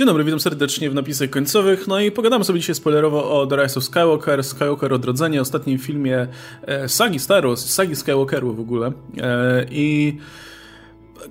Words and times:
Dzień 0.00 0.06
dobry, 0.06 0.24
witam 0.24 0.40
serdecznie 0.40 0.90
w 0.90 0.94
napisach 0.94 1.30
końcowych. 1.30 1.88
No 1.88 2.00
i 2.00 2.10
pogadamy 2.10 2.44
sobie 2.44 2.60
dzisiaj 2.60 2.74
spoilerowo 2.74 3.40
o 3.40 3.46
The 3.46 3.62
Rise 3.62 3.78
of 3.78 3.84
Skywalker, 3.84 4.44
Skywalker 4.44 4.92
Odrodzenie, 4.92 5.40
ostatnim 5.40 5.78
filmie 5.78 6.26
e, 6.62 6.88
sagi 6.88 7.18
Star 7.18 7.46
Wars, 7.46 7.70
sagi 7.70 7.96
Skywalkeru 7.96 8.54
w 8.54 8.60
ogóle. 8.60 8.92
E, 9.18 9.66
I 9.70 10.16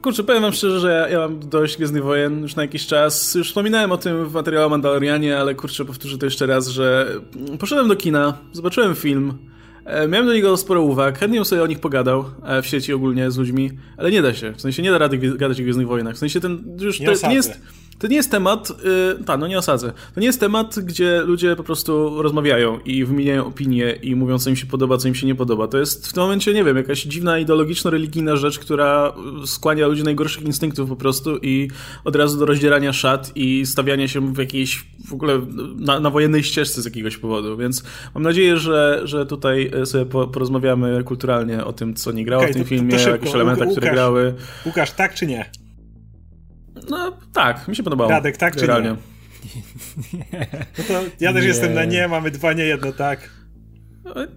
kurczę, 0.01 0.23
powiem 0.23 0.41
wam 0.41 0.53
szczerze, 0.53 0.79
że 0.79 0.91
ja, 0.91 1.09
ja 1.09 1.19
mam 1.19 1.39
dość 1.39 1.77
Gwiezdnych 1.77 2.03
Wojen 2.03 2.41
już 2.41 2.55
na 2.55 2.61
jakiś 2.61 2.87
czas. 2.87 3.35
Już 3.35 3.47
wspominałem 3.47 3.91
o 3.91 3.97
tym 3.97 4.25
w 4.25 4.33
materiale 4.33 4.65
o 4.65 4.69
Mandalorianie, 4.69 5.37
ale 5.37 5.55
kurczę, 5.55 5.85
powtórzę 5.85 6.17
to 6.17 6.25
jeszcze 6.25 6.45
raz, 6.45 6.67
że 6.67 7.07
poszedłem 7.59 7.87
do 7.87 7.95
kina, 7.95 8.37
zobaczyłem 8.51 8.95
film, 8.95 9.37
e, 9.85 10.07
Miałem 10.07 10.27
do 10.27 10.33
niego 10.33 10.57
sporo 10.57 10.81
uwag, 10.81 11.19
chętnie 11.19 11.39
bym 11.39 11.45
sobie 11.45 11.63
o 11.63 11.67
nich 11.67 11.79
pogadał 11.79 12.25
e, 12.43 12.61
w 12.61 12.67
sieci 12.67 12.93
ogólnie 12.93 13.31
z 13.31 13.37
ludźmi, 13.37 13.71
ale 13.97 14.11
nie 14.11 14.21
da 14.21 14.33
się. 14.33 14.51
W 14.51 14.61
sensie 14.61 14.83
nie 14.83 14.91
da 14.91 14.97
rady 14.97 15.17
gadać 15.17 15.59
o 15.59 15.63
Gwiezdnych 15.63 15.87
Wojnach. 15.87 16.15
W 16.15 16.19
sensie 16.19 16.39
ten 16.39 16.77
już 16.79 16.99
Nie 16.99 17.15
to, 17.15 17.27
nie 17.27 17.35
jest. 17.35 17.61
To 17.99 18.07
nie 18.07 18.15
jest 18.15 18.31
temat, 18.31 18.69
yy, 19.17 19.23
tak, 19.25 19.39
no 19.39 19.47
nie 19.47 19.57
osadzę. 19.57 19.91
To 20.15 20.19
nie 20.19 20.27
jest 20.27 20.39
temat, 20.39 20.79
gdzie 20.83 21.21
ludzie 21.25 21.55
po 21.55 21.63
prostu 21.63 22.21
rozmawiają 22.21 22.79
i 22.79 23.05
wymieniają 23.05 23.45
opinie 23.45 23.91
i 24.01 24.15
mówią, 24.15 24.39
co 24.39 24.49
im 24.49 24.55
się 24.55 24.65
podoba, 24.65 24.97
co 24.97 25.07
im 25.07 25.15
się 25.15 25.27
nie 25.27 25.35
podoba. 25.35 25.67
To 25.67 25.77
jest 25.77 26.07
w 26.07 26.13
tym 26.13 26.23
momencie, 26.23 26.53
nie 26.53 26.63
wiem, 26.63 26.77
jakaś 26.77 27.03
dziwna 27.03 27.39
ideologiczno-religijna 27.39 28.35
rzecz, 28.35 28.59
która 28.59 29.13
skłania 29.45 29.87
ludzi 29.87 30.03
najgorszych 30.03 30.43
instynktów 30.43 30.89
po 30.89 30.95
prostu 30.95 31.37
i 31.37 31.67
od 32.03 32.15
razu 32.15 32.39
do 32.39 32.45
rozdzierania 32.45 32.93
szat 32.93 33.31
i 33.35 33.65
stawiania 33.65 34.07
się 34.07 34.33
w 34.33 34.37
jakiejś 34.37 34.85
w 35.07 35.13
ogóle 35.13 35.41
na, 35.75 35.99
na 35.99 36.09
wojennej 36.09 36.43
ścieżce 36.43 36.81
z 36.81 36.85
jakiegoś 36.85 37.17
powodu. 37.17 37.57
Więc 37.57 37.83
mam 38.13 38.23
nadzieję, 38.23 38.57
że, 38.57 39.01
że 39.03 39.25
tutaj 39.25 39.71
sobie 39.85 40.05
po, 40.05 40.27
porozmawiamy 40.27 41.03
kulturalnie 41.03 41.65
o 41.65 41.73
tym, 41.73 41.93
co 41.93 42.11
nie 42.11 42.25
grało 42.25 42.43
Okej, 42.43 42.53
w 42.53 42.55
tym 42.55 42.63
to- 42.63 42.69
to- 42.69 42.75
filmie, 42.75 42.89
to 42.91 42.95
o 42.95 42.99
szybko. 42.99 43.11
jakichś 43.15 43.35
elementach, 43.35 43.67
Łukasz. 43.67 43.77
które 43.79 43.91
grały. 43.93 44.33
Łukasz, 44.65 44.91
tak 44.91 45.15
czy 45.15 45.27
nie? 45.27 45.49
No 46.89 47.17
tak, 47.33 47.67
mi 47.67 47.75
się 47.75 47.83
podobało. 47.83 48.09
Radek, 48.09 48.37
tak 48.37 48.55
czy 48.55 48.61
nie? 48.61 48.67
Generalnie. 48.67 48.95
No 50.77 50.83
to 50.87 50.93
ja 51.19 51.33
też 51.33 51.41
Nie. 51.41 51.47
jestem 51.47 51.73
na 51.73 51.85
nie, 51.85 52.07
mamy 52.07 52.31
dwa 52.31 52.53
nie, 52.53 52.63
jedno 52.63 52.91
tak. 52.91 53.29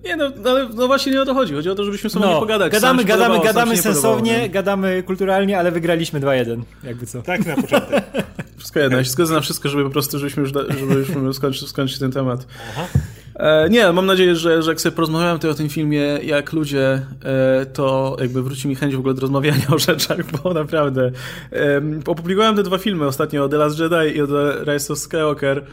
Nie 0.04 0.16
no, 0.16 0.30
ale 0.44 0.68
no 0.74 0.86
właśnie 0.86 1.12
nie 1.12 1.22
o 1.22 1.24
to 1.24 1.34
chodzi. 1.34 1.54
Chodzi 1.54 1.70
o 1.70 1.74
to, 1.74 1.84
żebyśmy 1.84 2.10
sobie 2.10 2.26
mogli 2.26 2.40
pogadać. 2.40 2.72
gadamy, 2.72 3.04
gadamy, 3.04 3.24
podobało, 3.24 3.44
gadamy 3.54 3.74
nie 3.74 3.82
sensownie, 3.82 4.22
podobało, 4.22 4.46
nie? 4.46 4.50
gadamy 4.50 5.02
kulturalnie, 5.02 5.58
ale 5.58 5.70
wygraliśmy 5.70 6.20
2-1, 6.20 6.62
jakby 6.84 7.06
co. 7.06 7.22
Tak 7.22 7.46
na 7.46 7.56
początek. 7.56 8.04
Wszystko 8.56 8.80
jedno, 8.80 8.98
ja 8.98 9.04
się 9.04 9.10
zgodzę 9.10 9.34
na 9.34 9.40
wszystko, 9.40 9.68
żeby 9.68 9.84
po 9.84 9.90
prostu, 9.90 10.18
żebyśmy 10.18 10.40
już, 10.40 10.52
da, 10.52 10.60
żebyśmy 10.80 11.34
skończyć, 11.34 11.68
skończyć 11.68 11.98
ten 11.98 12.12
temat. 12.12 12.46
Aha. 12.70 12.86
E, 13.34 13.70
nie, 13.70 13.92
mam 13.92 14.06
nadzieję, 14.06 14.36
że, 14.36 14.62
że 14.62 14.70
jak 14.70 14.80
sobie 14.80 14.96
porozmawiałem 14.96 15.36
tutaj 15.36 15.50
o 15.50 15.54
tym 15.54 15.68
filmie, 15.68 16.00
jak 16.22 16.52
ludzie, 16.52 17.02
e, 17.24 17.66
to 17.66 18.16
jakby 18.20 18.42
wróci 18.42 18.68
mi 18.68 18.74
chęć 18.74 18.96
w 18.96 18.98
ogóle 18.98 19.14
do 19.14 19.20
rozmawiania 19.20 19.66
o 19.74 19.78
rzeczach, 19.78 20.18
bo 20.44 20.54
naprawdę. 20.54 21.10
Opublikowałem 22.06 22.56
te 22.56 22.62
dwa 22.62 22.78
filmy 22.78 23.06
ostatnio, 23.06 23.44
o 23.44 23.48
The 23.48 23.56
Last 23.56 23.78
Jedi 23.78 24.16
i 24.16 24.20
o 24.22 24.26
The 24.26 24.72
Rise 24.72 24.92
of 24.92 24.98
Skywalker. 24.98 25.64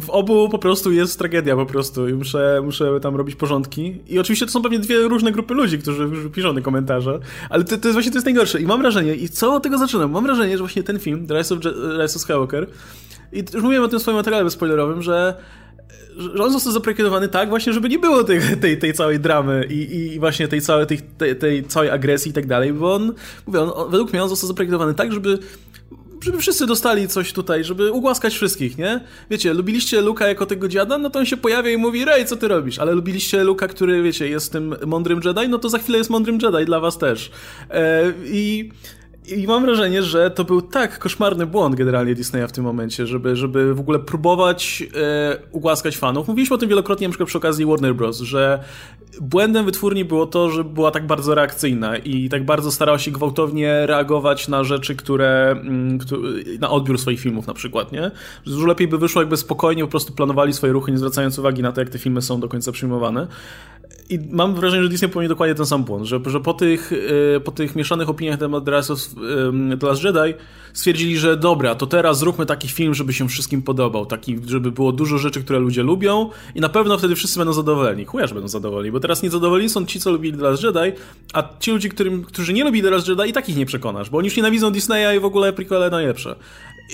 W 0.00 0.10
obu 0.10 0.48
po 0.48 0.58
prostu 0.58 0.92
jest 0.92 1.18
tragedia 1.18 1.56
po 1.56 1.66
prostu 1.66 2.08
i 2.08 2.12
muszę, 2.12 2.60
muszę 2.64 3.00
tam 3.00 3.16
robić 3.16 3.36
porządki. 3.36 4.00
I 4.06 4.18
oczywiście 4.18 4.46
to 4.46 4.52
są 4.52 4.62
pewnie 4.62 4.78
dwie 4.78 4.98
różne 4.98 5.32
grupy 5.32 5.54
ludzi, 5.54 5.78
którzy, 5.78 6.06
którzy 6.06 6.30
piszą 6.30 6.54
te 6.54 6.62
komentarze, 6.62 7.18
ale 7.50 7.64
to, 7.64 7.78
to 7.78 7.88
jest 7.88 7.92
właśnie 7.92 8.10
to 8.10 8.16
jest 8.16 8.24
najgorsze. 8.26 8.60
I 8.60 8.66
mam 8.66 8.80
wrażenie, 8.80 9.14
i 9.14 9.28
co 9.28 9.54
od 9.54 9.62
tego 9.62 9.78
zaczynam? 9.78 10.10
Mam 10.10 10.24
wrażenie, 10.24 10.52
że 10.52 10.58
właśnie 10.58 10.82
ten 10.82 10.98
film, 10.98 11.26
The 11.26 11.38
Rise 11.38 11.54
of, 11.54 11.64
Je- 11.64 11.72
Rise 12.02 12.16
of 12.16 12.22
Skywalker, 12.22 12.66
i 13.32 13.44
już 13.54 13.62
mówiłem 13.62 13.84
o 13.84 13.88
tym 13.88 13.98
w 13.98 14.02
swoim 14.02 14.16
materiale 14.16 14.50
spoilerowym, 14.50 15.02
że 15.02 15.34
że 16.34 16.42
on 16.42 16.52
został 16.52 16.72
zaprojektowany 16.72 17.28
tak 17.28 17.48
właśnie, 17.48 17.72
żeby 17.72 17.88
nie 17.88 17.98
było 17.98 18.24
tej, 18.24 18.40
tej, 18.60 18.78
tej 18.78 18.92
całej 18.92 19.20
dramy 19.20 19.66
i, 19.70 20.12
i 20.14 20.20
właśnie 20.20 20.48
tej 20.48 20.60
całej, 20.60 20.86
tej, 20.86 20.98
tej, 20.98 21.36
tej 21.36 21.64
całej 21.64 21.90
agresji 21.90 22.30
i 22.30 22.34
tak 22.34 22.46
dalej, 22.46 22.72
bo 22.72 22.94
on, 22.94 23.12
mówię, 23.46 23.60
on, 23.60 23.70
on, 23.74 23.90
według 23.90 24.12
mnie 24.12 24.22
on 24.22 24.28
został 24.28 24.48
zaprojektowany 24.48 24.94
tak, 24.94 25.12
żeby 25.12 25.38
żeby 26.24 26.38
wszyscy 26.38 26.66
dostali 26.66 27.08
coś 27.08 27.32
tutaj, 27.32 27.64
żeby 27.64 27.92
ugłaskać 27.92 28.34
wszystkich, 28.34 28.78
nie? 28.78 29.00
Wiecie, 29.30 29.54
lubiliście 29.54 30.00
Luka 30.00 30.28
jako 30.28 30.46
tego 30.46 30.68
dziada, 30.68 30.98
no 30.98 31.10
to 31.10 31.18
on 31.18 31.26
się 31.26 31.36
pojawia 31.36 31.70
i 31.70 31.76
mówi, 31.76 32.04
Rej, 32.04 32.26
co 32.26 32.36
ty 32.36 32.48
robisz? 32.48 32.78
Ale 32.78 32.92
lubiliście 32.92 33.44
Luka, 33.44 33.68
który, 33.68 34.02
wiecie, 34.02 34.28
jest 34.28 34.52
tym 34.52 34.74
mądrym 34.86 35.20
Jedi, 35.24 35.48
no 35.48 35.58
to 35.58 35.68
za 35.68 35.78
chwilę 35.78 35.98
jest 35.98 36.10
mądrym 36.10 36.38
Jedi 36.42 36.64
dla 36.66 36.80
was 36.80 36.98
też. 36.98 37.30
E, 37.70 38.12
I... 38.24 38.70
I 39.26 39.46
mam 39.46 39.64
wrażenie, 39.64 40.02
że 40.02 40.30
to 40.30 40.44
był 40.44 40.62
tak 40.62 40.98
koszmarny 40.98 41.46
błąd 41.46 41.74
generalnie 41.74 42.14
Disneya 42.14 42.48
w 42.48 42.52
tym 42.52 42.64
momencie, 42.64 43.06
żeby, 43.06 43.36
żeby 43.36 43.74
w 43.74 43.80
ogóle 43.80 43.98
próbować 43.98 44.82
e, 44.96 45.36
ugłaskać 45.52 45.96
fanów. 45.96 46.28
Mówiliśmy 46.28 46.56
o 46.56 46.58
tym 46.58 46.68
wielokrotnie 46.68 47.08
przykład 47.08 47.28
przy 47.28 47.38
okazji 47.38 47.66
Warner 47.66 47.94
Bros., 47.94 48.20
że 48.20 48.64
błędem 49.20 49.64
wytwórni 49.64 50.04
było 50.04 50.26
to, 50.26 50.50
że 50.50 50.64
była 50.64 50.90
tak 50.90 51.06
bardzo 51.06 51.34
reakcyjna 51.34 51.96
i 51.96 52.28
tak 52.28 52.44
bardzo 52.44 52.72
starała 52.72 52.98
się 52.98 53.10
gwałtownie 53.10 53.86
reagować 53.86 54.48
na 54.48 54.64
rzeczy, 54.64 54.96
które, 54.96 55.50
mm, 55.50 55.98
na 56.60 56.70
odbiór 56.70 56.98
swoich 56.98 57.20
filmów 57.20 57.46
na 57.46 57.54
przykład, 57.54 57.92
nie? 57.92 58.10
Dużo 58.46 58.66
lepiej 58.66 58.88
by 58.88 58.98
wyszło, 58.98 59.22
jakby 59.22 59.36
spokojnie 59.36 59.82
po 59.82 59.90
prostu 59.90 60.12
planowali 60.12 60.52
swoje 60.52 60.72
ruchy, 60.72 60.92
nie 60.92 60.98
zwracając 60.98 61.38
uwagi 61.38 61.62
na 61.62 61.72
to, 61.72 61.80
jak 61.80 61.90
te 61.90 61.98
filmy 61.98 62.22
są 62.22 62.40
do 62.40 62.48
końca 62.48 62.72
przyjmowane. 62.72 63.26
I 64.10 64.18
mam 64.30 64.54
wrażenie, 64.54 64.82
że 64.82 64.88
Disney 64.88 65.08
popełnił 65.08 65.28
dokładnie 65.28 65.54
ten 65.54 65.66
sam 65.66 65.84
błąd, 65.84 66.04
że, 66.04 66.20
że 66.26 66.40
po, 66.40 66.54
tych, 66.54 66.92
e, 67.36 67.40
po 67.40 67.52
tych 67.52 67.76
mieszanych 67.76 68.08
opiniach 68.08 68.34
na 68.34 68.38
temat 68.38 68.64
The 68.64 68.92
of 68.92 69.00
em, 69.48 69.78
The 69.78 69.86
Last 69.86 70.04
Jedi 70.04 70.34
stwierdzili, 70.72 71.18
że 71.18 71.36
dobra, 71.36 71.74
to 71.74 71.86
teraz 71.86 72.18
zróbmy 72.18 72.46
taki 72.46 72.68
film, 72.68 72.94
żeby 72.94 73.12
się 73.12 73.28
wszystkim 73.28 73.62
podobał, 73.62 74.06
taki, 74.06 74.38
żeby 74.46 74.72
było 74.72 74.92
dużo 74.92 75.18
rzeczy, 75.18 75.44
które 75.44 75.58
ludzie 75.58 75.82
lubią 75.82 76.30
i 76.54 76.60
na 76.60 76.68
pewno 76.68 76.98
wtedy 76.98 77.14
wszyscy 77.14 77.38
będą 77.38 77.52
zadowoleni. 77.52 78.06
Że 78.24 78.34
będą 78.34 78.48
zadowoleni, 78.48 78.92
bo 78.92 79.00
teraz 79.00 79.22
niezadowoleni 79.22 79.68
są 79.68 79.86
ci, 79.86 80.00
co 80.00 80.10
lubili 80.10 80.38
The 80.38 80.44
Last 80.44 80.62
Jedi, 80.62 80.92
a 81.32 81.48
ci 81.60 81.70
ludzie, 81.70 81.88
którym, 81.88 82.24
którzy 82.24 82.52
nie 82.52 82.64
lubili 82.64 82.84
The 82.84 82.90
Last 82.90 83.08
Jedi 83.08 83.30
i 83.30 83.32
takich 83.32 83.56
nie 83.56 83.66
przekonasz, 83.66 84.10
bo 84.10 84.18
oni 84.18 84.26
już 84.26 84.36
nienawidzą 84.36 84.70
Disneya 84.70 85.16
i 85.16 85.20
w 85.20 85.24
ogóle 85.24 85.52
prequele 85.52 85.90
najlepsze. 85.90 86.36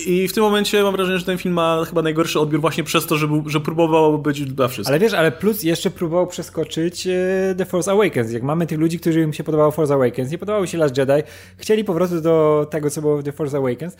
I 0.05 0.27
w 0.27 0.33
tym 0.33 0.43
momencie 0.43 0.83
mam 0.83 0.95
wrażenie, 0.95 1.19
że 1.19 1.25
ten 1.25 1.37
film 1.37 1.53
ma 1.53 1.85
chyba 1.85 2.01
najgorszy 2.01 2.39
odbiór 2.39 2.61
właśnie 2.61 2.83
przez 2.83 3.05
to, 3.05 3.17
że, 3.17 3.27
był, 3.27 3.49
że 3.49 3.59
próbował 3.59 4.19
być 4.19 4.45
dla 4.45 4.67
wszystkich. 4.67 4.89
Ale 4.89 4.99
wiesz, 4.99 5.13
ale 5.13 5.31
plus 5.31 5.63
jeszcze 5.63 5.89
próbował 5.89 6.27
przeskoczyć 6.27 7.07
e, 7.07 7.55
The 7.57 7.65
Force 7.65 7.91
Awakens. 7.91 8.31
Jak 8.31 8.43
mamy 8.43 8.67
tych 8.67 8.79
ludzi, 8.79 8.99
którym 8.99 9.23
im 9.23 9.33
się 9.33 9.43
podobało 9.43 9.71
Force 9.71 9.93
Awakens, 9.93 10.31
nie 10.31 10.37
podobało 10.37 10.67
się 10.67 10.77
Last 10.77 10.97
Jedi, 10.97 11.23
chcieli 11.57 11.83
powrotu 11.83 12.21
do 12.21 12.67
tego, 12.71 12.89
co 12.89 13.01
było 13.01 13.17
w 13.17 13.23
The 13.23 13.31
Force 13.31 13.57
Awakens, 13.57 13.95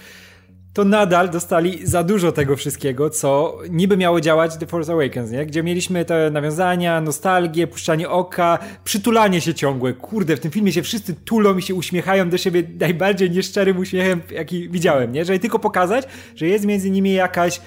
to 0.73 0.85
nadal 0.85 1.29
dostali 1.29 1.87
za 1.87 2.03
dużo 2.03 2.31
tego 2.31 2.55
wszystkiego, 2.55 3.09
co 3.09 3.59
niby 3.69 3.97
miało 3.97 4.21
działać 4.21 4.57
The 4.57 4.67
Force 4.67 4.93
Awakens, 4.93 5.31
nie? 5.31 5.45
Gdzie 5.45 5.63
mieliśmy 5.63 6.05
te 6.05 6.31
nawiązania, 6.31 7.01
nostalgię, 7.01 7.67
puszczanie 7.67 8.09
oka, 8.09 8.59
przytulanie 8.83 9.41
się 9.41 9.53
ciągłe. 9.53 9.93
Kurde, 9.93 10.37
w 10.37 10.39
tym 10.39 10.51
filmie 10.51 10.71
się 10.71 10.83
wszyscy 10.83 11.13
tulą 11.13 11.57
i 11.57 11.61
się 11.61 11.75
uśmiechają 11.75 12.29
do 12.29 12.37
siebie 12.37 12.63
najbardziej 12.79 13.31
nieszczerym 13.31 13.77
uśmiechem, 13.77 14.21
jaki 14.31 14.69
widziałem, 14.69 15.11
nie? 15.11 15.25
Żeby 15.25 15.39
tylko 15.39 15.59
pokazać, 15.59 16.05
że 16.35 16.47
jest 16.47 16.65
między 16.65 16.89
nimi 16.89 17.13
jakaś 17.13 17.61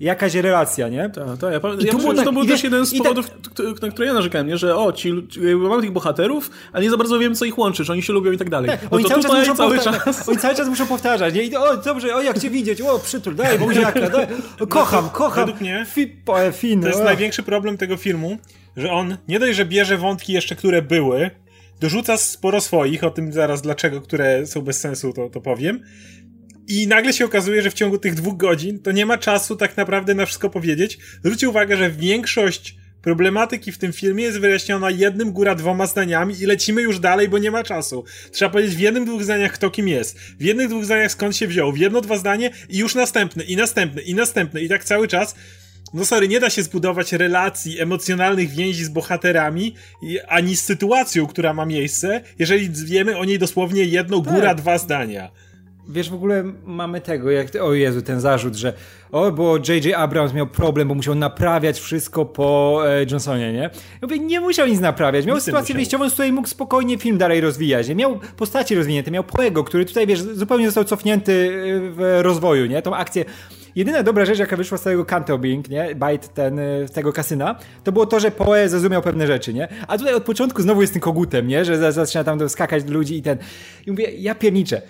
jakaś 0.00 0.34
relacja, 0.34 0.88
nie? 0.88 1.10
Tak, 1.10 1.24
tak. 1.40 1.52
Ja, 1.52 1.60
ja 1.70 1.74
myślę, 1.76 1.90
było 1.98 2.10
że 2.10 2.16
to 2.18 2.24
tak- 2.24 2.34
był 2.34 2.44
też 2.44 2.52
tak- 2.54 2.64
jeden 2.64 2.86
z 2.86 2.90
tak- 2.92 2.98
powodów, 2.98 3.30
k- 3.30 3.86
na 3.86 3.92
które 3.92 4.06
ja 4.06 4.14
narzekałem, 4.14 4.46
nie? 4.46 4.56
że 4.58 4.76
o, 4.76 4.92
ci, 4.92 5.12
mamy 5.56 5.82
tych 5.82 5.90
bohaterów, 5.90 6.50
ale 6.72 6.82
nie 6.84 6.90
za 6.90 6.96
bardzo 6.96 7.18
wiemy, 7.18 7.34
co 7.34 7.44
ich 7.44 7.58
łączy, 7.58 7.84
że 7.84 7.92
oni 7.92 8.02
się 8.02 8.12
lubią 8.12 8.32
i 8.32 8.38
tak 8.38 8.50
dalej. 8.50 8.70
No 8.82 8.88
Oni 8.90 9.04
cały 9.04 9.22
czas, 9.22 9.32
muszą 9.32 9.54
cały 9.56 9.74
powtarzać, 9.76 10.04
czas... 10.04 10.28
oni 10.28 10.38
cały 10.38 10.54
czas 10.54 10.68
muszą 10.68 10.86
powtarzać, 10.86 11.34
nie? 11.34 11.42
I 11.42 11.56
o, 11.56 11.76
dobrze, 11.76 12.14
o, 12.14 12.22
jak 12.22 12.38
cię 12.38 12.50
widzieć, 12.50 12.80
o, 12.80 12.98
przytul, 12.98 13.34
daj 13.34 13.58
buziaka, 13.58 14.08
daj, 14.10 14.26
o, 14.60 14.66
kocham, 14.66 15.10
kocham. 15.10 15.44
według 15.46 15.60
mnie 15.60 15.86
e, 16.36 16.52
fin, 16.52 16.80
To 16.82 16.88
jest 16.88 17.00
o. 17.00 17.04
największy 17.04 17.42
problem 17.42 17.76
tego 17.76 17.96
filmu, 17.96 18.38
że 18.76 18.92
on 18.92 19.16
nie 19.28 19.38
dość, 19.38 19.56
że 19.56 19.64
bierze 19.64 19.98
wątki 19.98 20.32
jeszcze, 20.32 20.56
które 20.56 20.82
były, 20.82 21.30
dorzuca 21.80 22.16
sporo 22.16 22.60
swoich, 22.60 23.04
o 23.04 23.10
tym 23.10 23.32
zaraz 23.32 23.62
dlaczego, 23.62 24.00
które 24.00 24.46
są 24.46 24.60
bez 24.62 24.80
sensu, 24.80 25.12
to, 25.12 25.30
to 25.30 25.40
powiem. 25.40 25.80
I 26.68 26.88
nagle 26.88 27.12
się 27.12 27.24
okazuje, 27.24 27.62
że 27.62 27.70
w 27.70 27.74
ciągu 27.74 27.98
tych 27.98 28.14
dwóch 28.14 28.36
godzin 28.36 28.78
to 28.78 28.92
nie 28.92 29.06
ma 29.06 29.18
czasu 29.18 29.56
tak 29.56 29.76
naprawdę 29.76 30.14
na 30.14 30.26
wszystko 30.26 30.50
powiedzieć. 30.50 30.98
Zwróćcie 31.22 31.48
uwagę, 31.48 31.76
że 31.76 31.90
większość 31.90 32.76
problematyki 33.02 33.72
w 33.72 33.78
tym 33.78 33.92
filmie 33.92 34.24
jest 34.24 34.38
wyjaśniona 34.38 34.90
jednym, 34.90 35.32
góra 35.32 35.54
dwoma 35.54 35.86
zdaniami 35.86 36.34
i 36.40 36.46
lecimy 36.46 36.82
już 36.82 36.98
dalej, 36.98 37.28
bo 37.28 37.38
nie 37.38 37.50
ma 37.50 37.62
czasu. 37.62 38.04
Trzeba 38.30 38.50
powiedzieć 38.50 38.76
w 38.76 38.80
jednym, 38.80 39.04
dwóch 39.04 39.24
zdaniach 39.24 39.52
kto 39.52 39.70
kim 39.70 39.88
jest, 39.88 40.18
w 40.18 40.42
jednych, 40.42 40.68
dwóch 40.68 40.84
zdaniach 40.84 41.12
skąd 41.12 41.36
się 41.36 41.46
wziął, 41.46 41.72
w 41.72 41.78
jedno, 41.78 42.00
dwa 42.00 42.18
zdanie 42.18 42.50
i 42.68 42.78
już 42.78 42.94
następny, 42.94 43.44
i 43.44 43.56
następny, 43.56 44.02
i 44.02 44.14
następny 44.14 44.62
i 44.62 44.68
tak 44.68 44.84
cały 44.84 45.08
czas. 45.08 45.34
No 45.94 46.04
sorry, 46.04 46.28
nie 46.28 46.40
da 46.40 46.50
się 46.50 46.62
zbudować 46.62 47.12
relacji, 47.12 47.80
emocjonalnych 47.80 48.50
więzi 48.50 48.84
z 48.84 48.88
bohaterami, 48.88 49.74
ani 50.28 50.56
z 50.56 50.64
sytuacją, 50.64 51.26
która 51.26 51.54
ma 51.54 51.66
miejsce, 51.66 52.20
jeżeli 52.38 52.70
wiemy 52.70 53.18
o 53.18 53.24
niej 53.24 53.38
dosłownie 53.38 53.84
jedno, 53.84 54.20
góra 54.20 54.54
dwa 54.54 54.78
zdania. 54.78 55.30
Wiesz, 55.88 56.10
w 56.10 56.14
ogóle 56.14 56.44
mamy 56.66 57.00
tego, 57.00 57.30
jak, 57.30 57.48
o 57.62 57.74
Jezu, 57.74 58.02
ten 58.02 58.20
zarzut, 58.20 58.54
że 58.54 58.72
o, 59.12 59.32
bo 59.32 59.56
J.J. 59.56 59.94
Abrams 59.96 60.32
miał 60.32 60.46
problem, 60.46 60.88
bo 60.88 60.94
musiał 60.94 61.14
naprawiać 61.14 61.80
wszystko 61.80 62.24
po 62.24 62.80
e, 62.86 63.04
Johnsonie, 63.10 63.52
nie? 63.52 63.62
Ja 63.62 63.70
mówię, 64.02 64.18
nie 64.18 64.40
musiał 64.40 64.66
nic 64.66 64.80
naprawiać, 64.80 65.26
miał 65.26 65.36
Nic 65.36 65.44
sytuację 65.44 65.74
wyjściową, 65.74 66.10
z 66.10 66.12
której 66.12 66.32
mógł 66.32 66.48
spokojnie 66.48 66.98
film 66.98 67.18
dalej 67.18 67.40
rozwijać, 67.40 67.88
nie? 67.88 67.94
Miał 67.94 68.20
postacie 68.36 68.74
rozwinięte, 68.74 69.10
miał 69.10 69.24
Poego, 69.24 69.64
który 69.64 69.84
tutaj, 69.84 70.06
wiesz, 70.06 70.20
zupełnie 70.20 70.66
został 70.66 70.84
cofnięty 70.84 71.32
e, 71.32 71.90
w 71.90 72.18
rozwoju, 72.22 72.66
nie? 72.66 72.82
Tą 72.82 72.96
akcję 72.96 73.24
Jedyna 73.76 74.02
dobra 74.02 74.24
rzecz, 74.24 74.38
jaka 74.38 74.56
wyszła 74.56 74.78
z 74.78 74.82
tego 74.82 75.04
Canto 75.04 75.38
Bing, 75.38 75.68
nie? 75.68 75.94
Bite 75.94 76.28
ten, 76.34 76.58
y, 76.58 76.86
tego 76.94 77.12
kasyna, 77.12 77.58
to 77.84 77.92
było 77.92 78.06
to, 78.06 78.20
że 78.20 78.30
Poe 78.30 78.68
zrozumiał 78.68 79.02
pewne 79.02 79.26
rzeczy, 79.26 79.54
nie? 79.54 79.68
A 79.88 79.98
tutaj 79.98 80.14
od 80.14 80.22
początku 80.24 80.62
znowu 80.62 80.80
jest 80.80 80.92
tym 80.92 81.02
kogutem, 81.02 81.46
nie? 81.48 81.64
Że 81.64 81.78
za- 81.78 81.92
zaczyna 81.92 82.24
tam 82.24 82.48
skakać 82.48 82.84
do 82.84 82.92
ludzi 82.92 83.16
i 83.16 83.22
ten. 83.22 83.38
I 83.86 83.90
mówię, 83.90 84.10
ja 84.10 84.34
pierniczę. 84.34 84.82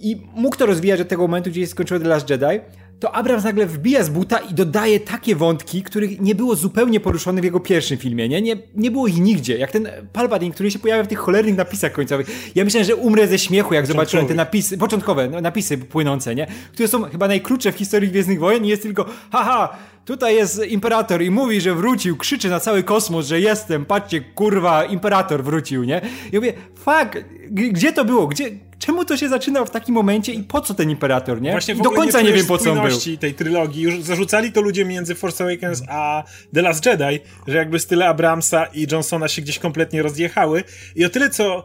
I 0.00 0.16
mógł 0.34 0.56
to 0.56 0.66
rozwijać 0.66 1.00
od 1.00 1.08
tego 1.08 1.22
momentu, 1.22 1.50
gdzie 1.50 1.60
się 1.60 1.66
skończyło 1.66 2.00
The 2.00 2.08
Last 2.08 2.30
Jedi, 2.30 2.60
to 3.00 3.14
Abrams 3.14 3.44
nagle 3.44 3.66
wbija 3.66 4.02
z 4.02 4.08
buta 4.08 4.38
i 4.38 4.54
dodaje 4.54 5.00
takie 5.00 5.36
wątki, 5.36 5.82
których 5.82 6.20
nie 6.20 6.34
było 6.34 6.56
zupełnie 6.56 7.00
poruszonych 7.00 7.42
w 7.42 7.44
jego 7.44 7.60
pierwszym 7.60 7.98
filmie, 7.98 8.28
nie? 8.28 8.42
Nie, 8.42 8.56
nie 8.74 8.90
było 8.90 9.06
ich 9.06 9.18
nigdzie. 9.18 9.58
Jak 9.58 9.70
ten 9.70 9.88
Palpatine, 10.12 10.52
który 10.52 10.70
się 10.70 10.78
pojawia 10.78 11.04
w 11.04 11.08
tych 11.08 11.18
cholernych 11.18 11.56
napisach 11.56 11.92
końcowych. 11.92 12.26
Ja 12.54 12.64
myślałem, 12.64 12.86
że 12.86 12.96
umrę 12.96 13.28
ze 13.28 13.38
śmiechu, 13.38 13.74
jak 13.74 13.86
zobaczyłem 13.86 14.26
te 14.26 14.34
napisy, 14.34 14.78
początkowe 14.78 15.28
no, 15.28 15.40
napisy 15.40 15.78
płynące, 15.78 16.34
nie? 16.34 16.46
Które 16.72 16.88
są 16.88 17.02
chyba 17.02 17.28
najkrótsze 17.28 17.72
w 17.72 17.76
historii 17.76 18.08
Gwiezdnych 18.08 18.40
Wojen 18.40 18.64
i 18.64 18.68
jest 18.68 18.82
tylko 18.82 19.06
haha, 19.32 19.76
tutaj 20.04 20.34
jest 20.34 20.66
imperator 20.66 21.22
i 21.22 21.30
mówi, 21.30 21.60
że 21.60 21.74
wrócił, 21.74 22.16
krzyczy 22.16 22.48
na 22.48 22.60
cały 22.60 22.82
kosmos, 22.82 23.26
że 23.26 23.40
jestem, 23.40 23.84
patrzcie, 23.84 24.20
kurwa, 24.20 24.84
imperator 24.84 25.44
wrócił, 25.44 25.84
nie? 25.84 26.00
I 26.32 26.36
mówię, 26.36 26.52
fuck, 26.74 27.24
gdzie 27.54 27.92
to 27.92 28.04
było? 28.04 28.26
Gdzie, 28.26 28.50
czemu 28.78 29.04
to 29.04 29.16
się 29.16 29.28
zaczyna 29.28 29.64
w 29.64 29.70
takim 29.70 29.94
momencie 29.94 30.32
i 30.32 30.42
po 30.42 30.60
co 30.60 30.74
ten 30.74 30.90
imperator, 30.90 31.42
nie? 31.42 31.50
Właśnie 31.50 31.74
do 31.74 31.90
końca 31.90 32.20
nie, 32.20 32.28
nie 32.28 32.36
wiem 32.36 32.46
po 32.46 32.58
co 32.58 32.72
on 32.72 32.88
był. 32.88 32.98
tej 33.20 33.34
trylogii. 33.34 33.82
Już 33.82 34.00
zarzucali 34.00 34.52
to 34.52 34.60
ludzie 34.60 34.84
między 34.84 35.14
Force 35.14 35.44
Awakens 35.44 35.82
a 35.88 36.24
The 36.54 36.62
Last 36.62 36.86
Jedi, 36.86 37.20
że 37.46 37.56
jakby 37.56 37.78
style 37.78 38.08
Abramsa 38.08 38.64
i 38.64 38.86
Johnsona 38.92 39.28
się 39.28 39.42
gdzieś 39.42 39.58
kompletnie 39.58 40.02
rozjechały. 40.02 40.64
I 40.96 41.04
o 41.04 41.08
tyle 41.08 41.30
co 41.30 41.64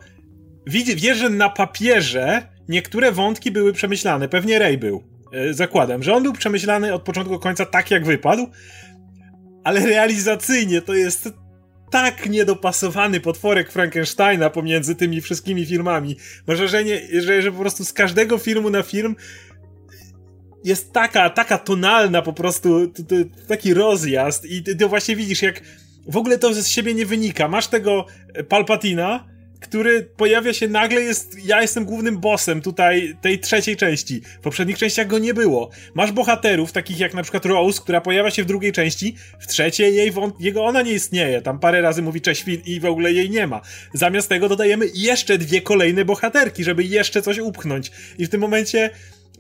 widzę, 0.68 1.16
że 1.16 1.30
na 1.30 1.50
papierze 1.50 2.48
niektóre 2.68 3.12
wątki 3.12 3.52
były 3.52 3.74
przemyślane. 3.74 4.30
Pewnie 4.30 4.60
Rey 4.60 4.78
był. 4.78 5.04
E, 5.34 5.54
zakładam, 5.54 6.04
że 6.04 6.14
on 6.14 6.24
był 6.24 6.34
przemyślany 6.34 6.94
od 6.94 7.02
początku 7.02 7.34
do 7.34 7.40
końca 7.40 7.66
tak, 7.66 7.92
jak 7.92 8.06
wypadł, 8.06 8.48
ale 9.64 9.86
realizacyjnie 9.86 10.82
to 10.82 10.94
jest 10.94 11.30
tak 11.92 12.30
niedopasowany 12.30 13.20
potworek 13.20 13.72
Frankensteina 13.72 14.50
pomiędzy 14.50 14.96
tymi 14.96 15.22
wszystkimi 15.22 15.66
filmami. 15.66 16.18
Mam 16.48 16.58
wrażenie, 16.58 17.02
że, 17.22 17.42
że 17.42 17.52
po 17.52 17.60
prostu 17.60 17.86
z 17.86 17.94
każdego 17.94 18.38
filmu 18.38 18.70
na 18.70 18.84
film 18.84 19.16
jest 20.64 20.94
taka, 20.94 21.30
taka 21.30 21.58
tonalna 21.58 22.22
po 22.22 22.34
prostu, 22.34 22.94
taki 23.48 23.74
rozjazd 23.74 24.46
i 24.46 24.64
ty 24.64 24.88
właśnie 24.88 25.16
widzisz, 25.16 25.42
jak 25.42 25.62
w 26.08 26.18
ogóle 26.18 26.38
to 26.38 26.54
z 26.54 26.68
siebie 26.68 26.94
nie 26.94 27.06
wynika. 27.06 27.48
Masz 27.48 27.68
tego 27.68 28.06
Palpatina, 28.50 29.26
który 29.60 30.04
pojawia 30.04 30.54
się 30.54 30.68
nagle, 30.68 31.02
jest, 31.02 31.46
ja 31.46 31.62
jestem 31.62 31.86
głównym 31.86 32.18
bossem 32.18 32.62
tutaj 32.62 33.18
tej 33.22 33.40
trzeciej 33.40 33.78
części. 33.78 34.22
W 34.22 34.40
poprzednich 34.40 34.78
częściach 34.78 35.08
go 35.08 35.20
nie 35.20 35.34
było. 35.34 35.70
Masz 35.94 36.12
bohaterów, 36.12 36.72
takich 36.72 37.00
jak 37.00 37.14
na 37.14 37.24
przykład 37.24 37.46
Rose, 37.46 37.82
która 37.82 38.02
pojawia 38.02 38.32
się 38.32 38.44
w 38.44 38.46
drugiej 38.46 38.72
części, 38.72 39.16
w 39.40 39.48
trzeciej 39.48 39.96
jej 39.96 40.14
jego 40.40 40.66
ona 40.66 40.82
nie 40.82 40.92
istnieje. 40.92 41.42
Tam 41.42 41.60
parę 41.60 41.82
razy 41.82 42.02
mówi 42.02 42.22
cześć 42.22 42.46
i 42.66 42.80
w 42.80 42.86
ogóle 42.86 43.14
jej 43.14 43.30
nie 43.30 43.48
ma. 43.48 43.62
Zamiast 43.94 44.30
tego 44.30 44.50
dodajemy 44.50 44.86
jeszcze 44.94 45.38
dwie 45.38 45.62
kolejne 45.62 46.06
bohaterki, 46.06 46.64
żeby 46.64 46.84
jeszcze 46.84 47.22
coś 47.22 47.40
upchnąć. 47.40 47.92
I 48.18 48.26
w 48.26 48.30
tym 48.30 48.42
momencie, 48.42 48.90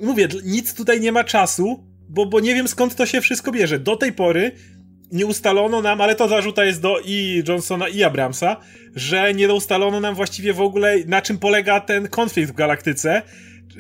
mówię, 0.01 0.27
nic 0.45 0.73
tutaj 0.73 1.01
nie 1.01 1.11
ma 1.11 1.23
czasu, 1.23 1.83
bo, 2.09 2.25
bo 2.25 2.39
nie 2.39 2.55
wiem 2.55 2.67
skąd 2.67 2.95
to 2.95 3.05
się 3.05 3.21
wszystko 3.21 3.51
bierze. 3.51 3.79
Do 3.79 3.95
tej 3.95 4.13
pory 4.13 4.51
nie 5.11 5.25
ustalono 5.25 5.81
nam, 5.81 6.01
ale 6.01 6.15
to 6.15 6.27
zarzuta 6.27 6.65
jest 6.65 6.81
do 6.81 6.99
i 7.05 7.43
Johnsona 7.47 7.87
i 7.87 8.03
Abramsa, 8.03 8.57
że 8.95 9.33
nie 9.33 9.53
ustalono 9.53 9.99
nam 9.99 10.15
właściwie 10.15 10.53
w 10.53 10.61
ogóle 10.61 10.95
na 11.05 11.21
czym 11.21 11.37
polega 11.37 11.79
ten 11.79 12.07
konflikt 12.07 12.51
w 12.51 12.55
galaktyce. 12.55 13.21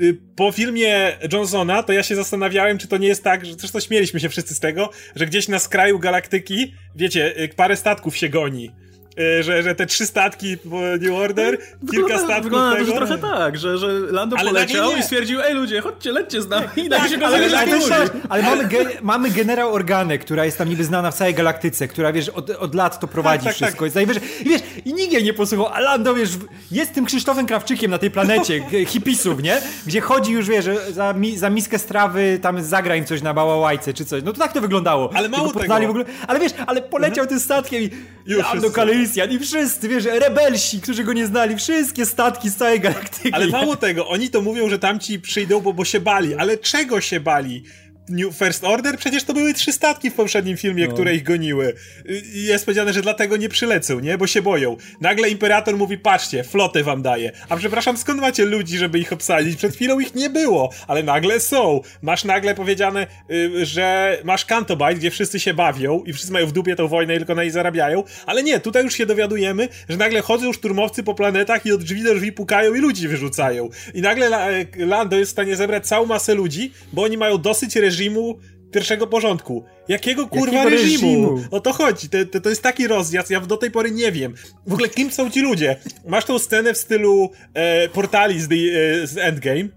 Y, 0.01 0.17
po 0.35 0.51
filmie 0.51 1.17
Johnsona 1.33 1.83
to 1.83 1.93
ja 1.93 2.03
się 2.03 2.15
zastanawiałem, 2.15 2.77
czy 2.77 2.87
to 2.87 2.97
nie 2.97 3.07
jest 3.07 3.23
tak, 3.23 3.45
że 3.45 3.53
zresztą 3.53 3.79
śmieliśmy 3.79 4.19
się 4.19 4.29
wszyscy 4.29 4.55
z 4.55 4.59
tego, 4.59 4.89
że 5.15 5.25
gdzieś 5.25 5.47
na 5.47 5.59
skraju 5.59 5.99
galaktyki, 5.99 6.73
wiecie, 6.95 7.41
y, 7.43 7.49
parę 7.55 7.75
statków 7.75 8.17
się 8.17 8.29
goni 8.29 8.71
że, 9.41 9.63
że 9.63 9.75
te 9.75 9.85
trzy 9.85 10.05
statki 10.05 10.57
New 11.01 11.13
Order, 11.13 11.57
kilka 11.57 11.77
wygląda, 11.89 12.17
statków 12.17 12.43
wygląda 12.43 12.75
tego. 12.75 12.93
trochę 12.93 13.17
tak, 13.17 13.57
że, 13.57 13.77
że 13.77 13.87
Lando 13.99 14.37
ale 14.37 14.49
poleciał 14.49 14.97
i 14.97 15.03
stwierdził, 15.03 15.41
ej 15.41 15.53
ludzie, 15.55 15.81
chodźcie, 15.81 16.11
lećcie 16.11 16.41
z 16.41 16.47
nami 16.47 16.67
i 16.75 16.89
tak, 16.89 17.09
się 17.09 17.17
go 17.17 17.25
ale, 17.25 17.37
ale, 17.37 17.57
ale, 17.91 18.09
ale 18.29 18.43
mamy, 18.43 18.65
ge, 18.65 18.85
mamy 19.01 19.29
generał 19.29 19.73
Organę, 19.73 20.17
która 20.17 20.45
jest 20.45 20.57
tam 20.57 20.69
niby 20.69 20.83
znana 20.83 21.11
w 21.11 21.15
całej 21.15 21.33
galaktyce, 21.33 21.87
która 21.87 22.13
wiesz, 22.13 22.29
od, 22.29 22.49
od 22.49 22.75
lat 22.75 22.99
to 22.99 23.07
prowadzi 23.07 23.45
tak, 23.45 23.57
tak, 23.57 23.67
wszystko. 23.67 23.85
Tak. 23.89 24.07
I, 24.07 24.45
I 24.45 24.49
wiesz, 24.49 24.61
i 24.85 24.93
nikt 24.93 25.13
jej 25.13 25.23
nie 25.23 25.33
posłuchał, 25.33 25.67
a 25.73 25.79
Lando 25.79 26.13
wiesz, 26.13 26.29
jest 26.71 26.93
tym 26.93 27.05
Krzysztofem 27.05 27.45
Krawczykiem 27.45 27.91
na 27.91 27.97
tej 27.97 28.11
planecie 28.11 28.63
hipisów, 28.93 29.43
nie? 29.43 29.61
Gdzie 29.85 30.01
chodzi 30.01 30.31
już, 30.31 30.47
wiesz, 30.47 30.65
za, 30.91 31.13
mi, 31.13 31.37
za 31.37 31.49
miskę 31.49 31.79
strawy 31.79 32.39
tam 32.41 32.63
zagra 32.63 32.95
im 32.95 33.05
coś 33.05 33.21
na 33.21 33.33
bałałajce 33.33 33.93
czy 33.93 34.05
coś. 34.05 34.23
No 34.23 34.33
to 34.33 34.39
tak 34.39 34.53
to 34.53 34.61
wyglądało. 34.61 35.09
Ale 35.13 35.29
mało 35.29 35.53
tego. 35.53 35.79
W 35.79 35.89
ogóle, 35.89 36.05
ale 36.27 36.39
wiesz, 36.39 36.51
ale 36.67 36.81
poleciał 36.81 37.23
mhm. 37.23 37.27
tym 37.27 37.39
statkiem 37.39 37.81
i 37.81 37.89
już 38.25 38.43
Lando 38.43 38.69
Calrissian 39.09 39.31
i 39.31 39.39
wszyscy, 39.39 39.89
wiesz, 39.89 40.05
rebelsi, 40.05 40.81
którzy 40.81 41.03
go 41.03 41.13
nie 41.13 41.27
znali, 41.27 41.55
wszystkie 41.55 42.05
statki 42.05 42.49
z 42.49 42.55
całej 42.55 42.79
galaktyki. 42.79 43.33
Ale 43.33 43.47
mało 43.47 43.75
tego, 43.75 44.07
oni 44.07 44.29
to 44.29 44.41
mówią, 44.41 44.69
że 44.69 44.79
tamci 44.79 45.19
przyjdą, 45.19 45.61
bo, 45.61 45.73
bo 45.73 45.85
się 45.85 45.99
bali, 45.99 46.35
ale 46.35 46.57
czego 46.57 47.01
się 47.01 47.19
bali? 47.19 47.63
New 48.09 48.35
First 48.35 48.63
Order? 48.63 48.97
Przecież 48.97 49.23
to 49.23 49.33
były 49.33 49.53
trzy 49.53 49.73
statki 49.73 50.09
w 50.09 50.13
poprzednim 50.13 50.57
filmie, 50.57 50.87
no. 50.87 50.93
które 50.93 51.15
ich 51.15 51.23
goniły. 51.23 51.73
I 52.33 52.43
jest 52.43 52.65
powiedziane, 52.65 52.93
że 52.93 53.01
dlatego 53.01 53.37
nie 53.37 53.49
przylecą, 53.49 53.99
nie? 53.99 54.17
Bo 54.17 54.27
się 54.27 54.41
boją. 54.41 54.77
Nagle 55.01 55.29
Imperator 55.29 55.77
mówi, 55.77 55.97
patrzcie, 55.97 56.43
flotę 56.43 56.83
wam 56.83 57.01
daje. 57.01 57.31
A 57.49 57.57
przepraszam, 57.57 57.97
skąd 57.97 58.21
macie 58.21 58.45
ludzi, 58.45 58.77
żeby 58.77 58.99
ich 58.99 59.13
obsadzić? 59.13 59.55
Przed 59.55 59.75
chwilą 59.75 59.99
ich 59.99 60.15
nie 60.15 60.29
było, 60.29 60.69
ale 60.87 61.03
nagle 61.03 61.39
są. 61.39 61.81
Masz 62.01 62.23
nagle 62.23 62.55
powiedziane, 62.55 63.07
y, 63.31 63.65
że 63.65 64.17
masz 64.23 64.45
Cantobite, 64.45 64.95
gdzie 64.95 65.11
wszyscy 65.11 65.39
się 65.39 65.53
bawią 65.53 66.03
i 66.05 66.13
wszyscy 66.13 66.31
mają 66.33 66.47
w 66.47 66.51
dupie 66.51 66.75
tą 66.75 66.87
wojnę 66.87 67.15
i 67.15 67.17
tylko 67.17 67.35
na 67.35 67.41
niej 67.41 67.51
zarabiają, 67.51 68.03
ale 68.25 68.43
nie, 68.43 68.59
tutaj 68.59 68.83
już 68.83 68.93
się 68.93 69.05
dowiadujemy, 69.05 69.67
że 69.89 69.97
nagle 69.97 70.21
chodzą 70.21 70.53
szturmowcy 70.53 71.03
po 71.03 71.15
planetach 71.15 71.65
i 71.65 71.71
od 71.71 71.83
drzwi 71.83 72.03
do 72.03 72.15
drzwi 72.15 72.31
pukają 72.31 72.73
i 72.73 72.79
ludzi 72.79 73.07
wyrzucają. 73.07 73.69
I 73.93 74.01
nagle 74.01 74.29
Lando 74.77 75.17
jest 75.17 75.31
w 75.31 75.33
stanie 75.33 75.55
zebrać 75.55 75.87
całą 75.87 76.05
masę 76.05 76.35
ludzi, 76.35 76.71
bo 76.93 77.03
oni 77.03 77.17
mają 77.17 77.37
dosyć 77.37 77.75
reżimu 77.75 77.98
reżimu 77.99 78.37
pierwszego 78.71 79.07
porządku. 79.07 79.65
Jakiego 79.87 80.27
kurwa 80.27 80.57
Jakiego 80.57 80.69
reżimu? 80.69 81.35
reżimu? 81.35 81.47
O 81.51 81.59
to 81.59 81.73
chodzi. 81.73 82.09
To, 82.09 82.17
to, 82.25 82.41
to, 82.41 82.49
jest 82.49 82.63
taki 82.63 82.87
rozjazd, 82.87 83.29
ja 83.29 83.39
do 83.39 83.57
tej 83.57 83.71
pory 83.71 83.91
nie 83.91 84.11
wiem. 84.11 84.33
W 84.67 84.73
ogóle 84.73 84.89
kim 84.89 85.11
są 85.11 85.29
ci 85.29 85.41
ludzie? 85.41 85.75
Masz 86.07 86.25
tą 86.25 86.39
scenę 86.39 86.73
w 86.73 86.77
stylu 86.77 87.31
e, 87.53 87.89
portali 87.89 88.41
z, 88.41 88.47
the, 88.47 88.55
e, 88.55 89.07
z 89.07 89.17
Endgame. 89.17 89.69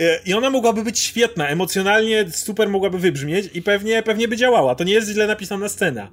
E, 0.00 0.20
I 0.26 0.34
ona 0.34 0.50
mogłaby 0.50 0.84
być 0.84 0.98
świetna, 0.98 1.48
emocjonalnie 1.48 2.30
super 2.30 2.68
mogłaby 2.68 2.98
wybrzmieć 2.98 3.50
i 3.54 3.62
pewnie, 3.62 4.02
pewnie 4.02 4.28
by 4.28 4.36
działała. 4.36 4.74
To 4.74 4.84
nie 4.84 4.92
jest 4.92 5.08
źle 5.08 5.26
napisana 5.26 5.68
scena. 5.68 6.10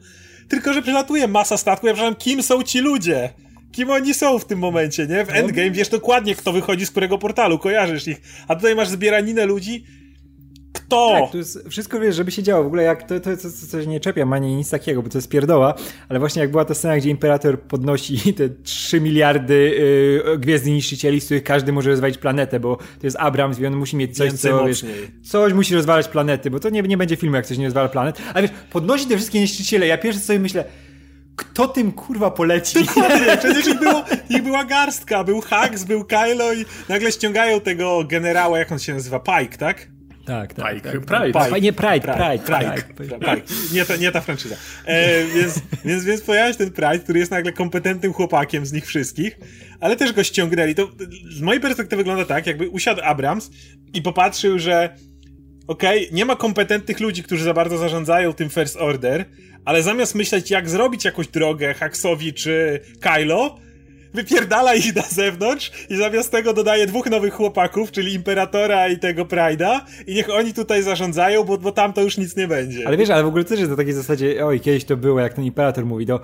Tylko, 0.50 0.74
że 0.74 0.82
przelatuje 0.82 1.28
masa 1.28 1.58
statku, 1.58 1.88
ja 1.88 1.94
przepraszam, 1.94 2.16
kim 2.16 2.44
są 2.44 2.64
ci 2.64 2.80
ludzie? 2.80 3.30
Kim 3.72 3.90
oni 3.90 4.14
są 4.14 4.40
w 4.40 4.46
tym 4.46 4.60
momencie, 4.60 5.08
nie? 5.08 5.26
W 5.26 5.30
Endgame 5.30 5.72
wiesz 5.72 5.90
dokładnie, 5.90 6.36
kto 6.36 6.52
wychodzi 6.52 6.86
z 6.86 6.92
którego 6.92 7.18
portalu, 7.18 7.60
kojarzysz 7.60 8.08
ich. 8.08 8.22
A 8.48 8.56
tutaj 8.56 8.76
masz 8.76 8.90
zbieraninę 8.90 9.46
ludzi, 9.46 9.86
kto? 10.74 11.20
Tak, 11.22 11.32
to 11.32 11.38
jest 11.38 11.70
wszystko, 11.70 12.00
wiesz, 12.00 12.16
żeby 12.16 12.32
się 12.32 12.44
działo. 12.44 12.64
W 12.64 12.68
ogóle 12.68 12.84
jak 12.84 13.04
to, 13.04 13.20
to, 13.20 13.38
to, 13.38 13.44
to 13.44 13.68
coś 13.70 13.88
nie 13.88 14.00
czepiam, 14.00 14.34
ani 14.34 14.56
nic 14.56 14.70
takiego, 14.70 15.04
bo 15.04 15.10
to 15.10 15.18
jest 15.18 15.30
pierdoła, 15.30 15.74
ale 16.10 16.20
właśnie 16.20 16.42
jak 16.42 16.52
była 16.52 16.66
ta 16.66 16.74
scena, 16.74 16.98
gdzie 16.98 17.10
Imperator 17.10 17.62
podnosi 17.62 18.34
te 18.38 18.50
3 18.50 19.02
miliardy 19.02 19.76
yy, 20.26 20.38
gwiezdnych 20.38 20.74
niszczycieli, 20.74 21.22
z 21.22 21.26
których 21.26 21.44
każdy 21.44 21.72
może 21.72 21.90
rozwalić 21.90 22.18
planetę, 22.18 22.60
bo 22.60 22.76
to 22.76 23.08
jest 23.08 23.18
Abrams 23.20 23.60
i 23.60 23.66
on 23.66 23.76
musi 23.76 23.98
mieć 23.98 24.18
coś, 24.18 24.34
co, 24.34 24.66
wiesz, 24.66 24.86
coś 25.24 25.54
musi 25.54 25.76
rozwalać 25.76 26.08
planety, 26.08 26.52
bo 26.52 26.60
to 26.60 26.70
nie, 26.70 26.82
nie 26.82 26.98
będzie 26.98 27.16
filmu, 27.16 27.36
jak 27.36 27.46
coś 27.46 27.58
nie 27.58 27.66
rozwala 27.66 27.90
planet. 27.90 28.22
Ale 28.34 28.48
wiesz, 28.48 28.58
podnosi 28.72 29.08
te 29.08 29.16
wszystkie 29.16 29.40
niszczyciele, 29.40 29.88
ja 29.88 29.98
pierwsze 29.98 30.22
sobie 30.22 30.40
myślę, 30.40 30.66
kto 31.36 31.68
tym 31.68 31.92
kurwa 31.92 32.32
poleci? 32.32 32.86
Dokładnie, 32.86 33.38
przecież 33.38 33.68
ich, 33.68 33.80
było, 33.80 34.04
ich 34.30 34.44
była 34.44 34.64
garstka, 34.64 35.24
był 35.24 35.42
Hux, 35.42 35.84
był 35.84 36.06
Kylo 36.06 36.54
i 36.54 36.66
nagle 36.90 37.12
ściągają 37.12 37.62
tego 37.62 38.04
generała, 38.04 38.60
jak 38.60 38.72
on 38.72 38.80
się 38.80 38.94
nazywa, 38.94 39.20
Pike, 39.20 39.58
tak? 39.58 39.88
Tak, 40.30 40.54
tak. 40.54 40.74
Pike. 40.74 40.92
tak. 40.92 41.06
Pride. 41.06 41.40
Pike. 41.40 41.62
Nie, 41.62 41.74
Pride, 41.74 42.02
Pride. 42.02 42.44
Pride. 42.46 42.84
Pride. 42.96 43.20
Pride. 43.20 43.42
Nie, 43.74 43.86
ta, 43.86 43.96
nie 43.96 44.12
ta 44.12 44.22
franczyza. 44.22 44.56
E, 44.86 45.26
więc, 45.26 45.62
więc, 45.86 46.04
więc 46.04 46.22
pojawia 46.22 46.52
się 46.54 46.58
ten 46.58 46.72
Pride, 46.72 47.00
który 47.00 47.20
jest 47.20 47.32
nagle 47.32 47.52
kompetentnym 47.52 48.14
chłopakiem 48.14 48.66
z 48.66 48.74
nich 48.74 48.86
wszystkich, 48.86 49.40
ale 49.80 49.96
też 49.96 50.14
go 50.14 50.24
ściągnęli. 50.24 50.76
To 50.76 50.90
z 51.32 51.42
mojej 51.42 51.62
perspektywy 51.62 52.00
wygląda 52.00 52.26
tak, 52.26 52.48
jakby 52.48 52.70
usiadł 52.70 53.02
Abrams 53.04 53.52
i 53.94 54.02
popatrzył, 54.02 54.60
że 54.60 54.96
okej, 55.68 56.06
okay, 56.06 56.16
nie 56.16 56.26
ma 56.26 56.36
kompetentnych 56.36 57.00
ludzi, 57.00 57.24
którzy 57.24 57.44
za 57.44 57.54
bardzo 57.54 57.78
zarządzają 57.78 58.34
tym 58.34 58.50
First 58.50 58.78
Order, 58.78 59.26
ale 59.66 59.84
zamiast 59.84 60.16
myśleć, 60.16 60.52
jak 60.52 60.70
zrobić 60.70 61.06
jakąś 61.06 61.28
drogę 61.28 61.74
Haxowi 61.74 62.34
czy 62.34 62.80
Kylo, 63.00 63.60
wypierdala 64.14 64.76
ich 64.76 64.96
na 64.96 65.02
zewnątrz 65.02 65.72
i 65.90 65.96
zamiast 65.96 66.32
tego 66.32 66.54
dodaje 66.54 66.88
dwóch 66.88 67.10
nowych 67.10 67.34
chłopaków, 67.34 67.92
czyli 67.92 68.14
Imperatora 68.14 68.88
i 68.88 68.98
tego 68.98 69.26
Pride'a 69.26 69.80
i 70.08 70.14
niech 70.14 70.30
oni 70.30 70.54
tutaj 70.54 70.84
zarządzają, 70.84 71.44
bo, 71.44 71.58
bo 71.58 71.72
tam 71.72 71.94
to 71.94 72.02
już 72.02 72.18
nic 72.18 72.36
nie 72.36 72.48
będzie. 72.48 72.88
Ale 72.88 72.98
wiesz, 72.98 73.10
ale 73.10 73.24
w 73.24 73.28
ogóle 73.28 73.44
też 73.44 73.60
jest 73.60 73.72
na 73.72 73.78
takiej 73.78 73.94
zasadzie, 73.94 74.46
oj, 74.46 74.60
kiedyś 74.60 74.86
to 74.86 74.98
było, 74.98 75.20
jak 75.20 75.34
ten 75.34 75.46
Imperator 75.46 75.86
mówi, 75.86 76.06
to 76.06 76.20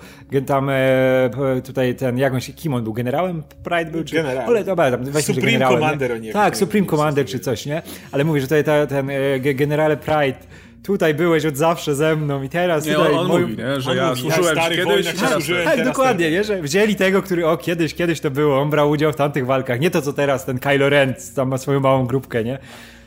tam 0.46 0.70
e, 0.70 1.30
tutaj 1.64 1.94
ten, 1.94 2.18
jak 2.18 2.34
on 2.34 2.40
się, 2.40 2.52
kim 2.52 2.74
on 2.74 2.84
był, 2.84 2.92
generałem 2.92 3.42
Pride 3.64 3.90
był? 3.90 4.04
Czy, 4.04 4.14
Generał. 4.16 4.48
Ale, 4.48 4.64
dobra, 4.64 4.90
tam, 4.90 5.04
weźmy, 5.04 5.34
Supreme 5.34 5.68
Commander, 5.68 6.12
o 6.12 6.16
nie 6.16 6.32
Tak, 6.32 6.56
Supreme 6.56 6.86
Commander 6.86 7.26
czy 7.26 7.38
coś, 7.38 7.66
nie? 7.66 7.82
Ale 8.12 8.24
mówi, 8.24 8.40
że 8.40 8.46
tutaj 8.46 8.64
ta, 8.64 8.86
ten 8.86 9.10
e, 9.10 9.40
generale 9.40 9.96
Pride 9.96 10.38
tutaj 10.86 11.14
byłeś 11.14 11.46
od 11.46 11.56
zawsze 11.56 11.94
ze 11.94 12.16
mną 12.16 12.42
i 12.42 12.48
teraz 12.48 12.86
nie, 12.86 12.94
tutaj... 12.94 13.12
On, 13.12 13.18
on 13.18 13.26
moją... 13.28 13.40
mówi, 13.40 13.56
nie? 13.56 13.80
że 13.80 13.90
on 13.90 13.96
ja 13.96 14.08
mówi, 14.08 14.20
służyłem 14.20 14.56
ja 14.56 14.68
kiedyś, 14.68 15.06
teraz 15.06 15.32
służyłem 15.32 15.64
Tak, 15.64 15.84
dokładnie, 15.84 16.30
nie? 16.30 16.44
że 16.44 16.62
wzięli 16.62 16.96
tego, 16.96 17.22
który 17.22 17.46
o, 17.46 17.56
kiedyś, 17.56 17.94
kiedyś 17.94 18.20
to 18.20 18.30
było, 18.30 18.60
on 18.60 18.70
brał 18.70 18.90
udział 18.90 19.12
w 19.12 19.16
tamtych 19.16 19.46
walkach, 19.46 19.80
nie 19.80 19.90
to 19.90 20.02
co 20.02 20.12
teraz, 20.12 20.44
ten 20.44 20.58
Kylo 20.58 20.88
Ren 20.88 21.14
tam 21.34 21.48
ma 21.48 21.58
swoją 21.58 21.80
małą 21.80 22.06
grupkę, 22.06 22.44
nie? 22.44 22.58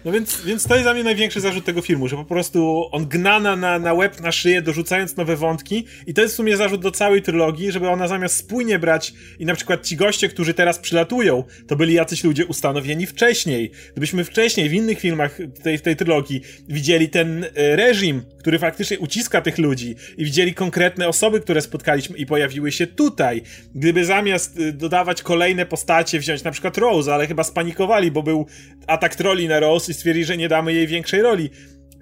No 0.05 0.11
więc, 0.11 0.41
więc 0.41 0.63
to 0.63 0.73
jest 0.73 0.85
dla 0.85 0.93
mnie 0.93 1.03
największy 1.03 1.41
zarzut 1.41 1.65
tego 1.65 1.81
filmu, 1.81 2.07
że 2.07 2.15
po 2.15 2.25
prostu 2.25 2.89
on 2.91 3.05
gnana 3.05 3.55
na, 3.55 3.79
na 3.79 3.93
łeb, 3.93 4.21
na 4.21 4.31
szyję, 4.31 4.61
dorzucając 4.61 5.17
nowe 5.17 5.35
wątki 5.35 5.85
i 6.07 6.13
to 6.13 6.21
jest 6.21 6.33
w 6.33 6.37
sumie 6.37 6.57
zarzut 6.57 6.81
do 6.81 6.91
całej 6.91 7.21
trylogii, 7.21 7.71
żeby 7.71 7.89
ona 7.89 8.07
zamiast 8.07 8.35
spójnie 8.35 8.79
brać 8.79 9.13
i 9.39 9.45
na 9.45 9.55
przykład 9.55 9.85
ci 9.85 9.95
goście, 9.95 10.29
którzy 10.29 10.53
teraz 10.53 10.79
przylatują, 10.79 11.43
to 11.67 11.75
byli 11.75 11.93
jacyś 11.93 12.23
ludzie 12.23 12.45
ustanowieni 12.45 13.05
wcześniej. 13.05 13.71
Gdybyśmy 13.91 14.23
wcześniej 14.23 14.69
w 14.69 14.73
innych 14.73 14.99
filmach 14.99 15.37
tej, 15.63 15.79
tej 15.79 15.95
trylogii 15.95 16.41
widzieli 16.67 17.09
ten 17.09 17.43
e, 17.43 17.75
reżim, 17.75 18.23
który 18.39 18.59
faktycznie 18.59 18.99
uciska 18.99 19.41
tych 19.41 19.57
ludzi 19.57 19.95
i 20.17 20.25
widzieli 20.25 20.53
konkretne 20.53 21.07
osoby, 21.07 21.41
które 21.41 21.61
spotkaliśmy 21.61 22.17
i 22.17 22.25
pojawiły 22.25 22.71
się 22.71 22.87
tutaj. 22.87 23.41
Gdyby 23.75 24.05
zamiast 24.05 24.59
e, 24.59 24.71
dodawać 24.71 25.21
kolejne 25.21 25.65
postacie, 25.65 26.19
wziąć 26.19 26.43
na 26.43 26.51
przykład 26.51 26.77
Rose, 26.77 27.13
ale 27.13 27.27
chyba 27.27 27.43
spanikowali, 27.43 28.11
bo 28.11 28.23
był 28.23 28.45
atak 28.87 29.15
troli 29.15 29.47
na 29.47 29.59
Rose 29.59 29.91
i 29.91 29.95
stwierdzili, 29.95 30.25
że 30.25 30.37
nie 30.37 30.49
damy 30.49 30.73
jej 30.73 30.87
większej 30.87 31.21
roli 31.21 31.49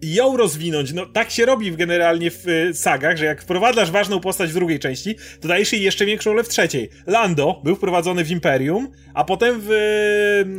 ją 0.02 0.38
rozwinąć. 0.38 0.94
No 0.94 1.06
tak 1.06 1.32
się 1.32 1.46
robi 1.46 1.72
generalnie 1.72 2.32
w 2.32 2.48
y, 2.48 2.74
sagach, 2.74 3.18
że 3.18 3.26
jak 3.26 3.42
wprowadzasz 3.42 3.92
ważną 3.92 4.20
postać 4.20 4.50
w 4.50 4.54
drugiej 4.54 4.80
części, 4.80 5.16
to 5.42 5.48
dajesz 5.48 5.74
jej 5.74 5.82
jeszcze 5.82 6.06
większą 6.06 6.30
rolę 6.30 6.44
w 6.44 6.50
trzeciej. 6.50 6.90
Lando 7.08 7.62
był 7.64 7.76
wprowadzony 7.76 8.24
w 8.24 8.32
Imperium, 8.32 8.92
a 9.14 9.24
potem 9.24 9.56
w 9.60 9.72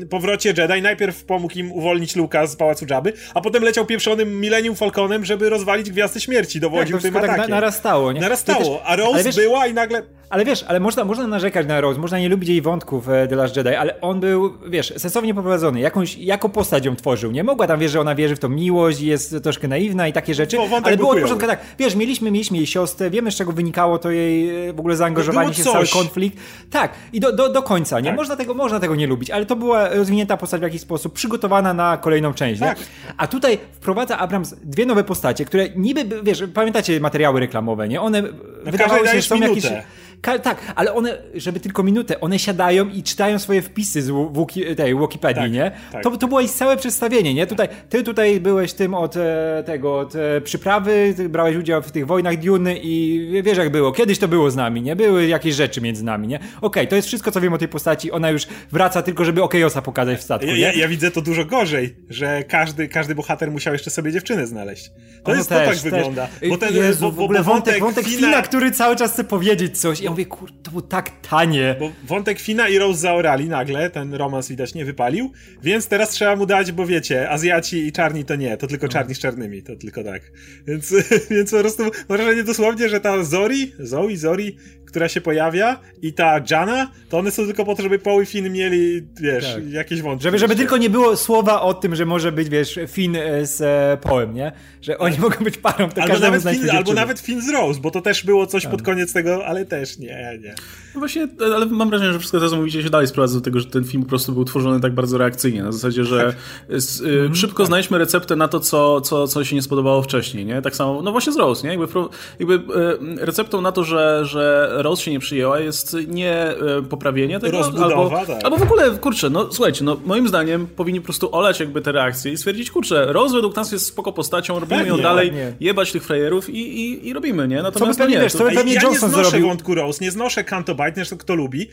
y, 0.03 0.07
powrocie 0.07 0.55
Jedi 0.57 0.83
najpierw 0.83 1.25
pomógł 1.25 1.59
im 1.59 1.73
uwolnić 1.73 2.17
Luka 2.17 2.47
z 2.47 2.57
Pałacu 2.57 2.87
Jabby, 2.91 3.13
a 3.35 3.41
potem 3.41 3.63
leciał 3.63 3.87
pieprzonym 3.87 4.41
Millennium 4.41 4.77
Falconem, 4.77 5.25
żeby 5.25 5.49
rozwalić 5.51 5.91
Gwiazdy 5.91 6.21
Śmierci, 6.21 6.61
dowodził 6.61 6.97
tak, 6.97 7.03
tym 7.03 7.15
tak 7.15 7.25
atakiem. 7.25 7.51
Na, 7.51 7.57
narastało, 7.57 8.13
nie? 8.13 8.21
Narastało, 8.21 8.83
a 8.85 8.97
Rose 8.97 9.25
wiesz, 9.25 9.37
była 9.37 9.67
i 9.67 9.75
nagle... 9.75 10.03
Ale 10.31 10.45
wiesz, 10.45 10.65
ale 10.69 10.81
można, 10.81 11.05
można 11.05 11.27
narzekać 11.27 11.67
na 11.67 11.81
Rose, 11.81 12.01
można 12.01 12.19
nie 12.19 12.29
lubić 12.29 12.49
jej 12.49 12.63
wątków 12.63 13.09
e, 13.09 13.29
The 13.29 13.37
Last 13.37 13.57
Jedi, 13.57 13.75
ale 13.75 14.01
on 14.01 14.21
był, 14.21 14.55
wiesz, 14.69 14.93
sensownie 14.97 15.35
poprowadzony, 15.35 15.81
jakąś, 15.81 16.17
jako 16.17 16.49
postać 16.49 16.85
ją 16.85 16.97
tworzył, 16.97 17.31
nie? 17.31 17.45
Mogła 17.45 17.67
tam, 17.67 17.81
wiesz, 17.81 17.93
że 17.93 18.01
ona 18.01 18.15
wierzy 18.15 18.37
w 18.37 18.39
tą 18.39 18.49
miłość 18.49 19.01
i 19.01 19.07
jest 19.07 19.28
troszkę 19.43 19.69
naiwna 19.69 20.09
i 20.09 20.13
takie 20.13 20.35
rzeczy, 20.35 20.57
ale 20.83 20.97
było 20.97 21.11
od 21.11 21.21
początku 21.21 21.47
tak, 21.47 21.61
wiesz, 21.79 21.95
mieliśmy, 21.95 22.31
mieliśmy 22.31 22.57
jej 22.57 22.67
siostrę, 22.67 23.11
wiemy 23.11 23.31
z 23.31 23.35
czego 23.35 23.53
wynikało 23.53 23.99
to 23.99 24.11
jej 24.11 24.69
e, 24.69 24.73
w 24.73 24.79
ogóle 24.81 24.97
zaangażowanie 24.97 25.55
się 25.55 25.63
w 25.63 25.67
cały 25.67 25.89
konflikt. 25.89 26.39
Tak, 26.71 26.93
i 27.13 27.21
do, 27.21 27.33
do, 27.33 27.49
do 27.49 27.63
końca, 27.63 28.01
nie? 28.01 28.11
Tak. 28.11 28.17
Można, 28.17 28.37
tego, 28.37 28.55
można 28.55 28.81
tego 28.81 28.95
nie 28.95 29.07
lubić, 29.07 29.31
ale 29.31 29.47
to 29.47 29.57
była 29.57 29.89
rozwinięta 29.89 30.37
postać 30.37 30.61
w 30.61 30.65
jakiś 30.65 30.81
sposób, 30.81 31.13
przygotowana 31.13 31.75
na 31.75 31.97
kolejną 31.97 32.35
część, 32.35 32.61
tak. 32.61 32.79
nie? 32.79 32.85
A 33.17 33.27
tutaj 33.27 33.59
wprowadza 33.73 34.19
Abrams 34.19 34.55
dwie 34.65 34.87
nowe 34.87 35.05
postacie, 35.05 35.45
które 35.45 35.69
niby, 35.77 36.23
wiesz, 36.23 36.45
pamiętacie 36.55 37.01
materiały 37.01 37.41
reklamowe, 37.41 37.89
nie? 37.89 38.01
One 38.01 38.23
no 38.23 38.73
wydawały 38.73 39.09
się, 39.09 39.17
że 39.17 39.23
są 39.23 39.35
minutę. 39.35 39.55
jakieś 39.55 39.73
tak, 40.23 40.73
ale 40.77 40.95
one, 40.95 41.19
żeby 41.35 41.61
tylko 41.61 41.83
minutę, 41.83 42.21
one 42.21 42.39
siadają 42.39 42.89
i 42.89 43.03
czytają 43.03 43.39
swoje 43.39 43.63
wpisy 43.63 44.03
z 44.03 44.11
Wiki, 44.39 44.77
tej 44.77 44.99
Wikipedii, 44.99 45.43
tak, 45.43 45.53
nie? 45.53 45.73
Tak. 45.93 46.03
To, 46.03 46.17
to 46.17 46.29
było 46.29 46.41
ich 46.41 46.51
całe 46.51 46.77
przedstawienie, 46.77 47.35
nie? 47.35 47.47
Tutaj, 47.47 47.69
ty 47.89 48.03
tutaj 48.03 48.41
byłeś 48.41 48.73
tym 48.73 48.95
od 48.95 49.17
e, 49.17 49.63
tego, 49.67 49.99
od 49.99 50.17
e, 50.17 50.41
przyprawy, 50.41 51.15
brałeś 51.29 51.57
udział 51.57 51.83
w 51.83 51.93
tych 51.93 52.07
wojnach 52.07 52.37
Dune 52.37 52.77
i 52.77 53.29
wiesz 53.45 53.59
jak 53.59 53.71
było, 53.71 53.93
kiedyś 53.93 54.19
to 54.19 54.29
było 54.29 54.51
z 54.51 54.57
nami, 54.57 54.83
nie? 54.83 54.97
Były 54.97 55.27
jakieś 55.27 55.55
rzeczy 55.55 55.81
między 55.81 56.05
nami, 56.05 56.29
nie? 56.29 56.37
Okej, 56.37 56.49
okay, 56.61 56.87
to 56.87 56.97
jest 56.97 57.09
wszystko, 57.09 57.31
co 57.31 57.41
wiem 57.41 57.53
o 57.53 57.59
tej 57.59 57.69
postaci, 57.69 58.13
ona 58.13 58.31
już 58.31 58.47
wraca 58.73 59.03
tylko, 59.03 59.25
żeby 59.25 59.43
Okejosa 59.43 59.83
pokazać 59.83 60.19
w 60.19 60.23
statku, 60.23 60.47
ja, 60.47 60.57
ja, 60.57 60.73
ja, 60.73 60.89
widzę 60.89 61.11
to 61.11 61.23
dużo 61.23 61.45
gorzej, 61.45 61.97
że 62.11 62.45
każdy, 62.45 62.89
każdy 62.89 63.15
bohater 63.15 63.51
musiał 63.51 63.73
jeszcze 63.73 63.91
sobie 63.91 64.13
dziewczynę 64.13 64.47
znaleźć. 64.47 64.91
To 65.25 65.35
jest, 65.35 65.49
też, 65.49 65.59
to 65.59 65.65
tak 65.65 65.75
też. 65.75 65.83
wygląda. 65.83 66.29
Bo 66.49 66.59
ten, 66.59 66.75
Jezu, 66.75 67.01
bo, 67.01 67.13
bo, 67.13 67.17
w 67.17 67.25
ogóle 67.25 67.43
wątek, 67.43 67.81
wątek 67.81 68.05
Fina, 68.05 68.29
Fina, 68.29 68.43
który 68.43 68.71
cały 68.71 68.97
czas 68.97 69.13
chce 69.13 69.25
powiedzieć 69.25 69.81
coś 69.81 70.01
ja 70.09 70.11
mówię, 70.11 70.27
kur, 70.27 70.51
to 70.63 70.71
było 70.71 70.83
tak 70.83 71.11
tanie. 71.21 71.77
Bo 71.81 71.93
wątek 72.05 72.41
Fina 72.41 72.69
i 72.69 72.79
Rose 72.79 73.01
zaorali 73.01 73.49
nagle, 73.49 73.91
ten 73.91 74.15
romans 74.15 74.49
widać 74.49 74.75
nie 74.75 74.85
wypalił, 74.85 75.33
więc 75.63 75.89
teraz 75.89 76.11
trzeba 76.11 76.37
mu 76.37 76.47
dać, 76.47 76.73
bo 76.73 76.87
wiecie, 76.87 77.31
Azjaci 77.31 77.87
i 77.87 77.93
czarni 77.93 78.25
to 78.25 78.37
nie, 78.37 78.57
to 78.57 78.67
tylko 78.67 78.87
no. 78.87 78.93
czarni 78.93 79.15
z 79.15 79.19
czarnymi, 79.19 79.63
to 79.63 79.77
tylko 79.77 80.05
tak. 80.05 80.23
Więc, 80.67 80.95
więc 81.31 81.51
po 81.51 81.61
prostu 81.61 81.83
wrażenie 82.09 82.45
dosłownie, 82.45 82.89
że 82.89 83.01
ta 83.01 83.25
Zori, 83.25 83.73
Zoe, 83.79 84.17
Zori, 84.17 84.57
która 84.89 85.09
się 85.09 85.21
pojawia 85.21 85.79
i 86.03 86.13
ta 86.13 86.41
Jana, 86.51 86.91
to 87.09 87.19
one 87.19 87.31
są 87.31 87.47
tylko 87.47 87.65
po 87.65 87.75
to, 87.75 87.83
żeby 87.83 87.99
Poły 87.99 88.27
Finn 88.27 88.53
mieli, 88.53 89.03
wiesz, 89.21 89.55
tak. 89.55 89.71
jakieś 89.71 90.03
wątki. 90.03 90.23
Żeby, 90.23 90.39
żeby 90.39 90.57
tylko 90.57 90.77
nie 90.77 90.91
było 90.91 91.17
słowa 91.17 91.61
o 91.63 91.75
tym, 91.75 91.95
że 91.95 92.07
może 92.07 92.33
być, 92.33 92.49
wiesz, 92.49 92.79
Finn 92.89 93.17
e, 93.17 93.47
z 93.47 93.61
e, 93.61 93.99
Połem, 94.09 94.35
nie? 94.35 94.53
Że 94.83 94.99
oni 94.99 95.19
mogą 95.19 95.45
być 95.45 95.59
parą, 95.59 95.89
to 95.91 96.03
albo 96.03 96.19
nawet, 96.19 96.43
Finn, 96.43 96.71
albo 96.71 96.93
nawet 96.93 97.21
Finn 97.21 97.43
z 97.43 97.49
Rose, 97.49 97.81
bo 97.81 97.91
to 97.91 98.01
też 98.01 98.25
było 98.25 98.47
coś 98.47 98.63
tak. 98.63 98.73
pod 98.73 98.83
koniec 98.83 99.13
tego, 99.13 99.47
ale 99.47 99.65
też 99.65 99.99
nie, 99.99 100.39
nie. 100.43 100.55
No 100.95 100.99
właśnie, 100.99 101.29
ale 101.55 101.67
mam 101.67 101.91
wrażenie, 101.91 102.13
że 102.13 102.19
wszystko 102.19 102.41
to, 102.41 102.51
co 102.51 102.57
mówicie, 102.57 102.83
się 102.83 102.91
dalej 102.91 103.07
sprowadza 103.07 103.35
do 103.35 103.41
tego, 103.41 103.61
że 103.61 103.67
ten 103.67 103.85
film 103.85 104.03
po 104.03 104.09
prostu 104.09 104.33
był 104.33 104.45
tworzony 104.45 104.81
tak 104.81 104.95
bardzo 104.95 105.19
reakcyjnie, 105.19 105.63
na 105.63 105.73
zasadzie, 105.73 106.05
że 106.05 106.35
tak. 106.69 106.81
z, 106.81 107.01
y, 107.01 107.21
mm, 107.21 107.35
szybko 107.35 107.63
tak. 107.63 107.67
znajdźmy 107.67 107.99
receptę 107.99 108.37
na 108.37 108.49
to, 108.49 108.61
co, 108.61 109.01
co, 109.01 109.29
co 109.29 109.45
się 109.45 109.57
nie 109.57 109.63
spodobało 109.63 110.03
wcześniej, 110.03 110.47
nie? 110.47 110.63
Tak 110.63 110.77
samo, 110.77 111.03
no 111.03 111.13
właśnie 111.13 111.33
z 111.33 111.37
Rose, 111.37 111.69
nie? 111.69 111.75
Jakby, 111.75 112.01
jakby 112.39 112.55
y, 112.55 113.27
receptą 113.27 113.61
na 113.61 113.73
to, 113.73 113.85
że, 113.85 114.21
że 114.25 114.71
Rose 114.83 115.03
się 115.03 115.11
nie 115.11 115.19
przyjęła 115.19 115.61
jest 115.61 115.97
nie 116.09 116.33
e, 116.33 116.57
poprawienie 116.91 117.41
tego, 117.41 117.65
albo, 117.65 118.11
tak. 118.27 118.45
albo 118.45 118.57
w 118.57 118.63
ogóle, 118.63 118.91
kurczę, 118.91 119.31
no 119.31 119.53
słuchajcie, 119.53 119.85
no 119.85 120.01
moim 120.05 120.29
zdaniem 120.29 120.67
powinni 120.67 121.01
po 121.01 121.05
prostu 121.05 121.35
olać 121.37 121.61
jakby 121.61 121.81
te 121.81 121.93
reakcje 121.93 122.33
i 122.33 122.37
stwierdzić, 122.37 122.71
kurczę, 122.71 123.07
Rose 123.13 123.35
według 123.35 123.57
nas 123.57 123.73
jest 123.73 123.87
spoko 123.87 124.13
postacią, 124.13 124.61
robimy 124.61 124.87
ją 124.87 124.99
dalej, 124.99 125.33
nie. 125.33 125.53
jebać 125.61 125.93
tych 125.93 126.05
frajerów 126.05 126.51
i, 126.51 126.81
i, 126.81 127.09
i 127.09 127.13
robimy, 127.13 127.49
nie? 127.49 127.63
Natomiast 127.63 127.99
co 127.99 128.05
by 128.05 128.11
pewnie, 128.11 128.17
no 128.17 128.21
nie, 128.21 128.25
wiesz, 128.25 128.33
to... 128.33 128.51
ja 128.51 128.91
nie 128.91 128.99
znoszę 128.99 129.31
zrobił. 129.31 129.49
wątku 129.49 129.75
Rose, 129.75 130.05
nie 130.05 130.11
znoszę 130.11 130.45
Canto 130.45 130.75
Bite, 130.75 131.03
kto 131.19 131.35
lubi, 131.35 131.69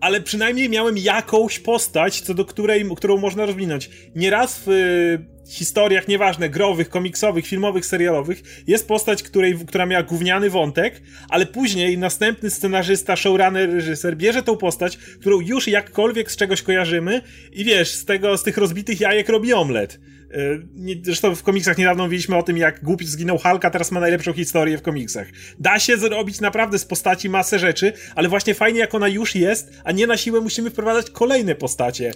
ale 0.00 0.20
przynajmniej 0.20 0.68
miałem 0.68 0.98
jakąś 0.98 1.58
postać, 1.58 2.20
co 2.20 2.34
do 2.34 2.44
której, 2.44 2.84
którą 2.96 3.16
można 3.16 3.46
rozwinąć. 3.46 3.90
Nieraz 4.14 4.62
w 4.66 4.68
y, 4.68 5.38
historiach, 5.48 6.08
nieważne, 6.08 6.48
growych, 6.48 6.88
komiksowych, 6.88 7.46
filmowych, 7.46 7.86
serialowych, 7.86 8.42
jest 8.66 8.88
postać, 8.88 9.22
której, 9.22 9.58
która 9.66 9.86
miała 9.86 10.02
gówniany 10.02 10.50
wątek, 10.50 11.02
ale 11.28 11.46
później 11.46 11.98
następny 11.98 12.50
scenarzysta, 12.50 13.16
showrunner, 13.16 13.72
reżyser 13.72 14.16
bierze 14.16 14.42
tą 14.42 14.56
postać, 14.56 14.96
którą 14.96 15.40
już 15.40 15.68
jakkolwiek 15.68 16.32
z 16.32 16.36
czegoś 16.36 16.62
kojarzymy 16.62 17.22
i 17.52 17.64
wiesz, 17.64 17.90
z 17.90 18.04
tego, 18.04 18.38
z 18.38 18.42
tych 18.42 18.58
rozbitych 18.58 19.00
jajek 19.00 19.28
robi 19.28 19.52
omlet. 19.52 20.00
Y, 20.34 20.66
zresztą 21.02 21.34
w 21.34 21.42
komiksach 21.42 21.78
niedawno 21.78 22.04
mówiliśmy 22.04 22.36
o 22.36 22.42
tym, 22.42 22.56
jak 22.56 22.84
głupi 22.84 23.06
zginął 23.06 23.38
Hulk, 23.38 23.64
a 23.64 23.70
teraz 23.70 23.92
ma 23.92 24.00
najlepszą 24.00 24.32
historię 24.32 24.78
w 24.78 24.82
komiksach. 24.82 25.28
Da 25.58 25.78
się 25.78 25.96
zrobić 25.96 26.40
naprawdę 26.40 26.78
z 26.78 26.84
postaci 26.84 27.28
masę 27.28 27.58
rzeczy, 27.58 27.92
ale 28.14 28.28
właśnie 28.28 28.54
fajnie 28.54 28.80
jak 28.80 28.94
ona 28.94 29.08
już 29.08 29.34
jest, 29.34 29.72
a 29.84 29.92
nie 29.92 30.06
na 30.06 30.16
siłę 30.16 30.40
musimy 30.40 30.70
wprowadzać 30.70 31.10
kolejne 31.10 31.54
postacie. 31.54 32.12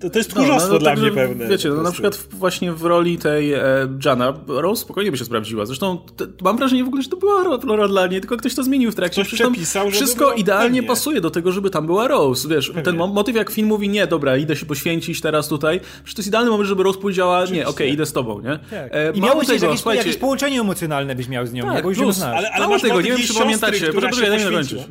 To, 0.00 0.10
to 0.10 0.18
jest 0.18 0.30
tchórzostwo 0.30 0.68
no, 0.68 0.72
no, 0.72 0.78
dla 0.78 0.90
tak, 0.90 1.00
mnie 1.00 1.10
pewne. 1.10 1.48
Wiecie, 1.48 1.68
no, 1.68 1.82
na 1.82 1.92
przykład 1.92 2.16
w, 2.16 2.34
właśnie 2.34 2.72
w 2.72 2.82
roli 2.82 3.18
tej 3.18 3.52
e, 3.52 3.62
Jana, 4.04 4.34
Rose 4.46 4.82
spokojnie 4.82 5.10
by 5.10 5.16
się 5.16 5.24
sprawdziła. 5.24 5.66
Zresztą 5.66 5.98
te, 6.16 6.26
mam 6.42 6.56
wrażenie 6.56 6.84
w 6.84 6.86
ogóle, 6.86 7.02
że 7.02 7.08
to 7.08 7.16
była 7.16 7.44
rola 7.64 7.88
dla 7.88 8.06
niej, 8.06 8.20
tylko 8.20 8.36
ktoś 8.36 8.54
to 8.54 8.62
zmienił 8.62 8.92
w 8.92 8.94
trakcie. 8.94 9.22
Ktoś 9.22 9.34
przepisał, 9.34 9.90
wszystko 9.90 10.32
idealnie 10.32 10.80
pewnie. 10.80 10.88
pasuje 10.88 11.20
do 11.20 11.30
tego, 11.30 11.52
żeby 11.52 11.70
tam 11.70 11.86
była 11.86 12.08
Rose. 12.08 12.48
Wiesz, 12.48 12.66
pewnie. 12.68 12.82
ten 12.82 12.96
motyw 12.96 13.36
jak 13.36 13.50
film 13.50 13.68
mówi, 13.68 13.88
nie, 13.88 14.06
dobra, 14.06 14.36
idę 14.36 14.56
się 14.56 14.66
poświęcić 14.66 15.20
teraz 15.20 15.48
tutaj, 15.48 15.80
przecież 15.80 16.14
to 16.14 16.20
jest 16.20 16.28
idealny 16.28 16.50
moment, 16.50 16.68
żeby 16.68 16.82
Rose 16.82 16.98
powiedziała, 16.98 17.40
nie, 17.40 17.46
okej, 17.46 17.64
okay, 17.64 17.88
idę 17.88 18.06
z 18.06 18.12
tobą, 18.12 18.40
nie? 18.40 18.58
Tak. 18.70 18.94
E, 18.94 19.12
I 19.14 19.20
miało 19.20 19.44
tego, 19.44 19.66
jakieś, 19.66 19.80
słuchajcie... 19.80 19.98
jakieś 19.98 20.16
połączenie 20.16 20.60
emocjonalne 20.60 21.14
byś 21.14 21.28
miał 21.28 21.46
z 21.46 21.52
nią, 21.52 21.64
tak, 21.64 21.84
bo 21.84 21.90
plus, 21.90 22.22
ale, 22.22 22.50
ale 22.50 22.66
mało 22.66 22.80
tego, 22.80 23.00
nie 23.00 23.10
wiem, 23.10 23.18
czy 23.18 23.34
pamiętacie, 23.34 23.92
poczekaj, 23.92 24.28
daj 24.28 24.38
mi 24.38 24.44
dokończyć. 24.44 24.82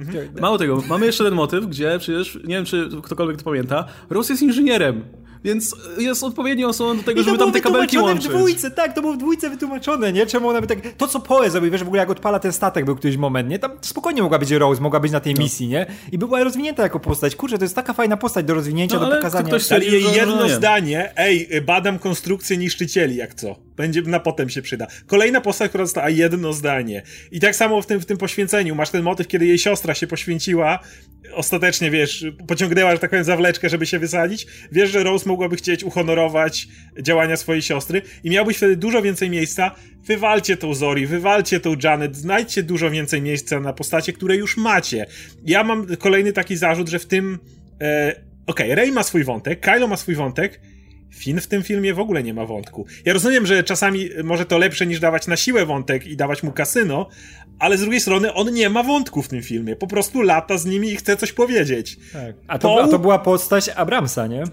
Mało 0.41 0.57
tego, 0.57 0.83
mamy 0.89 1.05
jeszcze 1.05 1.24
ten 1.24 1.33
motyw, 1.33 1.65
gdzie 1.65 2.00
przecież, 2.00 2.36
nie 2.36 2.55
wiem, 2.55 2.65
czy 2.65 2.89
ktokolwiek 3.03 3.38
to 3.38 3.43
pamięta, 3.43 3.86
Rose 4.10 4.33
jest 4.33 4.43
inżynierem. 4.43 5.02
Więc 5.44 5.76
jest 5.98 6.24
odpowiednią 6.24 6.68
osobą 6.68 6.98
do 6.98 7.04
tego, 7.04 7.22
I 7.22 7.24
żeby 7.24 7.38
tam 7.38 7.52
te 7.52 7.62
kabelki 7.62 7.98
łączyć. 7.98 8.28
w 8.28 8.30
dwójce, 8.30 8.72
tak, 8.72 8.96
to 8.96 9.02
było 9.02 9.14
w 9.14 9.18
dwójce 9.18 9.50
wytłumaczone, 9.50 10.14
nie? 10.14 10.26
Czemu 10.26 10.50
ona 10.50 10.62
by 10.62 10.68
tak... 10.68 10.80
To, 10.98 11.08
co 11.08 11.20
Poe 11.20 11.50
zrobił, 11.50 11.72
wiesz, 11.72 11.84
w 11.84 11.88
ogóle 11.88 12.00
jak 12.00 12.10
odpala 12.10 12.40
ten 12.40 12.54
statek 12.54 12.86
był 12.86 12.96
któryś 12.96 13.18
moment, 13.18 13.50
nie? 13.50 13.60
Tam 13.60 13.72
spokojnie 13.82 14.22
mogła 14.22 14.40
być 14.40 14.52
Rose, 14.52 14.82
mogła 14.82 15.00
być 15.00 15.12
na 15.12 15.20
tej 15.20 15.34
no. 15.34 15.42
misji, 15.42 15.68
nie? 15.68 15.86
I 16.12 16.18
była 16.18 16.44
rozwinięta 16.44 16.84
jako 16.84 17.00
postać. 17.00 17.36
Kurczę, 17.36 17.58
to 17.58 17.66
jest 17.66 17.76
taka 17.76 17.94
fajna 17.94 18.18
postać 18.18 18.46
do 18.46 18.54
rozwinięcia, 18.54 19.00
no, 19.00 19.10
do 19.10 19.16
pokazania. 19.16 19.48
Ktoś 19.48 19.72
ale 19.72 19.86
jej 19.86 20.04
jedno 20.14 20.50
zdanie, 20.50 21.18
ej, 21.18 21.50
badam 21.66 22.00
konstrukcję 22.00 22.58
niszczycieli, 22.58 23.16
jak 23.16 23.34
co. 23.34 23.56
Będzie, 23.75 24.01
na 24.01 24.20
potem 24.20 24.50
się 24.50 24.62
przyda. 24.62 24.88
Kolejna 25.08 25.42
postać, 25.42 25.70
która 25.70 25.86
została 25.86 26.10
jedno 26.10 26.53
zdanie. 26.53 27.03
I 27.32 27.39
tak 27.39 27.56
samo 27.56 27.82
w 27.82 27.86
tym, 27.86 28.00
w 28.00 28.06
tym 28.06 28.18
poświęceniu. 28.18 28.75
Masz 28.75 28.89
ten 28.89 29.03
motyw, 29.03 29.27
kiedy 29.27 29.46
jej 29.46 29.58
siostra 29.58 29.94
się 29.94 30.08
poświęciła, 30.08 30.80
ostatecznie, 31.34 31.92
wiesz, 31.92 32.25
pociągnęła, 32.48 32.92
że 32.92 33.00
tak 33.00 33.10
powiem, 33.10 33.25
zawleczkę, 33.25 33.70
żeby 33.70 33.86
się 33.86 34.00
wysadzić. 34.00 34.48
Wiesz, 34.72 34.92
że 34.92 35.03
Rose 35.03 35.30
mogłaby 35.30 35.56
chcieć 35.56 35.84
uhonorować 35.84 36.68
działania 37.01 37.38
swojej 37.38 37.62
siostry 37.62 38.01
i 38.24 38.30
miałbyś 38.30 38.58
wtedy 38.58 38.75
dużo 38.75 39.01
więcej 39.01 39.30
miejsca. 39.30 39.75
Wywalcie 40.06 40.58
tą 40.58 40.74
Zori, 40.74 41.08
wywalcie 41.08 41.60
tą 41.60 41.75
Janet, 41.84 42.15
znajdźcie 42.15 42.63
dużo 42.63 42.89
więcej 42.89 43.22
miejsca 43.22 43.60
na 43.60 43.74
postacie, 43.74 44.13
które 44.13 44.36
już 44.36 44.58
macie. 44.58 45.06
Ja 45.46 45.63
mam 45.63 45.88
kolejny 45.96 46.34
taki 46.34 46.58
zarzut, 46.58 46.89
że 46.89 47.00
w 47.00 47.06
tym... 47.06 47.39
E, 47.82 48.34
Okej, 48.48 48.65
okay, 48.65 48.75
Rey 48.75 48.92
ma 48.92 49.03
swój 49.03 49.24
wątek, 49.24 49.60
Kylo 49.60 49.88
ma 49.88 49.98
swój 49.98 50.15
wątek, 50.15 50.62
Finn 51.13 51.41
w 51.41 51.48
tym 51.48 51.63
filmie 51.63 51.93
w 51.93 52.00
ogóle 52.00 52.24
nie 52.24 52.34
ma 52.34 52.46
wątku. 52.46 52.86
Ja 53.05 53.13
rozumiem, 53.13 53.46
że 53.46 53.63
czasami 53.63 54.10
może 54.24 54.46
to 54.46 54.58
lepsze 54.58 54.86
niż 54.86 55.00
dawać 55.00 55.27
na 55.27 55.38
siłę 55.38 55.65
wątek 55.65 56.08
i 56.08 56.17
dawać 56.17 56.43
mu 56.43 56.51
kasyno, 56.51 57.10
ale 57.60 57.77
z 57.77 57.82
drugiej 57.82 58.01
strony 58.01 58.34
on 58.34 58.53
nie 58.53 58.70
ma 58.70 58.84
wątku 58.84 59.22
w 59.22 59.27
tym 59.27 59.41
filmie. 59.41 59.75
Po 59.75 59.88
prostu 59.88 60.22
lata 60.22 60.58
z 60.58 60.65
nimi 60.65 60.91
i 60.91 60.96
chce 60.96 61.17
coś 61.17 61.32
powiedzieć. 61.32 61.98
Tak. 62.13 62.36
A 62.48 62.60
to, 62.60 62.84
a 62.84 62.88
to 62.88 63.00
była 63.00 63.20
postać 63.20 63.70
Abramsa, 63.70 64.27
nie? 64.27 64.43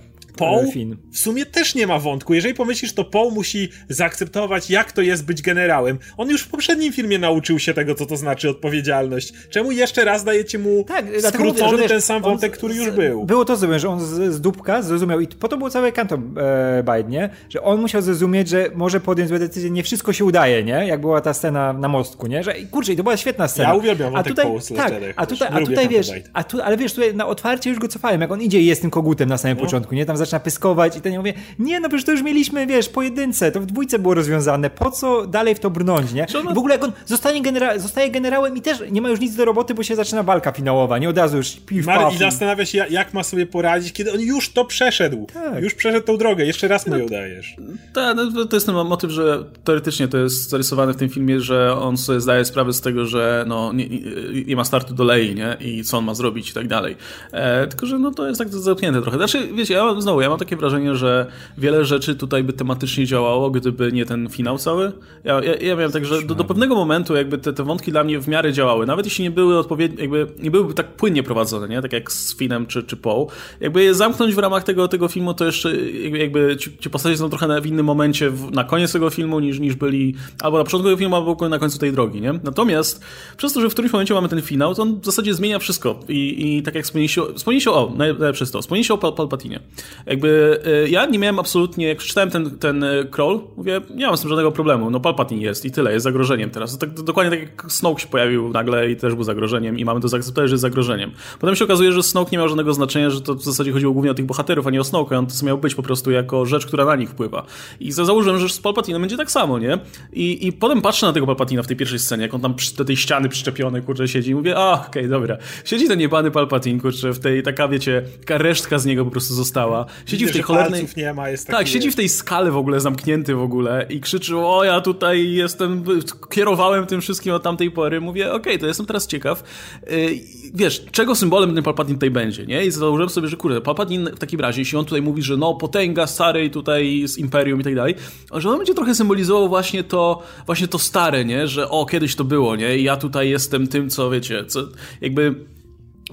Paul 0.41 0.73
Finn. 0.73 0.97
w 1.13 1.19
sumie 1.19 1.47
też 1.47 1.75
nie 1.75 1.87
ma 1.87 1.99
wątku. 1.99 2.35
Jeżeli 2.35 2.55
pomyślisz, 2.55 2.93
to 2.95 3.05
Paul 3.05 3.33
musi 3.33 3.69
zaakceptować, 3.89 4.71
jak 4.71 4.93
to 4.93 5.03
jest 5.03 5.25
być 5.25 5.43
generałem. 5.43 5.99
On 6.17 6.31
już 6.31 6.43
w 6.43 6.49
poprzednim 6.49 6.93
filmie 6.93 7.19
nauczył 7.19 7.59
się 7.59 7.75
tego, 7.75 7.95
co 7.95 8.07
to 8.07 8.17
znaczy 8.17 8.51
odpowiedzialność. 8.51 9.33
Czemu 9.51 9.73
jeszcze 9.73 10.05
raz 10.05 10.25
dajecie 10.25 10.59
mu 10.59 10.85
Tak, 10.85 11.05
mówię, 11.07 11.23
skrócony 11.23 11.71
że 11.71 11.77
wiesz, 11.83 11.91
ten 11.91 12.01
sam 12.01 12.23
wątek, 12.23 12.53
który 12.53 12.75
już 12.75 12.91
był? 12.91 13.25
Było 13.25 13.45
to 13.45 13.57
zrobione, 13.57 13.81
że 13.81 13.89
on 13.89 14.01
z, 14.01 14.35
z 14.35 14.41
dupka 14.41 14.83
zrozumiał 14.83 15.21
i 15.21 15.27
po 15.27 15.49
to 15.49 15.57
było 15.57 15.71
całe 15.71 15.93
kanto 15.93 16.15
e, 16.15 16.83
Bide, 16.83 17.11
nie? 17.11 17.31
Że 17.49 17.63
on 17.63 17.81
musiał 17.81 18.03
zrozumieć, 18.03 18.49
że 18.49 18.71
może 18.75 19.01
podjąć 19.01 19.29
złe 19.29 19.39
decyzje, 19.39 19.71
nie 19.71 19.83
wszystko 19.83 20.13
się 20.13 20.25
udaje, 20.25 20.65
nie? 20.65 20.73
Jak 20.87 21.01
była 21.01 21.21
ta 21.21 21.35
scena 21.35 21.73
na 21.73 21.89
mostku, 21.89 22.27
nie? 22.27 22.43
Że 22.43 22.55
kurczę, 22.71 22.93
i 22.93 22.97
to 22.97 23.03
była 23.03 23.17
świetna 23.17 23.49
scena. 23.49 23.69
Ja 23.69 23.75
uwielbiam 23.75 24.17
a 24.17 24.23
tutaj, 24.23 24.47
z 24.61 24.69
tak, 24.77 24.93
a 25.17 25.27
tutaj, 25.27 25.49
a 25.53 25.61
tutaj 25.61 25.89
wiesz, 25.89 26.11
a 26.33 26.45
tu, 26.45 26.63
ale 26.63 26.77
wiesz, 26.77 26.95
tutaj 26.95 27.15
na 27.15 27.27
otwarcie 27.27 27.71
już 27.71 27.79
go 27.79 27.89
cofałem, 27.89 28.21
jak 28.21 28.31
on 28.33 28.41
idzie 28.43 28.61
i 28.61 28.67
jest 28.67 28.81
tym 28.83 28.91
kogutem 28.91 29.29
na 29.29 29.39
samym 29.39 29.57
No. 29.57 29.65
początku, 29.65 29.95
nie? 29.95 30.07
Tam 30.07 30.17
zaczyna 30.17 30.30
pyskować 30.39 30.97
i 30.97 31.01
ten 31.01 31.13
ja 31.13 31.19
mówię, 31.19 31.35
nie, 31.59 31.81
no 31.81 31.89
przecież 31.89 32.05
to 32.07 32.13
już 32.13 32.23
mieliśmy, 32.23 32.67
wiesz, 32.67 32.89
pojedynce, 32.89 33.53
to 33.53 33.61
w 33.61 33.67
dwójce 33.67 33.99
było 33.99 34.15
rozwiązane, 34.15 34.71
po 34.71 34.91
co 34.91 35.27
dalej 35.27 35.55
w 35.55 35.61
to 35.61 35.71
brnąć, 35.71 36.13
nie? 36.13 36.27
W 36.55 36.59
ogóle 36.59 36.75
jak 36.75 36.85
on 36.85 36.93
zostanie, 37.07 37.43
genera 37.43 37.79
zostaje 37.79 38.11
generałem 38.11 38.57
i 38.57 38.61
też 38.63 38.79
nie 38.91 39.03
ma 39.03 39.09
już 39.09 39.21
nic 39.21 39.37
do 39.37 39.45
roboty, 39.45 39.75
bo 39.75 39.83
się 39.83 39.97
zaczyna 39.97 40.23
walka 40.23 40.53
finałowa, 40.53 40.99
nie? 40.99 41.09
Od 41.09 41.19
razu 41.19 41.37
już 41.37 41.51
piw, 41.67 41.87
Mar- 41.87 42.13
I 42.15 42.19
zastanawia 42.19 42.67
się, 42.67 42.79
jak- 42.91 43.15
ma 43.15 43.23
sobie 43.23 43.47
poradzić, 43.47 43.93
kiedy 43.93 44.13
on 44.13 44.21
już 44.21 44.53
to 44.53 44.65
przeszedł. 44.65 45.27
Tak. 45.35 45.63
Już 45.63 45.75
przeszedł 45.75 46.07
tą 46.07 46.17
drogę, 46.17 46.47
jeszcze 46.47 46.69
raz 46.69 46.87
mu 46.87 46.97
ją 46.97 47.07
dajesz. 47.07 47.57
Tak, 47.95 48.17
no, 48.17 48.33
to- 48.33 48.45
to 48.47 48.57
jest 48.57 48.67
ten 48.67 48.75
motyw, 48.75 49.11
że 49.11 49.45
teoretycznie 49.65 50.09
to 50.09 50.19
jest 50.19 50.51
zarysowany 50.51 50.93
w 50.93 50.97
tym 50.97 51.09
filmie, 51.09 51.41
że 51.41 51.77
on 51.81 51.97
sobie 51.97 52.21
zdaje 52.21 52.45
sprawę 52.45 52.73
z 52.73 52.81
tego, 52.81 53.07
że 53.07 53.45
no, 53.49 53.73
nie, 53.73 53.89
nie- 53.89 54.45
nie 54.47 54.57
ma 54.57 54.65
startu 54.65 54.95
do 54.95 55.05
Lei, 55.05 55.35
nie? 55.35 55.57
I 55.61 55.85
co 55.85 55.99
on 55.99 56.05
ma 56.05 56.15
zrobić 56.15 56.51
i 56.51 56.55
tak 56.55 56.69
dalej. 56.69 56.97
E, 57.33 57.67
tylko, 57.67 57.87
że 57.87 57.99
no, 57.99 58.11
to 58.11 58.27
jest 58.29 58.39
tak 58.39 58.49
zamknięte 58.49 59.03
trochę. 59.03 59.17
Znaczy, 59.17 59.49
wiecie, 59.55 59.75
ja 59.75 59.85
mam, 59.85 60.03
znowu, 60.11 60.21
ja 60.21 60.29
mam 60.29 60.39
takie 60.39 60.57
wrażenie, 60.57 60.95
że 60.95 61.27
wiele 61.59 61.85
rzeczy 61.85 62.15
tutaj 62.15 62.45
by 62.45 62.53
tematycznie 62.53 63.07
działało, 63.07 63.51
gdyby 63.51 63.93
nie 63.93 64.07
ten 64.07 64.29
finał 64.29 64.59
cały. 64.59 64.93
Ja, 65.25 65.45
ja, 65.45 65.55
ja 65.55 65.77
miałem 65.77 65.93
tak, 65.93 66.07
że 66.07 66.23
do, 66.23 66.35
do 66.35 66.45
pewnego 66.45 66.75
momentu 66.75 67.17
jakby 67.17 67.39
te, 67.39 67.53
te 67.53 67.65
wątki 67.65 67.93
dla 67.93 68.05
mnie 68.05 68.21
w 68.21 68.29
miarę 68.29 68.53
działały. 68.53 68.87
Nawet 68.87 69.07
jeśli 69.07 69.25
nie 69.25 69.31
były 69.31 69.59
odpowiednie, 69.59 70.03
jakby 70.03 70.27
nie 70.39 70.51
byłyby 70.51 70.75
tak 70.75 70.97
płynnie 70.97 71.23
prowadzone, 71.23 71.69
nie? 71.69 71.83
Tak 71.83 71.93
jak 71.93 72.13
z 72.13 72.37
Finem 72.37 72.67
czy, 72.67 72.83
czy 72.83 72.97
Paul. 72.97 73.27
Jakby 73.61 73.83
je 73.85 73.95
zamknąć 73.95 74.35
w 74.35 74.39
ramach 74.39 74.65
tego, 74.65 74.89
tego 74.89 75.09
filmu, 75.09 75.35
to 75.35 75.45
jeszcze 75.45 75.77
jakby, 76.13 76.57
ci, 76.57 76.79
ci 76.79 76.91
postacie 76.91 77.17
są 77.17 77.31
trochę 77.31 77.47
na, 77.47 77.61
w 77.61 77.67
innym 77.67 77.87
momencie 77.87 78.31
w, 78.31 78.51
na 78.51 78.65
koniec 78.65 78.93
tego 78.93 79.11
filmu 79.11 79.41
niż, 79.41 79.59
niż 79.59 79.75
byli 79.75 80.15
albo 80.41 80.59
na 80.59 80.65
początku 80.65 80.89
tego 80.89 80.97
filmu, 80.97 81.17
albo 81.17 81.49
na 81.49 81.59
końcu 81.59 81.79
tej 81.79 81.93
drogi, 81.93 82.21
nie? 82.21 82.33
Natomiast 82.45 83.05
przez 83.37 83.53
to, 83.53 83.61
że 83.61 83.69
w 83.69 83.73
którymś 83.73 83.93
momencie 83.93 84.15
mamy 84.15 84.29
ten 84.29 84.43
finał, 84.43 84.75
to 84.75 84.83
on 84.83 85.01
w 85.01 85.05
zasadzie 85.05 85.35
zmienia 85.35 85.59
wszystko. 85.59 86.01
I, 86.09 86.57
i 86.57 86.63
tak 86.63 86.75
jak 86.75 86.85
wspomnieliście, 86.85 87.23
wspomnieliście 87.37 87.71
o, 87.71 87.87
naj- 87.87 88.19
najlepsze 88.19 88.47
to, 88.47 88.61
wspomnieliście 88.63 88.95
o 88.95 88.99
Pal 88.99 89.13
Palpatinie. 89.13 89.61
Jakby 90.07 90.61
y, 90.87 90.91
ja 90.91 91.07
nie 91.07 91.19
miałem 91.19 91.39
absolutnie, 91.39 91.87
jak 91.89 91.99
przeczytałem 91.99 92.31
ten, 92.31 92.59
ten 92.59 92.83
y, 92.83 93.09
crawl, 93.11 93.39
mówię, 93.57 93.81
nie 93.95 94.07
mam 94.07 94.17
z 94.17 94.21
tym 94.21 94.29
żadnego 94.29 94.53
problemu, 94.53 94.91
no 94.91 95.01
Palpatine 95.01 95.41
jest 95.43 95.65
i 95.65 95.71
tyle, 95.71 95.93
jest 95.93 96.05
zagrożeniem 96.05 96.51
teraz. 96.51 96.73
To 96.73 96.87
tak, 96.87 96.95
to 96.97 97.03
dokładnie 97.03 97.31
tak 97.31 97.41
jak 97.41 97.73
Snoke 97.73 98.01
się 98.01 98.09
pojawił 98.09 98.49
nagle 98.49 98.91
i 98.91 98.97
też 98.97 99.15
był 99.15 99.25
zagrożeniem 99.25 99.79
i 99.79 99.85
mamy 99.85 100.01
to 100.01 100.09
zaakceptować, 100.09 100.51
że 100.51 100.55
jest 100.55 100.63
zagrożeniem. 100.63 101.11
Potem 101.39 101.57
się 101.57 101.65
okazuje, 101.65 101.93
że 101.93 102.03
Snoke 102.03 102.29
nie 102.33 102.39
miał 102.39 102.49
żadnego 102.49 102.75
znaczenia, 102.75 103.11
że 103.11 103.21
to 103.21 103.35
w 103.35 103.45
zasadzie 103.45 103.73
chodziło 103.73 103.93
głównie 103.93 104.11
o 104.11 104.15
tych 104.15 104.27
bohaterów, 104.27 104.67
a 104.67 104.71
nie 104.71 104.81
o 104.81 104.85
Snoke, 104.85 105.19
on 105.19 105.27
to 105.27 105.47
miał 105.47 105.59
być 105.59 105.75
po 105.75 105.83
prostu 105.83 106.11
jako 106.11 106.47
rzecz, 106.47 106.67
która 106.67 106.85
na 106.85 106.97
nich 106.97 107.11
wpływa. 107.11 107.47
I 107.81 107.93
za- 107.93 108.05
założyłem, 108.05 108.41
że 108.41 108.49
z 108.49 108.61
Palpatinem 108.61 109.03
będzie 109.03 109.17
tak 109.17 109.31
samo, 109.31 109.59
nie? 109.59 109.79
I, 110.13 110.47
I 110.47 110.53
potem 110.53 110.83
patrzę 110.83 111.07
na 111.07 111.13
tego 111.13 111.27
Palpatina 111.27 111.63
w 111.63 111.67
tej 111.67 111.77
pierwszej 111.77 111.99
scenie, 111.99 112.23
jak 112.23 112.35
on 112.35 112.41
tam 112.41 112.55
przy, 112.55 112.77
do 112.77 112.85
tej 112.85 112.97
ściany 112.97 113.29
przyczepiony, 113.29 113.83
kurczę, 113.83 114.09
siedzi 114.09 114.31
i 114.31 114.35
mówię, 114.35 114.57
a, 114.57 114.87
okej, 114.89 115.09
dobra. 115.09 115.37
Siedzi 115.65 115.89
ten 115.89 116.01
jebany 116.01 116.31
Palpatin, 116.31 116.81
kurczę, 116.81 117.13
w 117.13 117.19
tej, 117.19 117.43
taka, 117.43 117.69
wiecie, 117.69 118.03
taka 118.21 118.39
resztka 118.39 118.79
z 118.79 118.87
niego 118.87 119.05
po 119.05 119.11
prostu 119.11 119.35
została. 119.35 119.87
Siedzi 120.07 120.25
Widzę, 120.25 120.33
w 120.33 120.33
tej 120.33 120.43
cholernej... 120.43 120.87
nie 120.97 121.15
ma, 121.15 121.31
jest 121.31 121.47
taki 121.47 121.59
Tak, 121.59 121.69
siedzi 121.69 121.91
w 121.91 121.97
tej 121.97 122.09
skale 122.09 122.51
w 122.51 122.57
ogóle, 122.57 122.81
zamknięty 122.81 123.35
w 123.35 123.43
ogóle 123.43 123.87
i 123.91 124.01
krzyczy, 124.01 124.37
o 124.37 124.65
ja 124.65 124.81
tutaj 124.81 125.33
jestem, 125.33 125.85
kierowałem 126.31 126.87
tym 126.87 127.01
wszystkim 127.01 127.33
od 127.33 127.43
tamtej 127.43 127.71
pory. 127.71 128.01
Mówię, 128.01 128.33
okej, 128.33 128.59
to 128.59 128.67
jestem 128.67 128.87
teraz 128.87 129.07
ciekaw. 129.07 129.45
Yy, 129.91 130.21
wiesz, 130.55 130.85
czego 130.93 131.15
symbolem 131.15 131.55
ten 131.55 131.65
Palpatine 131.65 131.97
tutaj 131.97 132.11
będzie, 132.11 132.47
nie? 132.47 132.67
I 132.67 132.71
założyłem 132.71 133.11
sobie, 133.11 133.29
że 133.29 133.37
kurde, 133.37 133.61
Palpatine 133.61 134.11
w 134.11 134.19
takim 134.19 134.41
razie, 134.41 134.61
jeśli 134.61 134.79
on 134.79 134.85
tutaj 134.85 135.03
mówi, 135.03 135.23
że 135.23 135.37
no, 135.37 135.55
potęga 135.55 136.07
starej 136.07 136.51
tutaj 136.51 137.03
z 137.07 137.19
Imperium 137.19 137.61
i 137.61 137.65
tak 137.65 137.75
dalej, 137.75 137.95
że 138.35 138.51
on 138.51 138.57
będzie 138.57 138.75
trochę 138.75 138.95
symbolizował 138.95 139.49
właśnie 139.49 139.85
to, 139.85 140.23
właśnie 140.47 140.69
to 140.69 140.79
stare, 140.79 141.25
nie? 141.25 141.49
Że 141.49 141.69
o, 141.69 141.87
kiedyś 141.87 142.17
to 142.17 142.25
było, 142.25 142.57
nie? 142.57 142.79
I 142.79 142.83
ja 142.83 142.97
tutaj 142.97 143.31
jestem 143.31 143.67
tym, 143.67 143.91
co, 143.91 144.11
wiecie, 144.11 144.45
co 144.45 144.61
jakby... 145.01 145.35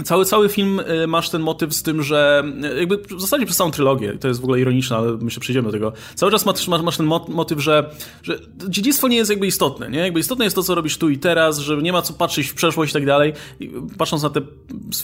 Cały, 0.04 0.26
cały 0.26 0.50
film 0.50 0.80
y, 0.80 1.08
masz 1.08 1.30
ten 1.30 1.42
motyw 1.42 1.74
z 1.74 1.84
tym, 1.84 2.04
że 2.04 2.44
y, 2.76 2.80
jakby 2.80 2.98
w 2.98 3.22
zasadzie 3.22 3.46
przez 3.46 3.58
całą 3.58 3.72
trylogię, 3.72 4.18
to 4.18 4.28
jest 4.28 4.42
w 4.42 4.44
ogóle 4.44 4.60
ironiczne, 4.60 4.98
ale 4.98 5.18
myślę, 5.22 5.40
przejdziemy 5.40 5.66
do 5.68 5.72
tego. 5.72 5.94
Cały 6.16 6.32
czas 6.32 6.46
masz, 6.46 6.68
masz, 6.68 6.98
ten 6.98 7.06
mot- 7.06 7.30
motyw, 7.30 7.60
że, 7.60 7.90
że 8.24 8.40
dziedzictwo 8.70 9.08
nie 9.08 9.18
jest 9.18 9.30
jakby 9.30 9.48
istotne, 9.48 9.90
nie? 9.90 10.00
Jakby 10.00 10.20
istotne 10.20 10.46
jest 10.46 10.56
to, 10.56 10.64
co 10.64 10.76
robisz 10.76 10.98
tu 10.98 11.10
i 11.10 11.18
teraz, 11.18 11.58
że 11.58 11.78
nie 11.78 11.92
ma 11.94 12.02
co 12.02 12.14
patrzeć 12.14 12.48
w 12.48 12.54
przeszłość 12.54 12.92
i 12.92 12.94
tak 12.94 13.06
dalej. 13.06 13.34
Patrząc 13.98 14.24
na 14.24 14.30
te 14.30 14.42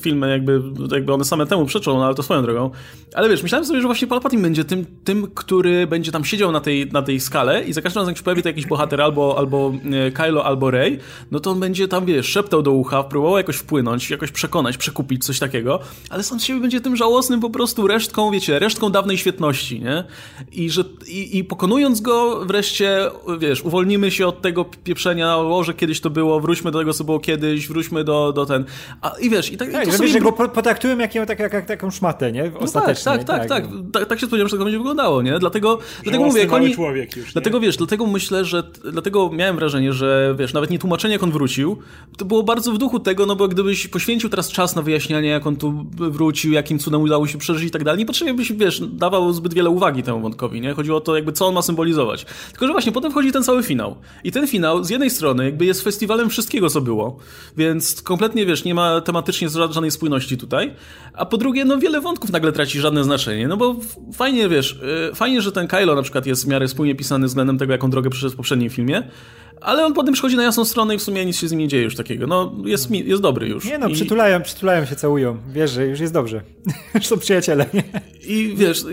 filmy, 0.01 0.29
jakby, 0.29 0.61
jakby 0.91 1.13
one 1.13 1.25
same 1.25 1.45
temu 1.45 1.65
przeczą, 1.65 1.97
no 1.97 2.05
ale 2.05 2.15
to 2.15 2.23
swoją 2.23 2.41
drogą. 2.41 2.71
Ale 3.13 3.29
wiesz, 3.29 3.43
myślałem 3.43 3.65
sobie, 3.65 3.81
że 3.81 3.87
właśnie 3.87 4.07
Palpatine 4.07 4.41
będzie 4.41 4.63
tym, 4.63 4.85
tym 5.03 5.27
który 5.35 5.87
będzie 5.87 6.11
tam 6.11 6.25
siedział 6.25 6.51
na 6.51 6.59
tej, 6.59 6.91
na 6.91 7.01
tej 7.01 7.19
skale 7.19 7.63
i 7.63 7.73
za 7.73 7.81
każdym 7.81 7.99
razem, 7.99 8.11
jak 8.11 8.17
się 8.17 8.23
pojawi 8.23 8.43
to 8.43 8.49
jakiś 8.49 8.65
bohater 8.65 9.01
albo, 9.01 9.35
albo 9.37 9.73
e, 10.07 10.11
Kylo, 10.11 10.45
albo 10.45 10.71
Rey, 10.71 10.99
no 11.31 11.39
to 11.39 11.51
on 11.51 11.59
będzie 11.59 11.87
tam, 11.87 12.05
wiesz, 12.05 12.27
szeptał 12.27 12.61
do 12.61 12.71
ucha, 12.71 13.03
próbował 13.03 13.37
jakoś 13.37 13.55
wpłynąć, 13.55 14.09
jakoś 14.09 14.31
przekonać, 14.31 14.77
przekupić, 14.83 15.25
coś 15.25 15.39
takiego, 15.39 15.79
ale 16.09 16.23
sam 16.23 16.39
z 16.39 16.43
siebie 16.43 16.59
będzie 16.59 16.81
tym 16.81 16.95
żałosnym 16.95 17.39
po 17.39 17.49
prostu 17.49 17.87
resztką, 17.87 18.31
wiecie, 18.31 18.59
resztką 18.59 18.89
dawnej 18.89 19.17
świetności, 19.17 19.81
nie? 19.81 20.03
I, 20.51 20.69
że, 20.69 20.83
i, 21.07 21.37
i 21.37 21.43
pokonując 21.43 22.01
go 22.01 22.45
wreszcie, 22.45 23.09
wiesz, 23.39 23.61
uwolnimy 23.61 24.11
się 24.11 24.27
od 24.27 24.41
tego 24.41 24.65
pieprzenia, 24.83 25.37
o, 25.37 25.63
że 25.63 25.73
kiedyś 25.73 26.01
to 26.01 26.09
było, 26.09 26.39
wróćmy 26.39 26.71
do 26.71 26.79
tego, 26.79 26.93
co 26.93 27.03
było 27.03 27.19
kiedyś, 27.19 27.67
wróćmy 27.67 28.03
do, 28.03 28.33
do 28.33 28.45
ten... 28.45 28.65
A, 29.01 29.09
I 29.09 29.29
wiesz, 29.29 29.51
i 29.51 29.57
tak, 29.57 29.69
i 29.69 29.71
Tak, 29.71 29.85
to 29.85 29.91
sobie 29.91 30.09
że 30.09 30.19
go 30.19 30.31
po- 30.31 30.49
potraktują 30.49 30.97
jak, 30.97 31.15
jak, 31.15 31.39
jak, 31.39 31.53
jak 31.53 31.65
taką 31.65 31.91
szmatę, 31.91 32.31
nie? 32.31 32.51
no 32.53 32.59
Ostatecznie. 32.59 33.03
tak, 33.03 33.23
tak, 33.23 33.47
tak, 33.47 33.47
tak, 33.47 33.65
tak. 33.93 34.05
Tak 34.09 34.19
się 34.19 34.27
spodziewałem, 34.27 34.49
że 34.49 34.57
to 34.57 34.63
będzie 34.63 34.77
wyglądało, 34.77 35.21
nie? 35.21 35.39
Dlatego, 35.39 35.79
dlatego 36.03 36.23
mówię, 36.23 36.41
jak 36.41 36.53
oni... 36.53 36.75
człowiek 36.75 37.15
już, 37.15 37.25
nie? 37.25 37.31
Dlatego 37.33 37.59
wiesz, 37.59 37.77
dlatego 37.77 38.07
myślę, 38.07 38.45
że 38.45 38.63
dlatego 38.91 39.29
miałem 39.33 39.55
wrażenie, 39.55 39.93
że 39.93 40.35
wiesz, 40.39 40.53
nawet 40.53 40.69
nie 40.69 40.79
tłumaczenie 40.79 41.13
jak 41.13 41.23
on 41.23 41.31
wrócił, 41.31 41.77
to 42.17 42.25
było 42.25 42.43
bardzo 42.43 42.71
w 42.71 42.77
duchu 42.77 42.99
tego, 42.99 43.25
no 43.25 43.35
bo 43.35 43.47
gdybyś 43.47 43.87
poświęcił 43.87 44.29
teraz 44.29 44.51
czas 44.51 44.72
na 44.75 44.81
wyjaśnianie, 44.81 45.29
jak 45.29 45.47
on 45.47 45.55
tu 45.55 45.85
wrócił, 45.91 46.51
jakim 46.51 46.79
cudem 46.79 47.01
udało 47.01 47.27
się 47.27 47.37
przeżyć 47.37 47.67
i 47.67 47.71
tak 47.71 47.83
dalej, 47.83 47.99
niepotrzebnie 47.99 48.33
byś, 48.33 48.53
wiesz, 48.53 48.81
dawał 48.87 49.33
zbyt 49.33 49.53
wiele 49.53 49.69
uwagi 49.69 50.03
temu 50.03 50.21
wątkowi, 50.21 50.61
nie? 50.61 50.73
Chodziło 50.73 50.97
o 50.97 51.01
to 51.01 51.15
jakby 51.15 51.31
co 51.31 51.47
on 51.47 51.53
ma 51.53 51.61
symbolizować. 51.61 52.25
Tylko, 52.51 52.67
że 52.67 52.71
właśnie 52.71 52.91
potem 52.91 53.11
wchodzi 53.11 53.31
ten 53.31 53.43
cały 53.43 53.63
finał. 53.63 53.95
I 54.23 54.31
ten 54.31 54.47
finał 54.47 54.83
z 54.83 54.89
jednej 54.89 55.09
strony 55.09 55.45
jakby 55.45 55.65
jest 55.65 55.83
festiwalem 55.83 56.29
wszystkiego, 56.29 56.69
co 56.69 56.81
było, 56.81 57.17
więc 57.57 58.01
kompletnie, 58.01 58.45
wiesz, 58.45 58.63
nie 58.63 58.75
ma 58.75 59.01
tematycznie 59.01 59.49
ża- 59.49 59.73
żadnej 59.73 59.91
spójności 59.91 60.37
tutaj, 60.37 60.73
a 61.13 61.25
po 61.25 61.37
drugie, 61.37 61.65
no 61.65 61.77
wiele 61.77 62.01
wątków 62.01 62.31
nagle 62.31 62.51
traci 62.51 62.79
żadne 62.79 63.03
znaczenie, 63.03 63.47
no 63.47 63.57
bo 63.57 63.75
fajnie, 64.13 64.49
wiesz, 64.49 64.79
yy, 65.09 65.15
fajnie, 65.15 65.41
że 65.41 65.51
ten 65.51 65.67
Kylo 65.67 65.95
na 65.95 66.01
przykład 66.01 66.25
jest 66.25 66.45
w 66.45 66.47
miarę 66.47 66.67
spójnie 66.67 66.95
pisany 66.95 67.27
względem 67.27 67.57
tego, 67.57 67.71
jaką 67.71 67.89
drogę 67.89 68.09
przeszedł 68.09 68.33
w 68.33 68.35
poprzednim 68.35 68.69
filmie, 68.69 69.03
ale 69.63 69.85
on 69.85 69.93
potem 69.93 70.13
przychodzi 70.13 70.35
na 70.35 70.43
jasną 70.43 70.65
stronę 70.65 70.95
i 70.95 70.97
w 70.97 71.01
sumie 71.01 71.25
nic 71.25 71.37
się 71.37 71.47
z 71.47 71.51
nim 71.51 71.59
nie 71.59 71.67
dzieje 71.67 71.83
już 71.83 71.95
takiego. 71.95 72.27
No, 72.27 72.55
jest, 72.65 72.91
jest 72.91 73.21
dobry 73.21 73.47
już. 73.47 73.65
Nie 73.65 73.77
no, 73.77 73.87
I, 73.87 73.93
przytulają, 73.93 74.41
przytulają 74.41 74.85
się, 74.85 74.95
całują. 74.95 75.37
Wiesz, 75.49 75.71
że 75.71 75.85
już 75.85 75.99
jest 75.99 76.13
dobrze. 76.13 76.41
już 76.95 77.07
są 77.11 77.19
przyjaciele, 77.19 77.65
nie? 77.73 77.83
I 78.27 78.53
wiesz, 78.57 78.85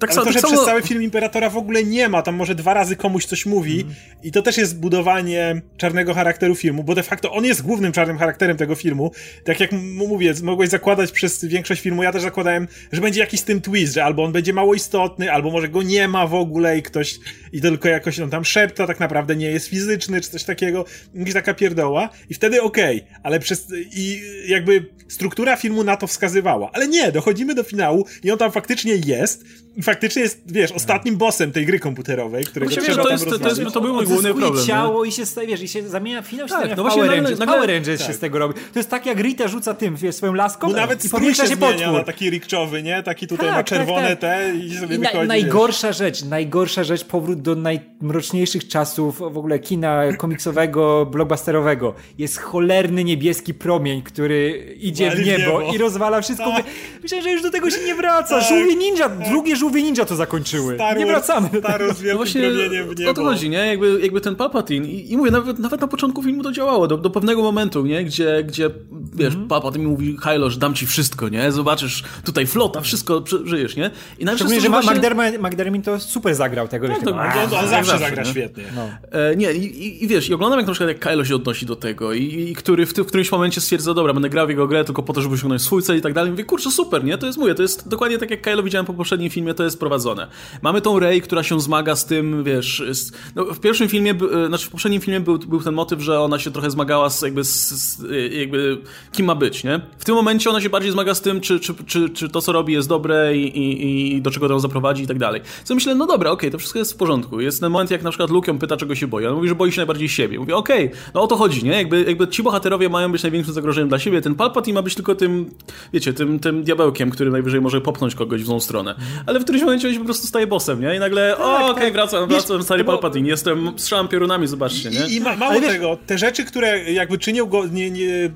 tak 0.00 0.10
Ale 0.10 0.14
samo... 0.14 0.26
to, 0.26 0.32
że 0.32 0.40
tak 0.40 0.50
przez 0.50 0.58
samo... 0.60 0.70
cały 0.70 0.82
film 0.82 1.02
Imperatora 1.02 1.50
w 1.50 1.56
ogóle 1.56 1.84
nie 1.84 2.08
ma, 2.08 2.22
tam 2.22 2.34
może 2.34 2.54
dwa 2.54 2.74
razy 2.74 2.96
komuś 2.96 3.24
coś 3.24 3.46
mówi 3.46 3.80
Mhm. 3.80 3.94
i 4.22 4.32
to 4.32 4.42
też 4.42 4.58
jest 4.58 4.80
budowanie 4.80 5.62
czarnego 5.76 6.14
charakteru 6.14 6.54
filmu, 6.54 6.84
bo 6.84 6.94
de 6.94 7.02
facto 7.02 7.32
on 7.32 7.44
jest 7.44 7.62
głównym 7.62 7.92
czarnym 7.92 8.18
charakterem 8.18 8.56
tego 8.56 8.74
filmu. 8.74 9.10
Tak 9.44 9.60
jak 9.60 9.72
mówię, 9.72 10.34
mogłeś 10.42 10.68
zakładać 10.68 11.12
przez 11.12 11.44
większość 11.44 11.80
filmu, 11.80 12.02
ja 12.02 12.12
też 12.12 12.22
zakładałem, 12.22 12.68
że 12.92 13.00
będzie 13.00 13.20
jakiś 13.20 13.40
z 13.40 13.44
tym 13.44 13.60
twist, 13.60 13.94
że 13.94 14.04
albo 14.04 14.24
on 14.24 14.32
będzie 14.32 14.52
mało 14.52 14.74
istotny, 14.74 15.32
albo 15.32 15.50
może 15.50 15.68
go 15.68 15.82
nie 15.82 16.08
ma 16.08 16.26
w 16.26 16.34
ogóle 16.34 16.78
i 16.78 16.82
ktoś 16.82 17.18
i 17.52 17.60
tylko 17.60 17.88
jakoś 17.88 18.20
on 18.20 18.30
tam 18.30 18.44
szepta, 18.44 18.86
tak 18.86 19.00
naprawdę 19.00 19.36
nie 19.36 19.50
jest 19.50 19.66
fizyczny, 19.66 20.20
czy 20.20 20.30
coś 20.30 20.44
takiego, 20.44 20.84
jakaś 21.14 21.34
taka 21.34 21.54
pierdoła 21.54 22.08
i 22.30 22.34
wtedy 22.34 22.62
okej, 22.62 23.04
ale 23.22 23.40
przez 23.40 23.66
i 23.96 24.22
jakby 24.46 24.86
struktura 25.08 25.56
filmu 25.56 25.84
na 25.84 25.96
to 25.96 26.06
wskazywała, 26.06 26.70
ale 26.72 26.88
nie, 26.88 27.12
dochodzimy 27.12 27.54
do 27.54 27.62
finału 27.62 28.06
i 28.24 28.30
on 28.30 28.38
tam 28.38 28.52
faktycznie 28.52 28.94
jest 29.06 29.44
i 29.76 29.82
faktycznie 29.92 30.22
jest, 30.22 30.42
wiesz, 30.52 30.72
ostatnim 30.72 31.16
bossem 31.16 31.52
tej 31.52 31.66
gry 31.66 31.78
komputerowej, 31.78 32.44
którego 32.44 32.70
Właśnie, 32.74 32.82
trzeba 32.82 32.96
wiesz, 32.96 33.04
to 33.04 33.08
tam 33.08 33.12
jest- 33.30 33.42
to 33.42 33.62
jest- 33.62 33.74
to 33.74 33.80
był 33.80 33.94
mój 33.94 34.06
główny 34.06 34.34
problem, 34.34 34.66
ciało 34.66 35.04
i 35.04 35.12
się 35.12 35.26
staje, 35.26 35.48
wiesz, 35.48 35.62
i 35.62 35.68
się 35.68 35.88
zamienia, 35.88 36.22
finał 36.22 36.46
się 36.48 36.50
Tak, 36.50 36.58
zamienia 36.60 36.76
no 36.76 36.82
właśnie 36.82 37.02
Power 37.02 37.16
Rangers. 37.16 37.38
nagle- 37.38 37.54
Power 37.54 37.70
Rangers 37.70 38.00
się 38.00 38.06
tak. 38.06 38.16
z 38.16 38.18
tego 38.18 38.38
robi. 38.38 38.54
To 38.72 38.78
jest 38.78 38.90
tak 38.90 39.06
jak 39.06 39.18
Rita 39.20 39.48
rzuca 39.48 39.74
tym, 39.74 39.96
wiesz, 39.96 40.14
swoją 40.14 40.34
laską 40.34 40.66
Bo 40.68 40.72
nawet 40.76 41.04
i 41.04 41.08
powiększa 41.10 41.42
się 41.42 41.48
się 41.50 41.56
zmienia 41.56 41.72
potwór. 41.72 41.92
na 41.92 42.04
taki 42.04 42.30
rikczowy, 42.30 42.82
nie? 42.82 43.02
Taki 43.02 43.26
tutaj 43.26 43.46
Tak, 43.46 43.54
ma 43.56 43.62
tak, 43.62 43.66
czerwone 43.66 44.08
tak. 44.08 44.20
te 44.20 44.52
i 44.56 44.76
sobie 44.78 44.96
I 44.96 44.98
na, 44.98 45.08
wychodzi. 45.10 45.28
najgorsza 45.28 45.92
rzecz, 45.92 46.24
najgorsza 46.24 46.84
rzecz, 46.84 47.04
powrót 47.04 47.40
do 47.42 47.54
najmroczniejszych 47.54 48.68
czasów 48.68 49.18
w 49.18 49.22
ogóle 49.38 49.58
kina 49.58 50.02
komiksowego, 50.18 51.06
blockbusterowego. 51.06 51.94
Jest 52.18 52.38
cholerny 52.38 53.04
niebieski 53.04 53.54
promień, 53.54 54.02
który 54.02 54.50
idzie 54.80 55.08
Wali 55.08 55.20
w 55.20 55.24
w 55.24 55.26
niebo, 55.26 55.60
niebo. 55.62 55.74
i 55.74 55.78
rozwala 55.78 56.20
wszystko. 56.22 56.50
Tak. 56.52 56.64
Myślę, 57.02 57.22
że 57.22 57.30
już 57.32 57.42
do 57.42 57.50
tego 57.50 57.70
się 57.70 57.84
nie 57.86 57.94
wraca. 57.94 58.40
Żółwie 58.40 58.76
ninja, 58.76 59.08
drugie 59.08 59.56
żółwie 59.56 59.71
żółwie 59.72 59.82
ninja 59.82 60.04
to 60.04 60.16
zakończyły. 60.16 60.74
Star 60.74 60.98
nie 60.98 61.06
wracamy. 61.06 61.48
do 61.52 61.58
Star 61.58 61.72
tego. 61.72 61.84
Wars 61.86 61.98
z 61.98 62.00
No 62.00 62.04
wielkim 62.04 62.16
właśnie 62.16 62.40
promieniem 62.40 62.88
w 62.94 62.98
niebo. 62.98 63.10
o 63.10 63.14
to 63.14 63.22
chodzi, 63.24 63.50
nie? 63.50 63.58
Jakby, 63.66 64.00
jakby 64.02 64.20
ten 64.20 64.36
Palpatine 64.36 64.86
i, 64.86 65.12
i 65.12 65.16
mówię, 65.16 65.30
nawet, 65.30 65.58
nawet 65.58 65.80
na 65.80 65.86
początku 65.88 66.22
filmu 66.22 66.42
to 66.42 66.52
działało, 66.52 66.86
do, 66.88 66.96
do 66.98 67.10
pewnego 67.10 67.42
momentu, 67.42 67.86
nie? 67.86 68.04
Gdzie, 68.04 68.44
gdzie 68.44 68.70
wiesz, 69.14 69.26
Mhm. 69.32 69.48
Palpatine 69.48 69.84
mówi 69.88 70.16
Kylo, 70.22 70.50
że 70.50 70.58
dam 70.58 70.74
ci 70.74 70.86
wszystko, 70.86 71.28
nie? 71.28 71.52
Zobaczysz, 71.52 72.02
tutaj 72.24 72.46
flota, 72.46 72.80
wszystko 72.80 73.20
przeżyjesz, 73.20 73.76
nie? 73.76 73.90
I 74.18 74.24
nawet 74.24 74.38
Szczególnie, 74.38 74.60
że 74.60 74.68
właśnie- 74.68 74.92
McDermott, 74.92 75.38
McDermott 75.38 75.84
to 75.84 76.00
super 76.00 76.34
zagrał 76.34 76.68
tego. 76.68 76.88
Tak, 76.88 77.06
On, 77.06 77.58
on 77.58 77.68
zawsze 77.68 77.98
zagra 77.98 78.22
nie? 78.22 78.30
świetnie. 78.30 78.64
No. 78.76 78.88
E, 79.12 79.36
nie, 79.36 79.52
i, 79.52 79.64
i, 79.86 80.04
i 80.04 80.08
wiesz, 80.08 80.28
i 80.28 80.34
oglądam 80.34 80.58
jak 80.58 80.66
na 80.66 80.72
przykład 80.72 80.88
jak 80.88 80.98
Kylo 80.98 81.24
się 81.24 81.34
odnosi 81.34 81.66
do 81.66 81.76
tego 81.76 82.12
i, 82.12 82.22
i 82.50 82.54
który 82.54 82.86
w, 82.86 82.94
ty, 82.94 83.02
w 83.02 83.06
którymś 83.06 83.32
momencie 83.32 83.60
stwierdza, 83.60 83.94
dobra, 83.94 84.12
będę 84.14 84.28
grał 84.30 84.46
w 84.46 84.50
jego 84.50 84.66
grę 84.66 84.84
tylko 84.84 85.02
po 85.02 85.12
to, 85.12 85.20
żeby 85.22 85.34
osiągnąć 85.34 85.62
swój 85.62 85.82
cel 85.82 85.98
i 85.98 86.00
tak 86.00 86.12
dalej. 86.12 86.30
Mówię, 86.30 86.44
kurczę, 86.44 86.70
super, 86.70 87.04
nie? 87.04 87.18
To 87.18 87.26
jest, 87.26 87.38
mówię, 87.38 87.54
to 87.54 87.62
jest 87.62 87.88
dokładnie 87.88 88.18
tak 88.18 88.30
jak 88.30 88.40
Kylo 88.42 88.62
widziałem 88.62 88.86
po 88.86 88.94
poprzednim 88.94 89.30
filmie, 89.30 89.54
to 89.54 89.61
jest 89.64 89.80
prowadzone. 89.80 90.26
Mamy 90.62 90.80
tą 90.80 90.98
Rey, 90.98 91.22
która 91.22 91.42
się 91.42 91.60
zmaga 91.60 91.96
z 91.96 92.06
tym, 92.06 92.44
wiesz, 92.44 92.82
z, 92.92 93.12
no, 93.34 93.44
w 93.44 93.60
pierwszym 93.60 93.88
filmie, 93.88 94.14
e, 94.44 94.46
znaczy 94.46 94.66
w 94.66 94.70
poprzednim 94.70 95.00
filmie 95.00 95.20
był, 95.20 95.38
był 95.38 95.60
ten 95.60 95.74
motyw, 95.74 96.00
że 96.00 96.20
ona 96.20 96.38
się 96.38 96.50
trochę 96.50 96.70
zmagała 96.70 97.10
z 97.10 97.22
jakby, 97.22 97.44
z, 97.44 97.70
z, 97.70 98.04
e, 98.04 98.28
jakby 98.28 98.78
kim 99.12 99.26
ma 99.26 99.34
być, 99.34 99.64
nie? 99.64 99.80
W 99.98 100.04
tym 100.04 100.14
momencie 100.14 100.50
ona 100.50 100.60
się 100.60 100.70
bardziej 100.70 100.92
zmaga 100.92 101.14
z 101.14 101.20
tym, 101.20 101.40
czy, 101.40 101.60
czy, 101.60 101.74
czy, 101.86 102.10
czy 102.10 102.28
to, 102.28 102.40
co 102.40 102.52
robi 102.52 102.72
jest 102.72 102.88
dobre 102.88 103.36
i, 103.36 103.58
i, 103.58 104.16
i 104.16 104.22
do 104.22 104.30
czego 104.30 104.48
to 104.48 104.60
zaprowadzi 104.60 105.02
i 105.02 105.06
tak 105.06 105.18
dalej. 105.18 105.40
Co 105.64 105.74
myślę, 105.74 105.94
no 105.94 106.06
dobra, 106.06 106.30
okej, 106.30 106.50
to 106.50 106.58
wszystko 106.58 106.78
jest 106.78 106.92
w 106.92 106.96
porządku. 106.96 107.40
Jest 107.40 107.60
ten 107.60 107.72
moment, 107.72 107.90
jak 107.90 108.02
na 108.02 108.10
przykład 108.10 108.30
Luke 108.30 108.52
ją 108.52 108.58
pyta, 108.58 108.76
czego 108.76 108.94
się 108.94 109.06
boi. 109.06 109.26
On 109.26 109.34
mówi, 109.34 109.48
że 109.48 109.54
boi 109.54 109.72
się 109.72 109.76
najbardziej 109.76 110.08
siebie. 110.08 110.38
Mówię, 110.38 110.56
okej, 110.56 110.90
no 111.14 111.22
o 111.22 111.26
to 111.26 111.36
chodzi, 111.36 111.64
nie? 111.64 111.70
Jakby, 111.70 112.04
jakby 112.04 112.28
ci 112.28 112.42
bohaterowie 112.42 112.88
mają 112.88 113.12
być 113.12 113.22
największym 113.22 113.54
zagrożeniem 113.54 113.88
dla 113.88 113.98
siebie. 113.98 114.20
Ten 114.20 114.34
Palpatine 114.34 114.74
ma 114.74 114.82
być 114.82 114.94
tylko 114.94 115.14
tym, 115.14 115.50
wiecie, 115.92 116.12
tym, 116.12 116.38
tym 116.38 116.64
diabełkiem, 116.64 117.10
który 117.10 117.30
najwyżej 117.30 117.60
może 117.60 117.80
popchnąć 117.80 118.14
kogoś 118.14 118.42
w 118.42 118.46
złą 118.46 118.60
stronę. 118.60 118.94
Ale 119.26 119.40
w 119.40 119.44
którymś 119.52 119.80
momencie 119.82 119.98
po 119.98 120.04
prostu 120.04 120.26
staje 120.26 120.46
bossem, 120.46 120.80
nie? 120.80 120.96
I 120.96 120.98
nagle, 120.98 121.38
o, 121.38 121.68
okej, 121.70 121.84
tak. 121.84 121.92
wracam, 121.92 122.28
Wiesz, 122.28 122.38
wracam, 122.38 122.62
stary 122.62 122.84
bo- 122.84 122.92
Palpatine, 122.92 123.28
jestem, 123.28 123.72
strzelam 123.78 124.08
piorunami, 124.08 124.46
zobaczcie, 124.46 124.90
nie? 124.90 125.06
I, 125.06 125.14
i 125.16 125.20
ma, 125.20 125.36
mało 125.36 125.60
wiesz- 125.60 125.72
tego, 125.72 125.98
te 126.06 126.18
rzeczy, 126.18 126.44
które 126.44 126.92
jakby 126.92 127.18
czynią 127.18 127.46
go 127.46 127.66
nie, 127.66 127.90
nie, 127.90 128.30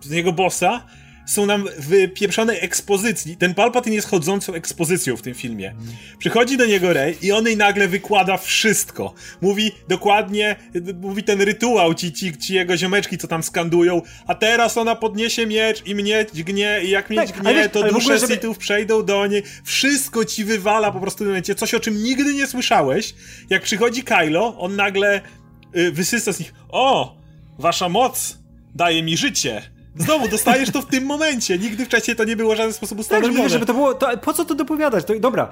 z 0.00 0.10
niego 0.10 0.32
bossa, 0.32 0.80
są 1.30 1.46
nam 1.46 1.68
w 1.78 2.12
pieprzonej 2.14 2.58
ekspozycji. 2.60 3.36
Ten 3.36 3.54
Palpatine 3.54 3.94
jest 3.94 4.08
chodzącą 4.08 4.54
ekspozycją 4.54 5.16
w 5.16 5.22
tym 5.22 5.34
filmie. 5.34 5.74
Przychodzi 6.18 6.56
do 6.56 6.66
niego 6.66 6.92
Rey 6.92 7.16
i 7.22 7.32
on 7.32 7.46
jej 7.46 7.56
nagle 7.56 7.88
wykłada 7.88 8.36
wszystko. 8.36 9.14
Mówi 9.40 9.72
dokładnie, 9.88 10.56
mówi 11.00 11.22
ten 11.22 11.42
rytuał, 11.42 11.94
ci, 11.94 12.12
ci, 12.12 12.38
ci 12.38 12.54
jego 12.54 12.76
ziomeczki, 12.76 13.18
co 13.18 13.28
tam 13.28 13.42
skandują, 13.42 14.02
a 14.26 14.34
teraz 14.34 14.76
ona 14.78 14.96
podniesie 14.96 15.46
miecz 15.46 15.86
i 15.86 15.94
mnie 15.94 16.26
dźgnie, 16.34 16.80
i 16.84 16.90
jak 16.90 17.10
mnie 17.10 17.18
Tak, 17.18 17.28
dźgnie, 17.28 17.68
to 17.68 17.82
dusze 17.82 17.96
ogóle, 17.96 18.18
żeby- 18.18 18.34
Sithów 18.34 18.58
przejdą 18.58 19.04
do 19.04 19.26
niej. 19.26 19.42
Wszystko 19.64 20.24
ci 20.24 20.44
wywala 20.44 20.92
po 20.92 21.00
prostu 21.00 21.16
w 21.16 21.18
tym 21.18 21.26
momencie, 21.26 21.54
coś 21.54 21.74
o 21.74 21.80
czym 21.80 22.02
nigdy 22.02 22.34
nie 22.34 22.46
słyszałeś. 22.46 23.14
Jak 23.50 23.62
przychodzi 23.62 24.02
Kylo, 24.02 24.58
on 24.58 24.76
nagle 24.76 25.20
y, 25.76 25.92
wysysa 25.92 26.32
z 26.32 26.40
nich, 26.40 26.54
o, 26.68 27.16
wasza 27.58 27.88
moc 27.88 28.38
daje 28.74 29.02
mi 29.02 29.16
życie. 29.16 29.62
Znowu 29.96 30.28
dostajesz 30.28 30.70
to 30.70 30.82
w 30.82 30.86
tym 30.86 31.04
momencie. 31.04 31.58
Nigdy 31.58 31.84
wcześniej 31.84 32.16
to 32.16 32.24
nie 32.24 32.36
było 32.36 32.54
w 32.54 32.56
żaden 32.56 32.72
sposób 32.72 32.98
Tak, 32.98 33.06
żeby, 33.06 33.16
ustanowione. 33.18 33.48
żeby 33.48 33.66
to 33.66 33.74
było. 33.74 33.94
To, 33.94 34.18
po 34.18 34.32
co 34.32 34.44
to 34.44 34.54
dopowiadać? 34.54 35.04
To, 35.04 35.18
dobra, 35.20 35.48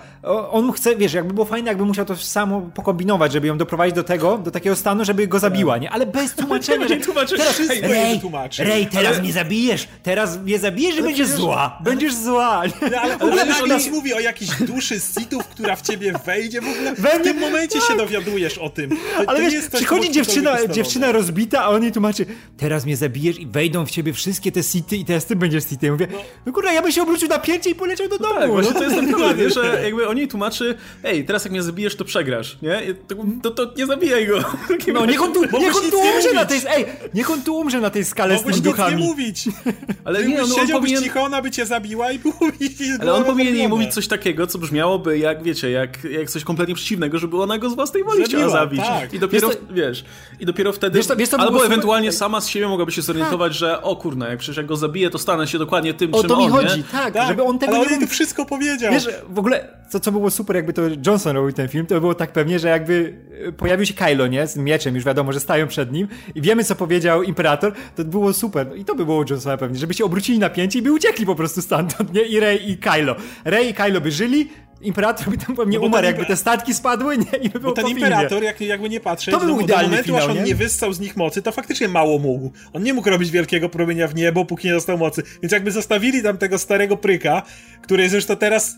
on 0.51 0.73
chce, 0.73 0.97
wiesz, 0.97 1.13
jakby 1.13 1.35
było 1.35 1.47
fajne, 1.47 1.69
jakby 1.69 1.85
musiał 1.85 2.05
to 2.05 2.17
samo 2.17 2.61
pokombinować, 2.75 3.33
żeby 3.33 3.47
ją 3.47 3.59
doprowadzić 3.59 3.95
do 3.97 4.05
tego, 4.05 4.39
do 4.39 4.51
takiego 4.51 4.77
stanu, 4.77 5.05
żeby 5.05 5.27
go 5.27 5.39
zabiła, 5.39 5.79
nie? 5.79 5.91
Ale 5.91 6.07
bez 6.07 6.35
tłumaczenia. 6.35 6.89
że 6.89 6.97
Nie 6.97 7.05
tłumaczysz. 7.05 7.39
teraz, 7.39 7.55
Wszystko 7.55 7.75
jej 7.75 7.83
Rej. 7.83 8.21
Rej, 8.59 8.87
teraz 8.87 9.21
mnie 9.21 9.33
zabijesz, 9.33 9.89
teraz 10.03 10.39
mnie 10.39 10.59
zabijesz 10.59 10.97
i 10.97 11.03
będziesz 11.03 11.29
zła. 11.29 11.79
Będziesz 11.85 12.15
zła. 12.15 12.63
No, 12.91 12.99
ale 13.01 13.17
Ale 13.21 13.43
ale 13.55 13.75
oni- 13.75 13.91
mówi 13.91 14.15
o 14.15 14.21
jakiejś 14.21 14.51
duszy 14.63 15.01
Sithów, 15.01 15.47
która 15.47 15.77
w 15.77 15.83
ciebie 15.83 16.13
wejdzie. 16.27 16.61
W 16.61 16.69
ogóle 16.69 16.95
w 16.95 17.23
tym 17.23 17.39
momencie 17.39 17.81
się 17.81 17.97
dowiadujesz 17.97 18.59
o 18.59 18.71
tym. 18.71 18.91
To, 18.91 18.97
Ale 19.17 19.39
to 19.39 19.45
nie 19.45 19.51
wiesz, 19.51 19.67
przychodzi 19.69 20.11
dziewczyna, 20.11 20.57
dziewczyna 20.67 21.13
rozbita, 21.13 21.63
a 21.63 21.69
on 21.69 21.83
jej 21.83 21.93
tłumaczy, 21.93 22.27
teraz 22.57 22.85
mnie 22.85 22.97
zabijesz 22.97 23.39
i 23.39 23.47
wejdą 23.47 23.87
w 23.87 23.91
ciebie 23.91 24.13
wszystkie 24.29 24.53
te 24.53 24.63
sity 24.63 24.97
i 24.97 25.05
teraz 25.05 25.27
ty 25.27 25.37
będziesz 25.37 25.65
sity. 25.69 25.87
Ja 25.87 25.93
mówię, 25.93 26.09
no, 26.47 26.53
kurwa, 26.53 26.73
ja 26.73 26.83
bym 26.83 26.93
się 26.93 27.03
obrócił 27.03 27.29
na 27.29 27.39
pięcie 27.39 27.71
i 27.71 27.75
poleciał 27.75 28.09
do 28.09 28.19
domu. 28.19 28.35
Tak, 28.35 28.51
właśnie 28.51 28.73
no. 28.73 28.79
to 28.79 28.85
jest 28.85 28.97
ten 28.97 29.09
problem, 29.09 29.39
nie? 29.39 29.51
że 29.51 29.81
jakby 29.85 30.09
on 30.09 30.19
jej 30.19 30.29
tłumaczy, 30.29 30.75
ej, 31.05 31.25
teraz 31.25 31.45
jak 31.45 31.53
mnie 31.53 31.63
zabijesz, 31.63 31.97
to 31.97 32.05
przegrasz, 32.05 32.59
nie? 32.63 32.95
To, 33.09 33.15
to, 33.43 33.67
to 33.67 33.75
nie 33.77 33.87
zabijaj 33.87 34.27
go. 34.27 34.39
No, 34.95 35.07
niech 35.07 35.23
on 35.23 35.33
tu, 35.33 35.41
niech 35.45 35.77
on 35.77 35.91
tu 35.91 35.99
umrze 35.99 36.33
na 36.35 36.45
mówić. 36.45 36.63
tej, 36.65 36.73
ej, 36.77 36.87
niech 37.15 37.31
on 37.31 37.43
tu 37.43 37.57
umrze 37.57 37.81
na 37.81 37.91
tej 37.91 38.05
skale 38.05 38.35
Mogłeś 38.35 38.57
z 38.57 38.59
tymi 38.59 38.67
nie 38.71 38.77
duchami. 38.77 38.97
mówić. 39.05 39.45
Ale 40.05 40.27
nie, 40.27 40.43
on, 40.43 40.45
on 40.45 40.49
siedziałbyś 40.49 40.73
powinien... 40.73 41.03
cicho, 41.03 41.21
ona 41.23 41.43
by 41.43 41.51
cię 41.51 41.67
zabiła 41.67 42.13
i 42.13 42.19
byłoby 42.19 42.53
Ale 43.01 43.13
on 43.15 43.25
powinien 43.25 43.57
jej 43.57 43.69
mówić 43.69 43.95
coś 43.95 44.09
takiego, 44.09 44.47
co 44.47 44.59
brzmiałoby 44.59 45.19
jak, 45.19 45.43
wiecie, 45.43 45.71
jak, 45.71 46.05
jak 46.05 46.31
coś 46.31 46.45
kompletnie 46.45 46.75
przeciwnego, 46.75 47.19
żeby 47.19 47.43
ona 47.43 47.59
go 47.59 47.71
z 47.71 47.75
własnej 47.75 48.05
woli 48.05 48.23
Zabiła, 48.23 48.43
chciała 48.43 48.61
zabić. 48.61 48.81
tak. 48.81 49.15
I 49.15 49.19
dopiero, 49.19 49.49
Wiesz 49.49 49.57
co- 49.57 49.75
wiesz, 49.75 50.05
i 50.41 50.47
dopiero 50.47 50.73
wtedy, 50.73 50.99
Wiesz 50.99 51.07
co- 51.07 51.17
wiesz 51.17 51.29
co 51.29 51.39
albo 51.41 51.67
ewentualnie 51.67 52.13
sama 52.13 52.41
z 52.41 52.49
siebie 52.49 52.69
mogłaby 52.69 52.93
się 52.93 53.03
zorientować, 53.03 53.55
że 53.55 53.83
o 53.83 53.97
kurna, 54.19 54.31
jak 54.31 54.39
przecież 54.39 54.57
jak 54.57 54.67
go 54.67 54.77
zabiję, 54.77 55.11
to 55.11 55.19
stanę 55.19 55.47
się 55.47 55.59
dokładnie 55.59 55.95
tym, 55.95 56.15
O 56.15 56.21
czym 56.21 56.29
to 56.29 56.37
mi 56.37 56.45
on, 56.45 56.51
chodzi, 56.51 56.77
nie? 56.79 56.85
tak, 56.85 57.15
Tak, 57.15 57.29
żeby 57.29 57.43
on 57.43 57.59
tego 57.59 57.73
ale 57.73 57.81
nie 57.81 57.87
on 57.87 57.93
mówił. 57.95 58.09
to 58.09 58.15
wszystko 58.15 58.45
powiedział. 58.45 58.93
Wiesz, 58.93 59.09
w 59.29 59.39
ogóle, 59.39 59.69
co, 59.91 60.01
co 60.01 60.13
było 60.13 60.31
super, 60.31 60.57
jakby 60.57 60.73
to 60.73 60.83
Johnson 61.07 61.37
robił 61.37 61.53
ten 61.53 61.69
film, 61.69 61.87
to 61.87 62.01
było 62.01 62.15
tak 62.15 62.33
pewnie, 62.33 62.59
że 62.59 62.69
jakby 62.69 63.15
e, 63.49 63.53
pojawił 63.53 63.87
się 63.87 63.95
Kylo, 63.95 64.27
nie? 64.27 64.47
Z 64.47 64.57
mieczem, 64.57 64.95
już 64.95 65.05
wiadomo, 65.05 65.33
że 65.33 65.41
stają 65.41 65.67
przed 65.67 65.93
nim 65.93 66.09
i 66.35 66.41
wiemy, 66.41 66.65
co 66.65 66.75
powiedział 66.75 67.23
Imperator, 67.23 67.73
to 67.97 68.05
było 68.05 68.33
super. 68.33 68.67
No 68.69 68.75
I 68.75 68.85
to 68.85 68.95
by 68.95 69.05
było 69.05 69.25
Johnsona 69.31 69.57
pewnie, 69.57 69.79
żeby 69.79 69.95
się 69.95 70.05
obrócili 70.05 70.39
na 70.39 70.51
pięcie 70.51 70.79
i 70.79 70.83
by 70.83 70.93
uciekli 70.93 71.27
po 71.27 71.35
prostu 71.35 71.63
stamtąd, 71.63 72.15
nie? 72.15 72.23
I 72.23 72.41
Rey 72.41 72.71
i 72.71 72.77
Kylo. 72.79 73.15
Rey 73.45 73.69
i 73.71 73.75
Kylo 73.75 74.01
by 74.01 74.11
żyli, 74.13 74.49
Imperator 74.81 75.31
by 75.31 75.39
tam 75.39 75.57
pewnie 75.57 75.77
No 75.77 75.81
bo 75.81 75.87
umarł, 75.87 76.07
jakby 76.07 76.27
te 76.27 76.37
statki 76.37 76.75
spadły, 76.75 77.19
nie? 77.19 77.39
I 77.43 77.49
by 77.49 77.61
było 77.61 77.73
Bo 77.73 77.77
ten 77.77 77.85
po 77.85 77.91
imperator, 77.91 78.43
jak, 78.43 78.61
jakby 78.61 78.89
nie 78.89 79.01
patrzeć, 79.01 79.35
To 79.35 79.41
by 79.41 79.47
no, 79.47 79.53
był 79.53 79.59
do 79.59 79.65
idealny 79.65 79.89
momentu, 79.89 80.17
aż 80.17 80.23
finał, 80.23 80.37
on 80.37 80.43
nie? 80.43 80.49
nie 80.49 80.55
wyssał 80.55 80.93
z 80.93 81.01
nich 81.01 81.17
mocy, 81.17 81.43
to 81.43 81.53
faktycznie 81.53 81.89
mało 81.89 82.19
mógł. 82.19 82.53
On 82.73 82.83
nie 82.83 82.95
mógł 82.95 83.11
robić 83.11 83.31
wielkiego 83.31 83.69
promienia 83.69 84.09
w 84.09 84.15
niebo, 84.15 84.45
póki 84.45 84.69
nie 84.69 84.75
dostał 84.75 84.99
mocy. 84.99 85.23
Więc 85.43 85.53
jakby 85.53 85.71
zostawili 85.71 86.23
tam 86.23 86.39
tego 86.39 86.59
starego 86.59 86.97
pryka, 86.97 87.43
który 87.83 88.09
zresztą 88.09 88.37
teraz, 88.37 88.77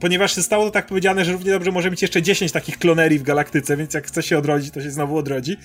ponieważ 0.00 0.34
zostało 0.34 0.64
to 0.64 0.70
tak 0.70 0.86
powiedziane, 0.86 1.24
że 1.24 1.32
równie 1.32 1.50
dobrze 1.50 1.72
może 1.72 1.90
mieć 1.90 2.02
jeszcze 2.02 2.22
10 2.22 2.52
takich 2.52 2.78
klonerii 2.78 3.18
w 3.18 3.22
galaktyce, 3.22 3.76
więc 3.76 3.94
jak 3.94 4.06
chce 4.06 4.22
się 4.22 4.38
odrodzić, 4.38 4.70
to 4.70 4.82
się 4.82 4.90
znowu 4.90 5.16
odrodzi. 5.16 5.56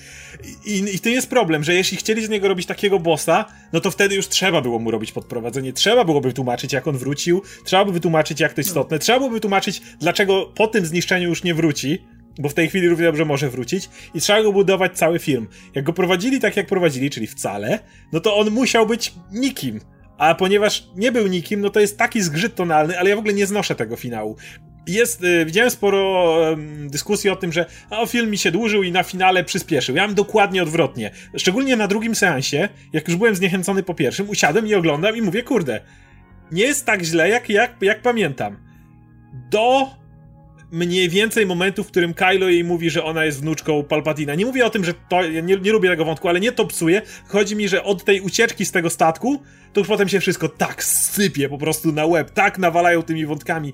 I, 0.66 0.70
i, 0.70 0.94
I 0.94 0.98
to 0.98 1.08
jest 1.08 1.30
problem, 1.30 1.64
że 1.64 1.74
jeśli 1.74 1.96
chcieli 1.96 2.26
z 2.26 2.28
niego 2.28 2.48
robić 2.48 2.66
takiego 2.66 2.98
bossa, 2.98 3.44
no 3.72 3.80
to 3.80 3.90
wtedy 3.90 4.14
już 4.14 4.28
trzeba 4.28 4.60
było 4.60 4.78
mu 4.78 4.90
robić 4.90 5.12
podprowadzenie, 5.12 5.72
trzeba 5.72 6.04
byłoby 6.04 6.28
wytłumaczyć, 6.28 6.72
jak 6.72 6.88
on 6.88 6.98
wrócił, 6.98 7.42
trzeba 7.64 7.84
by 7.84 7.92
wytłumaczyć, 7.92 8.40
jak 8.40 8.52
to 8.52 8.60
istotne, 8.60 8.98
trzeba 8.98 9.18
byłoby 9.18 9.36
wytłumaczyć, 9.36 9.82
dlaczego 10.00 10.52
po 10.54 10.66
tym 10.66 10.86
zniszczeniu 10.86 11.28
już 11.28 11.44
nie 11.44 11.54
wróci, 11.54 11.98
bo 12.38 12.48
w 12.48 12.54
tej 12.54 12.68
chwili 12.68 12.88
równie 12.88 13.06
dobrze 13.06 13.24
może 13.24 13.50
wrócić 13.50 13.88
i 14.14 14.20
trzeba 14.20 14.42
go 14.42 14.52
budować 14.52 14.98
cały 14.98 15.18
film. 15.18 15.48
Jak 15.74 15.84
go 15.84 15.92
prowadzili 15.92 16.40
tak, 16.40 16.56
jak 16.56 16.66
prowadzili, 16.66 17.10
czyli 17.10 17.26
wcale, 17.26 17.78
no 18.12 18.20
to 18.20 18.36
on 18.36 18.50
musiał 18.50 18.86
być 18.86 19.14
nikim. 19.32 19.80
A 20.18 20.34
ponieważ 20.34 20.86
nie 20.96 21.12
był 21.12 21.26
nikim, 21.26 21.60
no 21.60 21.70
to 21.70 21.80
jest 21.80 21.98
taki 21.98 22.22
zgrzyt 22.22 22.54
tonalny, 22.54 22.98
ale 22.98 23.10
ja 23.10 23.16
w 23.16 23.18
ogóle 23.18 23.34
nie 23.34 23.46
znoszę 23.46 23.74
tego 23.74 23.96
finału. 23.96 24.36
Jest, 24.86 25.24
y, 25.24 25.44
widziałem 25.44 25.70
sporo 25.70 26.36
em, 26.52 26.90
dyskusji 26.90 27.30
o 27.30 27.36
tym, 27.36 27.52
że 27.52 27.66
a, 27.90 28.06
film 28.06 28.30
mi 28.30 28.38
się 28.38 28.50
dłużył 28.50 28.82
i 28.82 28.92
na 28.92 29.02
finale 29.02 29.44
przyspieszył. 29.44 29.96
Ja 29.96 30.06
mam 30.06 30.14
dokładnie 30.14 30.62
odwrotnie. 30.62 31.10
Szczególnie 31.36 31.76
na 31.76 31.88
drugim 31.88 32.14
seansie, 32.14 32.68
jak 32.92 33.08
już 33.08 33.16
byłem 33.16 33.34
zniechęcony 33.34 33.82
po 33.82 33.94
pierwszym, 33.94 34.30
usiadłem 34.30 34.66
i 34.66 34.74
oglądam 34.74 35.16
i 35.16 35.22
mówię, 35.22 35.42
kurde, 35.42 35.80
nie 36.52 36.62
jest 36.62 36.86
tak 36.86 37.02
źle, 37.02 37.28
jak, 37.28 37.48
jak, 37.48 37.76
jak 37.80 38.02
pamiętam. 38.02 38.56
Do 39.50 39.90
mniej 40.74 41.08
więcej 41.08 41.46
momentu, 41.46 41.84
w 41.84 41.86
którym 41.86 42.14
Kylo 42.14 42.48
jej 42.48 42.64
mówi, 42.64 42.90
że 42.90 43.04
ona 43.04 43.24
jest 43.24 43.40
wnuczką 43.40 43.84
Palpatina. 43.84 44.34
Nie 44.34 44.46
mówię 44.46 44.66
o 44.66 44.70
tym, 44.70 44.84
że 44.84 44.94
to, 45.08 45.22
ja 45.22 45.40
nie, 45.40 45.56
nie 45.56 45.72
lubię 45.72 45.88
tego 45.88 46.04
wątku, 46.04 46.28
ale 46.28 46.40
nie 46.40 46.52
to 46.52 46.66
psuje. 46.66 47.02
Chodzi 47.28 47.56
mi, 47.56 47.68
że 47.68 47.84
od 47.84 48.04
tej 48.04 48.20
ucieczki 48.20 48.66
z 48.66 48.72
tego 48.72 48.90
statku, 48.90 49.42
to 49.72 49.80
już 49.80 49.88
potem 49.88 50.08
się 50.08 50.20
wszystko 50.20 50.48
tak 50.48 50.84
sypie 50.84 51.48
po 51.48 51.58
prostu 51.58 51.92
na 51.92 52.06
łeb, 52.06 52.30
tak 52.30 52.58
nawalają 52.58 53.02
tymi 53.02 53.26
wątkami. 53.26 53.72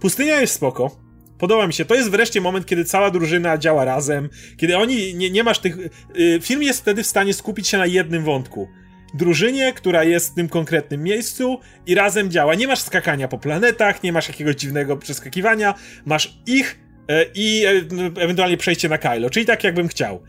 Pustynia 0.00 0.40
jest 0.40 0.54
spoko. 0.54 0.96
Podoba 1.38 1.66
mi 1.66 1.72
się. 1.72 1.84
To 1.84 1.94
jest 1.94 2.10
wreszcie 2.10 2.40
moment, 2.40 2.66
kiedy 2.66 2.84
cała 2.84 3.10
drużyna 3.10 3.58
działa 3.58 3.84
razem, 3.84 4.28
kiedy 4.56 4.76
oni, 4.76 5.14
nie, 5.14 5.30
nie 5.30 5.44
masz 5.44 5.58
tych... 5.58 5.76
y, 6.16 6.40
film 6.42 6.62
jest 6.62 6.80
wtedy 6.80 7.02
w 7.02 7.06
stanie 7.06 7.34
skupić 7.34 7.68
się 7.68 7.78
na 7.78 7.86
jednym 7.86 8.24
wątku. 8.24 8.68
Drużynie, 9.14 9.72
która 9.72 10.04
jest 10.04 10.32
w 10.32 10.34
tym 10.34 10.48
konkretnym 10.48 11.02
miejscu 11.02 11.60
i 11.86 11.94
razem 11.94 12.30
działa. 12.30 12.54
Nie 12.54 12.66
masz 12.66 12.78
skakania 12.78 13.28
po 13.28 13.38
planetach, 13.38 14.02
nie 14.02 14.12
masz 14.12 14.28
jakiegoś 14.28 14.54
dziwnego 14.54 14.96
przeskakiwania, 14.96 15.74
masz 16.04 16.38
ich 16.46 16.78
e, 17.08 17.24
i 17.34 17.64
e, 17.66 18.22
ewentualnie 18.22 18.56
przejście 18.56 18.88
na 18.88 18.98
Kylo, 18.98 19.30
czyli 19.30 19.46
tak 19.46 19.64
jakbym 19.64 19.88
chciał. 19.88 20.22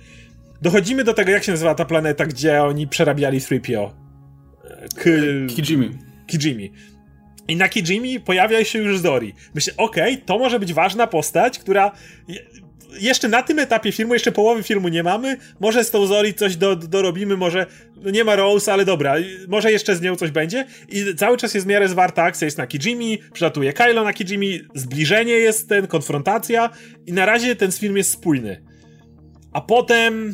Dochodzimy 0.61 1.03
do 1.03 1.13
tego, 1.13 1.31
jak 1.31 1.43
się 1.43 1.51
nazywa 1.51 1.75
ta 1.75 1.85
planeta, 1.85 2.25
gdzie 2.25 2.63
oni 2.63 2.87
przerabiali 2.87 3.39
3PO. 3.39 3.89
E, 4.63 4.87
K... 4.95 5.09
Kijimi. 5.55 5.97
Kijimi. 6.27 6.71
I 7.47 7.55
na 7.55 7.69
Kijimi 7.69 8.19
pojawia 8.19 8.63
się 8.63 8.79
już 8.79 8.99
Zori. 8.99 9.33
Myślę, 9.55 9.73
okej, 9.77 10.17
to 10.17 10.39
może 10.39 10.59
być 10.59 10.73
ważna 10.73 11.07
postać, 11.07 11.59
która 11.59 11.91
jeszcze 12.99 13.27
na 13.27 13.43
tym 13.43 13.59
etapie 13.59 13.91
filmu, 13.91 14.13
jeszcze 14.13 14.31
połowy 14.31 14.63
filmu 14.63 14.87
nie 14.87 15.03
mamy, 15.03 15.37
może 15.59 15.83
z 15.83 15.91
tą 15.91 16.05
Zori 16.05 16.33
coś 16.33 16.55
do, 16.55 16.75
dorobimy, 16.75 17.37
może 17.37 17.65
no 17.95 18.09
nie 18.09 18.23
ma 18.23 18.35
Rose, 18.35 18.73
ale 18.73 18.85
dobra, 18.85 19.15
może 19.47 19.71
jeszcze 19.71 19.95
z 19.95 20.01
nią 20.01 20.15
coś 20.15 20.31
będzie 20.31 20.65
i 20.89 21.15
cały 21.15 21.37
czas 21.37 21.53
jest 21.53 21.65
w 21.65 21.69
miarę 21.69 21.89
zwarta 21.89 22.23
akcja, 22.23 22.45
jest 22.45 22.57
na 22.57 22.67
Kijimi, 22.67 23.19
przylatuje 23.33 23.73
Kylo 23.73 24.03
na 24.03 24.13
Kijimi, 24.13 24.61
zbliżenie 24.75 25.33
jest 25.33 25.69
ten, 25.69 25.87
konfrontacja 25.87 26.69
i 27.05 27.13
na 27.13 27.25
razie 27.25 27.55
ten 27.55 27.71
film 27.71 27.97
jest 27.97 28.11
spójny. 28.11 28.63
A 29.53 29.61
potem 29.61 30.33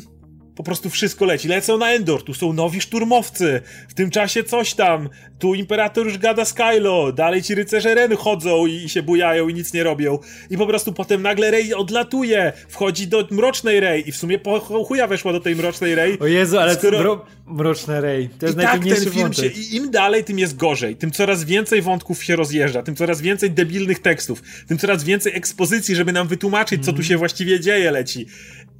po 0.60 0.64
prostu 0.64 0.90
wszystko 0.90 1.24
leci. 1.24 1.48
Lecą 1.48 1.78
na 1.78 1.92
Endor, 1.92 2.24
tu 2.24 2.34
są 2.34 2.52
nowi 2.52 2.80
szturmowcy, 2.80 3.60
w 3.88 3.94
tym 3.94 4.10
czasie 4.10 4.44
coś 4.44 4.74
tam, 4.74 5.08
tu 5.38 5.54
Imperator 5.54 6.06
już 6.06 6.18
gada 6.18 6.44
z 6.44 6.54
Kylo, 6.54 7.12
dalej 7.12 7.42
ci 7.42 7.54
rycerze 7.54 7.94
Ren 7.94 8.16
chodzą 8.16 8.66
i, 8.66 8.88
się 8.88 9.02
bujają 9.02 9.48
i 9.48 9.54
nic 9.54 9.72
nie 9.72 9.84
robią. 9.84 10.18
I 10.50 10.56
po 10.56 10.66
prostu 10.66 10.92
potem 10.92 11.22
nagle 11.22 11.50
Rey 11.50 11.74
odlatuje, 11.74 12.52
wchodzi 12.68 13.08
do 13.08 13.28
Mrocznej 13.30 13.80
Rey 13.80 14.08
i 14.08 14.12
w 14.12 14.16
sumie 14.16 14.38
po 14.38 14.60
chuja 14.60 15.06
weszła 15.06 15.32
do 15.32 15.40
tej 15.40 15.56
Mrocznej 15.56 15.94
Rey. 15.94 16.18
O 16.18 16.26
Jezu, 16.26 16.58
ale 16.58 16.74
skoro... 16.74 16.98
mro... 16.98 17.26
Mroczne 17.46 18.00
Rey, 18.00 18.28
to 18.38 18.46
jest 18.46 18.58
I 18.58 18.62
tak 18.62 18.84
ten 18.84 19.10
film 19.10 19.32
się, 19.32 19.46
i 19.46 19.76
im 19.76 19.90
dalej, 19.90 20.24
tym 20.24 20.38
jest 20.38 20.56
gorzej, 20.56 20.96
tym 20.96 21.10
coraz 21.10 21.44
więcej 21.44 21.82
wątków 21.82 22.24
się 22.24 22.36
rozjeżdża, 22.36 22.82
tym 22.82 22.96
coraz 22.96 23.20
więcej 23.20 23.50
debilnych 23.50 23.98
tekstów, 23.98 24.42
tym 24.68 24.78
coraz 24.78 25.04
więcej 25.04 25.36
ekspozycji, 25.36 25.94
żeby 25.94 26.12
nam 26.12 26.28
wytłumaczyć, 26.28 26.80
co 26.80 26.86
tu 26.86 26.90
mhm. 26.90 27.08
się 27.08 27.16
właściwie 27.16 27.60
dzieje 27.60 27.90
leci. 27.90 28.26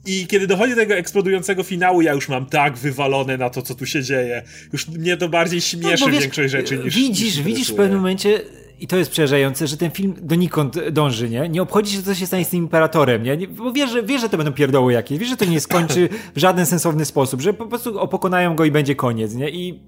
I 0.06 0.26
kiedy 0.26 0.46
dochodzi 0.46 0.74
do 0.74 0.80
tego 0.80 0.94
eksplodującego 0.94 1.62
finału, 1.62 2.02
ja 2.02 2.12
już 2.12 2.28
mam 2.28 2.46
tak 2.46 2.76
wywalone 2.76 3.36
na 3.36 3.50
to, 3.50 3.62
co 3.62 3.74
tu 3.74 3.86
się 3.86 4.02
dzieje. 4.02 4.42
Już 4.72 4.88
mnie 4.88 5.16
to 5.16 5.28
bardziej 5.28 5.60
śmieszy 5.60 6.04
no, 6.06 6.12
wiesz, 6.12 6.20
większość 6.20 6.52
rzeczy 6.52 6.78
niż. 6.78 6.94
Widzisz, 6.94 7.36
niż 7.36 7.42
widzisz 7.42 7.72
w 7.72 7.74
pewnym 7.74 7.96
momencie. 7.96 8.40
I 8.80 8.86
to 8.86 8.96
jest 8.96 9.10
przerażające, 9.10 9.66
że 9.66 9.76
ten 9.76 9.90
film 9.90 10.14
donikąd 10.22 10.88
dąży, 10.88 11.30
nie? 11.30 11.48
Nie 11.48 11.62
obchodzi 11.62 11.96
się, 11.96 12.02
co 12.02 12.14
się 12.14 12.26
stanie 12.26 12.44
z 12.44 12.48
tym 12.48 12.58
imperatorem, 12.58 13.22
nie? 13.22 13.48
Bo 13.48 13.72
wie, 13.72 13.88
że, 13.88 14.02
wie, 14.02 14.18
że 14.18 14.28
to 14.28 14.36
będą 14.36 14.52
pierdoły 14.52 14.92
jakieś, 14.92 15.18
wie, 15.18 15.26
że 15.26 15.36
to 15.36 15.44
nie 15.44 15.60
skończy 15.60 16.08
w 16.34 16.38
żaden 16.38 16.66
sensowny 16.66 17.04
sposób, 17.04 17.40
że 17.40 17.54
po 17.54 17.66
prostu 17.66 18.08
pokonają 18.08 18.56
go 18.56 18.64
i 18.64 18.70
będzie 18.70 18.94
koniec, 18.94 19.34
nie? 19.34 19.50
I, 19.50 19.80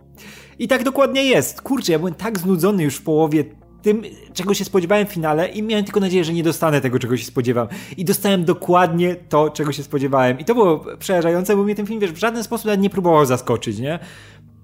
i 0.58 0.68
tak 0.68 0.84
dokładnie 0.84 1.24
jest. 1.24 1.62
Kurczę, 1.62 1.92
ja 1.92 1.98
byłem 1.98 2.14
tak 2.14 2.38
znudzony 2.38 2.82
już 2.82 2.96
w 2.96 3.02
połowie 3.02 3.44
tym, 3.82 4.02
czego 4.34 4.54
się 4.54 4.64
spodziewałem 4.64 5.06
w 5.06 5.12
finale 5.12 5.48
i 5.48 5.62
miałem 5.62 5.84
tylko 5.84 6.00
nadzieję, 6.00 6.24
że 6.24 6.32
nie 6.32 6.42
dostanę 6.42 6.80
tego, 6.80 6.98
czego 6.98 7.16
się 7.16 7.24
spodziewam. 7.24 7.68
I 7.96 8.04
dostałem 8.04 8.44
dokładnie 8.44 9.16
to, 9.28 9.50
czego 9.50 9.72
się 9.72 9.82
spodziewałem. 9.82 10.40
I 10.40 10.44
to 10.44 10.54
było 10.54 10.84
przerażające, 10.98 11.56
bo 11.56 11.62
mnie 11.62 11.74
ten 11.74 11.86
film, 11.86 12.00
wiesz, 12.00 12.12
w 12.12 12.18
żaden 12.18 12.44
sposób 12.44 12.70
nie 12.78 12.90
próbował 12.90 13.26
zaskoczyć, 13.26 13.78
nie? 13.78 13.98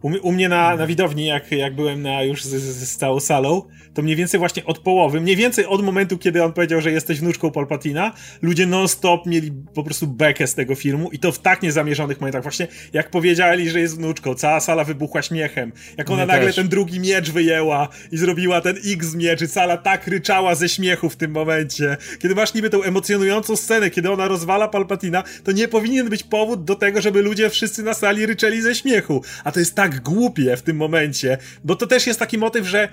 U, 0.02 0.10
u, 0.22 0.32
mnie 0.32 0.48
na, 0.48 0.76
na 0.76 0.86
widowni, 0.86 1.26
jak, 1.26 1.52
jak 1.52 1.74
byłem 1.74 2.02
na 2.02 2.22
już 2.22 2.44
z, 2.44 2.62
z, 2.62 2.96
całą 2.96 3.20
salą, 3.20 3.62
to 3.94 4.02
mniej 4.02 4.16
więcej 4.16 4.38
właśnie 4.40 4.64
od 4.64 4.78
połowy, 4.78 5.20
mniej 5.20 5.36
więcej 5.36 5.66
od 5.66 5.84
momentu, 5.84 6.18
kiedy 6.18 6.44
on 6.44 6.52
powiedział, 6.52 6.80
że 6.80 6.92
jesteś 6.92 7.20
wnuczką 7.20 7.50
Palpatina, 7.50 8.12
ludzie 8.42 8.66
non-stop 8.66 9.26
mieli 9.26 9.52
po 9.74 9.82
prostu 9.84 10.06
bekę 10.06 10.46
z 10.46 10.54
tego 10.54 10.74
filmu 10.74 11.10
i 11.10 11.18
to 11.18 11.32
w 11.32 11.38
tak 11.38 11.62
niezamierzonych 11.62 12.20
momentach. 12.20 12.42
Właśnie 12.42 12.68
jak 12.92 13.10
powiedzieli, 13.10 13.70
że 13.70 13.80
jest 13.80 13.96
wnuczką, 13.96 14.34
cała 14.34 14.60
sala 14.60 14.84
wybuchła 14.84 15.22
śmiechem. 15.22 15.72
Jak 15.96 16.10
ona 16.10 16.26
nagle 16.26 16.46
też. 16.46 16.56
ten 16.56 16.68
drugi 16.68 17.00
miecz 17.00 17.30
wyjęła 17.30 17.88
i 18.12 18.16
zrobiła 18.16 18.60
ten 18.60 18.76
X 18.86 19.14
miecz 19.14 19.42
i 19.42 19.48
sala 19.48 19.76
tak 19.76 20.06
ryczała 20.06 20.54
ze 20.54 20.68
śmiechu 20.68 21.10
w 21.10 21.16
tym 21.16 21.30
momencie. 21.30 21.96
Kiedy 22.18 22.34
masz 22.34 22.54
niby 22.54 22.70
tą 22.70 22.82
emocjonującą 22.82 23.56
scenę, 23.56 23.90
kiedy 23.90 24.10
ona 24.10 24.28
rozwala 24.28 24.68
Palpatina, 24.68 25.24
to 25.44 25.52
nie 25.52 25.68
powinien 25.68 26.08
być 26.08 26.22
powód 26.22 26.64
do 26.64 26.74
tego, 26.74 27.00
żeby 27.00 27.22
ludzie 27.22 27.50
wszyscy 27.50 27.82
na 27.82 27.94
sali 27.94 28.26
ryczeli 28.26 28.62
ze 28.62 28.74
śmiechu. 28.74 29.22
A 29.44 29.52
to 29.52 29.60
jest 29.60 29.74
tak 29.74 29.87
tak 29.90 30.00
głupie 30.00 30.56
w 30.56 30.62
tym 30.62 30.76
momencie, 30.76 31.38
bo 31.64 31.76
to 31.76 31.86
też 31.86 32.06
jest 32.06 32.18
taki 32.18 32.38
motyw, 32.38 32.66
że 32.66 32.88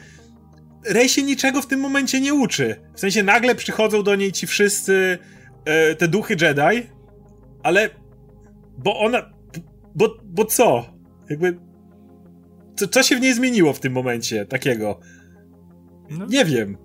Rey 0.85 1.09
się 1.09 1.23
niczego 1.23 1.61
w 1.61 1.67
tym 1.67 1.79
momencie 1.79 2.21
nie 2.21 2.33
uczy. 2.33 2.75
W 2.95 2.99
sensie 2.99 3.23
nagle 3.23 3.55
przychodzą 3.55 4.03
do 4.03 4.15
niej 4.15 4.31
ci 4.31 4.47
wszyscy 4.47 5.17
e, 5.65 5.95
te 5.95 6.07
duchy 6.07 6.35
Jedi, 6.41 6.89
ale 7.63 7.89
bo 8.77 8.99
ona 8.99 9.35
bo, 9.95 10.17
bo 10.23 10.45
co? 10.45 10.85
Jakby 11.29 11.59
co, 12.75 12.87
co 12.87 13.03
się 13.03 13.15
w 13.15 13.21
niej 13.21 13.33
zmieniło 13.33 13.73
w 13.73 13.79
tym 13.79 13.93
momencie 13.93 14.45
takiego? 14.45 14.99
No. 16.09 16.25
Nie 16.25 16.45
wiem. 16.45 16.77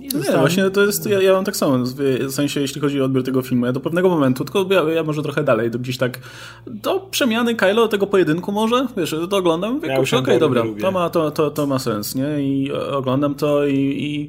Nie, 0.00 0.38
właśnie 0.38 0.70
to 0.70 0.84
jest, 0.84 1.06
ja, 1.06 1.22
ja 1.22 1.32
mam 1.32 1.44
tak 1.44 1.56
samo, 1.56 1.84
w 1.84 2.30
sensie 2.30 2.60
jeśli 2.60 2.80
chodzi 2.80 3.00
o 3.00 3.04
odbiór 3.04 3.24
tego 3.24 3.42
filmu, 3.42 3.66
ja 3.66 3.72
do 3.72 3.80
pewnego 3.80 4.08
momentu, 4.08 4.44
tylko 4.44 4.74
ja, 4.74 4.94
ja 4.94 5.02
może 5.02 5.22
trochę 5.22 5.44
dalej, 5.44 5.70
do 5.70 5.78
gdzieś 5.78 5.98
tak, 5.98 6.18
do 6.66 7.00
przemiany 7.00 7.54
Kylo, 7.54 7.88
tego 7.88 8.06
pojedynku 8.06 8.52
może, 8.52 8.86
wiesz, 8.96 9.16
to 9.30 9.36
oglądam, 9.36 9.74
mówię, 9.74 9.88
ja 9.88 10.00
okej, 10.00 10.18
okay, 10.18 10.38
dobra, 10.38 10.64
to 10.80 10.92
ma, 10.92 11.10
to, 11.10 11.30
to, 11.30 11.50
to 11.50 11.66
ma 11.66 11.78
sens, 11.78 12.14
nie, 12.14 12.42
i 12.42 12.72
oglądam 12.72 13.34
to 13.34 13.66
i, 13.66 13.76
i 13.76 14.28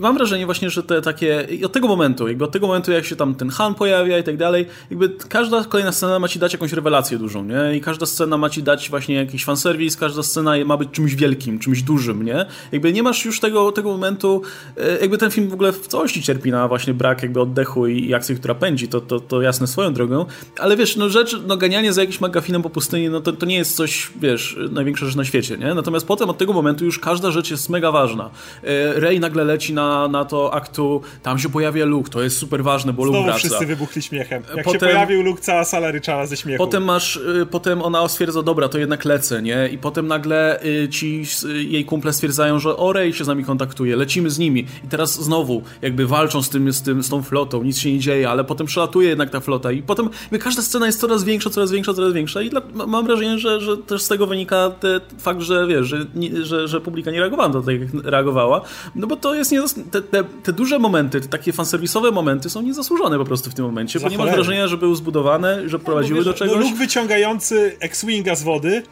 mam 0.00 0.16
wrażenie 0.16 0.46
właśnie, 0.46 0.70
że 0.70 0.82
te 0.82 1.02
takie, 1.02 1.46
od 1.64 1.72
tego 1.72 1.88
momentu, 1.88 2.28
jakby 2.28 2.44
od 2.44 2.50
tego 2.50 2.66
momentu, 2.66 2.92
jak 2.92 3.04
się 3.04 3.16
tam 3.16 3.34
ten 3.34 3.50
Han 3.50 3.74
pojawia 3.74 4.18
i 4.18 4.22
tak 4.22 4.36
dalej, 4.36 4.66
jakby 4.90 5.08
każda 5.28 5.64
kolejna 5.64 5.92
scena 5.92 6.18
ma 6.18 6.28
ci 6.28 6.38
dać 6.38 6.52
jakąś 6.52 6.72
rewelację 6.72 7.18
dużą, 7.18 7.44
nie? 7.44 7.76
I 7.76 7.80
każda 7.80 8.06
scena 8.06 8.36
ma 8.36 8.50
ci 8.50 8.62
dać 8.62 8.90
właśnie 8.90 9.14
jakiś 9.14 9.44
fanserwis, 9.44 9.96
każda 9.96 10.22
scena 10.22 10.52
ma 10.64 10.76
być 10.76 10.90
czymś 10.90 11.14
wielkim, 11.14 11.58
czymś 11.58 11.82
dużym, 11.82 12.24
nie? 12.24 12.46
Jakby 12.72 12.92
nie 12.92 13.02
masz 13.02 13.24
już 13.24 13.40
tego, 13.40 13.72
tego 13.72 13.90
momentu, 13.90 14.42
e, 14.76 15.00
jakby 15.00 15.18
ten 15.18 15.30
film 15.30 15.48
w 15.48 15.54
ogóle 15.54 15.72
w 15.72 15.86
całości 15.86 16.22
cierpi 16.22 16.50
na 16.50 16.68
właśnie 16.68 16.94
brak 16.94 17.22
jakby 17.22 17.40
oddechu 17.40 17.86
i, 17.86 18.06
i 18.06 18.14
akcji, 18.14 18.36
która 18.36 18.54
pędzi, 18.54 18.88
to, 18.88 19.00
to, 19.00 19.20
to 19.20 19.42
jasne 19.42 19.66
swoją 19.66 19.92
drogą, 19.92 20.26
ale 20.58 20.76
wiesz, 20.76 20.96
no 20.96 21.08
rzecz, 21.08 21.36
no 21.46 21.56
ganianie 21.56 21.92
za 21.92 22.00
jakimś 22.00 22.20
magafinem 22.20 22.62
po 22.62 22.70
pustyni, 22.70 23.08
no 23.08 23.20
to, 23.20 23.32
to 23.32 23.46
nie 23.46 23.56
jest 23.56 23.76
coś, 23.76 24.10
wiesz, 24.20 24.58
największa 24.70 25.06
rzecz 25.06 25.16
na 25.16 25.24
świecie, 25.24 25.58
nie? 25.58 25.74
Natomiast 25.74 26.06
potem 26.06 26.30
od 26.30 26.38
tego 26.38 26.52
momentu 26.52 26.84
już 26.84 26.98
każda 26.98 27.30
rzecz 27.30 27.50
jest 27.50 27.68
mega 27.68 27.92
ważna. 27.92 28.30
E, 28.62 29.00
Rey 29.00 29.20
nagle 29.20 29.44
leci 29.44 29.74
na 29.74 29.85
na, 30.10 30.24
to 30.24 30.54
aktu, 30.54 31.00
tam 31.22 31.38
się 31.38 31.48
pojawia 31.48 31.84
Luke, 31.84 32.10
to 32.10 32.22
jest 32.22 32.38
super 32.38 32.64
ważne, 32.64 32.92
bo 32.92 33.02
Znowu 33.02 33.18
Luke 33.18 33.24
wraca. 33.24 33.38
wszyscy 33.38 33.66
wybuchli 33.66 34.02
śmiechem. 34.02 34.42
Jak 34.56 34.64
potem, 34.64 34.80
się 34.80 34.86
pojawił 34.86 35.22
Luke, 35.22 35.42
cała 35.42 35.64
sala 35.64 35.90
ryczała 35.90 36.26
ze 36.26 36.36
śmiechu. 36.36 36.64
Potem 36.64 36.84
masz, 36.84 37.16
y, 37.16 37.46
potem 37.50 37.82
ona 37.82 38.08
stwierdza, 38.08 38.42
dobra, 38.42 38.68
to 38.68 38.78
jednak 38.78 39.04
lecę, 39.04 39.42
nie? 39.42 39.68
I 39.72 39.78
potem 39.78 40.06
nagle 40.06 40.64
y, 40.64 40.88
ci 40.88 41.22
y, 41.44 41.62
jej 41.62 41.84
kumple 41.84 42.12
stwierdzają, 42.12 42.58
że 42.58 42.76
Orej 42.76 43.12
się 43.12 43.24
z 43.24 43.28
nami 43.28 43.44
kontaktuje, 43.44 43.96
lecimy 43.96 44.30
z 44.30 44.38
nimi. 44.38 44.66
I 44.84 44.88
teraz 44.88 45.22
znowu 45.22 45.62
jakby 45.82 46.06
walczą 46.06 46.42
z, 46.42 46.48
tym, 46.48 46.72
z, 46.72 46.82
tym, 46.82 47.02
z 47.02 47.08
tą 47.08 47.22
flotą, 47.22 47.62
nic 47.62 47.78
się 47.78 47.92
nie 47.92 47.98
dzieje, 47.98 48.30
ale 48.30 48.44
potem 48.44 48.66
przelatuje 48.66 49.08
jednak 49.08 49.30
ta 49.30 49.40
flota 49.40 49.72
i 49.72 49.82
potem 49.82 50.10
jakby 50.22 50.38
każda 50.38 50.62
scena 50.62 50.86
jest 50.86 51.00
coraz 51.00 51.24
większa, 51.24 51.50
coraz 51.50 51.70
większa, 51.72 51.94
coraz 51.94 52.12
większa 52.12 52.42
i 52.42 52.50
dla, 52.50 52.60
mam 52.86 53.06
wrażenie, 53.06 53.38
że, 53.38 53.60
że 53.60 53.76
też 53.76 54.02
z 54.02 54.08
tego 54.08 54.26
wynika 54.26 54.70
te, 54.70 55.00
fakt, 55.18 55.40
że 55.40 55.66
wiesz, 55.66 55.86
że, 55.86 56.06
że, 56.42 56.68
że 56.68 56.80
publika 56.80 57.10
nie 57.10 57.20
reagowała 57.20 57.48
na 57.48 57.54
to, 57.54 57.62
tak 57.62 57.80
jak 57.80 58.04
reagowała, 58.04 58.60
no 58.94 59.06
bo 59.06 59.16
to 59.16 59.34
jest 59.34 59.52
nie, 59.52 59.62
te, 59.90 60.02
te, 60.02 60.24
te, 60.24 60.52
duże 60.52 60.78
momenty, 60.78 61.20
te 61.20 61.28
takie 61.28 61.52
fanserwisowe 61.52 62.10
momenty 62.10 62.50
są 62.50 62.62
niezasłużone 62.62 63.18
po 63.18 63.24
prostu 63.24 63.50
w 63.50 63.54
tym 63.54 63.64
momencie, 63.64 63.98
Za 63.98 64.06
bo 64.06 64.10
nie 64.10 64.18
mam 64.18 64.30
wrażenia, 64.30 64.68
że 64.68 64.76
były 64.76 64.96
zbudowane, 64.96 65.68
że 65.68 65.78
prowadziły 65.78 66.24
do 66.24 66.34
czegoś. 66.34 66.54
No, 66.56 66.60
luk 66.60 66.74
wyciągający 66.76 67.76
X-Winga 67.80 68.34
z 68.34 68.42
wody 68.42 68.82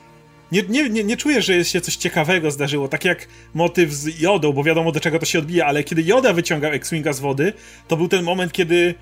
nie, 0.52 0.62
nie, 0.62 0.90
nie, 0.90 1.04
nie 1.04 1.16
czujesz, 1.16 1.46
że 1.46 1.64
się 1.64 1.80
coś 1.80 1.96
ciekawego 1.96 2.50
zdarzyło, 2.50 2.88
tak 2.88 3.04
jak 3.04 3.28
motyw 3.54 3.92
z 3.92 4.20
Jodą, 4.20 4.52
bo 4.52 4.64
wiadomo 4.64 4.92
do 4.92 5.00
czego 5.00 5.18
to 5.18 5.26
się 5.26 5.38
odbija, 5.38 5.66
ale 5.66 5.84
kiedy 5.84 6.02
Joda 6.02 6.32
wyciągał 6.32 6.72
X-Winga 6.72 7.12
z 7.12 7.20
wody, 7.20 7.52
to 7.88 7.96
był 7.96 8.08
ten 8.08 8.24
moment, 8.24 8.52
kiedy 8.52 8.94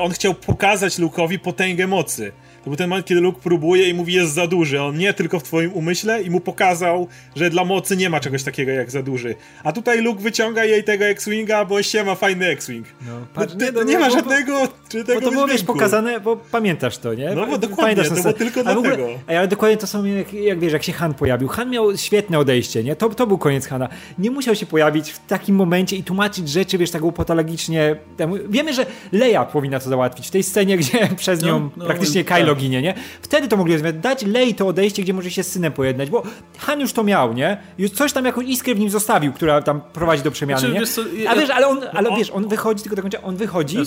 on 0.00 0.12
chciał 0.12 0.34
pokazać 0.34 0.98
Luke'owi 0.98 1.38
potęgę 1.38 1.86
mocy. 1.86 2.32
To 2.66 2.70
był 2.70 2.76
ten 2.76 2.88
moment, 2.88 3.06
kiedy 3.06 3.20
Luke 3.20 3.40
próbuje 3.42 3.88
i 3.88 3.94
mówi, 3.94 4.12
jest 4.12 4.32
za 4.32 4.46
duży. 4.46 4.82
On 4.82 4.98
nie 4.98 5.14
tylko 5.14 5.40
w 5.40 5.42
twoim 5.42 5.72
umyśle 5.72 6.22
i 6.22 6.30
mu 6.30 6.40
pokazał, 6.40 7.08
że 7.36 7.50
dla 7.50 7.64
mocy 7.64 7.96
nie 7.96 8.10
ma 8.10 8.20
czegoś 8.20 8.42
takiego 8.42 8.72
jak 8.72 8.90
za 8.90 9.02
duży. 9.02 9.34
A 9.64 9.72
tutaj 9.72 10.02
Luke 10.02 10.22
wyciąga 10.22 10.64
jej 10.64 10.84
tego 10.84 11.04
X-Winga, 11.04 11.64
bo 11.64 11.82
się 11.82 12.04
ma 12.04 12.14
fajny 12.14 12.46
X-Wing. 12.46 12.86
No, 13.06 13.12
patrz, 13.34 13.54
nie, 13.54 13.72
no, 13.72 13.82
nie, 13.82 13.98
ma 13.98 14.10
żadnego 14.10 14.68
czy 14.88 15.04
tego 15.04 15.20
Bo 15.20 15.26
to 15.26 15.32
było 15.32 15.46
wiesz, 15.46 15.64
pokazane, 15.64 16.20
bo 16.20 16.36
pamiętasz 16.36 16.98
to, 16.98 17.14
nie? 17.14 17.34
No 17.34 17.46
bo 17.46 17.58
dokładnie, 17.58 18.04
to 18.04 18.14
było 18.14 18.32
tylko 18.32 18.60
ale 18.60 18.74
dlatego. 18.82 19.04
Ogóle, 19.04 19.18
ale 19.26 19.48
dokładnie 19.48 19.76
to 19.76 19.86
samo, 19.86 20.06
jak, 20.06 20.32
jak, 20.32 20.58
wiesz, 20.58 20.72
jak 20.72 20.82
się 20.82 20.92
Han 20.92 21.14
pojawił. 21.14 21.48
Han 21.48 21.70
miał 21.70 21.96
świetne 21.96 22.38
odejście, 22.38 22.84
nie? 22.84 22.96
To, 22.96 23.08
to 23.08 23.26
był 23.26 23.38
koniec 23.38 23.66
Hana. 23.66 23.88
Nie 24.18 24.30
musiał 24.30 24.54
się 24.54 24.66
pojawić 24.66 25.10
w 25.10 25.26
takim 25.26 25.56
momencie 25.56 25.96
i 25.96 26.02
tłumaczyć 26.02 26.48
rzeczy, 26.48 26.78
wiesz, 26.78 26.90
tak 26.90 27.02
patologicznie. 27.16 27.96
Wiemy, 28.48 28.74
że 28.74 28.86
Leia 29.12 29.44
powinna 29.44 29.80
to 29.80 29.88
załatwić. 29.88 30.28
W 30.28 30.30
tej 30.30 30.42
scenie, 30.42 30.76
gdzie 30.86 31.08
przez 31.16 31.42
nią 31.42 31.60
no, 31.60 31.70
no, 31.76 31.84
praktycznie 31.84 32.24
Kylo 32.24 32.54
tak. 32.54 32.55
Ginie, 32.56 32.82
nie? 32.82 32.94
Wtedy 33.22 33.48
to 33.48 33.56
mogli 33.56 33.72
rozwiązać. 33.72 34.00
Dać 34.02 34.24
Lei 34.26 34.54
to 34.54 34.66
odejście, 34.66 35.02
gdzie 35.02 35.14
może 35.14 35.30
się 35.30 35.42
z 35.42 35.52
synem 35.52 35.72
pojednać, 35.72 36.10
bo 36.10 36.22
Han 36.58 36.80
już 36.80 36.92
to 36.92 37.04
miał, 37.04 37.32
nie? 37.32 37.56
Już 37.78 37.90
coś 37.90 38.12
tam, 38.12 38.24
jakąś 38.24 38.46
iskrę 38.46 38.74
w 38.74 38.78
nim 38.78 38.90
zostawił, 38.90 39.32
która 39.32 39.62
tam 39.62 39.80
prowadzi 39.92 40.22
do 40.22 40.30
przemiany, 40.30 40.60
znaczy, 40.60 40.74
nie? 40.74 40.80
Wiesz 40.80 40.90
co, 40.90 41.02
ja, 41.16 41.30
A 41.30 41.36
wiesz, 41.36 41.50
ale 41.50 41.68
on, 41.68 41.80
ale 41.92 42.16
wiesz, 42.16 42.30
on 42.30 42.48
wychodzi, 42.48 42.82
tylko 42.82 42.96
do 42.96 43.02
końca, 43.02 43.22
on 43.22 43.36
wychodzi 43.36 43.78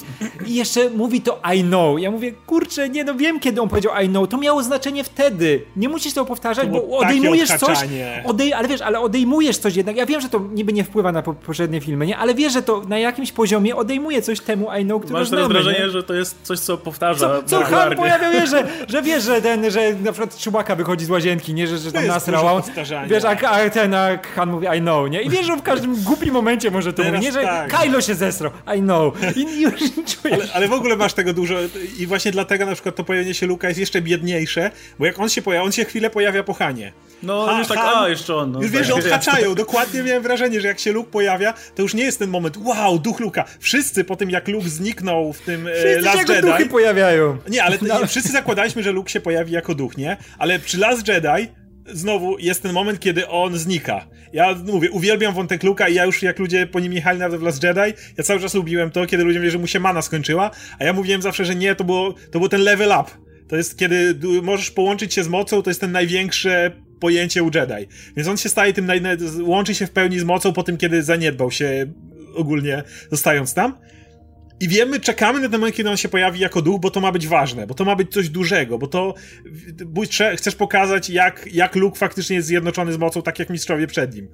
i 0.45 0.55
jeszcze 0.55 0.89
mówi 0.89 1.21
to 1.21 1.41
I 1.55 1.63
know. 1.63 1.99
Ja 1.99 2.11
mówię, 2.11 2.31
kurczę, 2.31 2.89
nie 2.89 3.03
no 3.03 3.15
wiem, 3.15 3.39
kiedy 3.39 3.61
on 3.61 3.69
powiedział 3.69 3.93
I 4.03 4.09
know. 4.09 4.29
To 4.29 4.37
miało 4.37 4.63
znaczenie 4.63 5.03
wtedy. 5.03 5.61
Nie 5.75 5.89
musisz 5.89 6.13
tego 6.13 6.25
powtarzać, 6.25 6.67
bo 6.67 6.97
odejmujesz 6.97 7.49
coś. 7.49 7.77
Odej, 8.25 8.53
ale 8.53 8.67
wiesz, 8.67 8.81
ale 8.81 8.99
odejmujesz 8.99 9.57
coś 9.57 9.75
jednak. 9.75 9.95
Ja 9.95 10.05
wiem, 10.05 10.21
że 10.21 10.29
to 10.29 10.41
niby 10.53 10.73
nie 10.73 10.83
wpływa 10.83 11.11
na 11.11 11.21
poprzednie 11.21 11.81
filmy, 11.81 12.07
nie? 12.07 12.17
Ale 12.17 12.33
wiesz, 12.33 12.53
że 12.53 12.61
to 12.61 12.81
na 12.87 12.99
jakimś 12.99 13.31
poziomie 13.31 13.75
odejmuje 13.75 14.21
coś 14.21 14.39
temu 14.39 14.67
I 14.81 14.85
know, 14.85 15.01
które 15.01 15.19
Masz 15.19 15.29
teraz 15.29 15.47
wrażenie, 15.47 15.79
nie? 15.79 15.89
że 15.89 16.03
to 16.03 16.13
jest 16.13 16.37
coś, 16.43 16.59
co 16.59 16.77
powtarza. 16.77 17.19
Co, 17.19 17.43
co 17.43 17.65
Han 17.65 17.95
pojawia, 17.95 18.31
wiesz, 18.31 18.49
że, 18.59 18.85
że 18.87 19.01
wiesz, 19.01 19.23
że 19.23 19.41
ten, 19.41 19.71
że 19.71 19.93
na 19.93 20.11
przykład 20.11 20.35
Chewbacca 20.43 20.75
wychodzi 20.75 21.05
z 21.05 21.09
łazienki, 21.09 21.53
nie, 21.53 21.67
że, 21.67 21.77
że 21.77 21.91
tam 21.91 22.07
nasrał, 22.07 22.61
wiesz, 23.07 23.23
a, 23.25 23.49
a 23.49 23.69
ten 23.69 23.93
a 23.93 24.09
Han 24.35 24.49
mówi 24.49 24.67
I 24.77 24.81
know, 24.81 25.09
nie? 25.09 25.21
I 25.21 25.29
wiesz, 25.29 25.45
że 25.45 25.57
w 25.57 25.61
każdym 25.61 25.95
głupim 26.03 26.33
momencie 26.33 26.71
może 26.71 26.93
to 26.93 27.03
Teraz 27.03 27.13
mówi, 27.13 27.25
nie, 27.25 27.31
że 27.31 27.41
tak. 27.41 27.81
Kylo 27.81 28.01
się 28.01 28.15
zesrał, 28.15 28.51
I 28.77 28.79
know. 28.79 29.13
I 29.35 29.61
już 29.61 29.73
czujesz. 30.05 30.39
Ale, 30.39 30.53
ale 30.53 30.67
w 30.67 30.73
ogóle 30.73 30.95
masz 30.95 31.13
tego 31.13 31.33
dużo 31.33 31.55
i 31.99 32.07
właśnie 32.07 32.31
dlatego 32.31 32.65
na 32.65 32.73
przykład 32.73 32.95
to 32.95 33.03
pojawienie 33.03 33.33
się 33.33 33.45
Luka 33.47 33.67
jest 33.67 33.79
jeszcze 33.79 34.01
biedniejsze, 34.01 34.71
bo 34.99 35.05
jak 35.05 35.19
on 35.19 35.29
się 35.29 35.41
pojawia, 35.41 35.65
on 35.65 35.71
się 35.71 35.85
chwilę 35.85 36.09
pojawia 36.09 36.43
po 36.43 36.53
Hanie. 36.53 36.91
No, 37.23 37.45
Ha- 37.45 37.59
już 37.59 37.67
tak, 37.67 37.77
Han- 37.77 38.03
a, 38.03 38.09
jeszcze 38.09 38.35
on. 38.35 38.51
No, 38.51 38.61
Już 38.61 38.71
wiesz, 38.71 38.87
że 38.87 38.93
tak, 38.93 39.03
odhaczają. 39.05 39.55
Dokładnie 39.55 40.03
miałem 40.03 40.23
wrażenie, 40.23 40.61
że 40.61 40.67
jak 40.67 40.79
się 40.79 40.91
Luke 40.91 41.11
pojawia, 41.11 41.53
to 41.75 41.81
już 41.81 41.93
nie 41.93 42.03
jest 42.03 42.19
ten 42.19 42.29
moment, 42.29 42.57
wow, 42.57 42.99
duch 42.99 43.19
Luka. 43.19 43.45
Wszyscy 43.59 44.03
po 44.03 44.15
tym, 44.15 44.29
jak 44.29 44.47
Luke 44.47 44.69
zniknął 44.69 45.33
w 45.33 45.39
tym 45.39 45.67
e, 45.67 45.71
Wszyscy 45.71 45.93
się 45.93 46.01
Last 46.01 46.29
Jedi... 46.29 46.41
duchy 46.41 46.65
pojawiają. 46.65 47.37
Nie, 47.49 47.63
ale 47.63 47.77
to, 47.77 47.85
nie, 47.85 48.07
wszyscy 48.07 48.33
zakładaliśmy, 48.49 48.83
że 48.83 48.91
Luke 48.91 49.09
się 49.09 49.21
pojawi 49.21 49.51
jako 49.51 49.75
duch, 49.75 49.97
nie? 49.97 50.17
Ale 50.37 50.59
przy 50.59 50.77
Last 50.79 51.07
Jedi 51.07 51.47
znowu 51.93 52.37
jest 52.39 52.63
ten 52.63 52.73
moment, 52.73 52.99
kiedy 52.99 53.27
on 53.27 53.57
znika. 53.57 54.07
Ja 54.33 54.55
mówię, 54.65 54.91
uwielbiam 54.91 55.33
wątek 55.33 55.63
Luka 55.63 55.87
i 55.87 55.93
ja 55.93 56.05
już 56.05 56.21
jak 56.23 56.39
ludzie 56.39 56.67
po 56.67 56.79
nim 56.79 56.93
jechali 56.93 57.19
nawet 57.19 57.39
w 57.39 57.43
Last 57.43 57.63
Jedi, 57.63 57.93
ja 58.17 58.23
cały 58.23 58.39
czas 58.39 58.53
lubiłem 58.53 58.91
to, 58.91 59.05
kiedy 59.05 59.23
ludzie 59.23 59.39
mówili, 59.39 59.51
że 59.51 59.57
mu 59.57 59.67
się 59.67 59.79
mana 59.79 60.01
skończyła, 60.01 60.51
a 60.79 60.83
ja 60.83 60.93
mówiłem 60.93 61.21
zawsze, 61.21 61.45
że 61.45 61.55
nie, 61.55 61.75
to 61.75 61.83
było, 61.83 62.13
to 62.31 62.39
był 62.39 62.49
ten 62.49 62.61
level 62.61 62.89
up. 63.01 63.11
To 63.47 63.55
jest 63.55 63.77
kiedy 63.79 64.15
możesz 64.43 64.71
połączyć 64.71 65.13
się 65.13 65.23
z 65.23 65.27
mocą, 65.27 65.61
to 65.61 65.69
jest 65.69 65.81
ten 65.81 65.91
największe 65.91 66.71
pojęcie 66.99 67.43
u 67.43 67.51
Jedi. 67.55 67.87
Więc 68.17 68.27
on 68.27 68.37
się 68.37 68.49
staje 68.49 68.73
tym, 68.73 68.87
naj- 68.87 69.41
łączy 69.41 69.75
się 69.75 69.87
w 69.87 69.91
pełni 69.91 70.19
z 70.19 70.23
mocą 70.23 70.53
po 70.53 70.63
tym, 70.63 70.77
kiedy 70.77 71.03
zaniedbał 71.03 71.51
się 71.51 71.93
ogólnie 72.35 72.83
zostając 73.11 73.53
tam. 73.53 73.77
I 74.59 74.67
wiemy, 74.67 74.99
czekamy 74.99 75.39
na 75.39 75.49
ten 75.49 75.59
moment, 75.59 75.75
kiedy 75.75 75.89
on 75.89 75.97
się 75.97 76.09
pojawi 76.09 76.39
jako 76.39 76.61
duch, 76.61 76.81
bo 76.81 76.91
to 76.91 77.01
ma 77.01 77.11
być 77.11 77.27
ważne, 77.27 77.67
bo 77.67 77.73
to 77.73 77.85
ma 77.85 77.95
być 77.95 78.11
coś 78.11 78.29
dużego, 78.29 78.77
bo 78.77 78.87
to 78.87 79.13
bo 79.85 80.01
chce- 80.01 80.35
chcesz 80.35 80.55
pokazać, 80.55 81.09
jak, 81.09 81.49
jak 81.51 81.75
Luke 81.75 81.99
faktycznie 81.99 82.35
jest 82.35 82.47
zjednoczony 82.47 82.93
z 82.93 82.97
mocą, 82.97 83.21
tak 83.21 83.39
jak 83.39 83.49
mistrzowie 83.49 83.87
przed 83.87 84.15
nim. 84.15 84.27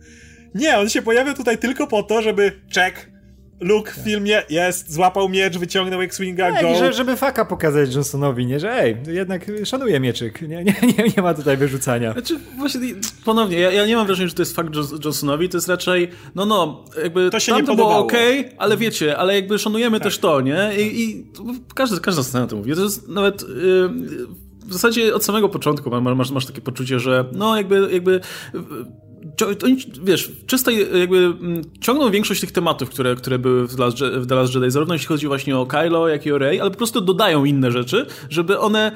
Nie, 0.56 0.78
on 0.78 0.90
się 0.90 1.02
pojawia 1.02 1.34
tutaj 1.34 1.58
tylko 1.58 1.88
po 1.88 2.04
to, 2.04 2.22
żeby 2.22 2.52
check. 2.74 3.15
Luke 3.60 3.92
w 3.92 3.96
filmie 3.96 4.44
jest, 4.50 4.94
złapał 4.94 5.30
miecz, 5.30 5.58
wyciągnął 5.58 6.02
X-Winga, 6.02 6.52
Tak, 6.52 6.62
go. 6.62 6.70
i 6.72 6.76
że, 6.76 6.94
żeby 6.94 7.16
faka 7.16 7.46
pokazać 7.46 7.94
Johnsonowi, 7.96 8.46
nie, 8.46 8.60
że 8.60 8.74
ej, 8.82 8.98
jednak 9.08 9.52
szanuję 9.66 10.00
mieczyk, 10.00 10.42
nie, 10.42 10.48
nie, 10.64 10.76
nie, 10.98 11.04
nie 11.18 11.24
ma 11.24 11.34
tutaj 11.34 11.58
wyrzucania. 11.58 12.14
Znaczy, 12.14 12.40
właśnie, 12.58 12.82
ponownie, 13.26 13.60
ja, 13.60 13.72
ja 13.72 13.86
nie 13.86 13.96
mam 13.96 14.06
wrażenia, 14.08 14.28
że 14.28 14.34
to 14.36 14.42
jest 14.42 14.56
fakt 14.56 14.70
Johnsonowi, 15.06 15.50
to 15.50 15.58
jest 15.58 15.68
raczej, 15.68 16.10
no 16.36 16.46
no, 16.46 16.84
jakby 17.04 17.30
To 17.30 17.40
się 17.40 17.52
tam 17.52 17.62
nie 17.62 17.68
to 17.68 17.76
było 17.76 17.88
podobało. 17.88 18.06
okej, 18.06 18.50
ale 18.58 18.78
wiecie, 18.78 19.18
ale 19.18 19.36
jakby 19.36 19.60
szanujemy 19.60 20.00
też 20.00 20.18
to, 20.20 20.42
nie? 20.42 20.72
I, 20.78 21.04
i 21.04 21.26
każdy, 21.76 22.00
każda 22.00 22.24
scena 22.24 22.48
to 22.48 22.56
mówi. 22.56 22.76
To 22.76 22.84
jest 22.84 23.08
nawet... 23.08 23.42
Yy, 23.42 23.90
w 24.68 24.74
zasadzie 24.74 25.16
od 25.16 25.26
samego 25.26 25.50
początku 25.50 25.90
ma- 25.90 26.16
masz, 26.16 26.32
masz 26.32 26.46
takie 26.46 26.62
poczucie, 26.62 27.00
że 27.00 27.26
no 27.32 27.58
jakby, 27.58 27.88
jakby 27.92 28.20
oni, 29.64 29.78
wiesz, 30.04 30.32
czysto 30.48 30.72
jakby 30.72 31.18
mm, 31.18 31.62
ciągną 31.82 32.12
większość 32.12 32.42
tych 32.42 32.52
tematów, 32.52 32.90
które, 32.90 33.16
które 33.16 33.40
były 33.40 33.68
w 33.68 33.80
Last, 33.80 33.98
w 33.98 34.28
The 34.28 34.36
Last 34.36 34.56
Jedi, 34.56 34.72
zarówno 34.72 34.96
jeśli 34.96 35.08
chodzi 35.08 35.28
właśnie 35.28 35.58
o 35.58 35.66
Kylo, 35.66 36.08
jak 36.08 36.26
i 36.26 36.32
o 36.32 36.38
Rey, 36.38 36.62
ale 36.62 36.72
po 36.72 36.78
prostu 36.78 37.02
dodają 37.02 37.46
inne 37.46 37.72
rzeczy, 37.72 38.06
żeby 38.30 38.60
one 38.60 38.92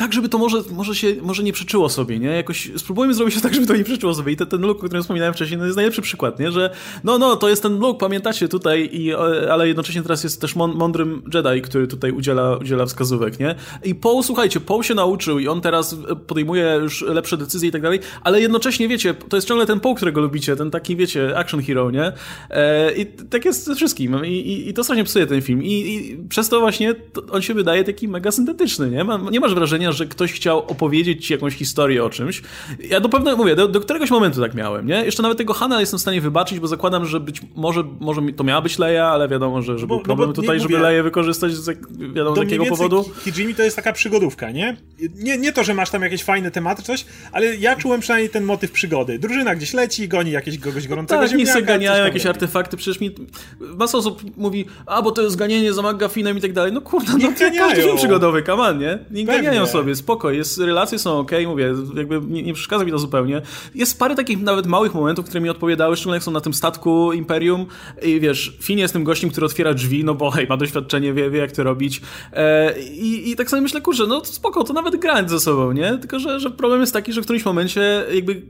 tak, 0.00 0.12
żeby 0.12 0.28
to 0.28 0.38
może, 0.38 0.62
może 0.70 0.94
się, 0.94 1.14
może 1.22 1.42
nie 1.42 1.52
przeczyło 1.52 1.88
sobie, 1.88 2.18
nie? 2.18 2.28
Jakoś 2.28 2.70
spróbujmy 2.76 3.14
zrobić 3.14 3.34
to 3.34 3.40
tak, 3.40 3.54
żeby 3.54 3.66
to 3.66 3.76
nie 3.76 3.84
przeczyło 3.84 4.14
sobie 4.14 4.32
i 4.32 4.36
ten, 4.36 4.46
ten 4.46 4.60
look, 4.60 4.78
o 4.78 4.86
którym 4.86 5.02
wspominałem 5.02 5.34
wcześniej, 5.34 5.58
no 5.58 5.64
jest 5.64 5.76
najlepszy 5.76 6.02
przykład, 6.02 6.38
nie? 6.38 6.52
Że 6.52 6.70
no, 7.04 7.18
no, 7.18 7.36
to 7.36 7.48
jest 7.48 7.62
ten 7.62 7.78
look, 7.78 7.98
pamiętacie 7.98 8.48
tutaj, 8.48 8.88
i, 8.92 9.14
ale 9.50 9.68
jednocześnie 9.68 10.02
teraz 10.02 10.24
jest 10.24 10.40
też 10.40 10.56
mąd- 10.56 10.74
mądrym 10.74 11.22
Jedi, 11.34 11.62
który 11.62 11.86
tutaj 11.86 12.12
udziela, 12.12 12.56
udziela 12.56 12.86
wskazówek, 12.86 13.40
nie? 13.40 13.54
I 13.84 13.94
Paul, 13.94 14.22
słuchajcie, 14.22 14.60
Paul 14.60 14.82
się 14.82 14.94
nauczył 14.94 15.38
i 15.38 15.48
on 15.48 15.60
teraz 15.60 15.92
e, 15.92 16.16
podejmuje 16.16 16.78
już 16.82 17.02
lepsze 17.02 17.36
decyzje 17.36 17.68
i 17.68 17.72
tak 17.72 17.82
dalej, 17.82 18.00
ale 18.22 18.40
jednocześnie, 18.40 18.88
wiecie, 18.88 19.14
to 19.14 19.36
jest 19.36 19.48
ciągle 19.48 19.66
ten 19.66 19.80
Paul, 19.80 19.94
którego 19.94 20.20
lubicie, 20.20 20.56
ten 20.56 20.70
taki, 20.70 20.96
wiecie, 20.96 21.38
action 21.38 21.62
hero, 21.62 21.90
nie? 21.90 22.12
E, 22.50 22.92
I 22.92 23.06
tak 23.06 23.44
jest 23.44 23.64
ze 23.64 23.74
wszystkim 23.74 24.24
I, 24.24 24.28
i, 24.28 24.68
i 24.68 24.74
to 24.74 24.84
strasznie 24.84 25.04
psuje 25.04 25.26
ten 25.26 25.42
film 25.42 25.62
i, 25.62 25.72
i 25.72 26.16
przez 26.28 26.48
to 26.48 26.60
właśnie 26.60 26.94
on 27.30 27.42
się 27.42 27.54
wydaje 27.54 27.84
taki 27.84 28.08
mega 28.08 28.30
syntetyczny, 28.30 28.90
nie? 28.90 29.06
Nie 29.30 29.40
masz 29.40 29.54
wrażenia, 29.54 29.89
że 29.92 30.06
ktoś 30.06 30.32
chciał 30.32 30.58
opowiedzieć 30.58 31.26
ci 31.26 31.32
jakąś 31.32 31.54
historię 31.54 32.04
o 32.04 32.10
czymś. 32.10 32.42
Ja 32.88 33.00
do 33.00 33.08
pewnego, 33.08 33.36
mówię, 33.36 33.56
do, 33.56 33.68
do 33.68 33.80
któregoś 33.80 34.10
momentu 34.10 34.40
tak 34.40 34.54
miałem, 34.54 34.86
nie? 34.86 35.04
Jeszcze 35.04 35.22
nawet 35.22 35.38
tego 35.38 35.54
Hana 35.54 35.80
jestem 35.80 35.98
w 35.98 36.02
stanie 36.02 36.20
wybaczyć, 36.20 36.60
bo 36.60 36.66
zakładam, 36.66 37.06
że 37.06 37.20
być 37.20 37.40
może, 37.56 37.84
może 38.00 38.20
to 38.36 38.44
miała 38.44 38.60
być 38.62 38.78
Leia, 38.78 39.06
ale 39.06 39.28
wiadomo, 39.28 39.62
że, 39.62 39.78
że 39.78 39.86
bo- 39.86 39.96
był 39.96 40.04
problem 40.04 40.28
no 40.28 40.34
bo 40.34 40.42
nie 40.42 40.46
tutaj, 40.46 40.60
żeby 40.60 40.74
mówię- 40.74 40.82
Leję 40.82 41.02
wykorzystać 41.02 41.52
z 41.52 41.78
wiadomo 42.14 42.36
z 42.36 42.38
jakiego 42.38 42.66
powodu. 42.66 43.04
Ki- 43.24 43.32
Kijimi 43.32 43.54
to 43.54 43.62
jest 43.62 43.76
taka 43.76 43.92
przygodówka, 43.92 44.50
nie? 44.50 44.76
nie? 45.14 45.38
Nie 45.38 45.52
to, 45.52 45.64
że 45.64 45.74
masz 45.74 45.90
tam 45.90 46.02
jakieś 46.02 46.22
fajne 46.24 46.50
tematy, 46.50 46.82
coś, 46.82 47.04
ale 47.32 47.56
ja 47.56 47.76
czułem 47.76 48.00
przynajmniej 48.00 48.30
ten 48.30 48.44
motyw 48.44 48.70
przygody. 48.72 49.18
Drużyna 49.18 49.54
gdzieś 49.54 49.74
leci, 49.74 50.08
goni 50.08 50.30
jakiegoś 50.30 50.60
kogoś 50.60 50.88
gorącego 50.88 51.20
Tak, 51.20 51.30
ziemniaka, 51.30 51.52
se 51.52 51.62
ganiają 51.62 52.04
jakieś 52.04 52.24
robi. 52.24 52.36
artefakty, 52.36 52.76
przecież 52.76 53.00
mi 53.00 53.14
masa 53.60 53.98
osób 53.98 54.22
mówi, 54.36 54.64
a 54.86 55.02
bo 55.02 55.10
to 55.10 55.22
jest 55.22 55.36
ganienie 55.36 55.72
za 55.72 55.82
McGuffinem 55.92 56.38
i 56.38 56.40
tak 56.40 56.52
dalej. 56.52 56.72
No 56.72 56.80
kurde, 56.80 57.12
no 57.12 57.28
to 57.28 57.44
każdy 57.58 57.82
film 57.82 57.96
przygodowy, 57.96 58.42
kaman, 58.42 58.78
nie? 58.78 58.86
Nie 59.10 59.26
Pewnie. 59.26 59.42
ganiają 59.42 59.66
sobie, 59.66 59.79
spoko, 59.94 60.30
jest, 60.30 60.58
relacje 60.58 60.98
są 60.98 61.18
okej, 61.18 61.46
mówię, 61.46 61.74
jakby 61.94 62.20
nie, 62.28 62.42
nie 62.42 62.54
przeszkadza 62.54 62.84
mi 62.84 62.90
to 62.90 62.98
zupełnie. 62.98 63.42
Jest 63.74 63.98
parę 63.98 64.14
takich 64.14 64.42
nawet 64.42 64.66
małych 64.66 64.94
momentów, 64.94 65.24
które 65.24 65.40
mi 65.40 65.48
odpowiadały, 65.48 65.96
szczególnie 65.96 66.16
jak 66.16 66.22
są 66.22 66.30
na 66.30 66.40
tym 66.40 66.54
statku 66.54 67.12
Imperium 67.12 67.66
i 68.02 68.20
wiesz, 68.20 68.56
Finn 68.60 68.78
jest 68.78 68.92
tym 68.92 69.04
gościem, 69.04 69.30
który 69.30 69.46
otwiera 69.46 69.74
drzwi, 69.74 70.04
no 70.04 70.14
bo 70.14 70.30
hej, 70.30 70.46
ma 70.46 70.56
doświadczenie, 70.56 71.12
wie, 71.12 71.30
wie 71.30 71.38
jak 71.38 71.52
to 71.52 71.62
robić. 71.62 72.00
E, 72.32 72.80
i, 72.80 73.30
I 73.30 73.36
tak 73.36 73.50
sobie 73.50 73.62
myślę, 73.62 73.80
kurczę, 73.80 74.06
no 74.06 74.24
spoko, 74.24 74.64
to 74.64 74.72
nawet 74.72 74.96
grając 74.96 75.30
ze 75.30 75.40
sobą, 75.40 75.72
nie? 75.72 75.98
Tylko, 75.98 76.18
że, 76.18 76.40
że 76.40 76.50
problem 76.50 76.80
jest 76.80 76.92
taki, 76.92 77.12
że 77.12 77.20
w 77.20 77.24
którymś 77.24 77.44
momencie 77.44 78.04
jakby 78.14 78.42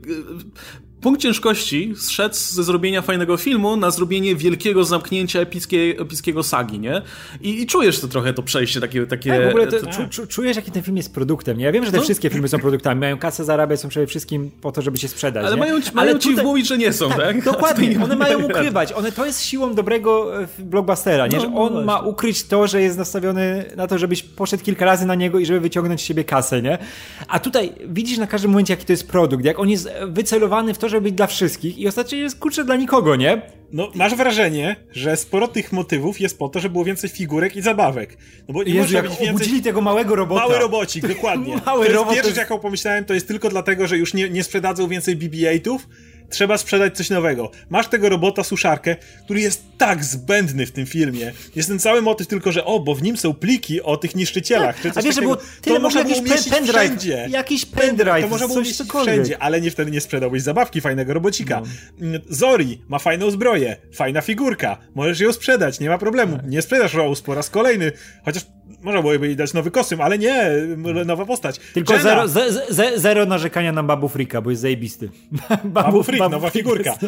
punkt 1.01 1.21
ciężkości 1.21 1.93
zszedł 1.97 2.35
ze 2.35 2.63
zrobienia 2.63 3.01
fajnego 3.01 3.37
filmu 3.37 3.77
na 3.77 3.91
zrobienie 3.91 4.35
wielkiego 4.35 4.83
zamknięcia 4.83 5.39
epickiej, 5.39 5.91
epickiego 6.01 6.43
sagi, 6.43 6.79
nie? 6.79 7.01
I, 7.41 7.61
I 7.61 7.65
czujesz 7.67 7.99
to 7.99 8.07
trochę, 8.07 8.33
to 8.33 8.43
przejście 8.43 8.81
takie... 8.81 9.07
takie 9.07 9.29
Tak, 9.29 9.45
w 9.45 9.47
ogóle 9.47 9.67
to, 9.67 9.79
to- 9.79 9.85
czu, 9.91 10.01
czu, 10.09 10.27
czujesz, 10.27 10.55
jaki 10.55 10.71
ten 10.71 10.83
film 10.83 10.97
jest 10.97 11.13
produktem. 11.13 11.57
Nie? 11.57 11.65
Ja 11.65 11.71
wiem, 11.71 11.85
że 11.85 11.91
te 11.91 11.97
No. 11.97 12.03
wszystkie 12.03 12.29
filmy 12.29 12.47
są 12.47 12.59
produktami, 12.59 12.99
mają 12.99 13.17
kasę 13.17 13.45
zarabiać, 13.45 13.79
są 13.79 13.89
przede 13.89 14.07
wszystkim 14.07 14.51
po 14.61 14.71
to, 14.71 14.81
żeby 14.81 14.97
się 14.97 15.07
sprzedać. 15.07 15.45
ale 15.45 15.55
nie? 15.55 15.59
mają, 15.59 15.79
mają 15.93 16.19
ci 16.19 16.29
tutaj- 16.29 16.43
wmówić, 16.45 16.67
że 16.67 16.77
nie 16.77 16.93
są, 16.93 17.09
tak? 17.09 17.19
Tak, 17.19 17.43
dokładnie. 17.43 17.87
nie- 17.95 18.03
One 18.03 18.15
mają 18.15 18.43
ukrywać. 18.45 18.93
One, 18.93 19.11
to 19.11 19.25
jest 19.25 19.43
siłą 19.43 19.75
dobrego 19.75 20.41
e, 20.43 20.47
blockbustera, 20.59 21.27
nie? 21.27 21.37
No, 21.37 21.43
że 21.43 21.49
no 21.49 21.61
on 21.61 21.73
ma 21.73 21.93
właśnie. 21.93 22.09
ukryć 22.11 22.43
to, 22.43 22.67
że 22.67 22.81
jest 22.81 22.97
nastawiony 22.97 23.65
na 23.75 23.87
to, 23.87 23.97
żebyś 23.97 24.23
poszedł 24.23 24.63
kilka 24.63 24.85
razy 24.85 25.05
na 25.05 25.15
niego 25.15 25.39
i 25.39 25.45
żeby 25.45 25.59
wyciągnąć 25.59 26.01
z 26.01 26.03
siebie 26.03 26.23
kasę, 26.23 26.61
nie? 26.61 26.77
A 27.27 27.39
tutaj 27.39 27.73
widzisz 27.87 28.17
na 28.17 28.27
każdym 28.27 28.51
momencie, 28.51 28.73
jaki 28.73 28.85
to 28.85 28.93
jest 28.93 29.07
produkt, 29.07 29.45
jak 29.45 29.59
on 29.59 29.69
jest 29.69 29.89
wycelowany 30.07 30.73
w 30.73 30.77
to, 30.77 30.89
żeby 30.91 31.03
być 31.03 31.13
dla 31.13 31.27
wszystkich 31.27 31.77
i 31.77 31.87
ostatecznie 31.87 32.19
jest 32.19 32.39
kurczę 32.39 32.65
dla 32.65 32.75
nikogo, 32.75 33.15
nie? 33.15 33.41
No, 33.71 33.91
masz 33.95 34.15
wrażenie, 34.15 34.75
że 34.91 35.17
sporo 35.17 35.47
tych 35.47 35.71
motywów 35.71 36.21
jest 36.21 36.39
po 36.39 36.49
to, 36.49 36.59
żeby 36.59 36.73
było 36.73 36.85
więcej 36.85 37.09
figurek 37.09 37.55
i 37.55 37.61
zabawek. 37.61 38.17
No 38.47 38.53
bo 38.53 38.63
nie 38.63 38.73
Jezu, 38.73 38.81
może 38.81 38.95
jak 38.95 39.09
więcej... 39.09 39.29
obudzili 39.29 39.61
tego 39.61 39.81
małego 39.81 40.15
robota. 40.15 40.41
Mały 40.41 40.59
robocik, 40.59 41.07
dokładnie. 41.07 41.55
Mały 41.65 41.79
to 41.79 41.83
jest 41.83 41.95
robot 41.95 42.09
to 42.09 42.13
pierwsza 42.13 42.27
jest- 42.27 42.37
jaką 42.37 42.59
pomyślałem, 42.59 43.05
to 43.05 43.13
jest 43.13 43.27
tylko 43.27 43.49
dlatego, 43.49 43.87
że 43.87 43.97
już 43.97 44.13
nie, 44.13 44.29
nie 44.29 44.43
sprzedadzą 44.43 44.87
więcej 44.87 45.17
BB-8ów, 45.17 45.79
trzeba 46.31 46.57
sprzedać 46.57 46.97
coś 46.97 47.09
nowego. 47.09 47.51
Masz 47.69 47.87
tego 47.87 48.09
robota 48.09 48.43
suszarkę, 48.43 48.95
który 49.25 49.41
jest 49.41 49.63
tak 49.77 50.03
zbędny 50.03 50.65
w 50.65 50.71
tym 50.71 50.85
filmie. 50.85 51.31
Jest 51.55 51.69
ten 51.69 51.79
cały 51.79 52.01
motyw 52.01 52.27
tylko, 52.27 52.51
że 52.51 52.65
o, 52.65 52.79
bo 52.79 52.95
w 52.95 53.03
nim 53.03 53.17
są 53.17 53.33
pliki 53.33 53.81
o 53.81 53.97
tych 53.97 54.15
niszczycielach. 54.15 54.81
czy 54.81 54.89
A 54.89 54.91
coś 54.93 55.03
wiesz, 55.03 55.15
że 55.15 55.21
takiego. 55.21 55.35
było 55.35 55.47
tyle 55.61 55.75
to 55.75 55.81
można 55.81 55.99
jakiś 55.99 56.17
pendrive, 56.49 56.69
wszędzie. 56.75 57.27
jakiś 57.29 57.65
pendrive, 57.65 58.21
To 58.21 58.27
można 58.27 58.47
było 58.47 58.47
coś 58.47 58.55
umieścić 58.57 58.77
cokolwiek. 58.77 59.13
wszędzie, 59.13 59.37
ale 59.43 59.61
nie 59.61 59.71
wtedy 59.71 59.91
nie 59.91 60.01
sprzedałbyś 60.01 60.41
zabawki 60.41 60.81
fajnego 60.81 61.13
robocika. 61.13 61.61
No. 61.99 62.07
Mm, 62.07 62.21
Zori 62.29 62.81
ma 62.87 62.99
fajną 62.99 63.31
zbroję, 63.31 63.77
fajna 63.93 64.21
figurka, 64.21 64.77
możesz 64.95 65.19
ją 65.19 65.33
sprzedać, 65.33 65.79
nie 65.79 65.89
ma 65.89 65.97
problemu. 65.97 66.35
Tak. 66.37 66.47
Nie 66.49 66.61
sprzedasz 66.61 66.93
Rose 66.93 67.23
po 67.23 67.35
raz 67.35 67.49
kolejny, 67.49 67.91
chociaż 68.25 68.45
można 68.83 69.01
byłoby 69.01 69.27
jej 69.27 69.35
dać 69.35 69.53
nowy 69.53 69.71
kostium, 69.71 70.01
ale 70.01 70.17
nie, 70.17 70.51
nowa 71.05 71.25
postać. 71.25 71.59
Tylko 71.73 71.99
zero, 71.99 72.27
ze, 72.27 72.51
ze, 72.69 72.99
zero 72.99 73.25
narzekania 73.25 73.71
na 73.71 73.83
Babu 73.83 74.09
Frika, 74.09 74.41
bo 74.41 74.49
jest 74.49 74.61
zajebisty. 74.61 75.09
Babu 75.63 76.03
Freak, 76.03 76.19
nowa 76.31 76.39
Freak 76.49 76.53
figurka. 76.53 76.89
jest- 77.01 77.03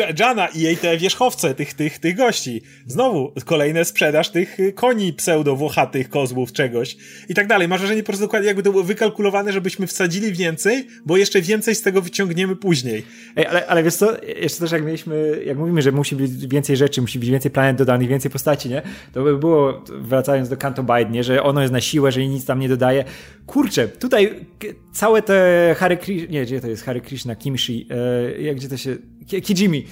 E, 0.00 0.12
Jana 0.18 0.46
i 0.46 0.60
jej 0.60 0.76
te 0.76 0.98
wierzchowce 0.98 1.54
tych, 1.54 1.74
tych, 1.74 1.98
tych 1.98 2.16
gości. 2.16 2.62
Znowu 2.86 3.32
kolejne 3.44 3.84
sprzedaż 3.84 4.28
tych 4.30 4.60
y, 4.60 4.72
koni 4.72 5.12
pseudo-włochatych, 5.12 6.08
kozłów, 6.08 6.52
czegoś 6.52 6.96
i 7.28 7.34
tak 7.34 7.46
dalej. 7.46 7.68
Masz 7.68 7.80
wrażenie 7.80 8.02
po 8.02 8.06
prostu 8.06 8.24
dokładnie 8.24 8.46
jakby 8.48 8.62
to 8.62 8.70
było 8.70 8.84
wykalkulowane, 8.84 9.52
żebyśmy 9.52 9.86
wsadzili 9.86 10.32
więcej, 10.32 10.86
bo 11.06 11.16
jeszcze 11.16 11.40
więcej 11.42 11.74
z 11.74 11.82
tego 11.82 12.02
wyciągniemy 12.02 12.56
później. 12.56 13.04
Ej, 13.36 13.46
ale, 13.46 13.66
ale 13.66 13.82
wiesz 13.82 13.94
co, 13.94 14.12
jeszcze 14.40 14.60
też 14.60 14.72
jak 14.72 14.84
mieliśmy, 14.84 15.42
jak 15.46 15.58
mówimy, 15.58 15.82
że 15.82 15.92
musi 15.92 16.16
być 16.16 16.46
więcej 16.46 16.76
rzeczy, 16.76 17.00
musi 17.00 17.18
być 17.18 17.30
więcej 17.30 17.50
planet 17.50 17.76
dodanych, 17.76 18.08
więcej 18.08 18.30
postaci, 18.30 18.68
nie? 18.68 18.82
To 19.12 19.22
by 19.22 19.38
było, 19.38 19.84
wracając 20.00 20.48
do 20.48 20.56
Nie? 21.10 21.24
Że 21.24 21.42
ono 21.42 21.60
jest 21.60 21.72
na 21.72 21.80
siłę, 21.80 22.12
że 22.12 22.26
nic 22.26 22.44
tam 22.46 22.60
nie 22.60 22.68
dodaje. 22.68 23.04
Kurczę, 23.46 23.88
tutaj 23.88 24.46
całe 24.92 25.22
te 25.22 25.74
Hare 25.78 25.96
Krishna, 25.96 26.26
nie, 26.30 26.42
gdzie 26.42 26.60
to 26.60 26.68
jest 26.68 26.84
Hare 26.84 27.00
Krishna, 27.00 27.36
Kimshi, 27.36 27.88
e, 27.90 28.42
jak 28.42 28.56
gdzie 28.56 28.68
to 28.68 28.76
się, 28.76 28.96
Ki- 29.26 29.42
Kijimi. 29.42 29.86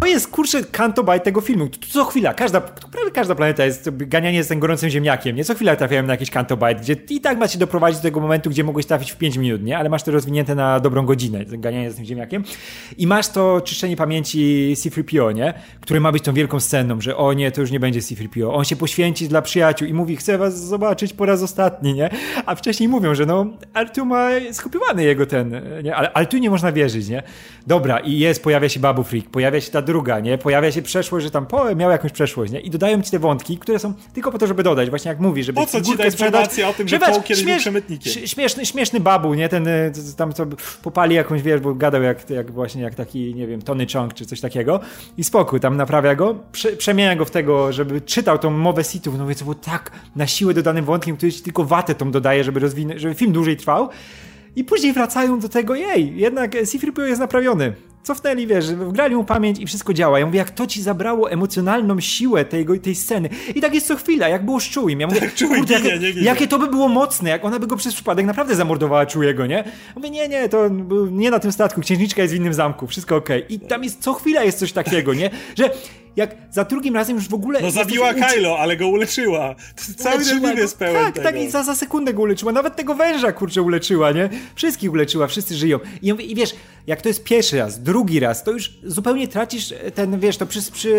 To 0.00 0.06
jest 0.06 0.28
kurczę 0.28 0.64
kanto 0.64 1.04
tego 1.24 1.40
filmu. 1.40 1.68
Co 1.90 2.04
chwila, 2.04 2.34
każda, 2.34 2.60
prawie 2.60 3.10
każda 3.10 3.34
planeta 3.34 3.64
jest 3.64 3.90
ganianie 3.96 4.44
z 4.44 4.48
tym 4.48 4.60
gorącym 4.60 4.90
ziemniakiem, 4.90 5.36
nie? 5.36 5.44
Co 5.44 5.54
chwila 5.54 5.76
trafiałem 5.76 6.06
na 6.06 6.12
jakiś 6.12 6.30
kanto 6.30 6.58
gdzie 6.80 6.96
i 7.10 7.20
tak 7.20 7.38
macie 7.38 7.58
doprowadzić 7.58 7.98
do 7.98 8.02
tego 8.02 8.20
momentu, 8.20 8.50
gdzie 8.50 8.64
mogłeś 8.64 8.86
trafić 8.86 9.12
w 9.12 9.16
5 9.16 9.36
minut, 9.36 9.62
nie? 9.62 9.78
Ale 9.78 9.88
masz 9.88 10.02
to 10.02 10.10
rozwinięte 10.10 10.54
na 10.54 10.80
dobrą 10.80 11.06
godzinę, 11.06 11.44
ganianie 11.44 11.90
z 11.90 11.96
tym 11.96 12.04
ziemniakiem. 12.04 12.44
I 12.98 13.06
masz 13.06 13.28
to 13.28 13.60
czyszczenie 13.60 13.96
pamięci 13.96 14.74
C-3PO, 14.76 15.34
nie? 15.34 15.54
Które 15.80 16.00
ma 16.00 16.12
być 16.12 16.22
tą 16.22 16.34
wielką 16.34 16.60
sceną, 16.60 17.00
że 17.00 17.16
o 17.16 17.32
nie, 17.32 17.52
to 17.52 17.60
już 17.60 17.70
nie 17.70 17.80
będzie 17.80 18.02
C-3PO. 18.02 18.54
On 18.54 18.64
się 18.64 18.76
poświęci 18.76 19.28
dla 19.28 19.42
przyjaciół 19.42 19.88
i 19.88 19.94
mówi, 19.94 20.16
chcę 20.16 20.38
was 20.38 20.60
zobaczyć 20.66 21.12
po 21.12 21.26
raz 21.26 21.42
ostatni, 21.42 21.94
nie? 21.94 22.10
A 22.46 22.54
wcześniej 22.54 22.88
mówią, 22.88 23.14
że 23.14 23.26
no, 23.26 23.46
Artu 23.74 24.04
ma 24.04 24.28
skopiowany 24.52 25.04
jego 25.04 25.26
ten, 25.26 25.60
nie? 25.84 25.96
Ale 25.96 26.12
Artu 26.12 26.38
nie 26.38 26.50
można 26.50 26.72
wierzyć, 26.72 27.08
nie? 27.08 27.22
Dobra, 27.66 27.98
i 27.98 28.18
jest, 28.18 28.42
pojawia 28.42 28.68
się 28.68 28.80
Babu 28.80 29.02
Freak, 29.02 29.30
pojawia 29.30 29.60
się 29.60 29.70
ta 29.70 29.81
druga, 29.82 30.20
nie? 30.20 30.38
Pojawia 30.38 30.72
się 30.72 30.82
przeszłość, 30.82 31.24
że 31.24 31.30
tam 31.30 31.46
po, 31.46 31.74
miał 31.74 31.90
jakąś 31.90 32.12
przeszłość, 32.12 32.52
nie? 32.52 32.60
I 32.60 32.70
dodają 32.70 33.02
ci 33.02 33.10
te 33.10 33.18
wątki, 33.18 33.58
które 33.58 33.78
są 33.78 33.94
tylko 34.12 34.32
po 34.32 34.38
to, 34.38 34.46
żeby 34.46 34.62
dodać, 34.62 34.90
właśnie 34.90 35.08
jak 35.08 35.20
mówi, 35.20 35.44
żeby 35.44 35.60
Po 35.60 35.66
co 35.66 35.80
ci 35.80 35.96
ta 35.96 36.04
informacja 36.04 36.68
o 36.68 36.72
tym, 36.72 36.88
że 36.88 36.98
Paul 36.98 37.22
kiedyś 37.22 37.44
był 37.44 37.56
przemytnikiem? 37.56 38.12
Śmieszny, 38.26 38.66
śmieszny 38.66 39.00
babu, 39.00 39.34
nie? 39.34 39.48
Ten 39.48 39.68
e, 39.68 39.92
tam 40.16 40.32
co 40.32 40.46
popali 40.82 41.14
jakąś, 41.14 41.42
wiesz, 41.42 41.60
bo 41.60 41.74
gadał 41.74 42.02
jak, 42.02 42.30
jak 42.30 42.50
właśnie 42.50 42.82
jak 42.82 42.94
taki, 42.94 43.34
nie 43.34 43.46
wiem, 43.46 43.62
Tony 43.62 43.86
Chong 43.92 44.14
czy 44.14 44.26
coś 44.26 44.40
takiego 44.40 44.80
i 45.18 45.24
spokój, 45.24 45.60
tam 45.60 45.76
naprawia 45.76 46.14
go, 46.14 46.34
prze, 46.52 46.72
przemienia 46.72 47.16
go 47.16 47.24
w 47.24 47.30
tego, 47.30 47.72
żeby 47.72 48.00
czytał 48.00 48.38
tą 48.38 48.50
mowę 48.50 48.84
sitów, 48.84 49.18
no 49.18 49.26
więc 49.26 49.38
to 49.38 49.44
było 49.44 49.54
tak 49.54 49.90
na 50.16 50.26
siłę 50.26 50.54
dodanym 50.54 50.84
wątkiem, 50.84 51.16
który 51.16 51.32
ci 51.32 51.42
tylko 51.42 51.64
watę 51.64 51.94
tą 51.94 52.10
dodaje, 52.10 52.44
żeby 52.44 52.60
rozwinąć, 52.60 53.00
żeby 53.00 53.14
film 53.14 53.32
dłużej 53.32 53.56
trwał. 53.56 53.88
I 54.56 54.64
później 54.64 54.92
wracają 54.92 55.40
do 55.40 55.48
tego, 55.48 55.74
jej, 55.74 56.16
jednak 56.16 56.52
C-3PO 56.52 57.02
jest 57.02 57.20
naprawiony 57.20 57.72
cofnęli, 58.02 58.46
wiesz, 58.46 58.72
wgrali 58.72 59.16
mu 59.16 59.24
pamięć 59.24 59.58
i 59.58 59.66
wszystko 59.66 59.94
działa. 59.94 60.18
Ja 60.18 60.26
mówię, 60.26 60.38
jak 60.38 60.50
to 60.50 60.66
ci 60.66 60.82
zabrało 60.82 61.30
emocjonalną 61.30 62.00
siłę 62.00 62.44
tej, 62.44 62.80
tej 62.82 62.94
sceny. 62.94 63.28
I 63.54 63.60
tak 63.60 63.74
jest 63.74 63.86
co 63.86 63.96
chwila, 63.96 64.28
jak 64.28 64.44
było 64.44 64.60
z 64.60 64.64
Chewie. 64.74 64.96
Ja 64.98 65.06
mówię, 65.06 65.20
tak, 65.20 65.48
kurde, 65.48 65.74
jakie, 65.74 65.98
nie, 65.98 66.14
nie, 66.14 66.22
jakie 66.22 66.48
to 66.48 66.58
by 66.58 66.66
było 66.66 66.88
mocne, 66.88 67.30
jak 67.30 67.44
ona 67.44 67.58
by 67.58 67.66
go 67.66 67.76
przez 67.76 67.94
przypadek 67.94 68.26
naprawdę 68.26 68.54
zamordowała 68.54 69.04
Chewiego, 69.04 69.46
nie? 69.46 69.64
Mówię, 69.96 70.10
nie, 70.10 70.28
nie, 70.28 70.48
to 70.48 70.68
nie 71.10 71.30
na 71.30 71.38
tym 71.38 71.52
statku, 71.52 71.80
księżniczka 71.80 72.22
jest 72.22 72.34
w 72.34 72.36
innym 72.36 72.54
zamku, 72.54 72.86
wszystko 72.86 73.16
okej. 73.16 73.44
Okay. 73.44 73.56
I 73.56 73.60
tam 73.60 73.84
jest, 73.84 74.00
co 74.00 74.12
chwila 74.12 74.44
jest 74.44 74.58
coś 74.58 74.72
takiego, 74.72 75.14
nie? 75.14 75.30
Że 75.56 75.70
jak 76.16 76.36
za 76.50 76.64
drugim 76.64 76.94
razem 76.94 77.16
już 77.16 77.28
w 77.28 77.34
ogóle... 77.34 77.60
No 77.60 77.70
zabiła 77.70 78.14
Kylo, 78.14 78.58
ale 78.58 78.76
go 78.76 78.88
uleczyła. 78.88 79.54
Cały 79.96 80.24
ten 80.24 80.40
film 80.40 80.56
jest 80.56 80.78
pełen 80.78 81.04
Tak, 81.04 81.14
tego. 81.14 81.28
tak 81.28 81.40
i 81.40 81.50
za, 81.50 81.62
za 81.62 81.74
sekundę 81.74 82.14
go 82.14 82.22
uleczyła. 82.22 82.52
Nawet 82.52 82.76
tego 82.76 82.94
węża, 82.94 83.32
kurczę, 83.32 83.62
uleczyła, 83.62 84.12
nie? 84.12 84.28
Wszystkich 84.54 84.92
uleczyła, 84.92 85.26
wszyscy 85.26 85.54
żyją. 85.54 85.78
I, 86.02 86.06
ja 86.06 86.14
mówię, 86.14 86.24
i 86.24 86.34
wiesz, 86.34 86.54
jak 86.86 87.02
to 87.02 87.08
jest 87.08 87.24
pierwszy 87.24 87.58
raz, 87.58 87.82
drugi 87.82 88.20
raz, 88.20 88.44
to 88.44 88.50
już 88.50 88.70
zupełnie 88.84 89.28
tracisz 89.28 89.74
ten, 89.94 90.20
wiesz, 90.20 90.36
to 90.36 90.46
przy, 90.46 90.72
przy 90.72 90.94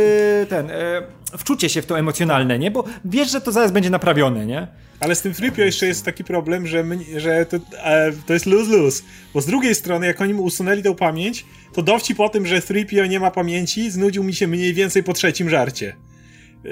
ten, 0.50 0.72
e, 0.72 1.02
wczucie 1.38 1.70
się 1.70 1.82
w 1.82 1.86
to 1.86 2.00
emocjonalne, 2.00 2.60
nie? 2.60 2.72
Bo 2.72 2.84
wiesz, 3.06 3.32
że 3.32 3.42
to 3.42 3.52
zaraz 3.52 3.72
będzie 3.72 3.90
naprawione, 3.90 4.46
nie? 4.46 4.68
Ale 5.00 5.16
z 5.16 5.22
tym 5.22 5.34
Freepio 5.34 5.62
jeszcze 5.64 5.88
jest 5.88 6.06
taki 6.06 6.24
problem, 6.24 6.68
że, 6.68 6.84
my, 6.84 7.00
że 7.18 7.46
to, 7.46 7.58
e, 7.84 8.12
to 8.28 8.34
jest 8.34 8.46
lose-lose. 8.46 9.04
Bo 9.34 9.42
z 9.42 9.46
drugiej 9.46 9.76
strony, 9.76 10.08
jak 10.08 10.22
oni 10.22 10.34
mu 10.34 10.44
usunęli 10.44 10.84
tę 10.84 10.96
pamięć, 10.96 11.46
to 11.74 11.82
dowcip 11.82 12.18
po 12.18 12.30
tym, 12.30 12.46
że 12.46 12.60
3PO 12.60 13.10
nie 13.10 13.20
ma 13.20 13.32
pamięci, 13.32 13.92
znudził 13.92 14.24
mi 14.24 14.34
się 14.34 14.48
mniej 14.48 14.74
więcej 14.74 15.04
po 15.04 15.14
trzecim 15.14 15.50
żarcie. 15.50 15.96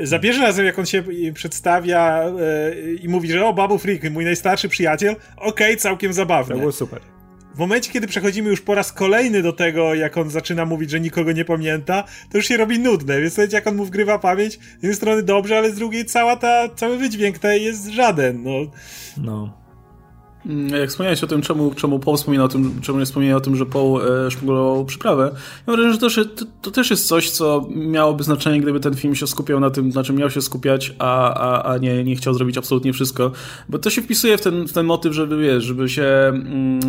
Za 0.03 0.19
pierwszym 0.19 0.43
razem, 0.43 0.65
jak 0.65 0.79
on 0.79 0.85
się 0.85 1.03
przedstawia 1.33 2.23
e, 2.23 2.93
i 2.93 3.09
mówi, 3.09 3.31
że 3.31 3.45
o, 3.45 3.53
Babu 3.53 3.77
Freak, 3.77 4.11
mój 4.11 4.25
najstarszy 4.25 4.69
przyjaciel, 4.69 5.15
okej, 5.37 5.49
okay, 5.49 5.75
całkiem 5.75 6.13
zabawne. 6.13 6.55
To 6.55 6.59
było 6.59 6.71
super. 6.71 7.01
W 7.55 7.57
momencie, 7.59 7.91
kiedy 7.91 8.07
przechodzimy 8.07 8.49
już 8.49 8.61
po 8.61 8.75
raz 8.75 8.93
kolejny 8.93 9.41
do 9.41 9.53
tego, 9.53 9.95
jak 9.95 10.17
on 10.17 10.29
zaczyna 10.29 10.65
mówić, 10.65 10.89
że 10.91 10.99
nikogo 10.99 11.31
nie 11.31 11.45
pamięta, 11.45 12.03
to 12.31 12.37
już 12.37 12.47
się 12.47 12.57
robi 12.57 12.79
nudne, 12.79 13.21
więc 13.21 13.37
jak 13.51 13.67
on 13.67 13.75
mu 13.75 13.85
wgrywa 13.85 14.19
pamięć, 14.19 14.53
z 14.53 14.73
jednej 14.73 14.95
strony 14.95 15.23
dobrze, 15.23 15.57
ale 15.57 15.71
z 15.71 15.75
drugiej 15.75 16.05
cała 16.05 16.35
ta, 16.35 16.69
cały 16.75 16.97
wydźwięk 16.97 17.39
tej 17.39 17.63
jest 17.63 17.87
żaden, 17.87 18.43
no. 18.43 18.51
No. 19.17 19.60
Mm, 20.45 20.69
jak 20.69 20.89
wspomniałeś 20.89 21.23
o 21.23 21.27
tym, 21.27 21.41
czemu, 21.41 21.73
czemu 21.75 21.99
Paul 21.99 22.17
wspomina 22.17 22.43
o 22.43 22.47
tym, 22.47 22.81
czemu 22.81 22.99
nie 22.99 23.05
wspomniał 23.05 23.37
o 23.37 23.41
tym, 23.41 23.55
że 23.55 23.65
Paul 23.65 24.01
e, 24.01 24.31
szpuglował 24.31 24.85
przyprawę, 24.85 25.31
ja 25.67 25.73
wrażenie, 25.73 25.93
że 25.93 25.99
to, 25.99 26.09
że 26.09 26.25
to, 26.61 26.71
też 26.71 26.89
jest 26.89 27.07
coś, 27.07 27.29
co 27.29 27.67
miałoby 27.69 28.23
znaczenie, 28.23 28.61
gdyby 28.61 28.79
ten 28.79 28.95
film 28.95 29.15
się 29.15 29.27
skupiał 29.27 29.59
na 29.59 29.69
tym, 29.69 29.89
na 29.89 30.03
czym 30.03 30.15
miał 30.15 30.29
się 30.29 30.41
skupiać, 30.41 30.93
a, 30.99 31.33
a, 31.33 31.71
a 31.73 31.77
nie, 31.77 32.03
nie 32.03 32.15
chciał 32.15 32.33
zrobić 32.33 32.57
absolutnie 32.57 32.93
wszystko. 32.93 33.31
Bo 33.69 33.79
to 33.79 33.89
się 33.89 34.01
wpisuje 34.01 34.37
w 34.37 34.41
ten, 34.41 34.67
w 34.67 34.73
ten 34.73 34.85
motyw, 34.85 35.13
żeby 35.13 35.37
wiesz, 35.37 35.63
żeby 35.63 35.89
się, 35.89 36.03
mm, 36.03 36.79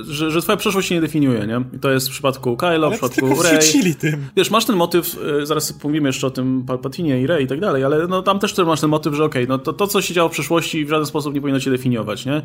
e, 0.00 0.04
że, 0.04 0.30
że 0.30 0.42
twoja 0.42 0.56
przeszłość 0.56 0.88
się 0.88 0.94
nie 0.94 1.00
definiuje, 1.00 1.46
nie? 1.46 1.64
I 1.76 1.78
to 1.78 1.90
jest 1.90 2.08
w 2.08 2.10
przypadku 2.10 2.56
Kylo, 2.56 2.90
w 2.90 2.92
przypadku 2.92 3.42
Rey. 3.42 3.94
tym. 3.94 4.26
Wiesz, 4.36 4.50
masz 4.50 4.64
ten 4.64 4.76
motyw, 4.76 5.18
e, 5.42 5.46
zaraz 5.46 5.72
pomówimy 5.72 6.08
jeszcze 6.08 6.26
o 6.26 6.30
tym 6.30 6.64
Palpatinie 6.66 7.20
i 7.20 7.26
Rey 7.26 7.44
i 7.44 7.46
tak 7.46 7.60
dalej, 7.60 7.84
ale 7.84 8.06
no 8.06 8.22
tam 8.22 8.38
też 8.38 8.56
masz 8.58 8.80
ten 8.80 8.90
motyw, 8.90 9.14
że 9.14 9.24
okej, 9.24 9.42
okay, 9.42 9.56
no 9.56 9.58
to, 9.58 9.72
to, 9.72 9.86
co 9.86 10.02
się 10.02 10.14
działo 10.14 10.28
w 10.28 10.32
przeszłości 10.32 10.84
w 10.84 10.88
żaden 10.88 11.06
sposób 11.06 11.34
nie 11.34 11.40
powinno 11.40 11.60
cię 11.60 11.70
definiować, 11.70 12.26
nie? 12.26 12.42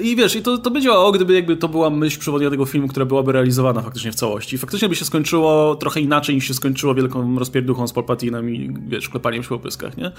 I 0.00 0.16
wiesz, 0.16 0.36
i 0.36 0.42
to, 0.42 0.58
to 0.58 0.70
by 0.70 0.80
działało, 0.80 1.12
gdyby 1.12 1.34
jakby 1.34 1.56
to 1.56 1.68
była 1.68 1.90
myśl 1.90 2.20
przewodnia 2.20 2.50
tego 2.50 2.64
filmu, 2.64 2.88
która 2.88 3.06
byłaby 3.06 3.32
realizowana 3.32 3.82
faktycznie 3.82 4.12
w 4.12 4.14
całości. 4.14 4.58
Faktycznie 4.58 4.88
by 4.88 4.96
się 4.96 5.04
skończyło 5.04 5.76
trochę 5.76 6.00
inaczej 6.00 6.34
niż 6.34 6.48
się 6.48 6.54
skończyło 6.54 6.94
wielką 6.94 7.38
rozpierduchą 7.38 7.88
z 7.88 7.92
Palpatinem 7.92 8.50
i 8.50 8.74
wiesz, 8.86 9.08
klepaniem 9.08 9.42
się 9.42 9.48
po 9.48 9.58
pyskach, 9.58 9.96
nie? 9.96 10.12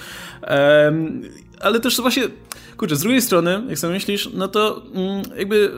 Ale 1.60 1.80
też 1.80 2.02
właśnie, 2.02 2.24
kurczę, 2.78 2.96
z 2.96 3.00
drugiej 3.00 3.22
strony, 3.22 3.64
jak 3.70 3.80
sobie 3.80 3.94
myślisz, 3.94 4.30
no 4.34 4.48
to 4.48 4.82
mm, 4.94 5.22
jakby 5.38 5.72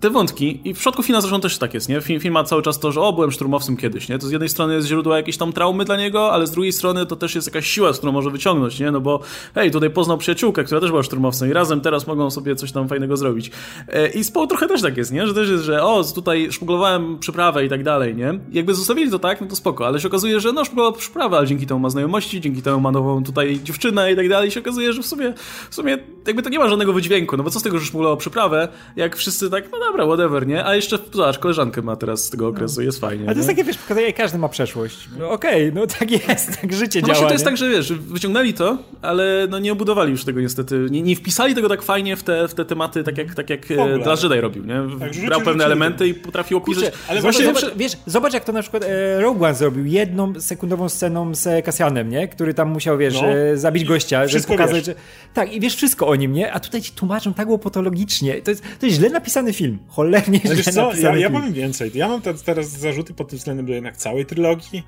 te 0.00 0.10
wątki, 0.10 0.60
i 0.64 0.74
w 0.74 0.76
przypadku 0.76 1.02
Fina 1.02 1.20
zresztą 1.20 1.40
też 1.40 1.58
tak 1.58 1.74
jest, 1.74 1.88
nie? 1.88 2.00
Film, 2.00 2.20
film 2.20 2.34
ma 2.34 2.44
cały 2.44 2.62
czas 2.62 2.78
to, 2.78 2.92
że 2.92 3.00
o, 3.00 3.12
byłem 3.12 3.32
szturmowcem 3.32 3.76
kiedyś, 3.76 4.08
nie? 4.08 4.18
To 4.18 4.26
z 4.26 4.30
jednej 4.30 4.48
strony 4.48 4.74
jest 4.74 4.88
źródło 4.88 5.16
jakiejś 5.16 5.36
tam 5.36 5.52
traumy 5.52 5.84
dla 5.84 5.96
niego, 5.96 6.32
ale 6.32 6.46
z 6.46 6.50
drugiej 6.50 6.72
strony 6.72 7.06
to 7.06 7.16
też 7.16 7.34
jest 7.34 7.46
jakaś 7.46 7.66
siła, 7.66 7.92
z 7.92 7.98
którą 7.98 8.12
może 8.12 8.30
wyciągnąć, 8.30 8.80
nie? 8.80 8.90
No 8.90 9.00
bo 9.00 9.20
hej, 9.54 9.70
tutaj 9.70 9.90
poznał 9.90 10.18
przyjaciółkę, 10.18 10.64
która 10.64 10.80
też 10.80 10.90
była 10.90 11.02
szturmowcem 11.02 11.50
i 11.50 11.52
razem 11.52 11.80
teraz 11.80 12.06
mogą 12.06 12.30
sobie 12.30 12.56
coś 12.56 12.72
tam 12.72 12.88
fajnego 12.88 13.16
zrobić. 13.16 13.50
E, 13.88 14.08
I 14.08 14.24
z 14.24 14.32
trochę 14.32 14.66
też 14.66 14.82
tak 14.82 14.96
jest, 14.96 15.12
nie? 15.12 15.26
Że 15.26 15.34
też 15.34 15.48
jest, 15.48 15.64
że 15.64 15.82
o, 15.82 16.04
tutaj 16.14 16.52
szmuglowałem 16.52 17.18
przyprawę 17.18 17.64
i 17.64 17.68
tak 17.68 17.84
dalej, 17.84 18.16
nie? 18.16 18.38
Jakby 18.52 18.74
zostawili 18.74 19.10
to 19.10 19.18
tak, 19.18 19.40
no 19.40 19.46
to 19.46 19.56
spoko, 19.56 19.86
ale 19.86 20.00
się 20.00 20.08
okazuje, 20.08 20.40
że 20.40 20.52
no, 20.52 20.64
szmuglował 20.64 20.92
przyprawę, 20.92 21.36
ale 21.36 21.46
dzięki 21.46 21.66
temu 21.66 21.80
ma 21.80 21.90
znajomości, 21.90 22.40
dzięki 22.40 22.62
temu 22.62 22.80
ma 22.80 22.92
nową 22.92 23.24
tutaj 23.24 23.60
dziewczynę 23.64 24.12
i 24.12 24.16
tak 24.16 24.28
dalej 24.28 24.48
i 24.48 24.52
się 24.52 24.60
okazuje, 24.60 24.92
że 24.92 25.02
w 25.02 25.06
sumie, 25.06 25.34
w 25.70 25.74
sumie 25.74 25.98
jakby 26.26 26.42
to 26.42 26.48
nie 26.48 26.58
ma 26.58 26.68
żadnego 26.68 26.92
wydźwięku, 26.92 27.36
no 27.36 27.42
bo 27.42 27.50
co 27.50 27.60
z 27.60 27.62
tego, 27.62 27.78
że 27.78 27.86
szmuglował 27.86 28.16
przyprawę, 28.16 28.68
jak 28.96 29.16
wszyscy 29.16 29.50
tak, 29.50 29.64
no 29.72 29.87
dobra, 29.88 30.06
whatever, 30.06 30.46
nie? 30.46 30.64
A 30.64 30.74
jeszcze, 30.74 30.98
zobacz, 31.12 31.38
koleżankę 31.38 31.82
ma 31.82 31.96
teraz 31.96 32.24
z 32.24 32.30
tego 32.30 32.48
okresu, 32.48 32.76
no. 32.76 32.82
jest 32.82 33.00
fajnie. 33.00 33.24
Ale 33.24 33.34
to 33.34 33.38
jest 33.38 33.48
takie, 33.48 33.64
wiesz, 33.64 33.78
pokazuje, 33.78 34.12
każdy 34.12 34.38
ma 34.38 34.48
przeszłość. 34.48 35.08
No, 35.18 35.30
Okej, 35.30 35.68
okay, 35.68 35.80
no 35.80 35.86
tak 35.86 36.10
jest, 36.10 36.60
tak 36.60 36.72
życie 36.72 37.00
no 37.00 37.06
działa. 37.06 37.18
Właśnie 37.18 37.26
to 37.26 37.32
jest 37.32 37.44
tak, 37.44 37.56
że 37.56 37.70
wiesz, 37.70 37.92
wyciągnęli 37.92 38.54
to, 38.54 38.78
ale 39.02 39.46
no 39.50 39.58
nie 39.58 39.72
obudowali 39.72 40.10
już 40.10 40.24
tego 40.24 40.40
niestety. 40.40 40.86
Nie, 40.90 41.02
nie 41.02 41.16
wpisali 41.16 41.54
tego 41.54 41.68
tak 41.68 41.82
fajnie 41.82 42.16
w 42.16 42.22
te, 42.22 42.48
w 42.48 42.54
te 42.54 42.64
tematy, 42.64 43.04
tak 43.04 43.18
jak, 43.18 43.34
tak 43.34 43.50
jak 43.50 43.70
e, 43.70 43.96
Last 43.96 44.22
Jedi 44.22 44.40
robił, 44.40 44.64
nie? 44.64 44.82
Tak, 45.00 45.26
Brał 45.26 45.40
pewne 45.40 45.64
elementy 45.64 46.08
i 46.08 46.14
potrafił 46.14 46.58
opisać. 46.58 46.84
Kurczę, 46.84 46.98
ale 47.08 47.20
właśnie, 47.20 47.44
zobacz, 47.44 47.64
wiesz, 47.76 47.92
zobacz 48.06 48.32
jak 48.32 48.44
to 48.44 48.52
na 48.52 48.62
przykład 48.62 48.84
e, 48.84 49.20
Rogue 49.20 49.44
One 49.44 49.54
zrobił 49.54 49.84
jedną 49.84 50.40
sekundową 50.40 50.88
sceną 50.88 51.34
z 51.34 51.64
Cassianem, 51.64 52.10
nie? 52.10 52.28
Który 52.28 52.54
tam 52.54 52.68
musiał, 52.68 52.98
wiesz, 52.98 53.14
no. 53.14 53.28
e, 53.28 53.56
zabić 53.56 53.84
gościa, 53.84 54.26
żeby 54.26 54.46
pokazać, 54.46 54.76
wiesz. 54.76 54.86
że... 54.86 54.94
Tak, 55.34 55.52
i 55.52 55.60
wiesz 55.60 55.76
wszystko 55.76 56.06
o 56.06 56.16
nim, 56.16 56.32
nie? 56.32 56.52
A 56.52 56.60
tutaj 56.60 56.82
ci 56.82 56.92
tłumaczą 56.92 57.34
tak 57.34 57.48
łopatologicznie. 57.48 58.42
To 58.42 58.50
jest, 58.50 58.62
to 58.80 58.86
jest 58.86 58.98
źle 58.98 59.10
napisany 59.10 59.52
film. 59.52 59.77
Cholernie 59.88 60.40
źle 60.40 60.54
napisany 60.54 61.00
ja, 61.00 61.16
ja 61.16 61.30
powiem 61.30 61.52
więcej. 61.52 61.90
Ja 61.94 62.08
mam 62.08 62.22
teraz 62.44 62.70
zarzuty 62.70 63.14
pod 63.14 63.28
tym 63.28 63.38
względem 63.38 63.66
do 63.66 63.72
jednak 63.72 63.96
całej 63.96 64.26
trylogii. 64.26 64.82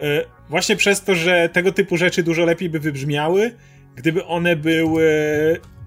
E, 0.00 0.24
właśnie 0.48 0.76
przez 0.76 1.04
to, 1.04 1.14
że 1.14 1.48
tego 1.52 1.72
typu 1.72 1.96
rzeczy 1.96 2.22
dużo 2.22 2.44
lepiej 2.44 2.70
by 2.70 2.80
wybrzmiały, 2.80 3.54
gdyby 3.96 4.24
one 4.24 4.56
były 4.56 5.10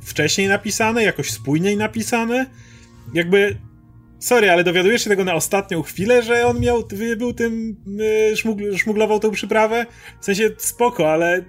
wcześniej 0.01 0.47
napisane, 0.47 1.03
jakoś 1.03 1.32
spójniej 1.32 1.78
napisane. 1.78 2.45
Jakby 3.14 3.58
Sorry, 4.20 4.51
ale 4.51 4.64
dowiadujesz 4.64 5.03
się 5.03 5.10
tego 5.10 5.24
na 5.24 5.34
ostatnią 5.34 5.82
chwilę, 5.82 6.24
że 6.24 6.45
on 6.45 6.60
miał, 6.60 6.84
był 7.18 7.34
tym, 7.34 7.76
e, 8.32 8.36
szmugl, 8.36 8.78
szmuglował 8.78 9.20
tą 9.20 9.32
przyprawę? 9.32 9.86
W 10.22 10.26
sensie 10.26 10.49
spoko, 10.58 11.12
ale 11.12 11.43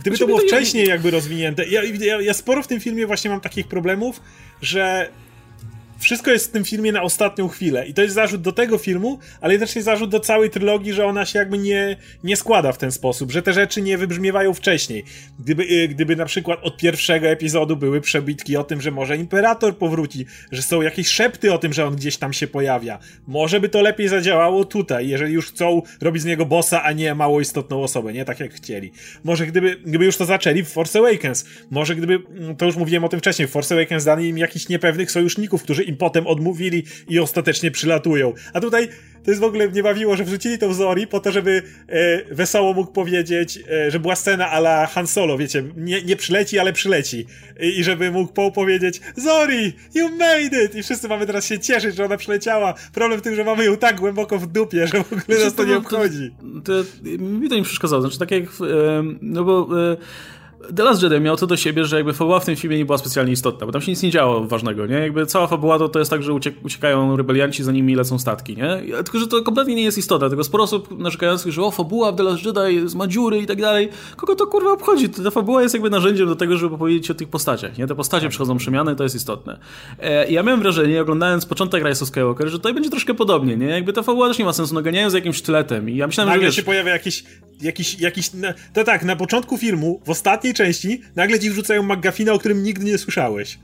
gdyby 0.00 0.18
to 0.18 0.26
było 0.26 0.38
wcześniej 0.38 0.86
jakby 0.86 1.10
rozwinięte. 1.10 1.66
Ja, 1.68 1.82
ja, 2.00 2.20
ja 2.20 2.34
sporo 2.34 2.62
w 2.62 2.66
tym 2.66 2.80
filmie 2.80 3.06
właśnie 3.06 3.30
mam 3.30 3.40
takich 3.40 3.68
problemów, 3.68 4.20
że 4.62 5.10
wszystko 6.00 6.30
jest 6.30 6.48
w 6.48 6.52
tym 6.52 6.64
filmie 6.64 6.92
na 6.92 7.02
ostatnią 7.02 7.48
chwilę. 7.48 7.86
I 7.86 7.94
to 7.94 8.02
jest 8.02 8.14
zarzut 8.14 8.40
do 8.40 8.52
tego 8.52 8.78
filmu, 8.78 9.18
ale 9.40 9.52
jednocześnie 9.52 9.82
zarzut 9.82 10.10
do 10.10 10.20
całej 10.20 10.50
trylogii, 10.50 10.92
że 10.92 11.06
ona 11.06 11.24
się 11.24 11.38
jakby 11.38 11.58
nie, 11.58 11.96
nie 12.24 12.36
składa 12.36 12.72
w 12.72 12.78
ten 12.78 12.92
sposób, 12.92 13.30
że 13.30 13.42
te 13.42 13.52
rzeczy 13.52 13.82
nie 13.82 13.98
wybrzmiewają 13.98 14.54
wcześniej. 14.54 15.04
Gdyby, 15.38 15.62
y, 15.62 15.88
gdyby 15.88 16.16
na 16.16 16.24
przykład 16.24 16.60
od 16.62 16.76
pierwszego 16.76 17.28
epizodu 17.28 17.76
były 17.76 18.00
przebitki 18.00 18.56
o 18.56 18.64
tym, 18.64 18.80
że 18.80 18.90
może 18.90 19.16
Imperator 19.16 19.76
powróci, 19.76 20.26
że 20.52 20.62
są 20.62 20.82
jakieś 20.82 21.08
szepty 21.08 21.52
o 21.52 21.58
tym, 21.58 21.72
że 21.72 21.86
on 21.86 21.96
gdzieś 21.96 22.16
tam 22.16 22.32
się 22.32 22.46
pojawia, 22.46 22.98
może 23.26 23.60
by 23.60 23.68
to 23.68 23.82
lepiej 23.82 24.08
zadziałało 24.08 24.64
tutaj, 24.64 25.08
jeżeli 25.08 25.34
już 25.34 25.46
chcą 25.46 25.82
robić 26.00 26.22
z 26.22 26.26
niego 26.26 26.46
bossa, 26.46 26.82
a 26.82 26.92
nie 26.92 27.14
mało 27.14 27.40
istotną 27.40 27.82
osobę, 27.82 28.12
nie 28.12 28.24
tak 28.24 28.40
jak 28.40 28.54
chcieli. 28.54 28.92
Może 29.24 29.46
gdyby, 29.46 29.76
gdyby 29.76 30.04
już 30.04 30.16
to 30.16 30.24
zaczęli 30.24 30.62
w 30.62 30.68
Force 30.68 30.98
Awakens, 30.98 31.44
może 31.70 31.96
gdyby, 31.96 32.14
mm, 32.14 32.56
to 32.56 32.66
już 32.66 32.76
mówiłem 32.76 33.04
o 33.04 33.08
tym 33.08 33.20
wcześniej, 33.20 33.48
w 33.48 33.50
Force 33.50 33.74
Awakens 33.74 34.04
dali 34.04 34.28
im 34.28 34.38
jakichś 34.38 34.68
niepewnych 34.68 35.10
sojuszników, 35.10 35.62
którzy 35.62 35.89
im 35.90 35.96
potem 35.96 36.26
odmówili 36.26 36.84
i 37.08 37.18
ostatecznie 37.18 37.70
przylatują. 37.70 38.34
A 38.52 38.60
tutaj 38.60 38.88
to 39.24 39.30
jest 39.30 39.40
w 39.40 39.44
ogóle 39.44 39.68
mnie 39.68 39.82
bawiło, 39.82 40.16
że 40.16 40.24
wrzucili 40.24 40.58
to 40.58 40.68
w 40.68 40.74
Zori 40.74 41.06
po 41.06 41.20
to, 41.20 41.32
żeby 41.32 41.62
e, 41.88 42.34
wesoło 42.34 42.72
mógł 42.72 42.92
powiedzieć, 42.92 43.58
e, 43.70 43.90
że 43.90 44.00
była 44.00 44.16
scena 44.16 44.50
ala 44.50 44.86
Han 44.86 45.06
Solo, 45.06 45.38
wiecie, 45.38 45.64
nie, 45.76 46.02
nie 46.02 46.16
przyleci, 46.16 46.58
ale 46.58 46.72
przyleci. 46.72 47.26
I, 47.60 47.78
I, 47.78 47.84
żeby 47.84 48.10
mógł 48.10 48.32
Poe 48.32 48.52
powiedzieć 48.52 49.00
Zori, 49.16 49.72
you 49.94 50.08
made 50.08 50.64
it! 50.64 50.74
I 50.74 50.82
wszyscy 50.82 51.08
mamy 51.08 51.26
teraz 51.26 51.46
się 51.46 51.58
cieszyć, 51.58 51.96
że 51.96 52.04
ona 52.04 52.16
przyleciała. 52.16 52.74
Problem 52.92 53.20
w 53.20 53.22
tym, 53.22 53.34
że 53.34 53.44
mamy 53.44 53.64
ją 53.64 53.76
tak 53.76 54.00
głęboko 54.00 54.38
w 54.38 54.46
dupie, 54.46 54.86
że 54.86 54.98
w 55.04 55.12
ogóle 55.12 55.22
znaczy, 55.26 55.44
nas 55.44 55.54
to, 55.54 55.62
to 55.62 55.68
nie 55.68 55.76
obchodzi. 55.76 56.34
To, 56.64 56.84
to, 56.84 57.18
mi 57.18 57.48
to 57.48 57.54
nie 57.54 57.62
przeszkadzało. 57.62 58.02
Znaczy 58.02 58.18
tak 58.18 58.30
jak, 58.30 58.42
e, 58.44 58.46
no 59.22 59.44
bo... 59.44 59.68
E, 59.92 59.96
The 60.76 60.84
Last 60.84 61.02
Jedi 61.02 61.20
miał 61.20 61.36
to 61.36 61.46
do 61.46 61.56
siebie, 61.56 61.84
że 61.84 61.96
jakby 61.96 62.12
fabuła 62.12 62.40
w 62.40 62.44
tym 62.44 62.56
filmie 62.56 62.78
nie 62.78 62.84
była 62.84 62.98
specjalnie 62.98 63.32
istotna, 63.32 63.66
bo 63.66 63.72
tam 63.72 63.82
się 63.82 63.92
nic 63.92 64.02
nie 64.02 64.10
działo 64.10 64.44
ważnego, 64.44 64.86
nie? 64.86 64.94
Jakby 64.94 65.26
cała 65.26 65.46
fabuła 65.46 65.78
to, 65.78 65.88
to 65.88 65.98
jest 65.98 66.10
tak, 66.10 66.22
że 66.22 66.32
uciek 66.32 66.54
uciekają 66.64 67.16
rebelianci, 67.16 67.62
za 67.62 67.72
nimi 67.72 67.94
lecą 67.94 68.18
statki, 68.18 68.56
nie? 68.56 68.82
Tylko, 68.96 69.18
że 69.18 69.26
to 69.26 69.42
kompletnie 69.42 69.74
nie 69.74 69.82
jest 69.82 69.98
istotne, 69.98 70.28
tylko 70.28 70.44
sporo 70.44 70.64
osób 70.64 70.98
narzekających, 70.98 71.52
że 71.52 71.62
o, 71.62 71.70
fabuła 71.70 72.12
w 72.12 72.16
The 72.16 72.22
Last 72.22 72.44
Jedi 72.44 72.96
ma 72.96 73.06
dziury 73.06 73.38
i 73.38 73.46
tak 73.46 73.60
dalej. 73.60 73.88
Kogo 74.16 74.34
to 74.34 74.46
kurwa 74.46 74.72
obchodzi? 74.72 75.08
Ta 75.08 75.30
fabuła 75.30 75.62
jest 75.62 75.74
jakby 75.74 75.90
narzędziem 75.90 76.26
do 76.26 76.36
tego, 76.36 76.56
żeby 76.56 76.78
powiedzieć 76.78 77.10
o 77.10 77.14
tych 77.14 77.28
postaciach, 77.28 77.78
nie? 77.78 77.86
Te 77.86 77.94
postacie 77.94 78.22
tak. 78.22 78.30
przechodzą 78.30 78.56
przemiany, 78.56 78.96
to 78.96 79.02
jest 79.02 79.14
istotne. 79.14 79.58
E, 79.98 80.30
ja 80.30 80.42
miałem 80.42 80.60
wrażenie, 80.60 81.02
oglądając 81.02 81.46
początek 81.46 81.84
Rise 81.84 82.02
of 82.02 82.08
Skywalker, 82.08 82.48
że 82.48 82.56
tutaj 82.56 82.74
będzie 82.74 82.90
troszkę 82.90 83.14
podobnie, 83.14 83.56
nie? 83.56 83.66
Jakby 83.66 83.92
ta 83.92 84.02
fabuła 84.02 84.28
też 84.28 84.38
nie 84.38 84.44
ma 84.44 84.52
sensu, 84.52 84.74
naganiają 84.74 85.10
za 85.10 85.18
jakimś 85.18 85.36
sztyletem 85.36 85.90
i 85.90 85.96
ja 85.96 86.06
myślałem, 86.06 86.28
nagle 86.28 86.42
że 86.42 86.46
wiesz... 86.46 86.56
się 86.56 86.62
pojawia 86.62 86.92
jakiś, 86.92 87.24
jakiś, 87.60 88.00
jakiś... 88.00 88.30
To 88.74 88.84
tak, 88.84 89.04
na 89.04 89.16
początku 89.16 89.58
filmu, 89.58 90.00
w 90.06 90.10
ostatniej 90.10 90.49
części, 90.54 91.02
nagle 91.16 91.40
ci 91.40 91.50
wrzucają 91.50 91.82
McGuffina, 91.82 92.32
o 92.32 92.38
którym 92.38 92.62
nigdy 92.62 92.84
nie 92.84 92.98
słyszałeś. 92.98 93.58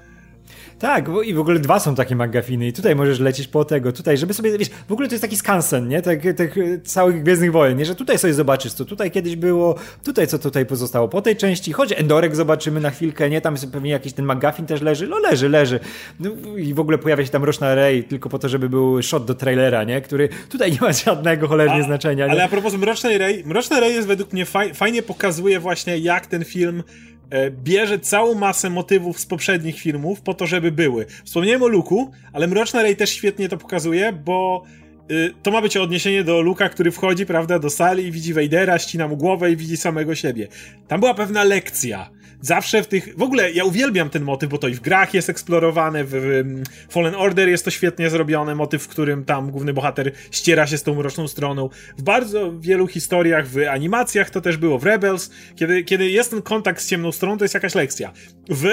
Tak, 0.79 1.07
i 1.24 1.35
w 1.35 1.41
ogóle 1.41 1.59
dwa 1.59 1.81
są 1.81 1.95
takie 1.95 2.16
magafiny 2.16 2.66
i 2.66 2.72
tutaj 2.72 2.97
możesz 2.97 3.20
lecieć 3.20 3.49
po 3.49 3.64
tego, 3.64 3.93
tutaj, 3.93 4.18
żeby 4.18 4.35
sobie, 4.35 4.59
wiesz, 4.59 4.68
w 4.89 4.93
ogóle 4.93 5.09
to 5.09 5.14
jest 5.14 5.22
taki 5.22 5.37
skansen, 5.37 5.89
nie, 5.89 6.03
tak, 6.03 6.20
tak 6.37 6.51
całych 6.85 7.22
Gwiezdnych 7.22 7.53
Wojen, 7.53 7.79
nie, 7.79 7.85
że 7.85 7.95
tutaj 7.95 8.18
sobie 8.18 8.35
zobaczysz, 8.35 8.72
co 8.72 8.85
tutaj 8.85 9.11
kiedyś 9.11 9.37
było, 9.37 9.74
tutaj 10.05 10.27
co 10.27 10.39
tutaj 10.39 10.66
pozostało 10.66 11.09
po 11.09 11.22
tej 11.22 11.37
części, 11.37 11.72
choć 11.72 11.93
Endorek 11.93 12.37
zobaczymy 12.37 12.81
na 12.81 12.91
chwilkę, 12.91 13.31
nie, 13.31 13.41
tam 13.41 13.55
jest 13.55 13.72
pewnie 13.72 13.91
jakiś 13.91 14.12
ten 14.12 14.24
magafin 14.24 14.66
też 14.66 14.81
leży, 14.81 15.07
no 15.09 15.18
leży, 15.18 15.49
leży. 15.49 15.81
No, 16.20 16.31
I 16.57 16.74
w 16.74 16.81
ogóle 16.81 16.99
pojawia 16.99 17.24
się 17.24 17.31
tam 17.31 17.45
Roczna 17.45 17.74
Ray 17.74 18.05
tylko 18.05 18.29
po 18.29 18.39
to, 18.39 18.49
żeby 18.49 18.68
był 18.68 19.03
shot 19.03 19.24
do 19.24 19.35
trailera, 19.35 19.85
nie, 19.85 20.01
który 20.01 20.29
tutaj 20.49 20.72
nie 20.72 20.79
ma 20.81 20.93
żadnego 20.93 21.49
cholernie 21.49 21.81
a, 21.81 21.87
znaczenia. 21.87 22.27
Nie? 22.27 22.33
Ale 22.33 22.45
a 22.45 22.49
propos 22.49 22.74
Mrocznej 22.74 23.18
Ray, 23.18 23.45
Mroczna 23.45 23.81
Ray 23.81 23.95
jest 23.95 24.09
według 24.09 24.33
mnie 24.33 24.47
faj, 24.47 24.74
fajnie 24.74 25.03
pokazuje 25.03 25.61
właśnie, 25.61 25.99
jak 25.99 26.27
ten 26.27 26.45
film 26.45 26.83
E, 26.83 27.16
bierze 27.51 27.99
całą 27.99 28.35
masę 28.35 28.70
motywów 28.70 29.20
z 29.20 29.27
poprzednich 29.27 29.81
filmów 29.81 30.20
po 30.20 30.35
to, 30.35 30.47
żeby 30.47 30.72
były. 30.72 31.07
Wspomniałem 31.24 31.62
o 31.62 31.68
Luku, 31.68 32.11
ale 32.33 32.47
Mroczna 32.47 32.83
Ray 32.83 32.97
też 32.97 33.11
świetnie 33.11 33.49
to 33.49 33.57
pokazuje, 33.57 34.12
bo 34.12 34.62
y, 35.11 35.33
to 35.43 35.51
ma 35.51 35.62
być 35.62 35.77
odniesienie 35.77 36.24
do 36.24 36.41
Luka, 36.41 36.68
który 36.68 36.91
wchodzi, 36.91 37.27
prawda, 37.27 37.59
do 37.59 37.70
sali 37.70 38.05
i 38.05 38.12
widzi 38.12 38.35
Vadera, 38.35 38.79
ścina 38.79 39.09
mu 39.09 39.16
głowę 39.16 39.53
i 39.53 39.57
widzi 39.57 39.77
samego 39.77 40.14
siebie. 40.14 40.49
Tam 40.89 41.01
była 41.01 41.14
pewna 41.14 41.45
lekcja 41.45 42.11
zawsze 42.41 42.82
w 42.82 42.87
tych. 42.87 43.18
W 43.18 43.22
ogóle 43.22 43.53
ja 43.53 43.64
uwielbiam 43.64 44.11
ten 44.11 44.22
motyw, 44.22 44.51
bo 44.51 44.59
to 44.59 44.68
i 44.68 44.74
w 44.74 44.80
grach 44.80 45.14
jest 45.14 45.30
eksplorowane, 45.30 46.05
w, 46.05 46.11
w 46.89 46.93
Fallen 46.93 47.14
Order 47.14 47.49
jest 47.49 47.64
to 47.64 47.70
świetnie 47.70 48.11
zrobione, 48.11 48.55
motyw, 48.55 48.82
w 48.82 48.89
którym 48.89 49.24
tam 49.24 49.51
główny 49.51 49.72
bohater 49.72 50.12
ściera 50.30 50.66
się 50.66 50.78
z 50.78 50.82
tą 50.82 50.95
mroczną 50.95 51.28
stroną. 51.28 51.68
W 51.99 52.03
bardzo 52.03 52.53
wielu 52.61 52.87
historiach, 52.87 53.49
w 53.49 53.59
animacjach 53.70 54.30
to 54.30 54.41
też 54.41 54.57
było, 54.57 54.78
w 54.78 54.84
Rebels, 54.84 55.30
kiedy, 55.57 55.84
kiedy 55.84 56.11
jest 56.11 56.30
ten 56.30 56.43
kontakt 56.43 56.82
z 56.82 56.89
ciemną 56.89 57.12
stroną, 57.12 57.39
to 57.39 57.45
jest 57.45 57.55
jakaś 57.55 57.74
lekcja. 57.74 58.12
W 58.51 58.66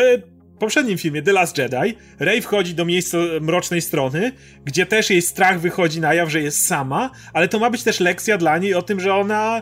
poprzednim 0.60 0.98
filmie 0.98 1.22
The 1.22 1.34
Last 1.34 1.58
Jedi 1.58 1.98
Rey 2.20 2.42
wchodzi 2.42 2.76
do 2.76 2.86
miejsca 2.86 3.18
mrocznej 3.42 3.82
strony, 3.82 4.32
gdzie 4.66 4.86
też 4.86 5.10
jej 5.10 5.22
strach 5.22 5.60
wychodzi 5.60 6.02
na 6.02 6.14
jaw, 6.14 6.30
że 6.30 6.42
jest 6.42 6.66
sama, 6.66 7.12
ale 7.34 7.48
to 7.48 7.60
ma 7.60 7.70
być 7.70 7.84
też 7.84 8.00
lekcja 8.00 8.38
dla 8.38 8.58
niej 8.58 8.74
o 8.74 8.82
tym, 8.82 9.00
że 9.00 9.16
ona 9.16 9.62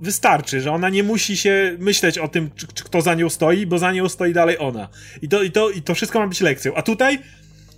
wystarczy, 0.00 0.60
że 0.60 0.72
ona 0.72 0.88
nie 0.88 1.02
musi 1.02 1.36
się 1.36 1.76
myśleć 1.78 2.18
o 2.18 2.28
tym, 2.28 2.50
czy, 2.56 2.66
czy 2.66 2.84
kto 2.84 3.00
za 3.00 3.14
nią 3.14 3.28
stoi, 3.28 3.66
bo 3.66 3.78
za 3.78 3.92
nią 3.92 4.08
stoi 4.08 4.32
dalej 4.32 4.58
ona. 4.58 4.88
I 5.22 5.28
to, 5.28 5.42
i, 5.42 5.50
to, 5.50 5.70
I 5.70 5.82
to 5.82 5.94
wszystko 5.94 6.18
ma 6.18 6.26
być 6.26 6.40
lekcją. 6.40 6.74
A 6.74 6.82
tutaj, 6.82 7.18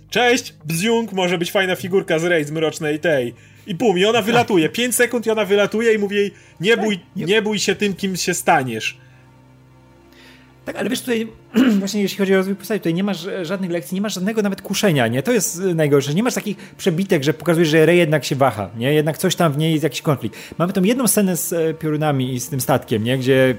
cześć, 0.09 0.53
bziung, 0.65 1.13
może 1.13 1.37
być 1.37 1.51
fajna 1.51 1.75
figurka 1.75 2.19
z 2.19 2.23
Rey, 2.23 2.45
z 2.45 2.51
Mrocznej 2.51 2.99
tej. 2.99 3.33
I 3.67 3.75
pum, 3.75 3.97
i 3.97 4.05
ona 4.05 4.21
wylatuje. 4.21 4.69
5 4.69 4.95
sekund 4.95 5.25
i 5.25 5.29
ona 5.29 5.45
wylatuje 5.45 5.93
i 5.93 5.97
mówi 5.97 6.15
jej, 6.15 6.31
nie 6.59 6.77
bój, 6.77 6.99
nie 7.15 7.41
bój 7.41 7.59
się 7.59 7.75
tym, 7.75 7.93
kim 7.93 8.15
się 8.15 8.33
staniesz. 8.33 8.97
Tak, 10.65 10.75
ale 10.75 10.89
wiesz, 10.89 11.01
tutaj 11.01 11.27
właśnie 11.79 12.01
jeśli 12.01 12.17
chodzi 12.17 12.33
o 12.33 12.37
rozwój 12.37 12.55
postaci, 12.55 12.79
tutaj 12.79 12.93
nie 12.93 13.03
masz 13.03 13.27
żadnych 13.41 13.71
lekcji, 13.71 13.95
nie 13.95 14.01
masz 14.01 14.13
żadnego 14.13 14.41
nawet 14.41 14.61
kuszenia, 14.61 15.07
nie? 15.07 15.23
To 15.23 15.31
jest 15.31 15.61
najgorsze. 15.75 16.13
Nie 16.13 16.23
masz 16.23 16.33
takich 16.33 16.57
przebitek, 16.77 17.23
że 17.23 17.33
pokazujesz, 17.33 17.69
że 17.69 17.85
Rey 17.85 17.97
jednak 17.97 18.25
się 18.25 18.35
waha, 18.35 18.69
nie? 18.77 18.93
Jednak 18.93 19.17
coś 19.17 19.35
tam 19.35 19.53
w 19.53 19.57
niej 19.57 19.71
jest 19.71 19.83
jakiś 19.83 20.01
konflikt. 20.01 20.37
Mamy 20.57 20.73
tą 20.73 20.83
jedną 20.83 21.07
scenę 21.07 21.37
z 21.37 21.53
e, 21.53 21.73
piorunami 21.73 22.33
i 22.33 22.39
z 22.39 22.49
tym 22.49 22.61
statkiem, 22.61 23.03
nie? 23.03 23.17
Gdzie 23.17 23.55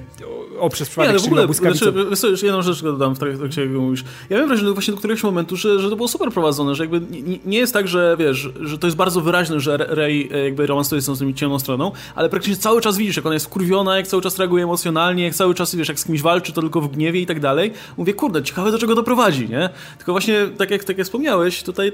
o, 0.61 0.69
przez 0.71 0.89
przypadek 0.89 1.13
nie, 1.13 1.17
no 1.17 1.23
w 1.23 1.27
ogóle, 1.27 1.47
błyskawicą. 1.47 1.93
Znaczy, 1.93 2.31
jeszcze 2.31 2.47
jedną 2.47 2.63
rzecz 2.63 2.83
dodam 2.83 3.15
w 3.15 3.19
trakcie, 3.19 3.61
jak 3.61 3.71
mówisz. 3.71 4.05
Ja 4.31 4.39
wiem 4.39 4.49
wrażenie 4.49 4.73
właśnie 4.73 4.93
do 4.93 4.99
któregoś 4.99 5.23
momentu, 5.23 5.57
że, 5.57 5.79
że 5.79 5.91
to 5.91 5.97
było 5.97 6.09
super 6.09 6.31
prowadzone, 6.31 6.75
że 6.75 6.85
jakby 6.85 7.01
nie, 7.01 7.39
nie, 7.45 7.59
jest 7.59 7.73
tak, 7.73 7.89
że 7.89 8.17
wiesz, 8.19 8.49
że 8.61 8.79
to 8.79 8.87
jest 8.87 8.97
bardzo 8.97 9.21
wyraźne, 9.21 9.61
że 9.61 9.77
Rey 9.77 10.29
e, 10.33 10.45
jakby 10.45 10.67
romansuje 10.67 11.01
z 11.01 11.07
tą 11.07 11.33
ciemną 11.33 11.59
stroną, 11.59 11.93
ale 12.15 12.29
praktycznie 12.29 12.57
cały 12.57 12.81
czas 12.81 12.97
widzisz, 12.97 13.17
jak 13.17 13.27
ona 13.27 13.35
jest 13.35 13.47
wkurwiona, 13.47 13.97
jak 13.97 14.07
cały 14.07 14.23
czas 14.23 14.39
reaguje 14.39 14.65
emocjonalnie, 14.65 15.25
jak 15.25 15.35
cały 15.35 15.55
czas, 15.55 15.75
wiesz, 15.75 15.89
jak 15.89 16.01
z 16.01 16.05
kimś 16.05 16.23
walczy, 16.23 16.53
to 16.53 16.61
tylko 16.61 16.81
w 16.81 16.89
gniewie 16.89 17.21
i 17.21 17.27
tak 17.27 17.41
dalej. 17.41 17.73
Mówię, 17.97 18.15
kurde, 18.15 18.43
ciekawe 18.43 18.71
do 18.71 18.79
czego 18.79 18.95
doprowadzi, 18.95 19.49
nie? 19.49 19.69
Tylko 19.97 20.13
właśnie, 20.13 20.35
tak 20.59 20.71
jak, 20.71 20.85
tak 20.85 20.99
jak 20.99 21.07
wspomniałeś, 21.07 21.63
tutaj 21.63 21.93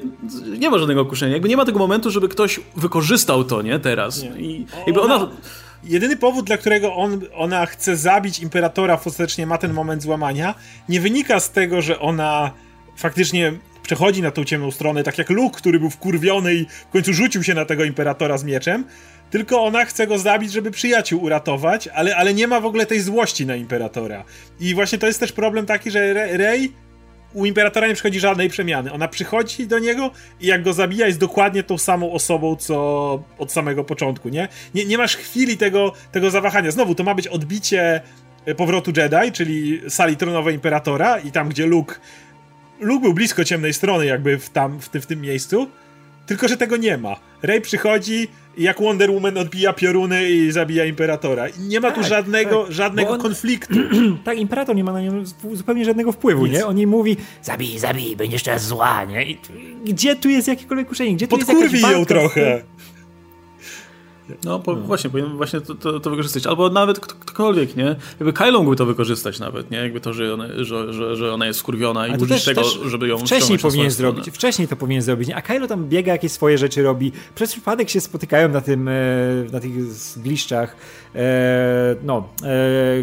nie 0.59 0.71
ma 0.71 0.79
żadnego 0.79 1.07
kuszenia. 1.07 1.33
Jakby 1.33 1.49
nie 1.49 1.57
ma 1.57 1.65
tego 1.65 1.79
momentu, 1.79 2.11
żeby 2.11 2.29
ktoś 2.29 2.61
wykorzystał 2.77 3.45
to, 3.45 3.63
nie? 3.63 3.79
Teraz. 3.79 4.23
Nie. 4.23 4.31
I 4.31 4.67
jakby 4.87 5.01
ona... 5.01 5.15
ona 5.15 5.31
jedyny 5.85 6.17
powód, 6.17 6.47
dla 6.47 6.57
którego 6.57 6.95
on, 6.95 7.21
ona 7.35 7.67
chce 7.67 7.97
zabić 7.97 8.39
imperatora, 8.39 9.01
ostatecznie 9.07 9.47
ma 9.47 9.59
ten 9.59 9.73
moment 9.73 10.03
złamania, 10.03 10.55
nie 10.89 11.01
wynika 11.01 11.41
z 11.41 11.51
tego, 11.51 11.83
że 11.83 12.01
ona 12.01 12.51
faktycznie 12.97 13.53
przechodzi 13.83 14.23
na 14.23 14.31
tą 14.31 14.45
ciemną 14.45 14.71
stronę, 14.71 15.03
tak 15.03 15.19
jak 15.19 15.31
Luke, 15.31 15.59
który 15.59 15.81
był 15.81 15.91
wkurwiony 15.91 16.55
i 16.55 16.67
w 16.67 16.93
końcu 16.93 17.13
rzucił 17.13 17.43
się 17.43 17.55
na 17.55 17.65
tego 17.65 17.85
imperatora 17.85 18.39
z 18.39 18.45
mieczem, 18.45 18.85
tylko 19.31 19.65
ona 19.65 19.85
chce 19.85 20.07
go 20.07 20.19
zabić, 20.19 20.53
żeby 20.53 20.71
przyjaciół 20.71 21.23
uratować, 21.23 21.89
ale, 21.89 22.17
ale 22.17 22.35
nie 22.35 22.47
ma 22.47 22.61
w 22.61 22.67
ogóle 22.67 22.87
tej 22.87 23.01
złości 23.01 23.47
na 23.47 23.57
imperatora. 23.57 24.25
I 24.61 24.75
właśnie 24.75 24.99
to 24.99 25.07
jest 25.07 25.21
też 25.21 25.33
problem 25.33 25.67
taki, 25.67 25.91
że 25.91 26.13
Rey 26.37 26.73
u 27.33 27.45
imperatora 27.45 27.87
nie 27.87 27.95
przychodzi 27.95 28.21
żadnej 28.21 28.49
przemiany. 28.49 28.93
Ona 28.93 29.09
przychodzi 29.09 29.67
do 29.67 29.79
niego 29.79 30.11
i 30.41 30.47
jak 30.47 30.63
go 30.63 30.73
zabija, 30.73 31.07
jest 31.07 31.19
dokładnie 31.19 31.63
tą 31.63 31.79
samą 31.79 32.13
osobą, 32.13 32.57
co 32.57 33.23
od 33.39 33.53
samego 33.53 33.85
początku, 33.85 34.29
nie? 34.29 34.49
Nie, 34.75 34.85
nie 34.85 34.99
masz 34.99 35.17
chwili 35.17 35.57
tego, 35.57 35.93
tego 36.13 36.31
zawahania. 36.31 36.71
Znowu, 36.71 36.95
to 36.95 37.05
ma 37.05 37.15
być 37.15 37.29
odbicie 37.29 38.01
e, 38.45 38.55
powrotu 38.55 38.93
Jedi, 38.97 39.33
czyli 39.33 39.81
sali 39.89 40.17
tronowej 40.17 40.55
imperatora 40.55 41.19
i 41.19 41.33
tam, 41.33 41.49
gdzie 41.49 41.67
Luke 41.67 41.95
Luke 42.81 43.03
był 43.03 43.15
blisko 43.15 43.45
ciemnej 43.45 43.75
strony, 43.75 44.07
jakby 44.07 44.39
w, 44.39 44.51
tam, 44.51 44.81
w, 44.81 44.89
ty, 44.89 45.01
w 45.01 45.07
tym 45.07 45.21
miejscu, 45.21 45.71
tylko 46.27 46.49
że 46.49 46.57
tego 46.57 46.77
nie 46.77 46.99
ma. 46.99 47.17
Rey 47.43 47.61
przychodzi 47.61 48.29
jak 48.59 48.81
Wonder 48.81 49.11
Woman 49.11 49.39
odbija 49.39 49.73
pioruny 49.73 50.31
i 50.31 50.53
zabija 50.53 50.85
Imperatora. 50.85 51.49
I 51.49 51.61
nie 51.61 51.81
ma 51.81 51.91
tak, 51.91 51.99
tu 51.99 52.09
żadnego, 52.09 52.65
tak. 52.65 52.73
żadnego 52.73 53.11
on... 53.11 53.21
konfliktu. 53.21 53.75
tak, 54.25 54.39
Imperator 54.39 54.77
nie 54.77 54.85
ma 54.85 54.93
na 54.93 55.03
nią 55.03 55.25
zupełnie 55.53 55.85
żadnego 55.85 56.13
wpływu, 56.13 56.47
Nic. 56.47 56.55
nie? 56.55 56.67
On 56.67 56.77
jej 56.77 56.87
mówi, 56.87 57.17
zabij, 57.43 57.79
zabij, 57.79 58.17
będziesz 58.17 58.43
teraz 58.43 58.67
zła, 58.67 59.05
nie? 59.05 59.25
I 59.31 59.39
gdzie 59.85 60.17
tu 60.17 60.29
jest 60.29 60.49
jakiekolwiek 60.49 60.89
kuszenie? 60.89 61.15
Gdzie 61.15 61.29
tu 61.29 61.39
Podkurwi 61.39 61.81
jest 61.81 61.93
ją 61.93 62.05
trochę. 62.05 62.63
No, 64.45 64.59
po, 64.59 64.73
no. 64.73 64.81
właśnie, 64.81 65.11
powinien 65.11 65.37
właśnie 65.37 65.61
to, 65.61 65.75
to, 65.75 66.01
to, 66.01 66.11
wykorzystać. 66.11 66.47
Albo 66.47 66.71
nawet 66.71 67.01
ktokolwiek, 67.01 67.77
nie? 67.77 67.97
Jakby 68.21 68.33
Kyle 68.33 68.53
mógłby 68.53 68.77
to 68.77 68.87
wykorzystać 68.87 69.39
nawet, 69.39 69.71
nie? 69.71 69.79
Jakby 69.79 70.01
to, 70.01 70.13
że 70.13 70.35
ona, 70.35 70.47
że, 70.65 70.93
że, 70.93 71.17
że 71.17 71.35
ona 71.35 71.47
jest 71.47 71.59
skurwiona 71.59 72.07
i 72.07 72.17
użyć 72.23 72.45
tego, 72.45 72.63
żeby 72.65 73.09
ją 73.09 73.19
Wcześniej 73.19 73.59
powinien 73.59 73.91
zrobić, 73.91 74.23
stronę. 74.23 74.37
wcześniej 74.37 74.69
to 74.69 74.77
powinien 74.77 75.03
zrobić, 75.03 75.29
nie? 75.29 75.37
A 75.37 75.43
Kylo 75.43 75.67
tam 75.67 75.89
biega, 75.89 76.13
jakieś 76.13 76.33
swoje 76.33 76.59
rzeczy 76.59 76.83
robi. 76.83 77.13
Przez 77.35 77.53
przypadek 77.53 77.91
się 77.91 78.01
spotykają 78.01 78.49
na 78.49 78.61
tym, 78.61 78.89
e, 78.89 78.93
na 79.53 79.61
tych 79.61 79.85
zgliszczach 79.85 80.77
no, 82.03 82.29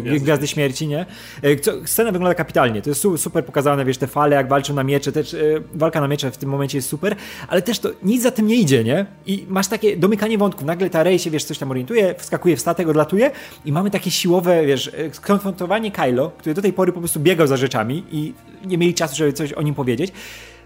e, 0.06 0.18
Gwiazdy 0.20 0.46
Śmierci, 0.46 0.86
nie? 0.86 1.06
E, 1.42 1.86
scena 1.86 2.12
wygląda 2.12 2.34
kapitalnie, 2.34 2.82
to 2.82 2.90
jest 2.90 3.02
super 3.16 3.44
pokazane, 3.44 3.84
wiesz, 3.84 3.98
te 3.98 4.06
fale, 4.06 4.36
jak 4.36 4.48
walczą 4.48 4.74
na 4.74 4.84
miecze, 4.84 5.12
też 5.12 5.34
e, 5.34 5.38
walka 5.74 6.00
na 6.00 6.08
miecze 6.08 6.30
w 6.30 6.36
tym 6.36 6.48
momencie 6.48 6.78
jest 6.78 6.88
super, 6.88 7.16
ale 7.48 7.62
też 7.62 7.78
to 7.78 7.90
nic 8.02 8.22
za 8.22 8.30
tym 8.30 8.46
nie 8.46 8.56
idzie, 8.56 8.84
nie? 8.84 9.06
I 9.26 9.46
masz 9.48 9.68
takie 9.68 9.96
domykanie 9.96 10.38
wątków, 10.38 10.66
nagle 10.66 10.90
ta 10.90 11.02
Rey 11.02 11.18
się, 11.18 11.30
wiesz, 11.30 11.44
coś 11.44 11.58
tam 11.58 11.70
orientuje, 11.70 12.14
wskakuje 12.18 12.56
w 12.56 12.60
statek, 12.60 12.88
odlatuje 12.88 13.30
i 13.64 13.72
mamy 13.72 13.90
takie 13.90 14.10
siłowe, 14.10 14.66
wiesz, 14.66 14.88
e, 14.88 15.10
konfrontowanie 15.20 15.90
Kylo, 15.90 16.30
który 16.38 16.54
do 16.54 16.62
tej 16.62 16.72
pory 16.72 16.92
po 16.92 17.00
prostu 17.00 17.20
biegał 17.20 17.46
za 17.46 17.56
rzeczami 17.56 18.04
i 18.10 18.34
nie 18.64 18.78
mieli 18.78 18.94
czasu, 18.94 19.16
żeby 19.16 19.32
coś 19.32 19.52
o 19.52 19.62
nim 19.62 19.74
powiedzieć 19.74 20.12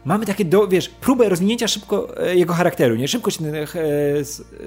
mamy 0.05 0.26
takie, 0.26 0.44
do, 0.44 0.68
wiesz, 0.68 0.88
próbę 0.88 1.28
rozwinięcia 1.28 1.68
szybko 1.68 2.22
e, 2.26 2.36
jego 2.36 2.55
charakteru, 2.55 2.96
nie? 2.96 3.09
Szybko 3.09 3.30
się, 3.30 3.44
e, 3.46 3.62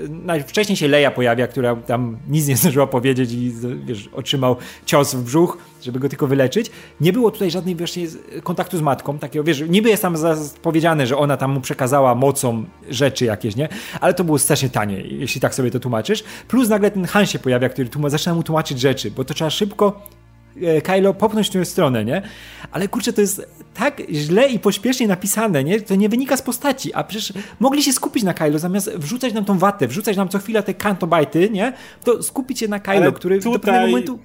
najwcześniej 0.09 0.75
się 0.75 0.87
Leia 0.87 1.11
pojawia, 1.11 1.47
która 1.47 1.75
tam 1.75 2.17
nic 2.29 2.47
nie 2.47 2.57
zdążyła 2.57 2.87
powiedzieć 2.87 3.31
i, 3.31 3.53
wiesz, 3.85 4.09
otrzymał 4.13 4.55
cios 4.85 5.13
w 5.13 5.23
brzuch, 5.23 5.57
żeby 5.81 5.99
go 5.99 6.09
tylko 6.09 6.27
wyleczyć. 6.27 6.71
Nie 7.01 7.13
było 7.13 7.31
tutaj 7.31 7.51
żadnej 7.51 7.75
właśnie 7.75 8.07
kontaktu 8.43 8.77
z 8.77 8.81
matką, 8.81 9.19
takiego, 9.19 9.43
wiesz, 9.43 9.63
niby 9.69 9.89
jest 9.89 10.01
tam 10.01 10.15
powiedziane, 10.61 11.07
że 11.07 11.17
ona 11.17 11.37
tam 11.37 11.51
mu 11.51 11.61
przekazała 11.61 12.15
mocą 12.15 12.63
rzeczy 12.89 13.25
jakieś, 13.25 13.55
nie? 13.55 13.69
Ale 14.01 14.13
to 14.13 14.23
było 14.23 14.39
strasznie 14.39 14.69
tanie, 14.69 15.01
jeśli 15.01 15.41
tak 15.41 15.55
sobie 15.55 15.71
to 15.71 15.79
tłumaczysz. 15.79 16.23
Plus 16.47 16.69
nagle 16.69 16.91
ten 16.91 17.05
Han 17.05 17.25
się 17.25 17.39
pojawia, 17.39 17.69
który 17.69 17.89
tłum- 17.89 18.09
zaczyna 18.09 18.35
mu 18.35 18.43
tłumaczyć 18.43 18.79
rzeczy, 18.79 19.11
bo 19.11 19.25
to 19.25 19.33
trzeba 19.33 19.49
szybko 19.49 20.01
e, 20.11 20.14
Kylo 20.83 21.13
popchnąć 21.13 21.49
w 21.49 21.51
tę 21.51 21.65
stronę, 21.65 22.05
nie? 22.05 22.21
Ale 22.71 22.87
kurczę, 22.87 23.13
to 23.13 23.21
jest 23.21 23.47
tak 23.73 24.01
źle 24.11 24.47
i 24.47 24.59
pośpiesznie 24.59 25.07
napisane, 25.07 25.63
nie? 25.63 25.81
To 25.81 25.95
nie 25.95 26.09
wynika 26.09 26.37
z 26.37 26.41
postaci, 26.41 26.93
a 26.93 27.03
przecież 27.03 27.33
mogli 27.59 27.83
się 27.83 27.93
skupić 27.93 28.23
na 28.23 28.33
Kylo, 28.33 28.59
zamiast 28.59 28.89
wrzucać 28.89 29.33
nam 29.33 29.45
tą 29.45 29.57
watę, 29.57 29.87
wrzucać 29.87 30.17
nam 30.17 30.29
co 30.29 30.39
chwilę 30.39 30.63
te 30.63 30.73
kantobajty, 30.73 31.49
nie? 31.49 31.73
To 32.03 32.23
skupić 32.23 32.59
się 32.59 32.67
na 32.67 32.79
Kylo, 32.79 32.97
Ale 32.97 33.11
który 33.11 33.37
tutaj... 33.37 33.53
do 33.53 33.59
pewnego 33.59 33.87
momentu 33.87 34.19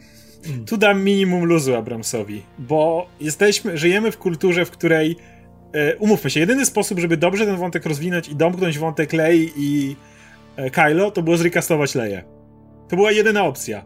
tu 0.66 0.76
dam 0.76 1.04
minimum 1.04 1.44
luzu 1.44 1.74
Abramsowi, 1.74 2.42
bo 2.58 3.06
jesteśmy, 3.20 3.78
żyjemy 3.78 4.12
w 4.12 4.18
kulturze, 4.18 4.64
w 4.64 4.70
której 4.70 5.16
e, 5.72 5.96
umówmy 5.96 6.30
się, 6.30 6.40
jedyny 6.40 6.66
sposób, 6.66 6.98
żeby 6.98 7.16
dobrze 7.16 7.46
ten 7.46 7.56
wątek 7.56 7.86
rozwinąć 7.86 8.28
i 8.28 8.36
domknąć 8.36 8.78
wątek 8.78 9.12
Lei 9.12 9.52
i 9.56 9.96
e, 10.56 10.70
Kylo, 10.70 11.10
to 11.10 11.22
było 11.22 11.36
zrekastować 11.36 11.94
Leję. 11.94 12.24
To 12.88 12.96
była 12.96 13.12
jedyna 13.12 13.44
opcja. 13.44 13.84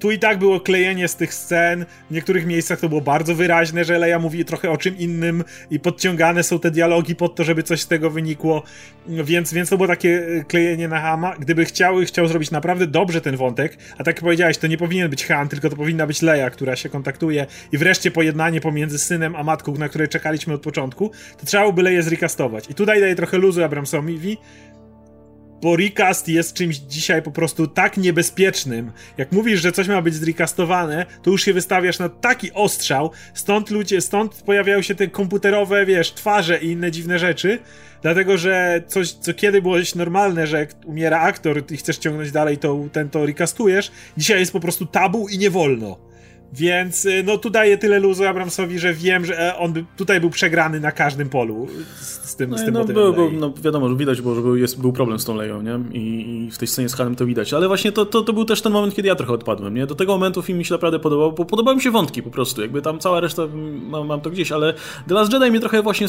Tu 0.00 0.10
i 0.10 0.18
tak 0.18 0.38
było 0.38 0.60
klejenie 0.60 1.08
z 1.08 1.16
tych 1.16 1.34
scen. 1.34 1.86
W 2.10 2.14
niektórych 2.14 2.46
miejscach 2.46 2.80
to 2.80 2.88
było 2.88 3.00
bardzo 3.00 3.34
wyraźne, 3.34 3.84
że 3.84 3.98
Leia 3.98 4.18
mówi 4.18 4.44
trochę 4.44 4.70
o 4.70 4.76
czym 4.76 4.98
innym 4.98 5.44
i 5.70 5.80
podciągane 5.80 6.42
są 6.42 6.58
te 6.58 6.70
dialogi 6.70 7.16
pod 7.16 7.34
to, 7.34 7.44
żeby 7.44 7.62
coś 7.62 7.80
z 7.80 7.86
tego 7.86 8.10
wynikło. 8.10 8.62
Więc, 9.08 9.52
więc 9.52 9.68
to 9.68 9.76
było 9.76 9.86
takie 9.86 10.26
e, 10.26 10.44
klejenie 10.44 10.88
na 10.88 11.00
Hama. 11.00 11.34
Gdyby 11.38 11.64
chciał, 11.64 11.96
chciał 12.04 12.26
zrobić 12.28 12.50
naprawdę 12.50 12.86
dobrze 12.86 13.20
ten 13.20 13.36
wątek, 13.36 13.78
a 13.94 13.96
tak 13.96 14.06
jak 14.06 14.20
powiedziałeś, 14.20 14.58
to 14.58 14.66
nie 14.66 14.78
powinien 14.78 15.10
być 15.10 15.26
Han, 15.26 15.48
tylko 15.48 15.70
to 15.70 15.76
powinna 15.76 16.06
być 16.06 16.22
Leia, 16.22 16.50
która 16.50 16.76
się 16.76 16.88
kontaktuje 16.88 17.46
i 17.72 17.78
wreszcie 17.78 18.10
pojednanie 18.10 18.60
pomiędzy 18.60 18.98
synem 18.98 19.36
a 19.36 19.42
matką, 19.42 19.76
na 19.76 19.88
które 19.88 20.08
czekaliśmy 20.08 20.54
od 20.54 20.62
początku, 20.62 21.10
to 21.38 21.46
trzeba 21.46 21.72
by 21.72 21.82
Leję 21.82 22.02
zrecastować. 22.02 22.70
I 22.70 22.74
tutaj 22.74 23.00
daje 23.00 23.14
trochę 23.14 23.38
luzu 23.38 23.64
Abramsowi, 23.64 24.38
bo 25.62 25.76
recast 25.76 26.28
jest 26.28 26.54
czymś 26.54 26.76
dzisiaj 26.76 27.22
po 27.22 27.30
prostu 27.30 27.66
tak 27.66 27.96
niebezpiecznym. 27.96 28.92
Jak 29.18 29.32
mówisz, 29.32 29.60
że 29.60 29.72
coś 29.72 29.88
ma 29.88 30.02
być 30.02 30.14
zrecastowane, 30.14 31.06
to 31.22 31.30
już 31.30 31.44
się 31.44 31.52
wystawiasz 31.52 31.98
na 31.98 32.08
taki 32.08 32.52
ostrzał, 32.52 33.10
stąd 33.34 33.70
ludzie, 33.70 34.00
stąd 34.00 34.42
pojawiają 34.42 34.82
się 34.82 34.94
te 34.94 35.08
komputerowe, 35.08 35.86
wiesz, 35.86 36.12
twarze 36.12 36.58
i 36.58 36.66
inne 36.66 36.90
dziwne 36.90 37.18
rzeczy, 37.18 37.58
dlatego, 38.02 38.38
że 38.38 38.82
coś, 38.86 39.12
co 39.12 39.34
kiedy 39.34 39.62
było 39.62 39.76
normalne, 39.96 40.46
że 40.46 40.66
umiera 40.84 41.20
aktor 41.20 41.62
i 41.70 41.76
chcesz 41.76 41.98
ciągnąć 41.98 42.32
dalej, 42.32 42.58
to 42.58 42.78
ten 42.92 43.10
to 43.10 43.26
recastujesz, 43.26 43.90
dzisiaj 44.16 44.40
jest 44.40 44.52
po 44.52 44.60
prostu 44.60 44.86
tabu 44.86 45.28
i 45.28 45.38
nie 45.38 45.50
wolno. 45.50 46.09
Więc 46.52 47.04
y, 47.04 47.22
no 47.26 47.38
tu 47.38 47.50
daje 47.50 47.78
tyle 47.78 47.98
luzu 47.98 48.24
Abramsowi, 48.24 48.78
że 48.78 48.94
wiem, 48.94 49.24
że 49.24 49.40
e, 49.40 49.58
on 49.58 49.72
by, 49.72 49.84
tutaj 49.96 50.20
był 50.20 50.30
przegrany 50.30 50.80
na 50.80 50.92
każdym 50.92 51.28
polu 51.28 51.68
z, 52.00 52.30
z 52.30 52.36
tym, 52.36 52.50
no, 52.50 52.58
z 52.58 52.64
tym 52.64 52.74
no, 52.74 52.84
był, 52.84 53.12
był, 53.12 53.32
no 53.32 53.52
wiadomo, 53.62 53.88
że 53.88 53.96
widać 53.96 54.20
było, 54.20 54.34
że 54.34 54.40
był, 54.40 54.56
jest, 54.56 54.80
był 54.80 54.92
problem 54.92 55.18
z 55.18 55.24
tą 55.24 55.34
Leją, 55.34 55.62
nie? 55.62 55.80
I, 55.92 56.46
I, 56.46 56.50
w 56.50 56.58
tej 56.58 56.68
scenie 56.68 56.88
z 56.88 56.94
Hanem 56.94 57.16
to 57.16 57.26
widać. 57.26 57.52
Ale 57.52 57.68
właśnie 57.68 57.92
to, 57.92 58.06
to, 58.06 58.22
to, 58.22 58.32
był 58.32 58.44
też 58.44 58.62
ten 58.62 58.72
moment, 58.72 58.94
kiedy 58.94 59.08
ja 59.08 59.14
trochę 59.14 59.32
odpadłem, 59.32 59.74
nie? 59.74 59.86
Do 59.86 59.94
tego 59.94 60.12
momentu 60.12 60.42
film 60.42 60.58
mi 60.58 60.64
się 60.64 60.74
naprawdę 60.74 60.98
podobał, 60.98 61.32
bo 61.32 61.44
podobały 61.44 61.76
mi 61.76 61.82
się 61.82 61.90
wątki 61.90 62.22
po 62.22 62.30
prostu, 62.30 62.62
jakby 62.62 62.82
tam 62.82 62.98
cała 62.98 63.20
reszta, 63.20 63.42
mam, 63.90 64.06
mam 64.06 64.20
to 64.20 64.30
gdzieś, 64.30 64.52
ale 64.52 64.74
The 65.08 65.14
Last 65.14 65.32
Jedi 65.32 65.50
mnie 65.50 65.60
trochę 65.60 65.82
właśnie 65.82 66.06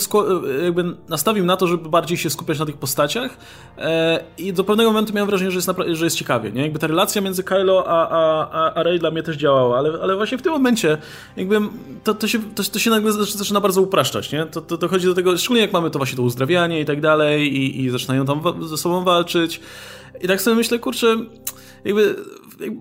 jakby 0.63 0.83
nastawił 1.09 1.45
na 1.45 1.57
to, 1.57 1.67
żeby 1.67 1.89
bardziej 1.89 2.17
się 2.17 2.29
skupiać 2.29 2.59
na 2.59 2.65
tych 2.65 2.77
postaciach 2.77 3.37
e, 3.77 4.23
i 4.37 4.53
do 4.53 4.63
pewnego 4.63 4.89
momentu 4.89 5.13
miałem 5.13 5.29
wrażenie, 5.29 5.51
że 5.51 5.57
jest, 5.57 5.69
że 5.91 6.05
jest 6.05 6.17
ciekawie, 6.17 6.51
nie? 6.51 6.61
Jakby 6.61 6.79
ta 6.79 6.87
relacja 6.87 7.21
między 7.21 7.43
Kylo 7.43 7.83
a, 7.87 8.09
a, 8.09 8.49
a, 8.51 8.73
a 8.73 8.83
Rey 8.83 8.99
dla 8.99 9.11
mnie 9.11 9.23
też 9.23 9.37
działała, 9.37 9.77
ale, 9.77 9.99
ale 10.01 10.15
właśnie 10.15 10.30
w 10.37 10.41
tym 10.41 10.51
momencie 10.51 10.97
jakby 11.37 11.59
to, 12.03 12.13
to, 12.13 12.27
się, 12.27 12.39
to, 12.55 12.63
to 12.63 12.79
się 12.79 12.89
nagle 12.89 13.11
zaczyna 13.13 13.61
bardzo 13.61 13.81
upraszczać, 13.81 14.31
nie? 14.31 14.45
To, 14.45 14.61
to 14.61 14.77
dochodzi 14.77 15.05
do 15.05 15.13
tego, 15.13 15.37
szczególnie 15.37 15.61
jak 15.61 15.73
mamy 15.73 15.89
to 15.89 15.99
właśnie 15.99 16.15
to 16.15 16.23
uzdrawianie 16.23 16.81
i 16.81 16.85
tak 16.85 17.01
dalej 17.01 17.55
i, 17.57 17.81
i 17.81 17.89
zaczynają 17.89 18.25
tam 18.25 18.67
ze 18.67 18.77
sobą 18.77 19.03
walczyć 19.03 19.61
i 20.21 20.27
tak 20.27 20.41
sobie 20.41 20.55
myślę, 20.55 20.79
kurczę, 20.79 21.17
jakby 21.85 22.15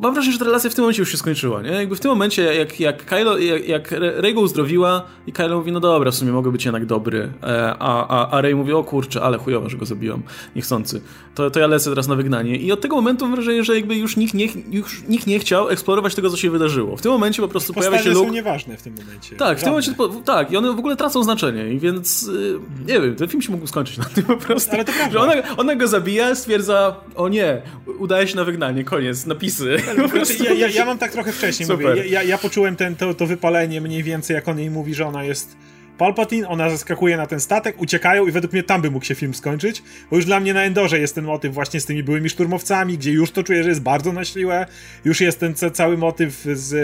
mam 0.00 0.14
wrażenie, 0.14 0.32
że 0.32 0.38
ta 0.38 0.44
relacja 0.44 0.70
w 0.70 0.74
tym 0.74 0.82
momencie 0.82 1.02
już 1.02 1.10
się 1.10 1.16
skończyła, 1.16 1.62
nie? 1.62 1.70
Jakby 1.70 1.96
w 1.96 2.00
tym 2.00 2.10
momencie, 2.10 2.42
jak, 2.42 2.80
jak 2.80 3.04
Kylo, 3.04 3.38
jak, 3.38 3.68
jak 3.68 3.90
Rey 3.90 4.34
go 4.34 4.40
uzdrowiła 4.40 5.02
i 5.26 5.32
Kylo 5.32 5.56
mówi, 5.58 5.72
no 5.72 5.80
dobra, 5.80 6.10
w 6.10 6.14
sumie 6.14 6.32
mogę 6.32 6.52
być 6.52 6.64
jednak 6.64 6.86
dobry, 6.86 7.32
e, 7.42 7.74
a, 7.78 8.08
a, 8.08 8.30
a 8.30 8.40
Rey 8.40 8.54
mówi, 8.54 8.72
o 8.72 8.84
kurczę, 8.84 9.22
ale 9.22 9.38
chujowo, 9.38 9.68
że 9.68 9.76
go 9.76 9.86
zabiłam, 9.86 10.22
niechcący, 10.56 11.00
to, 11.34 11.50
to 11.50 11.60
ja 11.60 11.66
lecę 11.66 11.90
teraz 11.90 12.08
na 12.08 12.14
wygnanie 12.14 12.56
i 12.56 12.72
od 12.72 12.80
tego 12.80 12.96
momentu 12.96 13.24
mam 13.24 13.34
wrażenie, 13.34 13.64
że 13.64 13.76
jakby 13.76 13.96
już 13.96 14.16
nikt 14.16 14.34
nie, 14.34 14.48
już 14.70 15.02
nikt 15.08 15.26
nie 15.26 15.38
chciał 15.38 15.68
eksplorować 15.68 16.14
tego, 16.14 16.30
co 16.30 16.36
się 16.36 16.50
wydarzyło. 16.50 16.96
W 16.96 17.02
tym 17.02 17.12
momencie 17.12 17.42
po 17.42 17.48
prostu 17.48 17.74
Postacie 17.74 17.90
pojawia 17.90 18.10
się 18.10 18.14
Luke... 18.14 18.28
są 18.28 18.34
nieważne 18.34 18.76
w 18.76 18.82
tym 18.82 18.94
momencie. 18.94 19.36
Tak, 19.36 19.58
w 19.58 19.60
tym 19.60 19.70
momencie, 19.70 19.94
tak, 20.24 20.52
i 20.52 20.56
one 20.56 20.72
w 20.72 20.78
ogóle 20.78 20.96
tracą 20.96 21.24
znaczenie, 21.24 21.72
i 21.72 21.78
więc 21.78 22.22
y, 22.22 22.58
nie 22.86 23.00
wiem, 23.00 23.16
ten 23.16 23.28
film 23.28 23.42
się 23.42 23.52
mógł 23.52 23.66
skończyć 23.66 23.98
na 23.98 24.04
tym 24.04 24.24
po 24.24 24.36
prostu. 24.36 24.70
Ale 24.72 24.84
to 24.84 24.92
prawda. 24.92 25.12
Że 25.12 25.20
ona, 25.20 25.56
ona 25.56 25.76
go 25.76 25.88
zabija, 25.88 26.34
stwierdza, 26.34 26.96
o 27.16 27.28
nie, 27.28 27.62
udaje 27.98 28.28
się 28.28 28.36
na 28.36 28.44
wygnanie, 28.44 28.84
koniec, 28.90 29.26
napisy. 29.26 29.76
Znaczy, 30.10 30.44
ja, 30.44 30.52
ja, 30.52 30.68
ja, 30.68 30.84
mam 30.84 30.98
tak 30.98 31.12
trochę 31.12 31.32
wcześniej, 31.32 31.68
mówię. 31.68 32.06
Ja, 32.06 32.22
ja, 32.22 32.38
poczułem 32.38 32.76
ten, 32.76 32.96
to, 32.96 33.14
to 33.14 33.26
wypalenie 33.26 33.80
mniej 33.80 34.02
więcej, 34.02 34.34
jak 34.34 34.48
on 34.48 34.58
jej 34.58 34.70
mówi, 34.70 34.94
że 34.94 35.06
ona 35.06 35.24
jest 35.24 35.56
Palpatine, 35.98 36.48
ona 36.48 36.70
zaskakuje 36.70 37.16
na 37.16 37.26
ten 37.26 37.40
statek, 37.40 37.80
uciekają 37.80 38.26
i 38.26 38.32
według 38.32 38.52
mnie 38.52 38.62
tam 38.62 38.82
by 38.82 38.90
mógł 38.90 39.04
się 39.04 39.14
film 39.14 39.34
skończyć, 39.34 39.82
bo 40.10 40.16
już 40.16 40.24
dla 40.24 40.40
mnie 40.40 40.54
na 40.54 40.62
Endorze 40.62 41.00
jest 41.00 41.14
ten 41.14 41.24
motyw 41.24 41.54
właśnie 41.54 41.80
z 41.80 41.86
tymi 41.86 42.02
byłymi 42.02 42.28
szturmowcami, 42.28 42.98
gdzie 42.98 43.12
już 43.12 43.30
to 43.30 43.42
czuję, 43.42 43.62
że 43.62 43.68
jest 43.68 43.82
bardzo 43.82 44.12
na 44.12 44.24
siłę, 44.24 44.66
już 45.04 45.20
jest 45.20 45.40
ten 45.40 45.54
cały 45.54 45.98
motyw 45.98 46.46
z 46.52 46.74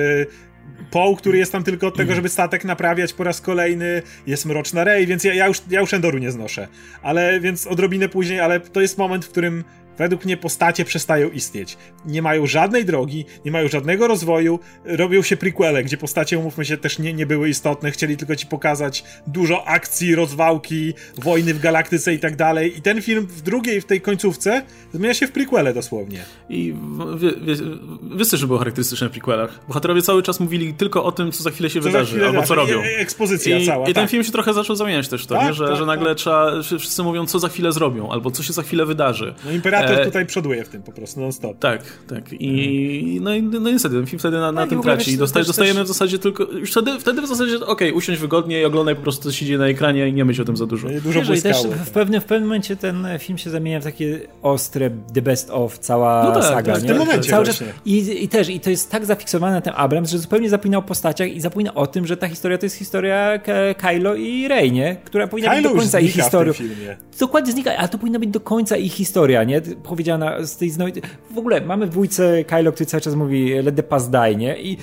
Poł, 0.90 1.16
który 1.16 1.38
jest 1.38 1.52
tam 1.52 1.64
tylko 1.64 1.86
od 1.86 1.96
tego, 1.96 2.14
żeby 2.14 2.28
statek 2.28 2.64
naprawiać 2.64 3.12
po 3.12 3.24
raz 3.24 3.40
kolejny, 3.40 4.02
jest 4.26 4.46
Mroczna 4.46 4.84
Rey, 4.84 5.06
więc 5.06 5.24
ja, 5.24 5.34
ja, 5.34 5.46
już, 5.46 5.62
ja 5.70 5.80
już 5.80 5.94
Endoru 5.94 6.18
nie 6.18 6.30
znoszę. 6.30 6.68
Ale, 7.02 7.40
więc 7.40 7.66
odrobinę 7.66 8.08
później, 8.08 8.40
ale 8.40 8.60
to 8.60 8.80
jest 8.80 8.98
moment, 8.98 9.24
w 9.24 9.28
którym 9.28 9.64
Według 9.98 10.24
mnie 10.24 10.36
postacie 10.36 10.84
przestają 10.84 11.30
istnieć. 11.30 11.76
Nie 12.04 12.22
mają 12.22 12.46
żadnej 12.46 12.84
drogi, 12.84 13.24
nie 13.44 13.50
mają 13.50 13.68
żadnego 13.68 14.06
rozwoju, 14.06 14.60
robią 14.84 15.22
się 15.22 15.36
prequele, 15.36 15.84
gdzie 15.84 15.96
postacie, 15.96 16.38
umówmy 16.38 16.64
się, 16.64 16.76
też 16.76 16.98
nie, 16.98 17.12
nie 17.12 17.26
były 17.26 17.48
istotne, 17.48 17.90
chcieli 17.90 18.16
tylko 18.16 18.36
ci 18.36 18.46
pokazać 18.46 19.04
dużo 19.26 19.68
akcji, 19.68 20.14
rozwałki, 20.14 20.94
wojny 21.18 21.54
w 21.54 21.60
galaktyce 21.60 22.14
i 22.14 22.18
tak 22.18 22.36
dalej. 22.36 22.78
I 22.78 22.82
ten 22.82 23.02
film 23.02 23.26
w 23.26 23.42
drugiej, 23.42 23.80
w 23.80 23.84
tej 23.84 24.00
końcówce 24.00 24.62
zmienia 24.94 25.14
się 25.14 25.26
w 25.26 25.32
prequele 25.32 25.74
dosłownie. 25.74 26.18
I 26.48 26.74
wiesz, 28.16 28.30
że 28.30 28.46
było 28.46 28.58
charakterystyczne 28.58 29.08
w 29.08 29.10
prequelach. 29.10 29.60
Bohaterowie 29.68 30.02
cały 30.02 30.22
czas 30.22 30.40
mówili 30.40 30.74
tylko 30.74 31.04
o 31.04 31.12
tym, 31.12 31.32
co 31.32 31.42
za 31.42 31.50
chwilę 31.50 31.70
się 31.70 31.80
co 31.80 31.86
wydarzy, 31.86 32.10
chwilę 32.10 32.26
albo 32.26 32.42
co 32.42 32.54
robią. 32.54 32.82
E, 32.82 32.98
ekspozycja 32.98 33.58
I, 33.58 33.66
cała. 33.66 33.84
I 33.84 33.86
tak. 33.86 33.94
ten 33.94 34.08
film 34.08 34.24
się 34.24 34.32
trochę 34.32 34.54
zaczął 34.54 34.76
zamieniać 34.76 35.08
też 35.08 35.24
w 35.24 35.26
to, 35.26 35.34
tak, 35.34 35.54
że, 35.54 35.68
tak, 35.68 35.76
że 35.76 35.86
nagle 35.86 36.08
tak. 36.08 36.18
trzeba, 36.18 36.62
wszyscy 36.62 37.02
mówią, 37.02 37.26
co 37.26 37.38
za 37.38 37.48
chwilę 37.48 37.72
zrobią, 37.72 38.10
albo 38.10 38.30
co 38.30 38.42
się 38.42 38.52
za 38.52 38.62
chwilę 38.62 38.86
wydarzy. 38.86 39.34
No 39.44 39.50
imperator 39.50 39.85
Imperator 39.86 40.02
e... 40.02 40.10
tutaj 40.10 40.26
przoduje 40.26 40.64
w 40.64 40.68
tym 40.68 40.82
po 40.82 40.92
prostu 40.92 41.20
non-stop. 41.20 41.58
Tak, 41.58 41.82
tak. 42.08 42.32
I 42.32 43.20
no, 43.22 43.34
i, 43.34 43.42
no 43.42 43.70
niestety, 43.70 43.94
ten 43.94 44.06
film 44.06 44.18
wtedy 44.18 44.36
na, 44.36 44.52
na 44.52 44.60
tak, 44.60 44.70
tym 44.70 44.82
traci. 44.82 45.10
I 45.10 45.16
dostaje, 45.16 45.44
dostajemy 45.44 45.80
też... 45.80 45.84
w 45.84 45.88
zasadzie 45.88 46.18
tylko. 46.18 46.44
Już 46.44 46.70
wtedy, 46.70 47.00
wtedy 47.00 47.22
w 47.22 47.26
zasadzie, 47.26 47.56
okej, 47.56 47.68
okay, 47.68 47.92
usiądź 47.92 48.18
wygodnie 48.18 48.60
i 48.60 48.64
oglądaj 48.64 48.96
po 48.96 49.02
prostu, 49.02 49.22
co 49.22 49.32
się 49.32 49.46
dzieje 49.46 49.58
na 49.58 49.66
ekranie 49.66 50.08
i 50.08 50.12
nie 50.12 50.24
myśl 50.24 50.42
o 50.42 50.44
tym 50.44 50.56
za 50.56 50.66
dużo. 50.66 50.88
No 50.88 51.00
dużo 51.00 51.22
Wiesz, 51.22 51.42
też 51.42 51.56
w 51.86 51.90
pewnym, 51.90 52.20
w 52.20 52.24
pewnym 52.24 52.48
momencie 52.48 52.76
ten 52.76 53.06
film 53.18 53.38
się 53.38 53.50
zamienia 53.50 53.80
w 53.80 53.84
takie 53.84 54.20
ostre 54.42 54.90
The 55.14 55.22
Best 55.22 55.50
of, 55.50 55.78
cała 55.78 56.24
no 56.24 56.32
tak, 56.32 56.44
saga. 56.44 56.72
Tak, 56.72 56.82
w 56.82 56.86
tym 56.86 56.98
momencie 56.98 57.30
Cały 57.30 57.46
czas, 57.46 57.62
i, 57.84 58.24
I 58.24 58.28
też, 58.28 58.48
i 58.48 58.60
to 58.60 58.70
jest 58.70 58.90
tak 58.90 59.06
zafiksowane 59.06 59.52
na 59.54 59.60
ten 59.60 59.72
Abrams, 59.76 60.10
że 60.10 60.18
zupełnie 60.18 60.50
zapomina 60.50 60.78
o 60.78 60.82
postaciach 60.82 61.32
i 61.32 61.40
zapomina 61.40 61.74
o 61.74 61.86
tym, 61.86 62.06
że 62.06 62.16
ta 62.16 62.28
historia 62.28 62.58
to 62.58 62.66
jest 62.66 62.76
historia 62.76 63.38
Kylo 63.78 64.14
i 64.14 64.48
Rey, 64.48 64.72
nie? 64.72 64.96
Która 65.04 65.26
powinna 65.26 65.50
Kylo 65.50 65.62
być 65.62 65.72
do 65.72 65.78
końca 65.78 66.00
ich 66.00 66.12
historią. 66.12 66.52
Dokładnie 67.20 67.52
znika, 67.52 67.76
ale 67.76 67.88
to 67.88 67.98
powinna 67.98 68.18
być 68.18 68.30
do 68.30 68.40
końca 68.40 68.76
ich 68.76 68.92
historia, 68.92 69.44
nie? 69.44 69.62
Powiedziana 69.82 70.46
z 70.46 70.56
tej 70.56 70.70
znoj... 70.70 70.92
W 71.30 71.38
ogóle 71.38 71.60
mamy 71.60 71.86
w 71.86 71.90
dwójce 71.90 72.44
Kylo, 72.44 72.72
który 72.72 72.86
cały 72.86 73.00
czas 73.00 73.14
mówi 73.14 73.54
let 73.62 73.76
the 73.76 73.82
past 73.82 74.10
die, 74.10 74.36
nie? 74.36 74.62
I 74.62 74.78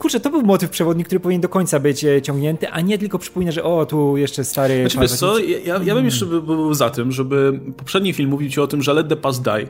kurczę, 0.00 0.20
to 0.20 0.30
był 0.30 0.42
motyw 0.42 0.70
przewodni, 0.70 1.04
który 1.04 1.20
powinien 1.20 1.40
do 1.40 1.48
końca 1.48 1.80
być 1.80 2.04
e, 2.04 2.22
ciągnięty, 2.22 2.70
a 2.70 2.80
nie 2.80 2.98
tylko 2.98 3.18
przypomina, 3.18 3.52
że 3.52 3.64
o, 3.64 3.86
tu 3.86 4.16
jeszcze 4.16 4.44
stary... 4.44 4.80
Znaczy, 4.80 4.98
wiesz 4.98 5.12
co, 5.12 5.38
ja, 5.38 5.80
ja 5.84 5.94
bym 5.94 6.04
jeszcze 6.04 6.26
by, 6.26 6.42
był 6.42 6.74
za 6.74 6.90
tym, 6.90 7.12
żeby 7.12 7.60
poprzedni 7.76 8.12
film 8.12 8.30
mówił 8.30 8.50
ci 8.50 8.60
o 8.60 8.66
tym, 8.66 8.82
że 8.82 8.94
let 8.94 9.08
the 9.08 9.16
past 9.16 9.42
die, 9.42 9.68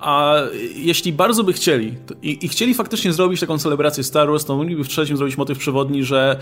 a 0.00 0.36
jeśli 0.74 1.12
bardzo 1.12 1.44
by 1.44 1.52
chcieli 1.52 1.94
i, 2.22 2.44
i, 2.44 2.48
chcieli 2.48 2.74
faktycznie 2.74 3.12
zrobić 3.12 3.40
taką 3.40 3.58
celebrację 3.58 4.04
Star 4.04 4.28
Wars, 4.28 4.44
to 4.44 4.56
mogliby 4.56 4.84
w 4.84 4.88
trzecim 4.88 5.16
zrobić 5.16 5.36
motyw 5.36 5.58
przewodni, 5.58 6.04
że, 6.04 6.38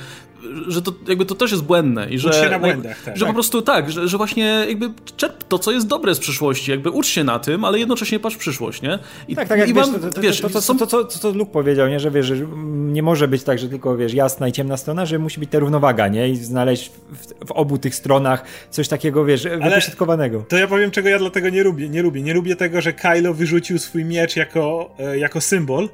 że 0.68 0.82
to, 0.82 0.92
jakby 1.08 1.26
to 1.26 1.34
też 1.34 1.50
jest 1.50 1.64
błędne 1.64 2.10
i 2.10 2.18
że, 2.18 2.32
się 2.32 2.50
na 2.50 2.58
błędach, 2.58 3.02
tak. 3.02 3.16
że 3.16 3.26
po 3.26 3.32
prostu 3.32 3.62
tak, 3.62 3.92
że, 3.92 4.08
że 4.08 4.16
właśnie 4.16 4.64
jakby 4.68 4.90
czerp 5.16 5.44
to, 5.48 5.58
co 5.58 5.72
jest 5.72 5.86
dobre 5.86 6.14
z 6.14 6.18
przyszłości, 6.18 6.70
jakby 6.70 6.90
ucz 6.90 7.06
się 7.06 7.24
na 7.24 7.38
tym, 7.38 7.64
ale 7.64 7.78
jednocześnie 7.78 8.18
patrz 8.18 8.36
w 8.36 8.38
przyszłość, 8.38 8.82
nie? 8.82 8.98
I, 9.28 9.36
tak, 9.36 9.48
tak, 9.48 9.58
jak 9.58 9.68
i 9.68 9.74
wiesz, 9.74 9.86
mam, 9.90 10.00
to, 10.00 10.10
to, 10.10 10.20
wiesz, 10.20 10.40
to, 10.40 10.50
to, 10.50 10.60
to, 10.60 10.86
to, 10.86 11.04
to, 11.04 11.18
to 11.18 11.30
Luke 11.30 11.52
powiedział, 11.52 11.88
nie, 11.88 12.00
że 12.00 12.10
wiesz, 12.10 12.26
że 12.26 12.36
nie 12.90 13.02
może 13.02 13.29
być 13.30 13.42
tak, 13.42 13.58
że 13.58 13.68
tylko, 13.68 13.96
wiesz, 13.96 14.14
jasna 14.14 14.48
i 14.48 14.52
ciemna 14.52 14.76
strona, 14.76 15.06
że 15.06 15.18
musi 15.18 15.40
być 15.40 15.50
ta 15.50 15.58
równowaga, 15.58 16.08
nie? 16.08 16.28
I 16.28 16.36
znaleźć 16.36 16.90
w, 16.90 17.46
w 17.48 17.52
obu 17.52 17.78
tych 17.78 17.94
stronach 17.94 18.44
coś 18.70 18.88
takiego, 18.88 19.24
wiesz, 19.24 19.42
wypośrodkowanego. 19.42 20.44
To 20.48 20.56
ja 20.56 20.66
powiem, 20.66 20.90
czego 20.90 21.08
ja 21.08 21.18
dlatego 21.18 21.48
nie 21.48 21.62
lubię. 21.62 21.88
Nie 21.88 22.02
lubię, 22.02 22.22
nie 22.22 22.34
lubię 22.34 22.56
tego, 22.56 22.80
że 22.80 22.92
Kylo 22.92 23.34
wyrzucił 23.34 23.78
swój 23.78 24.04
miecz 24.04 24.36
jako, 24.36 24.94
e, 24.98 25.18
jako 25.18 25.40
symbol, 25.40 25.88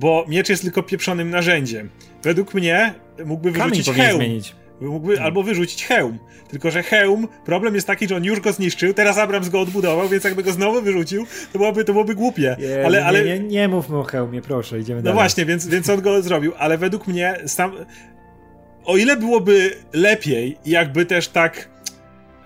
bo 0.00 0.24
miecz 0.28 0.48
jest 0.48 0.62
tylko 0.62 0.82
pieprzonym 0.82 1.30
narzędziem. 1.30 1.90
Według 2.22 2.54
mnie 2.54 2.94
mógłby 3.24 3.50
wyrzucić 3.50 3.86
Kamień 3.86 4.02
hełm. 4.02 4.16
zmienić. 4.18 4.54
Mógłby 4.80 5.12
hmm. 5.12 5.26
albo 5.26 5.42
wyrzucić 5.42 5.84
hełm. 5.84 6.18
Tylko, 6.48 6.70
że 6.70 6.82
hełm, 6.82 7.28
problem 7.44 7.74
jest 7.74 7.86
taki, 7.86 8.08
że 8.08 8.16
on 8.16 8.24
już 8.24 8.40
go 8.40 8.52
zniszczył, 8.52 8.94
teraz 8.94 9.18
Abrams 9.18 9.48
go 9.48 9.60
odbudował, 9.60 10.08
więc 10.08 10.24
jakby 10.24 10.42
go 10.42 10.52
znowu 10.52 10.82
wyrzucił, 10.82 11.26
to 11.52 11.58
byłoby, 11.58 11.84
to 11.84 11.92
byłoby 11.92 12.14
głupie. 12.14 12.56
Nie, 12.58 12.86
ale, 12.86 13.04
ale... 13.04 13.24
Nie, 13.24 13.38
nie, 13.38 13.48
nie 13.48 13.68
mówmy 13.68 13.98
o 13.98 14.02
hełmie, 14.02 14.42
proszę, 14.42 14.78
idziemy 14.78 15.00
no 15.00 15.04
dalej. 15.04 15.14
No 15.14 15.20
właśnie, 15.20 15.46
więc, 15.46 15.66
więc 15.66 15.88
on 15.88 16.00
go 16.00 16.22
zrobił, 16.22 16.52
ale 16.58 16.78
według 16.78 17.06
mnie 17.06 17.36
sam... 17.46 17.72
o 18.84 18.96
ile 18.96 19.16
byłoby 19.16 19.76
lepiej, 19.92 20.56
jakby 20.66 21.06
też 21.06 21.28
tak... 21.28 21.68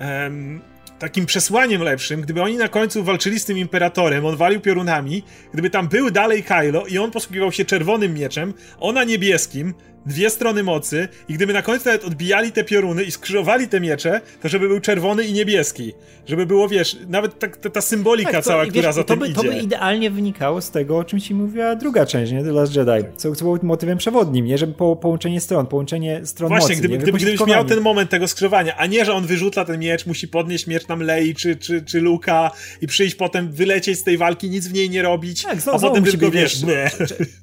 Um, 0.01 0.61
takim 0.99 1.26
przesłaniem 1.26 1.82
lepszym, 1.82 2.20
gdyby 2.20 2.43
oni 2.43 2.57
na 2.57 2.68
końcu 2.68 3.05
walczyli 3.05 3.39
z 3.39 3.45
tym 3.45 3.59
imperatorem, 3.59 4.26
on 4.26 4.37
walił 4.37 4.61
piorunami, 4.61 5.22
gdyby 5.53 5.70
tam 5.70 5.89
był 5.89 6.11
dalej 6.11 6.43
Kylo 6.43 6.87
i 6.87 6.99
on 6.99 7.11
posługiwał 7.11 7.53
się 7.53 7.64
czerwonym 7.64 8.14
mieczem, 8.14 8.55
ona 8.80 9.05
niebieskim, 9.05 9.74
dwie 10.07 10.30
strony 10.30 10.62
mocy 10.62 11.09
i 11.28 11.34
gdyby 11.34 11.52
na 11.52 11.62
końcu 11.62 11.84
nawet 11.88 12.05
odbijali 12.05 12.52
te 12.52 12.64
pioruny 12.64 13.05
i 13.05 13.11
skrzyżowali 13.11 13.68
te 13.68 13.80
miecze, 13.80 14.20
to 14.42 14.48
żeby 14.48 14.68
był 14.68 14.80
czerwony 14.80 15.24
i 15.24 15.32
niebieski. 15.32 15.92
Żeby 16.26 16.46
było, 16.46 16.68
wiesz, 16.68 16.96
nawet 17.09 17.38
ta, 17.38 17.48
ta, 17.48 17.70
ta 17.70 17.80
symbolika 17.80 18.32
tak, 18.32 18.44
to, 18.44 18.50
cała, 18.50 18.64
wiesz, 18.64 18.72
która 18.72 18.92
za 18.92 19.05
to 19.05 19.16
by, 19.16 19.26
idzie. 19.26 19.34
To 19.34 19.42
by 19.42 19.59
idealnie 19.59 20.11
wynikało 20.11 20.61
z 20.61 20.70
tego, 20.70 20.98
o 20.98 21.05
czym 21.05 21.20
ci 21.20 21.34
mówiła 21.34 21.76
druga 21.76 22.07
część, 22.07 22.32
nie? 22.32 22.44
The 22.44 22.52
Last 22.52 22.76
Jedi. 22.76 23.05
Co, 23.16 23.34
co 23.34 23.44
było 23.44 23.59
motywem 23.62 23.98
przewodnim, 23.98 24.46
nie? 24.46 24.59
Żeby 24.59 24.72
po, 24.72 24.96
połączenie 24.96 25.40
stron, 25.40 25.66
połączenie 25.66 26.20
stron 26.24 26.48
Właśnie, 26.48 26.68
mocy, 26.68 26.78
gdyby, 26.78 26.94
nie? 26.94 26.98
gdyby, 26.98 27.18
gdybyś 27.18 27.46
miał 27.46 27.64
ten 27.64 27.80
moment 27.80 28.11
tego 28.11 28.28
skrzyżowania, 28.28 28.76
a 28.76 28.86
nie, 28.86 29.05
że 29.05 29.12
on 29.12 29.26
wyrzuca 29.26 29.64
ten 29.64 29.80
miecz, 29.80 30.07
musi 30.07 30.28
podnieść 30.28 30.66
miecz 30.66 30.84
tam 30.84 31.02
Lei 31.02 31.34
czy, 31.34 31.57
czy, 31.57 31.82
czy 31.82 32.00
Luka 32.00 32.50
i 32.80 32.86
przyjść 32.86 33.14
potem, 33.14 33.52
wylecieć 33.52 33.98
z 33.98 34.02
tej 34.02 34.18
walki, 34.18 34.50
nic 34.50 34.68
w 34.68 34.72
niej 34.72 34.90
nie 34.90 35.02
robić, 35.02 35.42
tak, 35.42 35.61
znowu, 35.61 35.86
a 35.86 35.88
potem 35.88 36.05
tylko, 36.05 36.30
wiesz, 36.30 36.62
nie. 36.62 36.90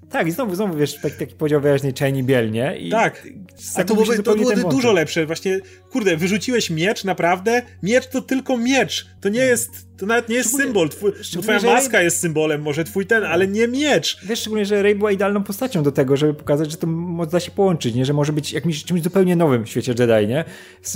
Tak, 0.09 0.27
i 0.27 0.31
znowu, 0.31 0.55
znowu 0.55 0.77
wiesz, 0.77 0.95
taki, 0.95 1.15
taki 1.17 1.35
podział 1.35 1.61
wyraźnie 1.61 1.93
czajni 1.93 2.23
biel, 2.23 2.50
nie? 2.51 2.77
I 2.77 2.89
tak. 2.89 3.27
A 3.75 3.83
to, 3.83 3.93
byłoby, 3.93 4.23
to 4.23 4.35
byłoby 4.35 4.61
dużo 4.61 4.91
lepsze. 4.91 5.25
Właśnie, 5.25 5.59
kurde, 5.91 6.17
wyrzuciłeś 6.17 6.69
miecz, 6.69 7.03
naprawdę? 7.03 7.61
Miecz 7.83 8.07
to 8.07 8.21
tylko 8.21 8.57
miecz. 8.57 9.07
To 9.21 9.29
nie 9.29 9.39
jest, 9.39 9.69
to 9.97 10.05
nawet 10.05 10.29
nie 10.29 10.35
jest 10.35 10.57
symbol. 10.57 10.89
Twój, 10.89 11.11
twoja 11.41 11.61
maska 11.61 11.97
Ray... 11.97 12.03
jest 12.03 12.19
symbolem, 12.19 12.61
może 12.61 12.83
twój 12.83 13.05
ten, 13.05 13.23
ale 13.23 13.47
nie 13.47 13.67
miecz. 13.67 14.17
Wiesz, 14.25 14.39
szczególnie, 14.39 14.65
że 14.65 14.81
Rey 14.81 14.95
była 14.95 15.11
idealną 15.11 15.43
postacią 15.43 15.83
do 15.83 15.91
tego, 15.91 16.17
żeby 16.17 16.33
pokazać, 16.33 16.71
że 16.71 16.77
to 16.77 16.87
da 17.31 17.39
się 17.39 17.51
połączyć, 17.51 17.95
nie? 17.95 18.05
Że 18.05 18.13
może 18.13 18.33
być 18.33 18.53
jakimś 18.53 18.83
czymś 18.83 19.01
zupełnie 19.01 19.35
nowym 19.35 19.65
w 19.65 19.69
świecie 19.69 19.93
Jedi, 19.99 20.27
nie? 20.27 20.45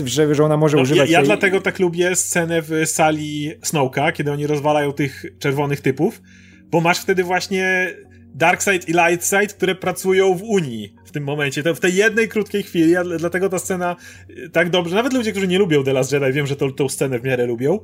Że, 0.05 0.35
że 0.35 0.43
ona 0.43 0.57
może 0.57 0.77
no, 0.77 0.83
używać... 0.83 1.09
Ja, 1.09 1.19
ja 1.19 1.25
dlatego 1.25 1.61
tak 1.61 1.79
lubię 1.79 2.15
scenę 2.15 2.61
w 2.61 2.71
sali 2.85 3.51
Snowka, 3.63 4.11
kiedy 4.11 4.31
oni 4.31 4.47
rozwalają 4.47 4.93
tych 4.93 5.25
czerwonych 5.39 5.81
typów, 5.81 6.21
bo 6.65 6.81
masz 6.81 6.99
wtedy 6.99 7.23
właśnie 7.23 7.95
Darkseid 8.35 8.89
i 8.89 8.93
Lightside, 8.93 9.47
które 9.47 9.75
pracują 9.75 10.35
w 10.35 10.43
Unii 10.43 10.95
tym 11.15 11.23
momencie. 11.23 11.63
To 11.63 11.75
w 11.75 11.79
tej 11.79 11.95
jednej 11.95 12.29
krótkiej 12.29 12.63
chwili, 12.63 12.91
ja, 12.91 13.03
dlatego 13.03 13.49
ta 13.49 13.59
scena 13.59 13.95
y, 14.29 14.49
tak 14.49 14.69
dobrze. 14.69 14.95
Nawet 14.95 15.13
ludzie, 15.13 15.31
którzy 15.31 15.47
nie 15.47 15.59
lubią 15.59 15.83
The 15.83 15.93
Last 15.93 16.11
Jedi, 16.11 16.33
wiem, 16.33 16.47
że 16.47 16.55
tą, 16.55 16.73
tą 16.73 16.89
scenę 16.89 17.19
w 17.19 17.23
miarę 17.23 17.45
lubią. 17.45 17.79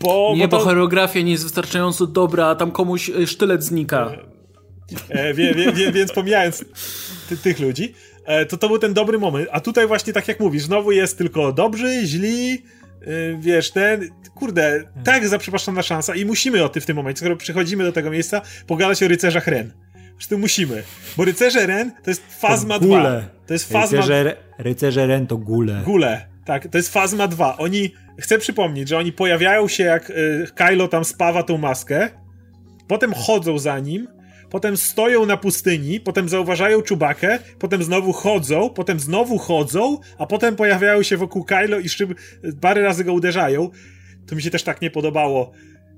Bo, 0.00 0.32
nie, 0.36 0.48
bo, 0.48 0.48
to... 0.48 0.58
bo 0.58 0.64
choreografia 0.64 1.20
nie 1.20 1.32
jest 1.32 1.44
wystarczająco 1.44 2.06
dobra, 2.06 2.46
a 2.46 2.54
tam 2.54 2.70
komuś 2.70 3.08
y, 3.08 3.26
sztylet 3.26 3.64
znika. 3.64 4.16
E, 5.08 5.34
wie, 5.34 5.54
wie, 5.54 5.72
wie, 5.72 5.92
więc 5.92 6.12
pomijając 6.12 6.64
ty, 7.28 7.36
tych 7.36 7.60
ludzi, 7.60 7.94
e, 8.24 8.46
to 8.46 8.56
to 8.56 8.68
był 8.68 8.78
ten 8.78 8.94
dobry 8.94 9.18
moment. 9.18 9.48
A 9.52 9.60
tutaj 9.60 9.86
właśnie, 9.86 10.12
tak 10.12 10.28
jak 10.28 10.40
mówisz, 10.40 10.62
znowu 10.62 10.92
jest 10.92 11.18
tylko 11.18 11.52
dobrzy, 11.52 12.00
źli, 12.04 12.62
y, 13.02 13.36
wiesz, 13.40 13.70
ten, 13.70 14.08
kurde, 14.34 14.84
tak 15.04 15.28
zaprzepaszczona 15.28 15.82
szansa 15.82 16.14
i 16.14 16.24
musimy 16.24 16.64
o 16.64 16.68
tym 16.68 16.82
w 16.82 16.86
tym 16.86 16.96
momencie, 16.96 17.18
skoro 17.18 17.36
przychodzimy 17.36 17.84
do 17.84 17.92
tego 17.92 18.10
miejsca, 18.10 18.42
pogadać 18.66 19.02
o 19.02 19.08
rycerzach 19.08 19.46
Ren. 19.46 19.72
Przecież 20.18 20.30
to 20.30 20.38
musimy, 20.38 20.82
bo 21.16 21.24
rycerze 21.24 21.66
Ren 21.66 21.92
to 22.02 22.10
jest 22.10 22.22
Fazma 22.40 22.78
to 22.78 22.84
2. 22.84 23.22
To 23.46 23.52
jest 23.52 23.72
Fazma... 23.72 23.98
Rycerze, 23.98 24.36
rycerze 24.58 25.06
Ren 25.06 25.26
to 25.26 25.36
gule. 25.36 25.82
Gule, 25.84 26.28
tak, 26.44 26.68
to 26.68 26.78
jest 26.78 26.92
Fazma 26.92 27.28
2. 27.28 27.56
Oni, 27.56 27.94
chcę 28.18 28.38
przypomnieć, 28.38 28.88
że 28.88 28.98
oni 28.98 29.12
pojawiają 29.12 29.68
się 29.68 29.84
jak 29.84 30.10
y, 30.10 30.46
Kylo 30.54 30.88
tam 30.88 31.04
spawa 31.04 31.42
tą 31.42 31.58
maskę, 31.58 32.10
potem 32.88 33.14
chodzą 33.14 33.58
za 33.58 33.78
nim, 33.78 34.08
potem 34.50 34.76
stoją 34.76 35.26
na 35.26 35.36
pustyni, 35.36 36.00
potem 36.00 36.28
zauważają 36.28 36.82
Czubakę, 36.82 37.38
potem 37.58 37.82
znowu 37.82 38.12
chodzą, 38.12 38.70
potem 38.70 39.00
znowu 39.00 39.38
chodzą, 39.38 39.98
a 40.18 40.26
potem 40.26 40.56
pojawiają 40.56 41.02
się 41.02 41.16
wokół 41.16 41.44
Kylo 41.44 41.78
i 41.78 41.88
szyb, 41.88 42.14
parę 42.60 42.82
razy 42.82 43.04
go 43.04 43.12
uderzają. 43.12 43.70
To 44.26 44.36
mi 44.36 44.42
się 44.42 44.50
też 44.50 44.62
tak 44.62 44.82
nie 44.82 44.90
podobało. 44.90 45.52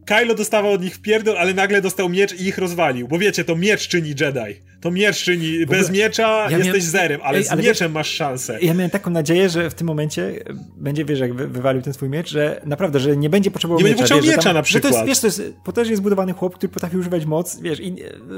Kylo 0.07 0.35
dostawał 0.35 0.73
od 0.73 0.83
nich 0.83 0.99
pierdol, 0.99 1.39
ale 1.39 1.55
nagle 1.55 1.83
dostał 1.83 2.09
miecz 2.09 2.33
i 2.33 2.47
ich 2.49 2.59
rozwalił. 2.59 3.09
Bo 3.09 3.19
wiecie, 3.19 3.45
to 3.45 3.57
miecz 3.57 3.89
czyni 3.89 4.09
Jedi. 4.09 4.61
To 4.87 4.91
miecz 4.91 5.23
czyni. 5.23 5.63
Ogóle, 5.63 5.79
bez 5.79 5.91
miecza 5.91 6.29
ja 6.51 6.59
jesteś 6.59 6.67
miałem, 6.67 6.83
zerem, 6.83 7.21
ale 7.25 7.39
ej, 7.39 7.45
z 7.45 7.51
ale 7.51 7.63
mieczem 7.63 7.89
wiesz, 7.89 7.95
masz 7.95 8.11
szansę. 8.11 8.59
Ja 8.63 8.75
miałem 8.75 8.91
taką 8.91 9.11
nadzieję, 9.11 9.49
że 9.49 9.71
w 9.71 9.75
tym 9.75 9.87
momencie 9.87 10.45
będzie, 10.77 11.05
wiesz, 11.05 11.21
jak 11.21 11.35
wywalił 11.35 11.83
ten 11.83 11.93
swój 11.93 12.09
miecz, 12.09 12.31
że 12.31 12.61
naprawdę, 12.65 13.01
że 13.01 13.17
nie 13.17 13.31
będzie 13.31 13.51
potrzebował 13.51 13.79
nie 13.79 13.85
miecza. 13.85 13.95
Nie 13.95 13.99
będzie 13.99 14.15
potrzebował 14.15 14.37
miecza 14.37 14.49
tam, 14.49 14.55
na 14.55 14.63
przykład. 14.63 14.93
to 14.93 14.99
jest, 14.99 15.09
wiesz, 15.09 15.21
to 15.21 15.27
jest 15.27 15.57
potężnie 15.65 15.97
zbudowany 15.97 16.33
chłop, 16.33 16.55
który 16.55 16.73
potrafi 16.73 16.97
używać 16.97 17.27
moc, 17.27 17.61
wiesz, 17.61 17.81
i 17.81 17.97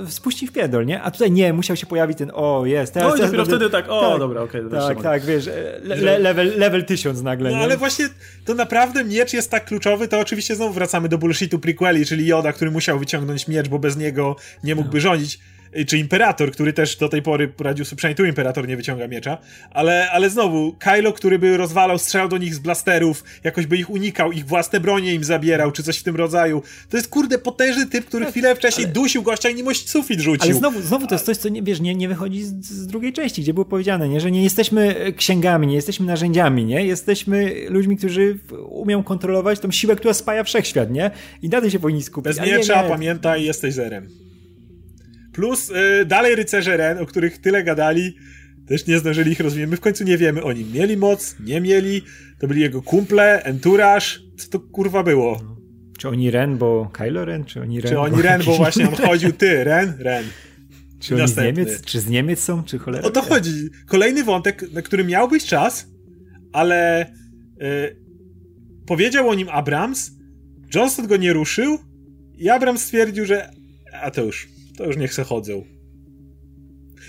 spuści 0.08 0.46
w 0.46 0.52
pierdol, 0.52 0.86
nie? 0.86 1.02
A 1.02 1.10
tutaj 1.10 1.30
nie, 1.30 1.52
musiał 1.52 1.76
się 1.76 1.86
pojawić 1.86 2.18
ten, 2.18 2.30
o, 2.34 2.66
jest. 2.66 2.94
Teraz, 2.94 3.10
no 3.10 3.16
i 3.16 3.20
dopiero 3.20 3.44
wtedy 3.44 3.70
tak, 3.70 3.84
o, 3.88 4.10
tak, 4.10 4.18
dobra, 4.18 4.42
okej. 4.42 4.66
Okay, 4.66 4.80
tak, 4.80 5.02
tak, 5.02 5.24
wiesz, 5.24 5.46
e, 5.46 5.80
le, 5.82 5.96
le, 5.96 6.18
level, 6.18 6.58
level 6.58 6.84
tysiąc 6.84 7.22
nagle, 7.22 7.50
No 7.50 7.56
nie? 7.56 7.62
ale 7.62 7.76
właśnie 7.76 8.08
to 8.44 8.54
naprawdę 8.54 9.04
miecz 9.04 9.32
jest 9.32 9.50
tak 9.50 9.64
kluczowy, 9.64 10.08
to 10.08 10.20
oczywiście 10.20 10.56
znowu 10.56 10.72
wracamy 10.72 11.08
do 11.08 11.18
bullshitu 11.18 11.58
prequeli, 11.58 12.06
czyli 12.06 12.26
Yoda, 12.26 12.52
który 12.52 12.70
musiał 12.70 12.98
wyciągnąć 12.98 13.48
miecz, 13.48 13.68
bo 13.68 13.78
bez 13.78 13.96
niego 13.96 14.36
nie 14.64 14.74
mógłby 14.74 14.96
no. 14.96 15.00
rządzić. 15.00 15.38
Y, 15.76 15.84
czy 15.84 15.98
Imperator, 15.98 16.52
który 16.52 16.72
też 16.72 16.96
do 16.96 17.08
tej 17.08 17.22
pory 17.22 17.48
poradził 17.48 17.84
sobie, 17.84 17.96
przynajmniej 17.96 18.16
tu 18.16 18.24
Imperator 18.24 18.68
nie 18.68 18.76
wyciąga 18.76 19.08
miecza, 19.08 19.38
ale, 19.70 20.10
ale 20.10 20.30
znowu, 20.30 20.76
Kylo, 20.78 21.12
który 21.12 21.38
by 21.38 21.56
rozwalał, 21.56 21.98
strzelał 21.98 22.28
do 22.28 22.38
nich 22.38 22.54
z 22.54 22.58
blasterów, 22.58 23.24
jakoś 23.44 23.66
by 23.66 23.76
ich 23.76 23.90
unikał, 23.90 24.32
ich 24.32 24.46
własne 24.46 24.80
bronie 24.80 25.14
im 25.14 25.24
zabierał, 25.24 25.72
czy 25.72 25.82
coś 25.82 25.98
w 25.98 26.02
tym 26.02 26.16
rodzaju. 26.16 26.62
To 26.88 26.96
jest, 26.96 27.08
kurde, 27.08 27.38
potężny 27.38 27.86
typ, 27.86 28.06
który 28.06 28.24
tak, 28.24 28.32
chwilę 28.32 28.56
wcześniej 28.56 28.84
ale... 28.84 28.94
dusił 28.94 29.22
gościa 29.22 29.50
i 29.50 29.54
nim 29.54 29.74
sufit 29.74 30.20
rzucił. 30.20 30.50
Ale 30.50 30.54
znowu, 30.54 30.82
znowu 30.82 31.06
to 31.06 31.14
jest 31.14 31.24
coś, 31.24 31.36
co 31.36 31.48
nie, 31.48 31.62
wiesz, 31.62 31.80
nie, 31.80 31.94
nie 31.94 32.08
wychodzi 32.08 32.44
z, 32.44 32.64
z, 32.64 32.86
drugiej 32.86 33.12
części, 33.12 33.42
gdzie 33.42 33.54
było 33.54 33.64
powiedziane, 33.64 34.08
nie, 34.08 34.20
że 34.20 34.30
nie 34.30 34.42
jesteśmy 34.42 35.12
księgami, 35.16 35.66
nie 35.66 35.74
jesteśmy 35.74 36.06
narzędziami, 36.06 36.64
nie? 36.64 36.86
Jesteśmy 36.86 37.54
ludźmi, 37.68 37.96
którzy 37.96 38.38
umią 38.68 39.02
kontrolować 39.02 39.60
tą 39.60 39.70
siłę, 39.70 39.96
która 39.96 40.14
spaja 40.14 40.44
wszechświat, 40.44 40.90
nie? 40.90 41.10
I 41.42 41.48
na 41.48 41.60
tym 41.60 41.70
się 41.70 41.78
powinni 41.78 42.02
skupić. 42.02 42.36
Bez 42.36 42.46
miecza, 42.46 42.82
pamiętaj, 42.82 43.44
jesteś 43.44 43.74
zerem. 43.74 44.27
Plus 45.38 45.70
y, 45.70 46.04
dalej 46.04 46.34
rycerze 46.34 46.76
Ren, 46.76 46.98
o 46.98 47.06
których 47.06 47.38
tyle 47.38 47.64
gadali, 47.64 48.16
też 48.66 48.86
nie 48.86 48.98
zdążyli 48.98 49.32
ich 49.32 49.40
rozwinąć. 49.40 49.70
My 49.70 49.76
w 49.76 49.80
końcu 49.80 50.04
nie 50.04 50.18
wiemy, 50.18 50.42
oni 50.42 50.64
mieli 50.64 50.96
moc, 50.96 51.36
nie 51.40 51.60
mieli, 51.60 52.02
to 52.38 52.48
byli 52.48 52.60
jego 52.60 52.82
kumple, 52.82 53.42
entourage, 53.42 54.06
co 54.38 54.48
to 54.50 54.60
kurwa 54.60 55.02
było? 55.02 55.40
Czy 55.98 56.08
oni 56.08 56.30
Ren, 56.30 56.58
bo 56.58 56.90
Kylo 56.92 57.24
Ren, 57.24 57.44
czy 57.44 57.60
oni 57.60 57.80
Ren? 57.80 57.92
Czy 57.92 57.98
oni 57.98 58.22
Ren, 58.22 58.42
bo 58.46 58.56
właśnie 58.56 58.88
on 58.88 58.94
chodził, 58.94 59.32
ty, 59.32 59.64
Ren, 59.64 59.94
Ren. 59.98 60.24
Czy 61.00 61.14
oni 61.14 61.28
z 61.28 61.36
Niemiec, 61.36 61.82
czy 61.82 62.00
z 62.00 62.08
Niemiec 62.08 62.40
są, 62.40 62.64
czy 62.64 62.78
cholera? 62.78 63.04
O 63.04 63.10
to 63.10 63.22
chodzi. 63.22 63.52
Kolejny 63.86 64.24
wątek, 64.24 64.72
na 64.72 64.82
który 64.82 65.04
miał 65.04 65.28
być 65.28 65.46
czas, 65.46 65.86
ale 66.52 67.06
y, 67.06 67.96
powiedział 68.86 69.28
o 69.28 69.34
nim 69.34 69.48
Abrams, 69.48 70.10
Johnston 70.74 71.06
go 71.06 71.16
nie 71.16 71.32
ruszył 71.32 71.78
i 72.38 72.48
Abrams 72.48 72.82
stwierdził, 72.82 73.26
że 73.26 73.50
a 74.02 74.10
to 74.10 74.24
już, 74.24 74.57
to 74.78 74.84
już 74.84 74.96
niech 74.96 75.14
se 75.14 75.24
chodzą. 75.24 75.64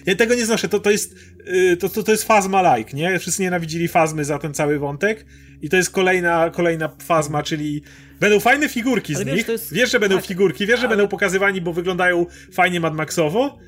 Ja 0.06 0.16
tego 0.16 0.36
nie 0.36 0.46
znoszę, 0.46 0.70
to, 0.70 0.80
to 0.80 0.92
jest 0.92 1.16
yy, 1.46 1.78
to, 1.78 1.90
to, 1.90 2.04
to 2.04 2.12
jest 2.12 2.24
fazma 2.24 2.76
like, 2.76 2.98
nie? 2.98 3.20
Wszyscy 3.20 3.42
nienawidzili 3.42 3.88
fazmy 3.88 4.26
za 4.26 4.40
ten 4.40 4.54
cały 4.54 4.80
wątek 4.80 5.26
i 5.62 5.70
to 5.70 5.78
jest 5.78 5.90
kolejna, 5.90 6.50
kolejna 6.50 6.90
fazma, 7.04 7.44
czyli 7.44 7.82
będą 8.20 8.40
fajne 8.40 8.70
figurki 8.70 9.16
z 9.16 9.26
nich, 9.26 9.48
jest... 9.48 9.74
wiesz, 9.74 9.92
że 9.92 10.00
będą 10.00 10.16
tak, 10.16 10.26
figurki, 10.26 10.66
wiesz, 10.66 10.80
że 10.80 10.88
ale... 10.88 10.96
będą 10.96 11.10
pokazywani, 11.10 11.62
bo 11.62 11.74
wyglądają 11.74 12.26
fajnie 12.54 12.80
Mad 12.80 12.96
Maxowo, 12.96 13.60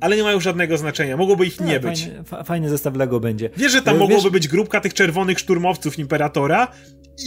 ale 0.00 0.16
nie 0.16 0.22
mają 0.22 0.40
żadnego 0.40 0.78
znaczenia. 0.78 1.16
Mogłoby 1.16 1.46
ich 1.46 1.60
nie 1.60 1.80
być. 1.80 2.08
Fajny, 2.24 2.44
fajny 2.44 2.68
zestaw 2.68 2.96
Lego 2.96 3.20
będzie. 3.20 3.50
Wiesz, 3.56 3.72
że 3.72 3.82
tam 3.82 3.98
mogłoby 3.98 4.30
być 4.30 4.48
grupka 4.48 4.80
tych 4.80 4.94
czerwonych 4.94 5.38
szturmowców 5.38 5.98
Imperatora 5.98 6.68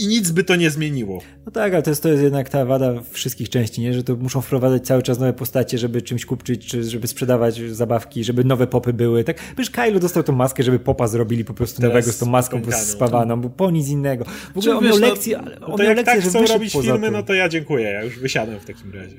i 0.00 0.06
nic 0.06 0.30
by 0.30 0.44
to 0.44 0.56
nie 0.56 0.70
zmieniło. 0.70 1.22
No 1.46 1.52
tak, 1.52 1.72
ale 1.74 1.82
to 1.82 1.90
jest, 1.90 2.02
to 2.02 2.08
jest 2.08 2.22
jednak 2.22 2.48
ta 2.48 2.64
wada 2.64 2.92
wszystkich 3.10 3.48
części, 3.48 3.80
nie? 3.80 3.94
że 3.94 4.04
to 4.04 4.16
muszą 4.16 4.40
wprowadzać 4.40 4.86
cały 4.86 5.02
czas 5.02 5.18
nowe 5.18 5.32
postacie, 5.32 5.78
żeby 5.78 6.02
czymś 6.02 6.26
kupczyć, 6.26 6.66
czy 6.66 6.84
żeby 6.84 7.06
sprzedawać 7.06 7.60
zabawki, 7.60 8.24
żeby 8.24 8.44
nowe 8.44 8.66
popy 8.66 8.92
były. 8.92 9.24
Tak, 9.24 9.36
przecież 9.56 9.70
Kylo 9.70 10.00
dostał 10.00 10.22
tą 10.22 10.32
maskę, 10.32 10.62
żeby 10.62 10.78
popa 10.78 11.06
zrobili 11.06 11.44
po 11.44 11.54
prostu 11.54 11.80
Teraz 11.80 11.90
nowego 11.94 12.12
z 12.12 12.18
tą 12.18 12.26
maską 12.26 12.58
spękaną. 12.58 12.84
spawaną, 12.84 13.40
bo 13.40 13.50
po 13.50 13.70
nic 13.70 13.88
innego. 13.88 14.24
W 14.24 14.58
ogóle 14.58 14.62
Czy 14.62 14.76
on 14.76 14.84
wiesz, 14.84 14.90
miał 14.92 15.00
no, 15.00 15.06
lekcję, 15.06 15.38
ale 15.38 15.56
No 15.60 15.66
on 15.66 15.80
miał 15.80 15.94
lekcję, 15.94 16.04
tak 16.04 16.20
chcą 16.24 16.46
robić 16.46 16.72
poza 16.72 16.84
filmy, 16.84 17.06
tym. 17.06 17.12
no 17.12 17.22
to 17.22 17.34
ja 17.34 17.48
dziękuję, 17.48 17.84
ja 17.90 18.04
już 18.04 18.18
wysiadam 18.18 18.60
w 18.60 18.64
takim 18.64 18.92
razie. 18.92 19.16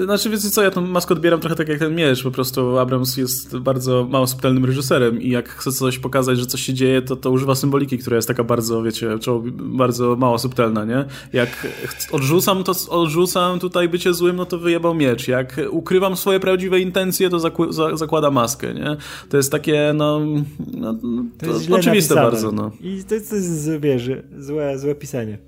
E, 0.00 0.04
Znaczy, 0.04 0.30
wiecie 0.30 0.50
co, 0.50 0.62
ja 0.62 0.70
tą 0.70 0.80
maskę 0.80 1.14
odbieram 1.14 1.40
trochę 1.40 1.56
tak 1.56 1.68
jak 1.68 1.78
ten 1.78 1.94
miecz, 1.94 2.22
po 2.22 2.30
prostu 2.30 2.73
Abrams 2.80 3.16
jest 3.16 3.58
bardzo 3.58 4.06
mało 4.10 4.26
subtelnym 4.26 4.64
reżyserem 4.64 5.22
i 5.22 5.30
jak 5.30 5.48
chce 5.48 5.72
coś 5.72 5.98
pokazać, 5.98 6.38
że 6.38 6.46
coś 6.46 6.60
się 6.60 6.74
dzieje, 6.74 7.02
to, 7.02 7.16
to 7.16 7.30
używa 7.30 7.54
symboliki, 7.54 7.98
która 7.98 8.16
jest 8.16 8.28
taka 8.28 8.44
bardzo, 8.44 8.82
wiecie, 8.82 9.08
bardzo 9.58 10.16
mało 10.16 10.38
subtelna, 10.38 10.84
nie? 10.84 11.04
Jak 11.32 11.66
odrzucam 12.12 12.64
to, 12.64 12.72
odrzucam 12.88 13.58
tutaj 13.58 13.88
bycie 13.88 14.14
złym, 14.14 14.36
no 14.36 14.46
to 14.46 14.58
wyjebał 14.58 14.94
miecz. 14.94 15.28
Jak 15.28 15.60
ukrywam 15.70 16.16
swoje 16.16 16.40
prawdziwe 16.40 16.80
intencje, 16.80 17.30
to 17.30 17.36
zaku- 17.36 17.72
za, 17.72 17.96
zakłada 17.96 18.30
maskę, 18.30 18.74
nie? 18.74 18.96
To 19.28 19.36
jest 19.36 19.52
takie, 19.52 19.92
no, 19.94 20.20
no 20.74 20.94
no, 21.02 21.24
to, 21.38 21.46
jest 21.46 21.70
oczywiste 21.70 22.14
napisane. 22.14 22.22
bardzo, 22.22 22.52
no. 22.52 22.70
I 22.80 23.04
to 23.04 23.14
jest, 23.14 23.30
to 23.30 23.36
jest 23.36 23.70
wiesz, 23.80 24.10
złe, 24.38 24.78
złe 24.78 24.94
pisanie. 24.94 25.38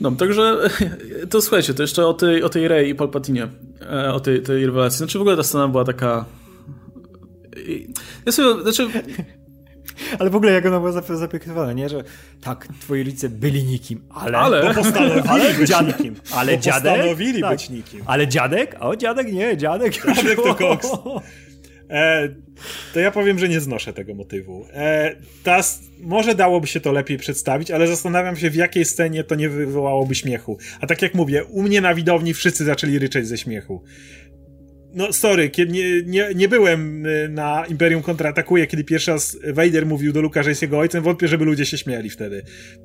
No, 0.00 0.10
także 0.12 0.56
to 1.30 1.40
słuchajcie, 1.42 1.74
to 1.74 1.82
jeszcze 1.82 2.06
o 2.06 2.14
tej, 2.14 2.42
o 2.42 2.48
tej 2.48 2.68
Rey 2.68 2.90
i 2.90 2.94
Palpatinie, 2.94 3.48
e, 3.92 4.12
o 4.12 4.20
tej, 4.20 4.42
tej 4.42 4.66
rewelacji. 4.66 4.98
Znaczy 4.98 5.18
w 5.18 5.20
ogóle 5.20 5.36
ta 5.36 5.42
scena 5.42 5.68
była 5.68 5.84
taka... 5.84 6.24
Ja 8.26 8.32
sobie, 8.32 8.62
znaczy, 8.62 8.88
Ale 10.18 10.30
w 10.30 10.36
ogóle 10.36 10.52
jak 10.52 10.66
ona 10.66 10.78
była 10.80 10.92
zap- 10.92 11.16
zaprojektowana, 11.16 11.72
nie? 11.72 11.88
Że 11.88 12.04
tak, 12.40 12.68
twoi 12.80 13.02
rodzice 13.04 13.28
byli 13.28 13.64
nikim, 13.64 14.00
ale... 14.10 14.38
Ale- 14.38 14.62
Bo 14.62 14.74
postanowili 14.74 15.28
Ale 15.28 15.54
być 15.54 15.68
dziadek, 15.68 15.98
nikim. 15.98 16.14
ale 16.34 16.54
Bo 16.56 16.62
dziadek, 16.62 16.92
postanowili 16.94 17.40
tak. 17.40 17.50
być 17.52 17.70
nikim. 17.70 18.00
Ale 18.06 18.28
dziadek? 18.28 18.76
O, 18.80 18.96
dziadek 18.96 19.32
nie, 19.32 19.56
dziadek. 19.56 19.92
Dziadek 20.16 20.36
to 20.36 20.54
koks. 20.54 20.88
E, 21.90 22.28
to 22.94 23.00
ja 23.00 23.10
powiem, 23.10 23.38
że 23.38 23.48
nie 23.48 23.60
znoszę 23.60 23.92
tego 23.92 24.14
motywu. 24.14 24.66
E, 24.72 25.16
ta, 25.44 25.60
może 26.00 26.34
dałoby 26.34 26.66
się 26.66 26.80
to 26.80 26.92
lepiej 26.92 27.18
przedstawić, 27.18 27.70
ale 27.70 27.86
zastanawiam 27.86 28.36
się, 28.36 28.50
w 28.50 28.54
jakiej 28.54 28.84
scenie 28.84 29.24
to 29.24 29.34
nie 29.34 29.48
wywołałoby 29.48 30.14
śmiechu. 30.14 30.58
A 30.80 30.86
tak 30.86 31.02
jak 31.02 31.14
mówię, 31.14 31.44
u 31.44 31.62
mnie 31.62 31.80
na 31.80 31.94
widowni 31.94 32.34
wszyscy 32.34 32.64
zaczęli 32.64 32.98
ryczeć 32.98 33.26
ze 33.28 33.38
śmiechu. 33.38 33.82
No, 34.94 35.12
sorry, 35.12 35.50
kiedy 35.50 35.72
nie, 35.72 36.02
nie, 36.02 36.28
nie 36.34 36.48
byłem 36.48 37.06
y, 37.06 37.28
na 37.28 37.66
Imperium 37.66 38.02
kontratakuje, 38.02 38.66
kiedy 38.66 38.84
pierwszy 38.84 39.10
raz 39.10 39.38
Vader 39.52 39.86
mówił 39.86 40.12
do 40.12 40.20
Luka, 40.20 40.42
że 40.42 40.50
jest 40.50 40.62
jego 40.62 40.78
ojcem. 40.78 41.02
Wątpię, 41.02 41.28
żeby 41.28 41.44
ludzie 41.44 41.66
się 41.66 41.78
śmiali 41.78 42.10
wtedy. 42.10 42.42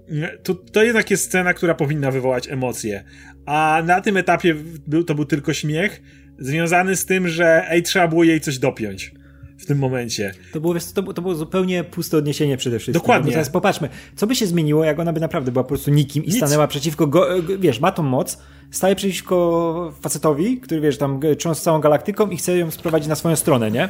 Y, 0.10 0.38
To, 0.44 0.56
to 0.56 0.84
jednak 0.84 1.12
jest 1.12 1.24
scena, 1.24 1.54
która 1.54 1.76
powinna 1.76 2.12
wywołać 2.12 2.48
emocje. 2.48 3.04
A 3.46 3.84
na 3.86 4.02
tym 4.02 4.18
etapie 4.18 4.56
był, 4.88 5.04
to 5.04 5.16
był 5.16 5.26
tylko 5.26 5.54
śmiech, 5.54 6.02
związany 6.40 6.96
z 6.96 7.06
tym, 7.06 7.28
że 7.28 7.66
ej, 7.70 7.84
trzeba 7.84 8.08
było 8.08 8.24
jej 8.24 8.42
coś 8.42 8.58
dopiąć 8.60 9.12
w 9.58 9.66
tym 9.66 9.78
momencie. 9.80 10.32
To 10.54 10.62
było, 10.62 10.74
to, 10.94 11.14
to 11.14 11.22
było 11.22 11.36
zupełnie 11.36 11.84
puste 11.84 12.18
odniesienie 12.18 12.58
przede 12.58 12.80
wszystkim. 12.80 13.02
Dokładnie. 13.02 13.26
Bo 13.26 13.32
teraz 13.32 13.50
popatrzmy, 13.50 13.90
co 14.16 14.28
by 14.28 14.36
się 14.36 14.48
zmieniło, 14.48 14.84
jak 14.84 15.00
ona 15.00 15.14
by 15.14 15.20
naprawdę 15.20 15.52
była 15.52 15.64
po 15.64 15.68
prostu 15.68 15.92
nikim 15.92 16.24
i 16.24 16.28
Nic. 16.28 16.38
stanęła 16.38 16.68
przeciwko, 16.68 17.08
go, 17.08 17.28
wiesz, 17.60 17.80
ma 17.80 17.92
tą 17.92 18.04
moc, 18.04 18.38
staje 18.72 18.96
przeciwko 18.96 19.94
facetowi, 20.02 20.58
który, 20.58 20.82
wiesz, 20.82 20.98
tam 20.98 21.20
g- 21.20 21.36
trząsł 21.36 21.62
całą 21.64 21.80
galaktyką 21.80 22.30
i 22.30 22.38
chce 22.38 22.58
ją 22.58 22.72
sprowadzić 22.72 23.10
na 23.10 23.16
swoją 23.16 23.36
stronę, 23.36 23.72
nie? 23.72 23.90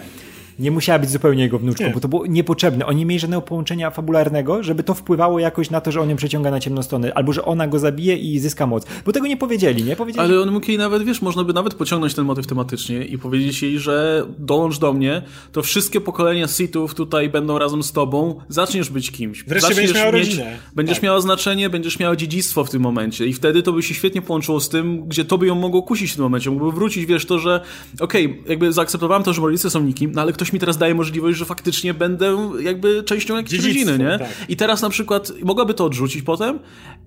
Nie 0.59 0.71
musiała 0.71 0.99
być 0.99 1.09
zupełnie 1.09 1.43
jego 1.43 1.59
wnuczką, 1.59 1.83
Nie. 1.83 1.89
bo 1.89 1.99
to 1.99 2.07
było 2.07 2.25
niepotrzebne. 2.25 2.85
Oni 2.85 2.99
nie 2.99 3.05
mieli 3.05 3.19
żadnego 3.19 3.41
połączenia 3.41 3.91
fabularnego, 3.91 4.63
żeby 4.63 4.83
to 4.83 4.93
wpływało 4.93 5.39
jakoś 5.39 5.69
na 5.69 5.81
to, 5.81 5.91
że 5.91 6.01
on 6.01 6.09
ją 6.09 6.15
przeciąga 6.15 6.51
na 6.51 6.59
ciemną 6.59 6.83
stronę, 6.83 7.13
albo 7.13 7.33
że 7.33 7.45
ona 7.45 7.67
go 7.67 7.79
zabije 7.79 8.17
i 8.17 8.39
zyska 8.39 8.67
moc. 8.67 8.85
Bo 9.05 9.11
tego 9.11 9.27
nie 9.27 9.37
powiedzieli, 9.37 9.83
nie? 9.83 9.95
Powiedzieli, 9.95 10.25
ale 10.25 10.41
on 10.41 10.51
mógł 10.51 10.67
jej 10.67 10.77
nawet, 10.77 11.03
wiesz, 11.03 11.21
można 11.21 11.43
by 11.43 11.53
nawet 11.53 11.73
pociągnąć 11.73 12.13
ten 12.13 12.25
motyw 12.25 12.47
tematycznie 12.47 13.05
i 13.05 13.17
powiedzieć 13.17 13.61
jej, 13.61 13.79
że 13.79 14.25
dołącz 14.39 14.79
do 14.79 14.93
mnie, 14.93 15.21
to 15.51 15.61
wszystkie 15.61 16.01
pokolenia 16.01 16.47
Sithów 16.47 16.95
tutaj 16.95 17.29
będą 17.29 17.59
razem 17.59 17.83
z 17.83 17.91
tobą, 17.91 18.39
zaczniesz 18.49 18.89
być 18.89 19.11
kimś. 19.11 19.43
Wreszcie 19.43 19.67
zaczniesz 19.67 19.77
będziesz 19.77 19.95
miała 20.03 20.11
mieć- 20.11 20.25
rodzinę. 20.27 20.57
Będziesz 20.75 20.95
Tak. 20.97 21.03
miała 21.03 21.21
znaczenie, 21.21 21.69
będziesz 21.69 21.99
miała 21.99 22.15
dziedzictwo 22.15 22.63
w 22.63 22.69
tym 22.69 22.81
momencie 22.81 23.25
i 23.25 23.33
wtedy 23.33 23.63
to 23.63 23.73
by 23.73 23.83
się 23.83 23.93
świetnie 23.93 24.21
połączyło 24.21 24.59
z 24.59 24.69
tym, 24.69 25.07
gdzie 25.07 25.25
to 25.25 25.37
by 25.37 25.47
ją 25.47 25.55
mogło 25.55 25.83
kusić 25.83 26.11
w 26.11 26.15
tym 26.15 26.23
momencie. 26.23 26.49
Mógłby 26.51 26.71
wrócić, 26.71 27.05
wiesz, 27.05 27.25
to, 27.25 27.39
że 27.39 27.61
okej, 27.99 28.43
jakby 28.49 28.73
zaakceptowałem 28.73 29.23
to, 29.23 29.33
że 29.33 29.41
rodzice 29.41 29.69
są 29.69 29.83
nikim, 29.83 30.11
no 30.15 30.21
ale 30.21 30.33
ktoś 30.33 30.42
mi 30.51 30.59
teraz 30.59 30.77
daje 30.77 30.95
możliwość, 30.95 31.37
że 31.37 31.45
faktycznie 31.45 31.93
będę 31.93 32.51
jakby 32.59 33.03
częścią 33.03 33.37
jakiejś 33.37 33.63
rodziny, 33.63 33.97
nie? 33.97 34.19
tak. 34.19 34.49
I 34.49 34.55
teraz 34.55 34.81
na 34.81 34.89
przykład 34.89 35.31
mogłaby 35.43 35.73
to 35.73 35.85
odrzucić 35.85 36.21
potem 36.21 36.59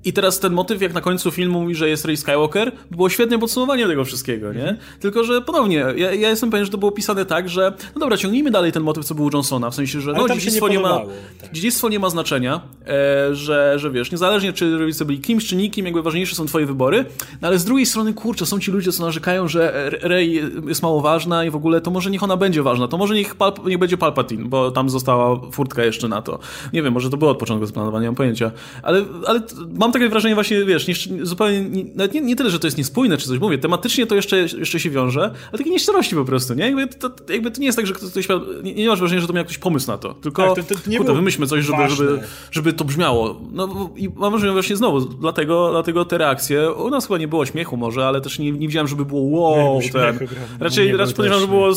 i 0.04 0.12
teraz 0.12 0.40
ten 0.40 0.52
motyw, 0.52 0.82
jak 0.82 0.94
na 0.94 1.00
końcu 1.00 1.30
filmu 1.30 1.60
mówi, 1.60 1.74
że 1.74 1.88
jest 1.88 2.04
Rey 2.04 2.16
Skywalker, 2.16 2.72
było 2.90 3.08
świetne 3.08 3.38
podsumowanie 3.38 3.86
tego 3.86 4.04
wszystkiego, 4.04 4.52
nie? 4.52 4.60
Mhm. 4.60 4.78
Tylko, 5.00 5.24
że 5.24 5.42
ponownie, 5.42 5.84
ja, 5.96 6.14
ja 6.14 6.28
jestem 6.28 6.50
pewien, 6.50 6.64
że 6.64 6.72
to 6.72 6.78
było 6.78 6.92
pisane 6.92 7.24
tak, 7.24 7.48
że 7.48 7.72
no 7.94 8.00
dobra, 8.00 8.16
ciągnijmy 8.16 8.50
dalej 8.50 8.72
ten 8.72 8.82
motyw, 8.82 9.04
co 9.04 9.14
był 9.14 9.24
u 9.24 9.30
Johnsona, 9.32 9.70
w 9.70 9.74
sensie, 9.74 10.00
że 10.00 10.10
Ale 10.10 10.28
no 10.28 10.34
dziedzictwo 10.34 10.68
nie 10.68 10.76
nie, 10.76 10.82
ma, 10.82 11.00
tak. 11.40 11.52
dziedzictwo 11.52 11.88
nie 11.88 11.98
ma 11.98 12.10
znaczenia, 12.10 12.60
e, 12.86 13.34
że, 13.34 13.78
że 13.78 13.90
wiesz, 13.90 14.12
niezależnie 14.12 14.52
czy 14.52 14.78
rodzice 14.78 15.04
byli 15.04 15.20
kimś, 15.20 15.46
czy 15.46 15.56
nikim, 15.56 15.84
jakby 15.84 16.02
ważniejsze 16.02 16.34
są 16.34 16.46
twoje 16.46 16.66
wybory, 16.66 17.04
no 17.40 17.48
ale 17.48 17.58
z 17.58 17.64
drugiej 17.64 17.86
strony, 17.86 18.14
kurczę, 18.14 18.46
są 18.46 18.60
ci 18.60 18.70
ludzie, 18.70 18.92
co 18.92 19.04
narzekają, 19.04 19.48
że 19.48 19.90
Rey 20.02 20.42
jest 20.66 20.82
mało 20.82 21.00
ważna 21.00 21.44
i 21.44 21.50
w 21.50 21.56
ogóle 21.56 21.80
to 21.80 21.90
może 21.90 22.10
niech 22.10 22.22
ona 22.22 22.36
będzie 22.36 22.62
ważna, 22.62 22.88
to 22.88 22.98
może 22.98 23.14
niech, 23.14 23.25
Palp- 23.34 23.66
niech 23.66 23.78
będzie 23.78 23.96
Palpatine, 23.96 24.44
bo 24.48 24.70
tam 24.70 24.90
została 24.90 25.40
furtka 25.52 25.84
jeszcze 25.84 26.08
na 26.08 26.22
to. 26.22 26.38
Nie 26.72 26.82
wiem, 26.82 26.92
może 26.94 27.10
to 27.10 27.16
było 27.16 27.30
od 27.30 27.38
początku 27.38 27.66
zaplanowane, 27.66 28.02
nie 28.02 28.08
mam 28.08 28.14
pojęcia. 28.14 28.50
Ale, 28.82 29.04
ale 29.26 29.40
mam 29.74 29.92
takie 29.92 30.08
wrażenie 30.08 30.34
właśnie, 30.34 30.64
wiesz, 30.64 30.86
nie, 30.88 31.26
zupełnie, 31.26 31.60
nie, 31.60 31.84
nawet 31.94 32.14
nie, 32.14 32.20
nie 32.20 32.36
tyle, 32.36 32.50
że 32.50 32.58
to 32.58 32.66
jest 32.66 32.78
niespójne, 32.78 33.16
czy 33.16 33.28
coś, 33.28 33.38
mówię, 33.38 33.58
tematycznie 33.58 34.06
to 34.06 34.14
jeszcze, 34.14 34.36
jeszcze 34.38 34.80
się 34.80 34.90
wiąże, 34.90 35.22
ale 35.48 35.58
takiej 35.58 35.72
nieszczerości 35.72 36.14
po 36.14 36.24
prostu, 36.24 36.54
nie? 36.54 36.64
Jakby 36.64 36.86
to, 36.86 37.10
jakby 37.28 37.50
to 37.50 37.60
nie 37.60 37.66
jest 37.66 37.76
tak, 37.78 37.86
że 37.86 37.94
ktoś 37.94 38.28
nie, 38.62 38.74
nie 38.74 38.88
masz 38.88 38.98
wrażenia, 38.98 39.20
że 39.20 39.26
to 39.26 39.32
miał 39.32 39.44
jakiś 39.44 39.58
pomysł 39.58 39.86
na 39.90 39.98
to, 39.98 40.14
tylko 40.14 40.54
Tak, 40.54 40.64
to- 40.66 40.74
to 40.74 40.80
kurde, 40.96 41.14
wymyślmy 41.14 41.46
coś, 41.46 41.64
żeby, 41.64 41.78
ważne. 41.78 41.96
żeby, 41.96 42.20
żeby 42.50 42.72
to 42.72 42.84
brzmiało. 42.84 43.40
No 43.52 43.90
i 43.96 44.08
mam 44.16 44.30
wrażenie 44.32 44.52
właśnie 44.52 44.76
znowu, 44.76 45.00
dlatego, 45.00 45.68
dlatego 45.70 46.04
te 46.04 46.18
reakcje, 46.18 46.72
u 46.72 46.90
nas 46.90 47.06
chyba 47.06 47.18
nie 47.18 47.28
było 47.28 47.46
śmiechu 47.46 47.76
może, 47.76 48.06
ale 48.06 48.20
też 48.20 48.38
nie, 48.38 48.52
nie 48.52 48.68
widziałem, 48.68 48.88
żeby 48.88 49.04
było 49.04 49.20
wow, 49.40 49.80
Nie, 49.80 49.90
ten. 49.90 50.18
Raczej, 50.60 50.96
raczej 50.96 51.14
podejrzewam, 51.14 51.40
że 51.40 51.48
było, 51.48 51.68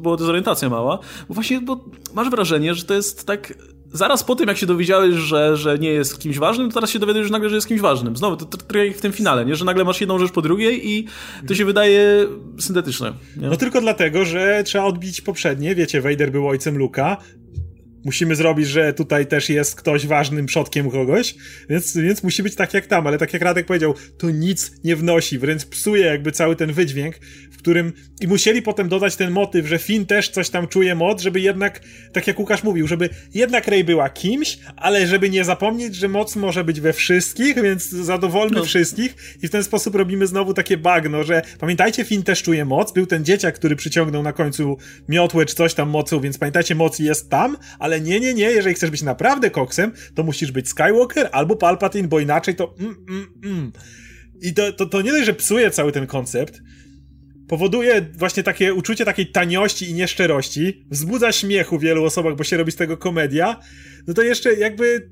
było 0.00 0.16
dezorientacja 0.16 0.68
mała, 0.68 0.85
bo 1.28 1.34
właśnie, 1.34 1.60
bo 1.60 1.84
masz 2.14 2.30
wrażenie, 2.30 2.74
że 2.74 2.84
to 2.84 2.94
jest 2.94 3.26
tak 3.26 3.54
zaraz 3.92 4.24
po 4.24 4.36
tym, 4.36 4.48
jak 4.48 4.56
się 4.56 4.66
dowiedziałeś, 4.66 5.14
że, 5.14 5.56
że 5.56 5.78
nie 5.78 5.88
jest 5.88 6.18
kimś 6.18 6.38
ważnym, 6.38 6.68
to 6.68 6.74
teraz 6.74 6.90
się 6.90 6.98
dowiadujesz 6.98 7.30
nagle, 7.30 7.48
że 7.48 7.54
jest 7.54 7.68
kimś 7.68 7.80
ważnym. 7.80 8.16
Znowu, 8.16 8.36
to 8.36 8.44
trochę 8.46 8.86
jak 8.86 8.96
w 8.96 9.00
tym 9.00 9.12
finale, 9.12 9.46
nie? 9.46 9.56
że 9.56 9.64
nagle 9.64 9.84
masz 9.84 10.00
jedną 10.00 10.18
rzecz 10.18 10.32
po 10.32 10.42
drugiej 10.42 10.90
i 10.90 11.06
to 11.48 11.54
się 11.54 11.64
wydaje 11.64 12.26
syntetyczne. 12.60 13.12
Nie? 13.36 13.48
No 13.48 13.56
tylko 13.56 13.80
dlatego, 13.80 14.24
że 14.24 14.62
trzeba 14.64 14.84
odbić 14.84 15.20
poprzednie. 15.20 15.74
Wiecie, 15.74 16.00
Vader 16.00 16.32
był 16.32 16.48
ojcem 16.48 16.78
Luka. 16.78 17.16
Musimy 18.06 18.36
zrobić, 18.36 18.68
że 18.68 18.92
tutaj 18.92 19.26
też 19.26 19.48
jest 19.48 19.74
ktoś 19.74 20.06
ważnym 20.06 20.46
przodkiem 20.46 20.90
kogoś, 20.90 21.34
więc, 21.70 21.96
więc 21.96 22.22
musi 22.22 22.42
być 22.42 22.54
tak 22.54 22.74
jak 22.74 22.86
tam, 22.86 23.06
ale 23.06 23.18
tak 23.18 23.32
jak 23.32 23.42
Radek 23.42 23.66
powiedział, 23.66 23.94
to 24.18 24.30
nic 24.30 24.72
nie 24.84 24.96
wnosi, 24.96 25.38
wręcz 25.38 25.64
psuje 25.64 26.04
jakby 26.06 26.32
cały 26.32 26.56
ten 26.56 26.72
wydźwięk, 26.72 27.16
w 27.52 27.56
którym 27.58 27.92
i 28.20 28.28
musieli 28.28 28.62
potem 28.62 28.88
dodać 28.88 29.16
ten 29.16 29.30
motyw, 29.30 29.66
że 29.66 29.78
Finn 29.78 30.06
też 30.06 30.28
coś 30.28 30.50
tam 30.50 30.68
czuje 30.68 30.94
moc, 30.94 31.22
żeby 31.22 31.40
jednak, 31.40 31.80
tak 32.12 32.26
jak 32.26 32.38
Łukasz 32.38 32.62
mówił, 32.64 32.86
żeby 32.88 33.08
jednak 33.34 33.66
Rey 33.68 33.84
była 33.84 34.08
kimś, 34.10 34.58
ale 34.76 35.06
żeby 35.06 35.30
nie 35.30 35.44
zapomnieć, 35.44 35.94
że 35.94 36.08
moc 36.08 36.36
może 36.36 36.64
być 36.64 36.80
we 36.80 36.92
wszystkich, 36.92 37.62
więc 37.62 37.88
zadowolmy 37.88 38.56
No. 38.56 38.64
wszystkich 38.64 39.14
i 39.42 39.48
w 39.48 39.50
ten 39.50 39.64
sposób 39.64 39.94
robimy 39.94 40.26
znowu 40.26 40.54
takie 40.54 40.76
bagno, 40.76 41.24
że 41.24 41.42
pamiętajcie, 41.60 42.04
Finn 42.04 42.22
też 42.22 42.42
czuje 42.42 42.64
moc, 42.64 42.92
był 42.92 43.06
ten 43.06 43.24
dzieciak, 43.24 43.54
który 43.54 43.76
przyciągnął 43.76 44.22
na 44.22 44.32
końcu 44.32 44.78
miotłę 45.08 45.46
czy 45.46 45.54
coś 45.54 45.74
tam 45.74 45.88
mocą, 45.88 46.20
więc 46.20 46.38
pamiętajcie, 46.38 46.74
moc 46.74 46.98
jest 46.98 47.30
tam, 47.30 47.56
ale 47.78 47.95
nie, 48.00 48.20
nie, 48.20 48.34
nie, 48.34 48.50
jeżeli 48.50 48.74
chcesz 48.74 48.90
być 48.90 49.02
naprawdę 49.02 49.50
koksem, 49.50 49.92
to 50.14 50.22
musisz 50.22 50.52
być 50.52 50.68
Skywalker 50.68 51.28
albo 51.32 51.56
Palpatine, 51.56 52.08
bo 52.08 52.20
inaczej 52.20 52.54
to 52.54 52.74
mm, 52.78 52.96
mm, 53.08 53.26
mm. 53.44 53.72
I 54.42 54.54
to, 54.54 54.72
to, 54.72 54.86
to 54.86 55.02
nie 55.02 55.12
dość, 55.12 55.26
że 55.26 55.34
psuje 55.34 55.70
cały 55.70 55.92
ten 55.92 56.06
koncept, 56.06 56.60
powoduje 57.48 58.06
właśnie 58.14 58.42
takie 58.42 58.74
uczucie 58.74 59.04
takiej 59.04 59.26
taniości 59.26 59.90
i 59.90 59.94
nieszczerości, 59.94 60.86
wzbudza 60.90 61.32
śmiechu 61.32 61.78
w 61.78 61.82
wielu 61.82 62.04
osobach, 62.04 62.36
bo 62.36 62.44
się 62.44 62.56
robi 62.56 62.72
z 62.72 62.76
tego 62.76 62.96
komedia, 62.96 63.60
no 64.06 64.14
to 64.14 64.22
jeszcze 64.22 64.54
jakby 64.54 65.10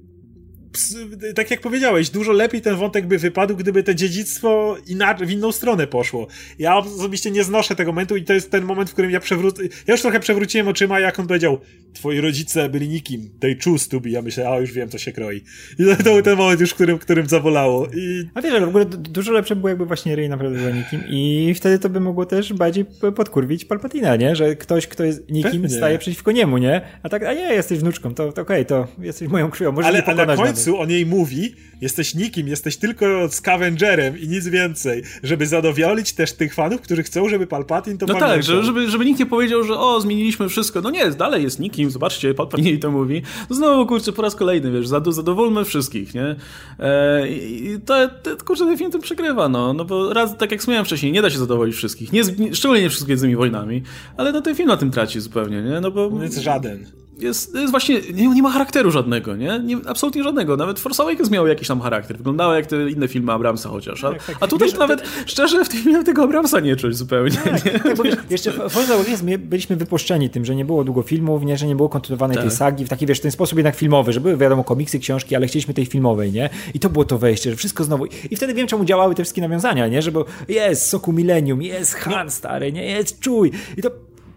tak 1.34 1.50
jak 1.50 1.60
powiedziałeś, 1.60 2.10
dużo 2.10 2.32
lepiej 2.32 2.60
ten 2.60 2.76
wątek 2.76 3.06
by 3.06 3.18
wypadł, 3.18 3.56
gdyby 3.56 3.82
to 3.82 3.94
dziedzictwo 3.94 4.76
inaczej, 4.86 5.26
w 5.26 5.30
inną 5.30 5.52
stronę 5.52 5.86
poszło. 5.86 6.26
Ja 6.58 6.76
osobiście 6.76 7.30
nie 7.30 7.44
znoszę 7.44 7.76
tego 7.76 7.92
momentu 7.92 8.16
i 8.16 8.24
to 8.24 8.32
jest 8.32 8.50
ten 8.50 8.64
moment, 8.64 8.90
w 8.90 8.92
którym 8.92 9.10
ja 9.10 9.20
przewrócę, 9.20 9.62
ja 9.86 9.94
już 9.94 10.00
trochę 10.02 10.20
przewróciłem 10.20 10.68
oczyma, 10.68 11.00
jak 11.00 11.18
on 11.18 11.26
powiedział, 11.26 11.58
twoi 11.92 12.20
rodzice 12.20 12.68
byli 12.68 12.88
nikim, 12.88 13.30
they 13.40 13.56
choose 13.64 13.88
to 13.88 14.00
be, 14.00 14.10
ja 14.10 14.22
myślę, 14.22 14.48
a 14.48 14.58
już 14.58 14.72
wiem, 14.72 14.88
co 14.88 14.98
się 14.98 15.12
kroi. 15.12 15.44
I 15.78 15.84
to, 15.84 15.96
to 15.96 16.02
był 16.02 16.22
ten 16.22 16.36
moment 16.36 16.60
już, 16.60 16.70
w 16.70 16.74
którym, 16.74 16.98
którym 16.98 17.26
zabolało. 17.28 17.86
I 17.96 18.28
A 18.34 18.40
wiesz, 18.42 18.52
ale 18.54 18.66
w 18.66 18.68
ogóle 18.68 18.84
du- 18.84 18.96
dużo 18.96 19.32
lepsze 19.32 19.56
było 19.56 19.68
jakby 19.68 19.86
właśnie 19.86 20.16
Rey 20.16 20.28
naprawdę 20.28 20.58
była 20.58 20.70
nikim 20.70 21.00
i 21.08 21.52
wtedy 21.56 21.78
to 21.78 21.88
by 21.88 22.00
mogło 22.00 22.26
też 22.26 22.52
bardziej 22.52 22.84
podkurwić 23.16 23.64
Palpatina, 23.64 24.16
nie? 24.16 24.36
Że 24.36 24.56
ktoś, 24.56 24.86
kto 24.86 25.04
jest 25.04 25.30
nikim 25.30 25.62
Pewnie. 25.62 25.76
staje 25.76 25.98
przeciwko 25.98 26.32
niemu, 26.32 26.58
nie? 26.58 26.80
A 27.02 27.08
tak, 27.08 27.22
a 27.22 27.34
nie, 27.34 27.54
jesteś 27.54 27.78
wnuczką, 27.78 28.14
to, 28.14 28.32
to 28.32 28.42
okej, 28.42 28.66
to 28.66 28.88
jesteś 28.98 29.28
moją 29.28 29.50
krwią, 29.50 29.72
możesz 29.72 29.88
ale 29.88 30.02
mnie 30.14 30.22
a 30.22 30.26
na 30.26 30.36
końcu 30.36 30.63
końcu 30.64 30.80
on 30.80 30.90
jej 30.90 31.06
mówi, 31.06 31.54
jesteś 31.80 32.14
nikim, 32.14 32.48
jesteś 32.48 32.76
tylko 32.76 33.28
scavengerem 33.28 34.18
i 34.18 34.28
nic 34.28 34.48
więcej, 34.48 35.02
żeby 35.22 35.46
zadowolić 35.46 36.12
też 36.12 36.32
tych 36.32 36.54
fanów, 36.54 36.80
którzy 36.80 37.02
chcą, 37.02 37.28
żeby 37.28 37.46
Palpatine 37.46 37.98
to 37.98 38.06
No 38.06 38.14
pamiętał. 38.14 38.30
tak, 38.36 38.42
że, 38.42 38.64
żeby, 38.64 38.90
żeby 38.90 39.04
nikt 39.04 39.20
nie 39.20 39.26
powiedział, 39.26 39.64
że 39.64 39.78
o, 39.78 40.00
zmieniliśmy 40.00 40.48
wszystko. 40.48 40.80
No 40.80 40.90
nie, 40.90 41.10
dalej 41.10 41.42
jest 41.42 41.60
nikim, 41.60 41.90
zobaczcie, 41.90 42.34
Palpatine 42.34 42.68
jej 42.68 42.78
to 42.78 42.90
mówi. 42.90 43.22
No 43.50 43.56
znowu, 43.56 43.86
kurczę, 43.86 44.12
po 44.12 44.22
raz 44.22 44.34
kolejny, 44.36 44.70
wiesz, 44.70 44.88
zad 44.88 45.14
zadowolmy 45.14 45.64
wszystkich, 45.64 46.14
nie? 46.14 46.36
E, 46.78 47.28
I 47.28 47.78
to, 47.86 48.08
to, 48.22 48.36
kurczę, 48.44 48.64
ten 48.64 48.78
film 48.78 48.90
tym 48.90 49.00
przegrywa, 49.00 49.48
no. 49.48 49.72
No 49.72 49.84
bo 49.84 50.12
raz, 50.12 50.36
tak 50.38 50.50
jak 50.50 50.60
wspomniałem 50.60 50.86
wcześniej, 50.86 51.12
nie 51.12 51.22
da 51.22 51.30
się 51.30 51.38
zadowolić 51.38 51.76
wszystkich. 51.76 52.12
Nie, 52.12 52.22
szczególnie 52.52 52.82
nie 52.82 52.90
wszystkich 52.90 53.18
z 53.18 53.20
tymi 53.20 53.36
wojnami. 53.36 53.82
Ale 54.16 54.32
no 54.32 54.40
ten 54.40 54.54
film 54.54 54.68
na 54.68 54.76
tym 54.76 54.90
traci 54.90 55.20
zupełnie, 55.20 55.62
nie? 55.62 55.80
No 55.80 55.90
bo... 55.90 56.10
Więc 56.10 56.38
żaden. 56.38 57.03
Jest, 57.18 57.54
jest 57.54 57.70
właśnie, 57.70 58.00
nie, 58.14 58.28
nie 58.28 58.42
ma 58.42 58.50
charakteru 58.50 58.90
żadnego, 58.90 59.36
nie? 59.36 59.60
nie? 59.64 59.76
Absolutnie 59.86 60.22
żadnego. 60.22 60.56
Nawet 60.56 60.80
Force 60.80 61.02
Awakens 61.02 61.30
miał 61.30 61.46
jakiś 61.46 61.68
tam 61.68 61.80
charakter. 61.80 62.16
Wyglądało 62.16 62.54
jak 62.54 62.66
te 62.66 62.90
inne 62.90 63.08
filmy 63.08 63.32
Abramsa 63.32 63.68
chociaż. 63.68 64.04
A, 64.04 64.12
a 64.40 64.46
tutaj 64.46 64.68
Wiesz, 64.68 64.78
nawet, 64.78 65.02
szczerze, 65.26 65.64
w 65.64 65.68
tym 65.68 65.82
filmie 65.82 66.04
tego 66.04 66.22
Abramsa 66.22 66.60
nie 66.60 66.76
czuć 66.76 66.96
zupełnie. 66.96 67.36
nie? 67.64 67.78
Tak, 67.78 67.96
bo 67.96 68.02
wiesz, 68.02 68.14
jeszcze 68.30 68.52
w 68.52 68.72
Forza 68.72 68.94
Awakens 68.94 69.22
my 69.22 69.38
byliśmy 69.38 69.76
wypuszczeni 69.76 70.30
tym, 70.30 70.44
że 70.44 70.54
nie 70.54 70.64
było 70.64 70.84
długo 70.84 71.02
filmów, 71.02 71.42
nie, 71.42 71.58
że 71.58 71.66
nie 71.66 71.76
było 71.76 71.88
kontynuowanej 71.88 72.36
tej 72.36 72.50
sagi 72.50 72.84
w 72.84 72.88
taki, 72.88 73.06
wiesz, 73.06 73.20
ten 73.20 73.30
sposób 73.30 73.58
jednak 73.58 73.76
filmowy, 73.76 74.12
że 74.12 74.20
były 74.20 74.36
wiadomo 74.36 74.64
komiksy, 74.64 74.98
książki, 74.98 75.36
ale 75.36 75.46
chcieliśmy 75.46 75.74
tej 75.74 75.86
filmowej, 75.86 76.32
nie? 76.32 76.50
I 76.74 76.80
to 76.80 76.90
było 76.90 77.04
to 77.04 77.18
wejście, 77.18 77.50
że 77.50 77.56
wszystko 77.56 77.84
znowu. 77.84 78.06
I 78.30 78.36
wtedy 78.36 78.54
wiem, 78.54 78.66
czemu 78.66 78.84
działały 78.84 79.14
te 79.14 79.22
wszystkie 79.22 79.42
nawiązania, 79.42 79.88
nie? 79.88 80.02
Że 80.02 80.12
bo 80.12 80.24
jest 80.48 80.86
Soku 80.86 81.12
Millennium, 81.12 81.62
jest 81.62 81.94
Han 81.94 82.30
stary, 82.30 82.72
nie? 82.72 82.86
Jest 82.86 83.20
Czuj. 83.20 83.50
I 83.76 83.82
to 83.82 83.90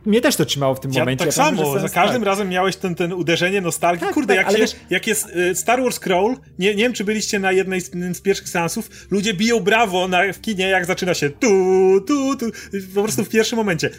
mnie 0.07 0.21
też 0.21 0.35
to 0.35 0.45
trzymało 0.45 0.75
w 0.75 0.79
tym 0.79 0.91
Ja, 0.93 0.99
momencie. 0.99 1.25
tak 1.25 1.37
Ja 1.37 1.43
pamiętam, 1.43 1.65
samo, 1.65 1.79
że 1.79 1.87
za 1.87 1.93
każdym 1.93 2.21
tak. 2.21 2.27
razem 2.27 2.49
miałeś 2.49 2.75
ten, 2.75 2.95
ten 2.95 3.13
uderzenie 3.13 3.61
nostalgii. 3.61 4.05
Tak, 4.05 4.13
Kurde, 4.13 4.35
tak, 4.35 4.45
jak, 4.45 4.55
się, 4.55 4.61
wiesz- 4.61 4.75
jak 4.89 5.07
jest 5.07 5.29
y, 5.35 5.55
Star 5.55 5.81
Wars 5.81 5.95
Scroll, 5.99 6.35
nie, 6.59 6.75
nie 6.75 6.83
wiem 6.83 6.93
czy 6.93 7.03
byliście 7.03 7.39
na 7.39 7.51
jednej 7.51 7.81
z, 7.81 7.91
z 8.13 8.21
pierwszych 8.21 8.49
seansów, 8.49 8.89
ludzie 9.11 9.33
biją 9.33 9.59
brawo 9.59 10.07
na, 10.07 10.33
w 10.33 10.41
kinie, 10.41 10.67
jak 10.69 10.85
zaczyna 10.85 11.13
się 11.13 11.29
tu, 11.29 11.47
tu, 12.07 12.35
tu, 12.37 12.45
po 12.95 13.03
prostu 13.03 13.23
w 13.25 13.29
pierwszym 13.29 13.57
momencie. 13.57 13.89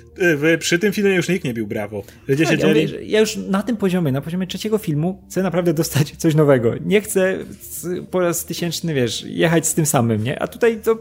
Y, 0.54 0.58
Przy 0.58 0.78
tym 0.78 0.92
filmie 0.92 1.14
już 1.14 1.28
nikt 1.28 1.44
nie 1.44 1.54
bił 1.54 1.66
brawo. 1.66 2.02
Ludzie 2.28 2.44
Tak, 2.44 2.52
ja, 2.60 2.66
siedzieli... 2.68 2.88
że 2.88 3.04
ja 3.04 3.20
już 3.20 3.36
na 3.36 3.62
tym 3.62 3.76
poziomie, 3.76 4.12
na 4.12 4.20
poziomie 4.20 4.46
trzeciego 4.46 4.78
filmu 4.78 5.22
chcę 5.30 5.42
naprawdę 5.42 5.74
dostać 5.74 6.14
coś 6.16 6.34
nowego. 6.34 6.72
Nie 6.84 7.00
chcę 7.00 7.38
po 8.10 8.20
raz 8.20 8.44
tysięczny, 8.44 8.94
wiesz, 8.94 9.24
jechać 9.26 9.66
z 9.66 9.74
tym 9.74 9.86
samym, 9.86 10.24
nie? 10.24 10.42
A 10.42 10.46
tutaj 10.46 10.76
to 10.84 10.98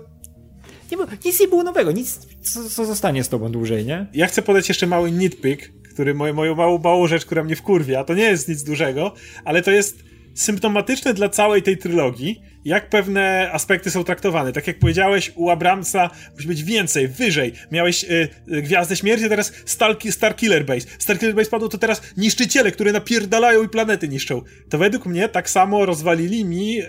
nie 0.91 0.97
było, 0.97 1.09
nic 1.25 1.39
nie 1.39 1.47
było 1.47 1.63
nowego, 1.63 1.91
nic, 1.91 2.19
co, 2.41 2.69
co 2.69 2.85
zostanie 2.85 3.23
z 3.23 3.29
tobą 3.29 3.51
dłużej, 3.51 3.85
nie? 3.85 4.07
Ja 4.13 4.27
chcę 4.27 4.41
podać 4.41 4.69
jeszcze 4.69 4.87
mały 4.87 5.11
nitpick, 5.11 5.71
który 5.93 6.13
moją, 6.13 6.33
moją 6.33 6.55
małą, 6.55 6.77
małą 6.77 7.07
rzecz, 7.07 7.25
która 7.25 7.43
mnie 7.43 7.55
wkurwia. 7.55 8.03
To 8.03 8.13
nie 8.13 8.23
jest 8.23 8.47
nic 8.47 8.63
dużego, 8.63 9.13
ale 9.45 9.61
to 9.61 9.71
jest 9.71 10.03
symptomatyczne 10.35 11.13
dla 11.13 11.29
całej 11.29 11.63
tej 11.63 11.77
trylogii, 11.77 12.41
jak 12.65 12.89
pewne 12.89 13.49
aspekty 13.51 13.91
są 13.91 14.03
traktowane. 14.03 14.53
Tak 14.53 14.67
jak 14.67 14.79
powiedziałeś, 14.79 15.31
u 15.35 15.49
Abramsa 15.49 16.09
musi 16.35 16.47
być 16.47 16.63
więcej, 16.63 17.07
wyżej. 17.07 17.53
Miałeś 17.71 18.03
y, 18.03 18.29
y, 18.51 18.61
Gwiazdę 18.61 18.95
Śmierci, 18.95 19.25
a 19.25 19.29
teraz 19.29 19.53
Star 20.09 20.35
Killer 20.35 20.65
Base. 20.65 20.87
Star 20.99 21.19
Killer 21.19 21.35
Base 21.35 21.49
padło, 21.49 21.69
to 21.69 21.77
teraz 21.77 22.01
niszczyciele, 22.17 22.71
które 22.71 22.91
napierdalają 22.91 23.63
i 23.63 23.69
planety 23.69 24.07
niszczą. 24.07 24.41
To 24.69 24.77
według 24.77 25.05
mnie 25.05 25.29
tak 25.29 25.49
samo 25.49 25.85
rozwalili 25.85 26.45
mi 26.45 26.81
y, 26.81 26.85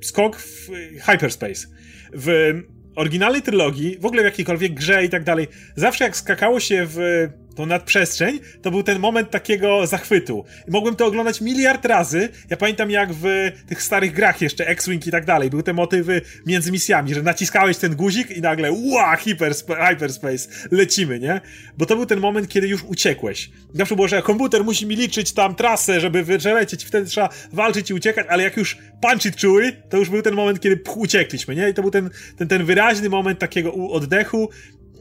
skok 0.00 0.36
w 0.36 0.70
y, 0.70 1.00
hyperspace. 1.00 1.66
W 2.14 2.54
oryginalnej 3.00 3.42
trylogii, 3.42 3.98
w 3.98 4.06
ogóle 4.06 4.22
w 4.22 4.24
jakiejkolwiek 4.24 4.74
grze 4.74 5.04
i 5.04 5.08
tak 5.08 5.24
dalej, 5.24 5.48
zawsze 5.76 6.04
jak 6.04 6.16
skakało 6.16 6.60
się 6.60 6.86
w 6.88 7.28
tą 7.60 7.66
nadprzestrzeń, 7.66 8.40
to 8.62 8.70
był 8.70 8.82
ten 8.82 8.98
moment 8.98 9.30
takiego 9.30 9.86
zachwytu. 9.86 10.44
I 10.68 10.70
mogłem 10.70 10.96
to 10.96 11.06
oglądać 11.06 11.40
miliard 11.40 11.84
razy. 11.84 12.28
Ja 12.50 12.56
pamiętam 12.56 12.90
jak 12.90 13.12
w 13.12 13.24
tych 13.68 13.82
starych 13.82 14.12
grach 14.12 14.40
jeszcze, 14.40 14.66
X-Wing 14.66 15.06
i 15.06 15.10
tak 15.10 15.24
dalej, 15.24 15.50
były 15.50 15.62
te 15.62 15.72
motywy 15.72 16.20
między 16.46 16.72
misjami, 16.72 17.14
że 17.14 17.22
naciskałeś 17.22 17.76
ten 17.76 17.96
guzik 17.96 18.30
i 18.30 18.40
nagle 18.40 18.72
ła, 18.72 19.16
hyperspace, 19.16 19.86
hyperspace, 19.86 20.48
lecimy, 20.70 21.20
nie? 21.20 21.40
Bo 21.78 21.86
to 21.86 21.96
był 21.96 22.06
ten 22.06 22.20
moment, 22.20 22.48
kiedy 22.48 22.68
już 22.68 22.82
uciekłeś. 22.82 23.50
Zawsze 23.74 23.96
było, 23.96 24.08
że 24.08 24.22
komputer 24.22 24.64
musi 24.64 24.86
mi 24.86 24.96
liczyć 24.96 25.32
tam 25.32 25.54
trasę, 25.54 26.00
żeby 26.00 26.24
wylecieć, 26.24 26.84
wtedy 26.84 27.06
trzeba 27.06 27.28
walczyć 27.52 27.90
i 27.90 27.94
uciekać, 27.94 28.26
ale 28.28 28.42
jak 28.42 28.56
już 28.56 28.78
punch 29.02 29.26
it 29.26 29.36
czuły, 29.36 29.72
to 29.88 29.96
już 29.96 30.08
był 30.08 30.22
ten 30.22 30.34
moment, 30.34 30.60
kiedy 30.60 30.80
uciekliśmy, 30.96 31.56
nie? 31.56 31.68
I 31.68 31.74
to 31.74 31.82
był 31.82 31.90
ten, 31.90 32.10
ten, 32.36 32.48
ten 32.48 32.64
wyraźny 32.64 33.08
moment 33.08 33.38
takiego 33.38 33.72
oddechu, 33.72 34.48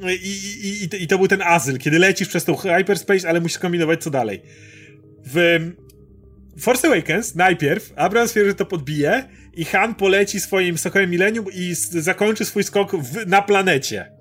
i, 0.07 0.83
i, 0.83 1.03
i, 1.03 1.07
to 1.07 1.17
był 1.17 1.27
ten 1.27 1.41
azyl, 1.41 1.77
kiedy 1.77 1.99
lecisz 1.99 2.27
przez 2.27 2.45
tą 2.45 2.55
hyperspace, 2.55 3.29
ale 3.29 3.41
musisz 3.41 3.59
kombinować 3.59 4.03
co 4.03 4.09
dalej. 4.09 4.41
W 5.25 5.59
Force 6.59 6.87
Awakens 6.87 7.35
najpierw 7.35 7.93
Abrams 7.95 8.33
wie, 8.33 8.45
że 8.45 8.55
to 8.55 8.65
podbije 8.65 9.29
i 9.53 9.65
Han 9.65 9.95
poleci 9.95 10.39
swoim 10.39 10.77
sokołem 10.77 11.09
Millennium 11.09 11.45
i 11.53 11.73
zakończy 11.75 12.45
swój 12.45 12.63
skok 12.63 12.95
w, 12.95 13.27
na 13.27 13.41
planecie. 13.41 14.18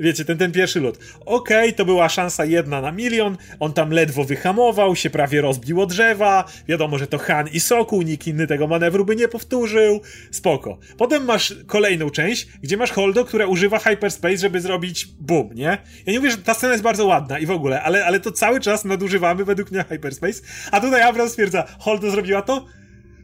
Wiecie, 0.00 0.24
ten, 0.24 0.38
ten 0.38 0.52
pierwszy 0.52 0.80
lot. 0.80 0.98
Okej, 1.26 1.74
to 1.74 1.84
była 1.84 2.08
szansa 2.08 2.44
jedna 2.44 2.80
na 2.80 2.92
milion, 2.92 3.36
on 3.60 3.72
tam 3.72 3.90
ledwo 3.90 4.24
wyhamował, 4.24 4.96
się 4.96 5.10
prawie 5.10 5.40
rozbił 5.40 5.80
o 5.80 5.86
drzewa, 5.86 6.44
wiadomo, 6.68 6.98
że 6.98 7.06
to 7.06 7.18
Han 7.18 7.48
i 7.48 7.60
Sokół, 7.60 8.02
nikt 8.02 8.26
inny 8.26 8.46
tego 8.46 8.66
manewru 8.66 9.04
by 9.04 9.16
nie 9.16 9.28
powtórzył, 9.28 10.00
spoko. 10.30 10.78
Potem 10.96 11.24
masz 11.24 11.54
kolejną 11.66 12.10
część, 12.10 12.48
gdzie 12.62 12.76
masz 12.76 12.90
Holdo, 12.90 13.24
która 13.24 13.46
używa 13.46 13.78
hyperspace, 13.78 14.36
żeby 14.36 14.60
zrobić 14.60 15.06
boom, 15.20 15.50
nie? 15.54 15.78
Ja 16.06 16.12
nie 16.12 16.18
mówię, 16.18 16.30
że 16.30 16.38
ta 16.38 16.54
scena 16.54 16.72
jest 16.72 16.84
bardzo 16.84 17.06
ładna 17.06 17.38
i 17.38 17.46
w 17.46 17.50
ogóle, 17.50 17.82
ale, 17.82 18.04
ale 18.04 18.20
to 18.20 18.32
cały 18.32 18.60
czas 18.60 18.84
nadużywamy 18.84 19.44
według 19.44 19.70
mnie 19.70 19.84
hyperspace, 19.88 20.42
a 20.70 20.80
tutaj 20.80 21.02
Abrams 21.02 21.30
stwierdza, 21.32 21.64
Holdo 21.78 22.10
zrobiła 22.10 22.42
to? 22.42 22.66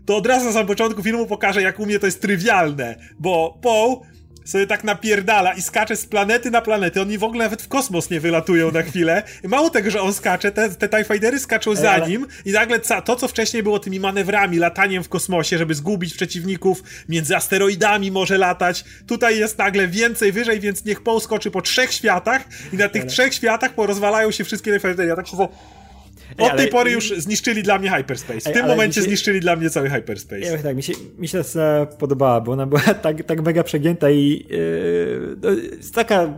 to 0.07 0.17
od 0.17 0.27
razu 0.27 0.45
na 0.45 0.53
samym 0.53 0.67
początku 0.67 1.03
filmu 1.03 1.27
pokażę, 1.27 1.63
jak 1.63 1.81
u 1.81 1.87
mnie 1.87 1.99
to 1.99 2.07
jest 2.07 2.23
trywialne, 2.23 2.97
bo 3.19 3.59
Poe 3.63 4.01
sobie 4.47 4.67
tak 4.67 4.85
napierdala 4.85 5.53
i 5.53 5.63
skacze 5.63 5.97
z 5.97 6.07
planety 6.07 6.51
na 6.51 6.61
planetę. 6.63 7.03
Oni 7.03 7.19
w 7.19 7.25
ogóle 7.25 7.45
nawet 7.45 7.63
w 7.63 7.69
kosmos 7.69 8.11
nie 8.11 8.21
wylatują 8.21 8.71
na 8.73 8.83
chwilę. 8.83 9.23
I 9.45 9.49
mało 9.49 9.71
tego, 9.71 9.91
że 9.91 10.01
on 10.01 10.15
skacze, 10.15 10.53
te, 10.53 10.69
te 10.69 10.89
TIE 10.89 11.05
Fightery 11.05 11.39
skaczą 11.39 11.75
za 11.75 11.91
ale- 11.91 12.09
nim 12.09 12.27
i 12.45 12.53
nagle 12.53 12.81
ca- 12.81 13.03
to, 13.03 13.17
co 13.17 13.29
wcześniej 13.29 13.63
było 13.63 13.79
tymi 13.79 14.01
manewrami, 14.01 14.59
lataniem 14.59 15.05
w 15.05 15.09
kosmosie, 15.09 15.59
żeby 15.59 15.75
zgubić 15.75 16.15
przeciwników, 16.15 16.83
między 17.09 17.37
asteroidami 17.37 18.11
może 18.11 18.39
latać. 18.39 18.85
Tutaj 19.07 19.39
jest 19.39 19.59
nagle 19.59 19.89
więcej 19.89 20.33
wyżej, 20.33 20.61
więc 20.61 20.85
niech 20.85 21.03
Poe 21.03 21.21
skoczy 21.21 21.51
po 21.51 21.63
trzech 21.63 21.93
światach 21.93 22.43
i 22.73 22.77
na 22.77 22.89
tych 22.89 23.05
trzech 23.05 23.35
światach 23.35 23.73
porozwalają 23.75 24.31
się 24.31 24.45
wszystkie 24.45 24.71
TIE 24.73 24.81
Fightery. 24.81 25.09
Ja 25.09 25.17
tak 25.17 25.27
się 25.27 25.37
za... 25.37 25.49
Od 26.39 26.51
ale- 26.51 26.63
tej 26.63 26.69
pory 26.71 26.91
już 26.91 27.11
zniszczyli 27.17 27.63
dla 27.63 27.79
mnie 27.79 27.91
hyperspace. 27.91 28.51
W 28.51 28.53
tym 28.53 28.67
momencie 28.67 29.01
się- 29.01 29.07
zniszczyli 29.07 29.41
dla 29.41 29.57
mnie 29.57 29.71
cały 29.71 29.91
hyperspace. 29.91 30.41
Ja 30.41 30.59
tak, 30.59 30.77
mi 30.77 30.83
się, 30.83 30.93
mi 31.19 31.29
się 31.29 31.45
ta 31.45 31.87
podobała, 31.87 32.41
bo 32.41 32.53
ona 32.53 32.67
była 32.67 32.81
tak, 33.03 33.25
tak 33.25 33.43
mega 33.43 33.63
przegięta 33.63 34.11
i 34.11 34.47
yy, 34.51 35.37
no, 35.43 35.51
jest 35.51 35.95
taka 35.95 36.35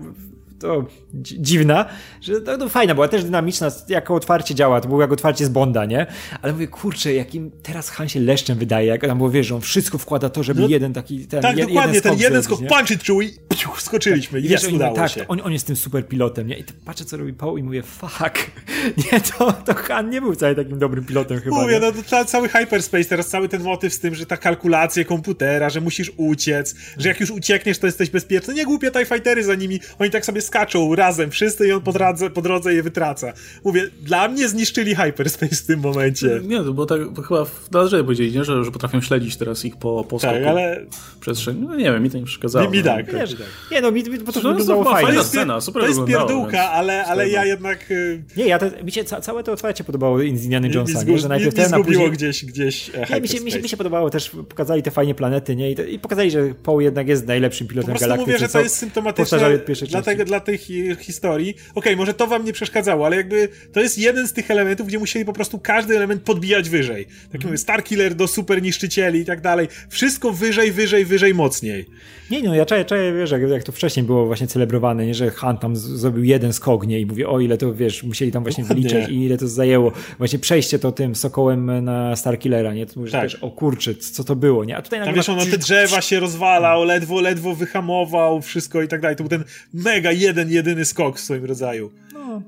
to 0.60 0.84
dzi- 1.22 1.36
dziwna, 1.40 1.86
że 2.20 2.40
to, 2.40 2.58
to 2.58 2.68
fajna 2.68 2.94
była, 2.94 3.08
też 3.08 3.24
dynamiczna, 3.24 3.70
jako 3.88 4.14
otwarcie 4.14 4.54
działa, 4.54 4.80
to 4.80 4.88
było 4.88 5.00
jak 5.02 5.12
otwarcie 5.12 5.44
z 5.46 5.48
Bonda, 5.48 5.84
nie? 5.84 6.06
Ale 6.42 6.52
mówię, 6.52 6.66
kurczę, 6.68 7.14
jakim 7.14 7.50
teraz 7.62 7.90
Han 7.90 8.08
się 8.08 8.20
leszczem 8.20 8.58
wydaje, 8.58 8.86
jak 8.86 9.00
tam 9.00 9.18
było, 9.18 9.30
wiesz, 9.30 9.46
że 9.46 9.54
on 9.54 9.60
wszystko 9.60 9.98
wkłada 9.98 10.28
to, 10.28 10.42
żeby 10.42 10.60
No, 10.60 10.68
jeden 10.68 10.92
taki, 10.92 11.26
ten, 11.26 11.42
Tak, 11.42 11.56
jed- 11.56 11.66
dokładnie, 11.66 12.00
ten 12.00 12.18
jeden 12.18 12.42
skok 12.42 12.60
nie? 12.60 12.68
punch 12.68 12.90
it 12.90 13.04
through 13.04 13.24
i 13.24 13.28
pciu, 13.48 13.68
skoczyliśmy. 13.78 14.40
I 14.40 14.44
I 14.44 14.48
wiesz, 14.48 14.64
udało 14.64 14.96
tak, 14.96 15.10
się. 15.10 15.28
on, 15.28 15.40
on 15.44 15.52
jest 15.52 15.66
tym 15.66 15.76
super 15.76 16.08
pilotem, 16.08 16.46
nie? 16.46 16.58
I 16.58 16.64
patrzę, 16.84 17.04
co 17.04 17.16
robi 17.16 17.32
Poe 17.32 17.58
i 17.58 17.62
mówię, 17.62 17.82
fuck. 17.82 18.50
Nie, 19.12 19.20
to, 19.20 19.52
to 19.52 19.74
Han 19.74 20.10
nie 20.10 20.20
był 20.20 20.34
wcale 20.34 20.54
takim 20.54 20.78
dobrym 20.78 21.04
pilotem 21.04 21.40
chyba. 21.40 21.56
Mówię, 21.56 21.72
nie? 21.74 21.80
no 21.80 21.92
to 21.92 22.02
ca- 22.02 22.24
cały 22.24 22.48
hyperspace, 22.48 23.04
teraz 23.04 23.28
cały 23.28 23.48
ten 23.48 23.62
motyw 23.62 23.92
z 23.94 24.00
tym, 24.00 24.14
że 24.14 24.26
ta 24.26 24.36
kalkulacja 24.36 25.04
komputera, 25.04 25.70
że 25.70 25.80
musisz 25.80 26.12
uciec, 26.16 26.74
że 26.98 27.08
jak 27.08 27.20
już 27.20 27.30
uciekniesz, 27.30 27.78
to 27.78 27.86
jesteś 27.86 28.10
bezpieczny. 28.10 28.54
Nie 28.54 28.64
głupie 28.64 28.90
TIE 28.90 29.04
Fightery 29.06 29.44
za 29.44 29.54
nimi, 29.54 29.80
oni 29.98 30.10
tak 30.10 30.24
sobie 30.26 30.40
skaczą 30.48 30.94
razem, 30.94 31.30
wszyscy 31.30 31.68
i 31.68 31.72
on 31.72 31.80
po 31.80 31.92
drodze, 31.92 32.30
po 32.30 32.42
drodze 32.42 32.74
je 32.74 32.82
wytraca. 32.82 33.32
Mówię, 33.64 33.90
dla 34.02 34.28
mnie 34.28 34.48
zniszczyli 34.48 34.94
hyperspace 34.94 35.56
w 35.56 35.66
tym 35.66 35.80
momencie. 35.80 36.40
Nie, 36.44 36.60
było 36.60 36.86
tak, 36.86 37.00
to 37.16 37.22
chyba 37.22 37.44
w 37.44 37.68
Dallerze 37.70 38.04
powiedzieli, 38.04 38.32
nie? 38.32 38.44
Że, 38.44 38.64
że 38.64 38.70
potrafią 38.70 39.00
śledzić 39.00 39.36
teraz 39.36 39.64
ich 39.64 39.76
po, 39.76 40.04
po 40.04 40.18
Tak, 40.18 40.30
skoku 40.34 40.48
ale 40.48 40.86
przestrzeń. 41.20 41.56
No 41.68 41.76
nie 41.76 41.84
wiem, 41.84 42.02
mi 42.02 42.10
to 42.10 42.18
nie 42.18 42.24
przeszkadzało. 42.24 42.70
mi, 42.70 42.78
mi 42.78 42.84
tak. 42.84 43.12
Wiesz, 43.12 43.30
mi 43.30 43.36
tak. 43.36 43.46
nie 43.72 43.80
no, 43.80 43.90
mi, 43.92 44.02
mi, 44.04 44.18
bo 44.18 44.32
to 44.32 44.40
No, 44.42 44.48
wyglądało 44.50 44.84
fajnie. 44.84 45.06
fajna 45.08 45.24
scena, 45.24 45.60
super 45.60 45.82
to 45.82 45.88
jest 45.88 46.04
pierdółka, 46.06 46.70
ale, 46.70 47.04
ale 47.04 47.28
ja 47.28 47.44
jednak... 47.44 47.90
y, 47.90 48.22
Nie, 48.36 48.46
ja 48.46 48.58
to, 48.58 48.66
mi 48.84 48.92
się 48.92 49.04
ca, 49.04 49.20
całe 49.20 49.42
to 49.44 49.52
otwarcie 49.52 49.84
podobało 49.84 50.18
z 50.18 50.22
Indiana 50.22 50.66
Jonesa, 50.66 51.04
mi, 51.04 51.12
nie? 51.12 51.18
że 51.18 51.24
mi, 51.24 51.28
najpierw 51.28 51.56
mi 51.56 51.62
ten, 51.62 51.74
a 51.74 51.76
zgubiło 51.76 51.84
później... 52.02 52.10
gdzieś, 52.10 52.44
gdzieś 52.44 52.90
e, 52.94 53.06
Nie, 53.14 53.20
mi, 53.20 53.28
się, 53.28 53.40
mi, 53.40 53.50
się, 53.52 53.62
mi 53.62 53.68
się 53.68 53.76
podobało 53.76 54.10
też, 54.10 54.30
pokazali 54.48 54.82
te 54.82 54.90
fajne 54.90 55.14
planety, 55.14 55.56
nie? 55.56 55.70
I, 55.70 55.74
to, 55.76 55.82
i 55.82 55.98
pokazali, 55.98 56.30
że 56.30 56.54
Poe 56.62 56.80
jednak 56.82 57.08
jest 57.08 57.26
najlepszym 57.26 57.66
Po 57.66 57.70
pilotem 57.70 57.88
prostu 57.90 58.04
galaktyki. 58.08 58.30
mówię, 58.30 58.38
że 58.38 58.48
to 58.48 58.60
jest 58.60 58.76
symptomatyczne, 58.76 59.38
dlatego, 59.38 60.18
części. 60.18 60.26
Dla 60.38 60.46
tych 60.46 60.60
historii. 61.00 61.50
Okej, 61.50 61.70
okay, 61.74 61.96
może 61.96 62.14
to 62.14 62.26
wam 62.26 62.44
nie 62.44 62.52
przeszkadzało, 62.52 63.06
ale 63.06 63.16
jakby 63.16 63.48
to 63.72 63.80
jest 63.80 63.98
jeden 63.98 64.28
z 64.28 64.32
tych 64.32 64.50
elementów, 64.50 64.86
gdzie 64.86 64.98
musieli 64.98 65.24
po 65.24 65.32
prostu 65.32 65.58
każdy 65.58 65.96
element 65.96 66.22
podbijać 66.22 66.70
wyżej. 66.70 67.04
Tak 67.04 67.34
mm. 67.34 67.46
mówię, 67.46 67.58
Starkiller 67.58 68.14
do 68.14 68.28
super 68.28 68.62
niszczycieli 68.62 69.20
i 69.20 69.24
tak 69.24 69.40
dalej. 69.40 69.68
Wszystko 69.88 70.32
wyżej, 70.32 70.72
wyżej, 70.72 71.04
wyżej, 71.04 71.34
mocniej. 71.34 71.86
Nie, 72.30 72.42
no 72.42 72.54
ja 72.54 72.66
czaję, 72.66 72.84
czaję, 72.84 73.12
wiesz, 73.12 73.30
jak, 73.30 73.42
jak 73.42 73.64
to 73.64 73.72
wcześniej 73.72 74.06
było 74.06 74.26
właśnie 74.26 74.46
celebrowane, 74.46 75.06
nie, 75.06 75.14
że 75.14 75.30
Han 75.30 75.58
tam 75.58 75.76
zrobił 75.76 76.24
jeden 76.24 76.52
skok, 76.52 76.86
nie, 76.86 77.00
i 77.00 77.06
mówię, 77.06 77.28
o 77.28 77.40
ile 77.40 77.58
to, 77.58 77.74
wiesz, 77.74 78.02
musieli 78.02 78.32
tam 78.32 78.42
właśnie 78.42 78.64
wyliczać 78.64 79.08
i 79.08 79.24
ile 79.24 79.38
to 79.38 79.48
zajęło. 79.48 79.92
Właśnie 80.18 80.38
przejście 80.38 80.78
to 80.78 80.92
tym 80.92 81.14
sokołem 81.14 81.84
na 81.84 82.16
Starkillera, 82.16 82.74
nie, 82.74 82.86
to 82.86 82.92
mówisz 82.96 83.12
tak. 83.12 83.22
też, 83.22 83.34
o 83.34 83.50
kurczę, 83.50 83.94
co 83.94 84.24
to 84.24 84.36
było, 84.36 84.64
nie, 84.64 84.76
a 84.76 84.82
tutaj 84.82 84.98
nagle... 84.98 85.12
Tam 85.12 85.16
wiesz, 85.16 85.28
on 85.28 85.38
na 85.38 85.46
te 85.46 85.58
drzewa 85.58 86.00
się 86.00 86.20
rozwalał, 86.20 86.84
ledwo, 86.84 87.20
ledwo 87.20 87.54
wyhamował, 87.54 88.42
wszystko 88.42 88.82
i 88.82 88.88
tak 88.88 89.00
dalej. 89.00 89.16
To 89.16 89.24
był 89.24 89.30
ten 89.30 89.44
mega 89.74 90.12
jeden, 90.28 90.50
jedyny 90.50 90.84
skok 90.84 91.18
w 91.18 91.20
swoim 91.20 91.44
rodzaju. 91.44 91.90
No 92.14 92.42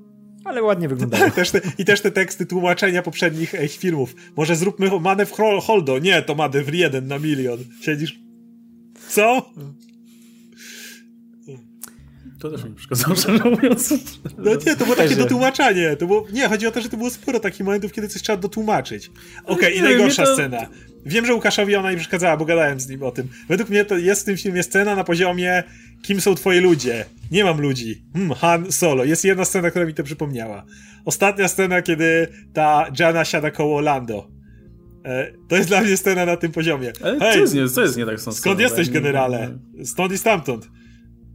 ale 0.44 0.62
ładnie 0.62 0.88
wyglądało. 0.88 1.30
też 1.40 1.50
te, 1.50 1.60
I 1.78 1.84
też 1.84 2.00
te 2.00 2.10
teksty 2.10 2.46
tłumaczenia 2.46 3.02
poprzednich 3.02 3.54
ej, 3.54 3.68
filmów. 3.68 4.14
Może 4.36 4.56
zróbmy 4.56 5.00
Manew 5.00 5.32
Holdo. 5.62 5.98
Nie, 5.98 6.22
to 6.22 6.34
Manew 6.34 6.74
jeden 6.74 7.06
na 7.06 7.18
milion. 7.18 7.58
Siedzisz 7.80 8.20
co? 9.08 9.52
To 12.40 12.50
też 12.50 12.64
mi 12.64 12.74
przeszkadzało, 12.74 13.16
szczerze 13.16 13.44
mówiąc. 13.44 13.94
No 14.38 14.50
nie, 14.54 14.76
to 14.76 14.84
było 14.84 14.96
takie 14.96 15.16
dotłumaczenie. 15.16 15.96
To 15.96 16.06
było, 16.06 16.26
nie, 16.32 16.48
chodzi 16.48 16.66
o 16.66 16.70
to, 16.70 16.80
że 16.80 16.88
to 16.88 16.96
było 16.96 17.10
sporo 17.10 17.40
takich 17.40 17.66
momentów, 17.66 17.92
kiedy 17.92 18.08
coś 18.08 18.22
trzeba 18.22 18.36
dotłumaczyć. 18.36 19.10
Okej, 19.44 19.54
okay, 19.54 19.70
i 19.70 19.82
najgorsza 19.82 20.24
to... 20.24 20.34
scena. 20.34 20.66
Wiem, 21.06 21.26
że 21.26 21.34
Łukaszowi 21.34 21.76
ona 21.76 21.90
nie 21.90 21.96
przeszkadzała, 21.96 22.36
bo 22.36 22.44
gadałem 22.44 22.80
z 22.80 22.88
nim 22.88 23.02
o 23.02 23.10
tym. 23.10 23.28
Według 23.48 23.70
mnie 23.70 23.84
to 23.84 23.98
jest 23.98 24.22
w 24.22 24.24
tym 24.24 24.36
filmie 24.36 24.62
scena 24.62 24.96
na 24.96 25.04
poziomie 25.04 25.62
kim 26.02 26.20
są 26.20 26.34
twoi 26.34 26.60
ludzie? 26.60 27.04
Nie 27.30 27.44
mam 27.44 27.60
ludzi. 27.60 28.04
Hmm, 28.12 28.32
Han 28.32 28.72
Solo. 28.72 29.04
Jest 29.04 29.24
jedna 29.24 29.44
scena, 29.44 29.70
która 29.70 29.84
mi 29.86 29.94
to 29.94 30.02
przypomniała. 30.02 30.64
Ostatnia 31.04 31.48
scena, 31.48 31.82
kiedy 31.82 32.28
ta 32.52 32.86
Jana 32.98 33.24
siada 33.24 33.50
koło 33.50 33.80
Lando. 33.80 34.28
E, 35.04 35.32
to 35.48 35.56
jest 35.56 35.68
dla 35.68 35.80
mnie 35.80 35.96
scena 35.96 36.26
na 36.26 36.36
tym 36.36 36.52
poziomie. 36.52 36.92
Ale 37.02 37.18
Hej, 37.18 37.32
co, 37.32 37.40
jest 37.40 37.54
nie, 37.54 37.68
co 37.68 37.82
jest 37.82 37.96
nie 37.96 38.06
tak 38.06 38.20
Skąd 38.20 38.60
jesteś, 38.60 38.90
generale? 38.90 39.58
Stąd 39.84 40.12
i 40.12 40.18
stamtąd. 40.18 40.68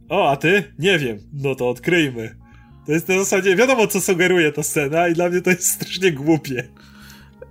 O, 0.08 0.30
a 0.30 0.36
ty? 0.36 0.74
Nie 0.78 0.98
wiem. 0.98 1.18
No 1.32 1.54
to 1.54 1.68
odkryjmy. 1.68 2.36
To 2.86 2.92
jest 2.92 3.08
na 3.08 3.18
zasadzie, 3.18 3.56
wiadomo 3.56 3.86
co 3.86 4.00
sugeruje 4.00 4.52
ta 4.52 4.62
scena 4.62 5.08
i 5.08 5.14
dla 5.14 5.28
mnie 5.28 5.40
to 5.40 5.50
jest 5.50 5.70
strasznie 5.70 6.12
głupie. 6.12 6.68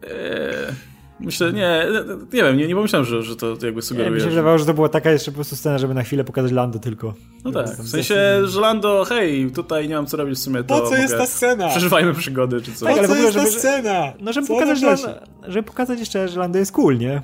Eee... 0.03 0.94
Myślę, 1.19 1.53
nie, 1.53 1.85
nie 2.33 2.43
wiem, 2.43 2.57
nie, 2.57 2.67
nie 2.67 2.75
pomyślałem, 2.75 3.05
że, 3.05 3.23
że 3.23 3.35
to 3.35 3.57
jakby 3.63 3.81
sugeruje. 3.81 4.09
Ja 4.09 4.15
mi 4.15 4.21
się 4.21 4.29
wydawało, 4.29 4.57
że 4.57 4.65
to 4.65 4.73
była 4.73 4.89
taka 4.89 5.11
jeszcze 5.11 5.31
po 5.31 5.35
prostu 5.35 5.55
scena, 5.55 5.77
żeby 5.77 5.93
na 5.93 6.03
chwilę 6.03 6.23
pokazać 6.23 6.51
Lando 6.51 6.79
tylko. 6.79 7.13
No 7.45 7.51
tak, 7.51 7.67
w 7.67 7.89
sensie, 7.89 8.15
że 8.47 8.61
Lando, 8.61 9.05
hej, 9.09 9.51
tutaj 9.51 9.89
nie 9.89 9.95
mam 9.95 10.05
co 10.05 10.17
robić 10.17 10.39
w 10.39 10.41
sumie, 10.41 10.63
to 10.63 10.81
Po 10.81 10.89
co 10.89 10.95
jest 10.95 11.17
ta 11.17 11.25
scena? 11.25 11.69
Przeżywajmy 11.69 12.13
przygody, 12.13 12.61
czy 12.61 12.73
co. 12.73 12.85
Tak, 12.85 12.97
ale 12.97 13.07
po 13.07 13.13
co 13.13 13.21
jest 13.21 13.37
ta 13.37 13.45
scena? 13.45 14.13
No, 14.19 14.33
żeby 14.33 14.47
pokazać, 14.47 14.81
Lando, 14.81 15.09
żeby 15.47 15.63
pokazać 15.63 15.99
jeszcze, 15.99 16.27
że 16.27 16.39
Lando 16.39 16.59
jest 16.59 16.71
cool, 16.71 16.97
nie? 16.97 17.21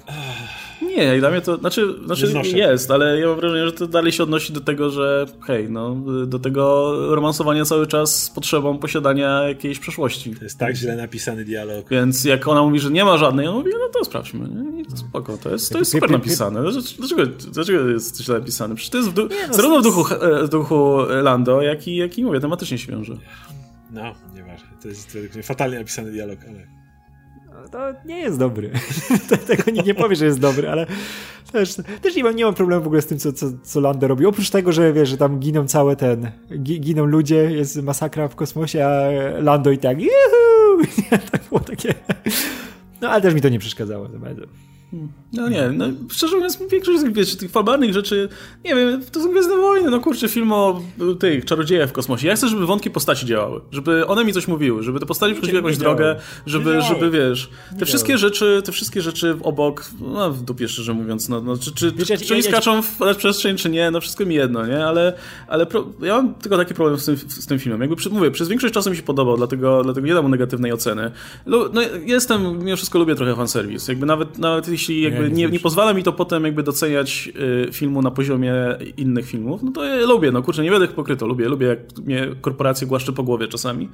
Nie, 0.98 1.20
dla 1.20 1.32
mnie 1.32 1.42
to, 1.42 1.58
znaczy, 1.58 1.96
znaczy 2.06 2.28
jest, 2.56 2.92
ale 2.92 3.20
ja 3.20 3.28
mam 3.28 3.36
wrażenie, 3.36 3.66
że 3.66 3.72
to 3.72 3.88
dalej 3.88 4.12
się 4.12 4.24
odnosi 4.24 4.54
do 4.54 4.62
tego, 4.62 4.90
że 4.90 5.26
hej, 5.42 5.70
no, 5.70 5.96
do 6.28 6.40
tego 6.40 6.94
romansowania 7.16 7.66
cały 7.66 7.88
czas 7.88 8.24
z 8.24 8.30
potrzebą 8.30 8.78
posiadania 8.78 9.44
jakiejś 9.44 9.80
przeszłości. 9.80 10.36
To 10.36 10.44
jest 10.44 10.60
tak 10.60 10.76
źle 10.76 10.96
napisany 10.96 11.46
dialog. 11.46 11.90
Więc 11.90 12.26
jak 12.26 12.48
ona 12.48 12.64
mówi, 12.64 12.80
że 12.80 12.92
nie 12.92 13.06
ma 13.06 13.18
żadnej, 13.18 13.48
on 13.48 13.56
mówi, 13.56 13.72
no 13.74 13.90
to 13.94 14.06
sprawdźmy. 14.06 14.50
Nie? 14.50 14.86
Spoko, 14.98 15.38
to 15.38 15.50
jest, 15.50 15.72
to 15.72 15.80
jest 15.80 15.92
super 15.92 16.12
napisane. 16.12 16.62
Dlaczego, 16.98 17.26
dlaczego 17.52 17.90
jest 17.90 18.22
źle 18.22 18.40
napisane? 18.40 18.76
Przecież 18.76 18.90
to 18.92 18.98
jest 18.98 19.10
w 19.10 19.14
du- 19.14 19.30
no, 19.48 19.54
zarówno 19.54 19.80
w 19.80 19.84
duchu, 19.84 20.06
w 20.44 20.50
duchu 20.50 20.98
Lando, 21.24 21.62
jak 21.62 21.88
i, 21.88 21.96
jak 21.96 22.18
i 22.18 22.24
mówię, 22.24 22.40
tematycznie 22.40 22.78
się 22.78 22.92
wiąże. 22.92 23.14
No, 23.92 24.16
nieważne. 24.36 24.68
To 24.82 24.88
jest 24.88 25.18
fatalnie 25.44 25.78
napisany 25.78 26.12
dialog, 26.12 26.40
ale 26.48 26.81
to 27.70 27.94
nie 28.06 28.20
jest 28.20 28.40
dobry. 28.40 28.72
Tego 29.48 29.72
nikt 29.72 29.86
nie 29.86 29.94
powie, 29.94 30.16
że 30.16 30.26
jest 30.26 30.40
dobry, 30.40 30.70
ale 30.70 30.86
też, 31.52 31.76
też 32.02 32.16
nie, 32.16 32.24
mam, 32.24 32.36
nie 32.36 32.46
mam 32.46 32.54
problemu 32.54 32.84
w 32.84 32.88
ogóle 32.88 33.02
z 33.02 33.06
tym, 33.06 33.20
co, 33.20 33.34
co, 33.34 33.46
co 33.64 33.80
Lando 33.80 34.08
robi. 34.08 34.26
Oprócz 34.26 34.50
tego, 34.50 34.72
że 34.72 34.94
wiesz, 34.94 35.10
że 35.10 35.18
tam 35.18 35.40
giną 35.40 35.68
całe 35.68 35.96
ten, 35.96 36.32
giną 36.64 37.06
ludzie, 37.06 37.36
jest 37.36 37.84
masakra 37.84 38.28
w 38.28 38.36
kosmosie, 38.36 38.86
a 38.86 39.12
Lando 39.42 39.72
i 39.72 39.78
tak, 39.78 39.98
juhu! 40.02 40.92
tak 41.32 41.44
było 41.50 41.60
takie... 41.60 41.94
No 43.02 43.10
ale 43.10 43.22
też 43.22 43.34
mi 43.34 43.42
to 43.42 43.50
nie 43.50 43.60
przeszkadzało 43.60 44.08
za 44.10 44.20
bardzo. 44.20 44.42
No 45.34 45.50
nie, 45.50 45.70
no 45.70 45.86
szczerze 46.12 46.36
mówiąc, 46.36 46.60
większość 46.72 47.04
wiecie, 47.14 47.38
tych 47.38 47.52
fabularnych 47.52 47.94
rzeczy, 47.94 48.30
nie 48.66 48.76
wiem, 48.76 49.02
to 49.12 49.24
są 49.24 49.32
Gwiezdne 49.32 49.58
Wojny, 49.58 49.90
no 49.90 50.00
kurczę, 50.00 50.28
film 50.28 50.52
o 50.52 50.82
tych 51.20 51.46
czarodziejach 51.46 51.90
w 51.90 51.92
kosmosie. 51.92 52.28
Ja 52.28 52.36
chcę, 52.36 52.48
żeby 52.48 52.66
wątki 52.66 52.92
postaci 52.92 53.26
działały, 53.26 53.62
żeby 53.72 54.08
one 54.08 54.26
mi 54.26 54.34
coś 54.34 54.48
mówiły, 54.48 54.84
żeby 54.84 55.00
te 55.00 55.06
postaci 55.06 55.34
przechodziły 55.34 55.58
jakąś 55.58 55.78
drogę, 55.78 56.16
żeby, 56.46 56.82
żeby, 56.82 57.12
wiesz, 57.12 57.50
te 57.80 57.86
wszystkie 57.86 58.18
rzeczy, 58.18 58.62
te 58.66 58.72
wszystkie 58.72 59.02
rzeczy 59.02 59.38
obok, 59.44 59.86
no 60.02 60.32
w 60.32 60.42
dupie 60.42 60.68
szczerze 60.68 60.94
mówiąc, 60.94 61.30
no, 61.30 61.42
no 61.42 61.58
czy, 61.58 61.72
czy, 61.72 61.92
wiecie, 61.92 62.18
czy 62.18 62.34
oni 62.34 62.44
skaczą 62.44 62.82
w 62.82 63.16
przestrzeń, 63.18 63.58
czy 63.58 63.70
nie, 63.70 63.92
no 63.92 64.02
wszystko 64.02 64.26
mi 64.26 64.36
jedno, 64.36 64.66
nie, 64.66 64.86
ale, 64.86 65.14
ale 65.48 65.66
ja 66.02 66.16
mam 66.16 66.34
tylko 66.34 66.58
taki 66.58 66.74
problem 66.74 67.00
z 67.00 67.06
tym, 67.06 67.18
z 67.18 67.46
tym 67.46 67.60
filmem. 67.60 67.82
Jakby, 67.82 68.10
mówię, 68.10 68.32
przez 68.32 68.48
większość 68.48 68.74
czasu 68.74 68.90
mi 68.90 68.96
się 68.96 69.04
podobał, 69.04 69.38
dlatego, 69.38 69.84
dlatego 69.84 70.08
nie 70.08 70.14
dam 70.14 70.24
mu 70.24 70.30
negatywnej 70.30 70.72
oceny. 70.72 71.12
No, 71.46 71.70
jestem, 72.06 72.64
mimo 72.64 72.78
wszystko 72.78 73.00
lubię 73.00 73.16
trochę 73.16 73.36
fanservice, 73.36 73.92
jakby 73.92 74.06
nawet, 74.06 74.38
nawet 74.38 74.68
jeśli 74.68 74.81
jakby 74.90 75.30
nie, 75.30 75.46
nie, 75.46 75.50
nie 75.50 75.60
pozwala 75.60 75.94
mi 75.94 76.04
to 76.04 76.14
potem 76.14 76.46
jakby 76.46 76.64
doceniać 76.64 77.30
y, 77.68 77.72
filmu 77.72 78.02
na 78.02 78.12
poziomie 78.12 78.54
innych 78.98 79.26
filmów, 79.26 79.64
no 79.64 79.72
to 79.72 79.84
ja 79.84 80.06
lubię, 80.06 80.32
no 80.32 80.42
kurczę, 80.42 80.64
nie 80.64 80.72
będę 80.72 80.88
pokryto, 80.88 81.28
lubię, 81.28 81.50
lubię 81.50 81.68
jak 81.68 81.80
mnie 82.06 82.28
korporacje 82.42 82.88
głaszcze 82.88 83.14
po 83.14 83.24
głowie 83.24 83.48
czasami. 83.48 83.90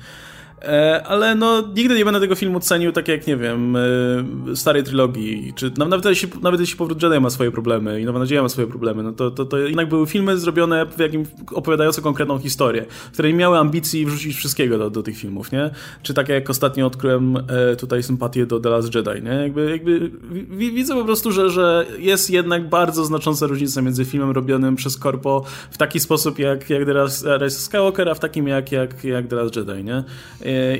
E, 0.61 1.03
ale 1.07 1.35
no 1.35 1.63
nigdy 1.75 1.95
nie 1.95 2.05
będę 2.05 2.19
tego 2.19 2.35
filmu 2.35 2.59
cenił 2.59 2.91
tak 2.91 3.07
jak, 3.07 3.27
nie 3.27 3.37
wiem, 3.37 3.75
e, 3.75 4.55
starej 4.55 4.83
trylogii, 4.83 5.53
czy 5.55 5.71
nawet 5.77 6.05
jeśli, 6.05 6.29
nawet 6.41 6.59
jeśli 6.59 6.77
Powrót 6.77 7.03
Jedi 7.03 7.19
ma 7.19 7.29
swoje 7.29 7.51
problemy 7.51 8.01
i 8.01 8.05
Nowa 8.05 8.19
Nadzieja 8.19 8.41
ma 8.41 8.49
swoje 8.49 8.67
problemy, 8.67 9.03
no 9.03 9.11
to, 9.11 9.31
to, 9.31 9.45
to 9.45 9.57
jednak 9.57 9.89
były 9.89 10.07
filmy 10.07 10.37
zrobione 10.37 10.85
w 10.85 10.99
jakim, 10.99 11.25
opowiadające 11.51 12.01
konkretną 12.01 12.39
historię, 12.39 12.85
które 13.13 13.29
nie 13.29 13.35
miały 13.35 13.57
ambicji 13.57 14.05
wrzucić 14.05 14.37
wszystkiego 14.37 14.77
do, 14.77 14.89
do 14.89 15.03
tych 15.03 15.17
filmów, 15.17 15.51
nie? 15.51 15.69
Czy 16.03 16.13
tak 16.13 16.29
jak 16.29 16.49
ostatnio 16.49 16.87
odkryłem 16.87 17.37
e, 17.37 17.75
tutaj 17.75 18.03
sympatię 18.03 18.45
do 18.45 18.59
The 18.59 18.69
Last 18.69 18.95
Jedi, 18.95 19.23
nie? 19.23 19.31
Jakby, 19.31 19.71
jakby 19.71 20.11
widzę 20.49 20.93
po 20.93 21.05
prostu, 21.05 21.31
że, 21.31 21.49
że 21.49 21.85
jest 21.99 22.29
jednak 22.29 22.69
bardzo 22.69 23.05
znacząca 23.05 23.47
różnica 23.47 23.81
między 23.81 24.05
filmem 24.05 24.31
robionym 24.31 24.75
przez 24.75 24.99
Corpo 24.99 25.43
w 25.71 25.77
taki 25.77 25.99
sposób 25.99 26.39
jak, 26.39 26.69
jak 26.69 26.85
The 26.85 27.37
Rise 27.37 27.59
Skywalker, 27.59 28.09
a 28.09 28.13
w 28.13 28.19
takim 28.19 28.47
jak, 28.47 28.71
jak, 28.71 29.03
jak 29.03 29.27
The 29.27 29.35
Last 29.35 29.55
Jedi, 29.55 29.83
nie? 29.83 30.03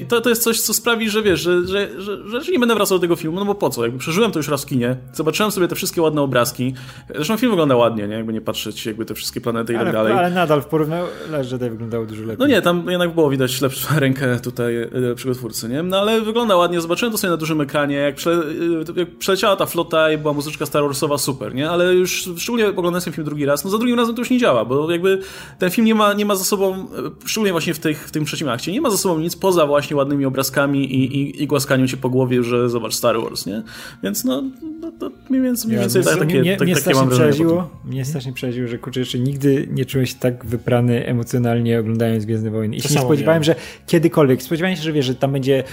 I 0.02 0.06
to, 0.06 0.22
to 0.22 0.30
jest 0.30 0.44
coś, 0.44 0.62
co 0.62 0.74
sprawi, 0.74 1.10
że 1.10 1.24
wiesz, 1.24 1.42
że, 1.42 1.68
że, 1.68 2.02
że, 2.02 2.42
że 2.42 2.52
nie 2.52 2.60
będę 2.60 2.76
wracał 2.76 2.98
do 2.98 3.02
tego 3.02 3.16
filmu, 3.16 3.40
no 3.40 3.46
bo 3.46 3.56
po 3.56 3.70
co? 3.70 3.84
Jakby 3.84 4.00
przeżyłem 4.00 4.32
to 4.32 4.40
już 4.40 4.48
raz 4.48 4.64
w 4.64 4.66
kinie, 4.66 4.98
zobaczyłem 5.14 5.52
sobie 5.52 5.68
te 5.68 5.76
wszystkie 5.76 6.02
ładne 6.02 6.22
obrazki. 6.22 6.74
Zresztą 7.16 7.38
film 7.38 7.52
wygląda 7.52 7.76
ładnie, 7.76 8.08
nie? 8.08 8.16
Jakby 8.16 8.34
nie 8.34 8.42
patrzeć, 8.42 8.86
jakby 8.86 9.06
te 9.06 9.16
wszystkie 9.16 9.42
planety 9.42 9.74
i 9.74 9.76
tak 9.76 9.92
dalej. 9.92 10.14
Ale 10.14 10.32
nadal 10.32 10.62
w 10.62 10.66
porównaniu 10.66 11.06
Jedi 11.52 11.70
wyglądało 11.70 12.06
dużo 12.06 12.22
lepiej. 12.22 12.38
No 12.40 12.48
nie, 12.48 12.62
tam 12.62 12.86
jednak 12.90 13.14
było 13.14 13.30
widać 13.30 13.62
lepszą 13.62 13.88
rękę 14.00 14.40
tutaj 14.40 14.78
e, 14.78 15.16
przygotwórcy, 15.16 15.70
nie? 15.70 15.84
No 15.84 16.00
ale 16.00 16.22
wygląda 16.22 16.56
ładnie, 16.56 16.82
zobaczyłem 16.82 17.12
to 17.12 17.18
sobie 17.18 17.32
na 17.32 17.38
dużym 17.38 17.62
ekranie, 17.62 17.96
jak, 17.96 18.16
przele, 18.16 18.46
e, 18.46 19.00
jak 19.00 19.18
przeleciała 19.18 19.56
ta 19.56 19.66
flota 19.66 20.12
i 20.12 20.18
była 20.18 20.34
muzyczka 20.34 20.66
Star 20.66 20.84
Warsowa, 20.84 21.18
super, 21.18 21.56
nie? 21.56 21.70
Ale 21.70 21.94
już 21.94 22.30
szczególnie 22.38 22.68
oglądając 22.68 23.04
ten 23.04 23.14
film 23.14 23.26
drugi 23.26 23.46
raz, 23.46 23.64
no 23.64 23.70
za 23.70 23.78
drugim 23.78 23.98
razem 23.98 24.16
to 24.16 24.22
już 24.22 24.30
nie 24.30 24.38
działa, 24.38 24.66
bo 24.66 24.92
jakby 24.92 25.22
ten 25.60 25.70
film 25.70 25.88
nie 25.88 25.96
ma, 25.96 26.14
nie 26.14 26.26
ma 26.26 26.36
za 26.36 26.44
sobą, 26.44 26.74
e, 26.74 26.86
szczególnie 27.26 27.52
właśnie 27.52 27.74
w, 27.74 27.80
tych, 27.80 28.08
w 28.08 28.12
tym 28.12 28.26
trzecim 28.26 28.50
akcie, 28.50 28.72
nie 28.72 28.82
ma 28.82 28.90
za 28.90 28.98
sobą 28.98 29.20
nic 29.20 29.36
poza 29.36 29.57
właśnie 29.66 29.96
ładnymi 29.96 30.26
obrazkami 30.26 30.96
i, 30.96 31.22
i, 31.22 31.44
i 31.44 31.48
głaskaniu 31.48 31.88
cię 31.88 31.98
po 31.98 32.10
głowie, 32.10 32.44
że 32.44 32.70
zobacz 32.70 32.94
Star 32.94 33.22
Wars, 33.22 33.46
nie? 33.46 33.64
Więc 34.04 34.24
no, 34.24 34.44
no 34.80 34.92
to 35.00 35.12
mniej 35.30 35.42
więcej, 35.42 35.68
mniej 35.68 35.80
więcej 35.80 36.04
ja, 36.06 36.10
tak, 36.10 36.20
takie, 36.20 36.42
mnie, 36.42 36.58
tak, 36.58 36.68
mnie 36.68 36.76
takie 36.76 36.94
mam 36.94 37.10
przeraziło, 37.10 37.70
Mnie 37.86 38.06
strasznie 38.06 38.34
przeraziło, 38.34 38.68
że 38.68 38.78
kurczę, 38.78 39.00
jeszcze 39.00 39.20
nigdy 39.20 39.68
nie 39.72 39.86
czułem 39.86 40.06
się 40.06 40.16
tak 40.16 40.46
wyprany 40.46 41.06
emocjonalnie 41.06 41.80
oglądając 41.80 42.26
Gwiezdne 42.26 42.52
Wojny. 42.52 42.76
I 42.76 42.82
się 42.82 42.94
nie 42.94 43.02
spodziewałem, 43.02 43.44
że 43.44 43.56
kiedykolwiek, 43.88 44.44
spodziewałem 44.44 44.76
się, 44.78 44.84
że 44.84 44.92
wiesz, 44.92 45.06
że 45.06 45.16
tam 45.16 45.32
będzie 45.32 45.64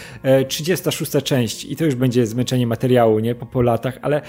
36 0.49 1.17
e, 1.17 1.23
część 1.23 1.65
i 1.65 1.77
to 1.77 1.85
już 1.85 1.95
będzie 1.95 2.27
zmęczenie 2.27 2.67
materiału, 2.67 3.19
nie? 3.19 3.35
Po, 3.35 3.47
po 3.47 3.63
latach, 3.63 3.99
ale 4.03 4.23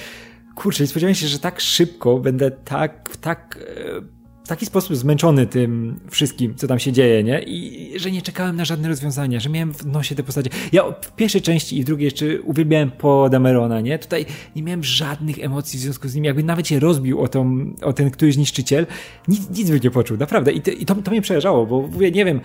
kurczę, 0.55 0.87
spodziewałem 0.87 1.15
się, 1.15 1.27
że 1.27 1.39
tak 1.39 1.61
szybko 1.61 2.19
będę 2.19 2.51
tak, 2.51 3.17
tak 3.21 3.59
e, 3.77 4.14
w 4.45 4.47
taki 4.47 4.65
sposób 4.65 4.95
zmęczony 4.95 5.47
tym 5.47 5.99
wszystkim, 6.09 6.55
co 6.55 6.67
tam 6.67 6.79
się 6.79 6.91
dzieje, 6.91 7.23
nie? 7.23 7.41
I 7.41 7.99
że 7.99 8.11
nie 8.11 8.21
czekałem 8.21 8.55
na 8.55 8.65
żadne 8.65 8.87
rozwiązania, 8.87 9.39
że 9.39 9.49
miałem 9.49 9.73
w 9.73 9.85
nosie 9.85 10.15
te 10.15 10.23
postacie. 10.23 10.49
Ja 10.71 10.83
w 11.01 11.15
pierwszej 11.15 11.41
części 11.41 11.77
i 11.77 11.83
w 11.83 11.85
drugiej 11.85 12.05
jeszcze 12.05 12.41
uwielbiałem 12.41 12.91
po 12.91 13.29
Damerona, 13.29 13.81
nie? 13.81 13.99
Tutaj 13.99 14.25
nie 14.55 14.63
miałem 14.63 14.83
żadnych 14.83 15.39
emocji 15.39 15.79
w 15.79 15.81
związku 15.81 16.07
z 16.07 16.15
nim, 16.15 16.23
jakby 16.23 16.43
nawet 16.43 16.67
się 16.67 16.79
rozbił 16.79 17.21
o, 17.21 17.27
tą, 17.27 17.73
o 17.81 17.93
ten 17.93 18.11
któryś 18.11 18.37
niszczyciel, 18.37 18.87
nic, 19.27 19.49
nic 19.49 19.71
by 19.71 19.79
nie 19.79 19.91
poczuł, 19.91 20.17
naprawdę. 20.17 20.51
I, 20.51 20.61
te, 20.61 20.71
i 20.71 20.85
to, 20.85 20.95
to 20.95 21.11
mnie 21.11 21.21
przejeżdżało, 21.21 21.65
bo 21.65 21.81
mówię, 21.81 22.11
nie 22.11 22.25
wiem, 22.25 22.41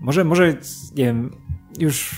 może, 0.00 0.24
może, 0.24 0.56
nie 0.96 1.04
wiem, 1.04 1.36
już 1.78 2.10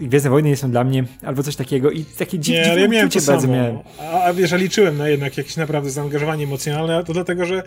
Gwiezdne 0.00 0.30
Wojny 0.30 0.48
nie 0.48 0.56
są 0.56 0.70
dla 0.70 0.84
mnie, 0.84 1.04
albo 1.22 1.42
coś 1.42 1.56
takiego 1.56 1.90
i 1.90 2.04
takie 2.04 2.38
dziwne 2.38 2.62
nie, 2.62 2.72
ale 2.72 2.80
ja 2.80 2.88
miałem 2.88 3.10
to 3.10 3.20
bardzo 3.26 3.48
miałem. 3.48 3.78
A, 4.00 4.22
a 4.22 4.32
wiesz, 4.32 4.52
liczyłem 4.52 4.98
na 4.98 5.08
jednak 5.08 5.36
jakieś 5.36 5.56
naprawdę 5.56 5.90
zaangażowanie 5.90 6.44
emocjonalne, 6.44 7.04
to 7.04 7.12
dlatego, 7.12 7.44
że 7.44 7.62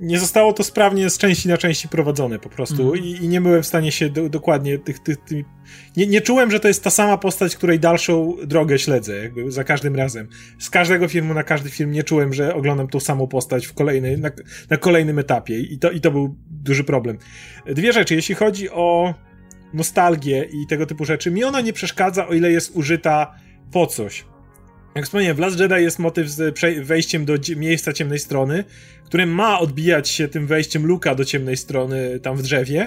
nie 0.00 0.18
zostało 0.18 0.52
to 0.52 0.64
sprawnie 0.64 1.10
z 1.10 1.18
części 1.18 1.48
na 1.48 1.58
części 1.58 1.88
prowadzone 1.88 2.38
po 2.38 2.48
prostu 2.48 2.94
mm. 2.94 3.04
I, 3.04 3.10
i, 3.10 3.28
nie 3.28 3.40
byłem 3.40 3.62
w 3.62 3.66
stanie 3.66 3.92
się 3.92 4.10
do, 4.10 4.28
dokładnie 4.28 4.78
tych, 4.78 4.98
tych, 4.98 5.16
tych 5.16 5.46
nie, 5.96 6.06
nie, 6.06 6.20
czułem, 6.20 6.50
że 6.50 6.60
to 6.60 6.68
jest 6.68 6.84
ta 6.84 6.90
sama 6.90 7.18
postać, 7.18 7.56
której 7.56 7.80
dalszą 7.80 8.36
drogę 8.46 8.78
śledzę 8.78 9.16
jakby 9.16 9.50
za 9.50 9.64
każdym 9.64 9.96
razem. 9.96 10.28
Z 10.58 10.70
każdego 10.70 11.08
filmu 11.08 11.34
na 11.34 11.42
każdy 11.42 11.70
film 11.70 11.92
nie 11.92 12.04
czułem, 12.04 12.32
że 12.32 12.54
oglądam 12.54 12.88
tą 12.88 13.00
samą 13.00 13.26
postać 13.26 13.66
w 13.66 13.74
kolejny, 13.74 14.16
na, 14.16 14.30
na 14.70 14.76
kolejnym 14.76 15.18
etapie 15.18 15.60
i 15.60 15.78
to, 15.78 15.90
i 15.90 16.00
to 16.00 16.10
był 16.10 16.36
duży 16.50 16.84
problem. 16.84 17.18
Dwie 17.66 17.92
rzeczy, 17.92 18.14
jeśli 18.14 18.34
chodzi 18.34 18.70
o 18.70 19.14
nostalgię 19.74 20.48
i 20.52 20.66
tego 20.66 20.86
typu 20.86 21.04
rzeczy, 21.04 21.30
mi 21.30 21.44
ona 21.44 21.60
nie 21.60 21.72
przeszkadza, 21.72 22.28
o 22.28 22.34
ile 22.34 22.52
jest 22.52 22.76
użyta 22.76 23.34
po 23.72 23.86
coś. 23.86 24.24
Jak 24.94 25.04
wspomniałem, 25.04 25.36
w 25.36 25.40
Last 25.40 25.60
Jedi 25.60 25.74
jest 25.74 25.98
motyw 25.98 26.28
z 26.28 26.58
wejściem 26.82 27.24
do 27.24 27.34
miejsca 27.56 27.92
ciemnej 27.92 28.18
strony, 28.18 28.64
które 29.04 29.26
ma 29.26 29.58
odbijać 29.58 30.08
się 30.08 30.28
tym 30.28 30.46
wejściem 30.46 30.86
Luka 30.86 31.14
do 31.14 31.24
ciemnej 31.24 31.56
strony 31.56 32.20
tam 32.20 32.36
w 32.36 32.42
drzewie, 32.42 32.86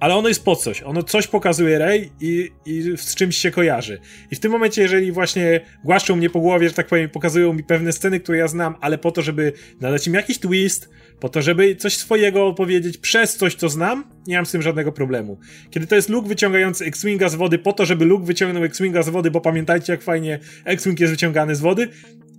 ale 0.00 0.14
ono 0.14 0.28
jest 0.28 0.44
po 0.44 0.56
coś. 0.56 0.82
Ono 0.82 1.02
coś 1.02 1.26
pokazuje 1.26 1.78
Rey 1.78 2.10
i, 2.20 2.50
i 2.66 2.82
z 2.96 3.14
czymś 3.14 3.36
się 3.36 3.50
kojarzy. 3.50 3.98
I 4.30 4.36
w 4.36 4.40
tym 4.40 4.52
momencie, 4.52 4.82
jeżeli 4.82 5.12
właśnie 5.12 5.60
głaszczą 5.84 6.16
mnie 6.16 6.30
po 6.30 6.40
głowie, 6.40 6.68
że 6.68 6.74
tak 6.74 6.86
powiem, 6.86 7.10
pokazują 7.10 7.52
mi 7.52 7.64
pewne 7.64 7.92
sceny, 7.92 8.20
które 8.20 8.38
ja 8.38 8.48
znam, 8.48 8.74
ale 8.80 8.98
po 8.98 9.10
to, 9.10 9.22
żeby 9.22 9.52
nadać 9.80 10.06
im 10.06 10.14
jakiś 10.14 10.38
twist, 10.38 10.88
po 11.20 11.28
to, 11.28 11.42
żeby 11.42 11.76
coś 11.76 11.96
swojego 11.96 12.46
opowiedzieć 12.46 12.98
przez 12.98 13.36
coś, 13.36 13.54
co 13.54 13.68
znam, 13.68 14.04
nie 14.26 14.36
mam 14.36 14.46
z 14.46 14.50
tym 14.50 14.62
żadnego 14.62 14.92
problemu. 14.92 15.38
Kiedy 15.70 15.86
to 15.86 15.96
jest 15.96 16.08
Luke 16.08 16.28
wyciągający 16.28 16.84
X-Winga 16.84 17.28
z 17.28 17.34
wody 17.34 17.58
po 17.58 17.72
to, 17.72 17.86
żeby 17.86 18.04
Luke 18.04 18.26
wyciągnął 18.26 18.64
X-Winga 18.64 19.02
z 19.02 19.08
wody, 19.08 19.30
bo 19.30 19.40
pamiętajcie, 19.40 19.92
jak 19.92 20.02
fajnie 20.02 20.38
X-Wing 20.64 21.00
jest 21.00 21.12
wyciągany 21.12 21.54
z 21.54 21.60
wody, 21.60 21.88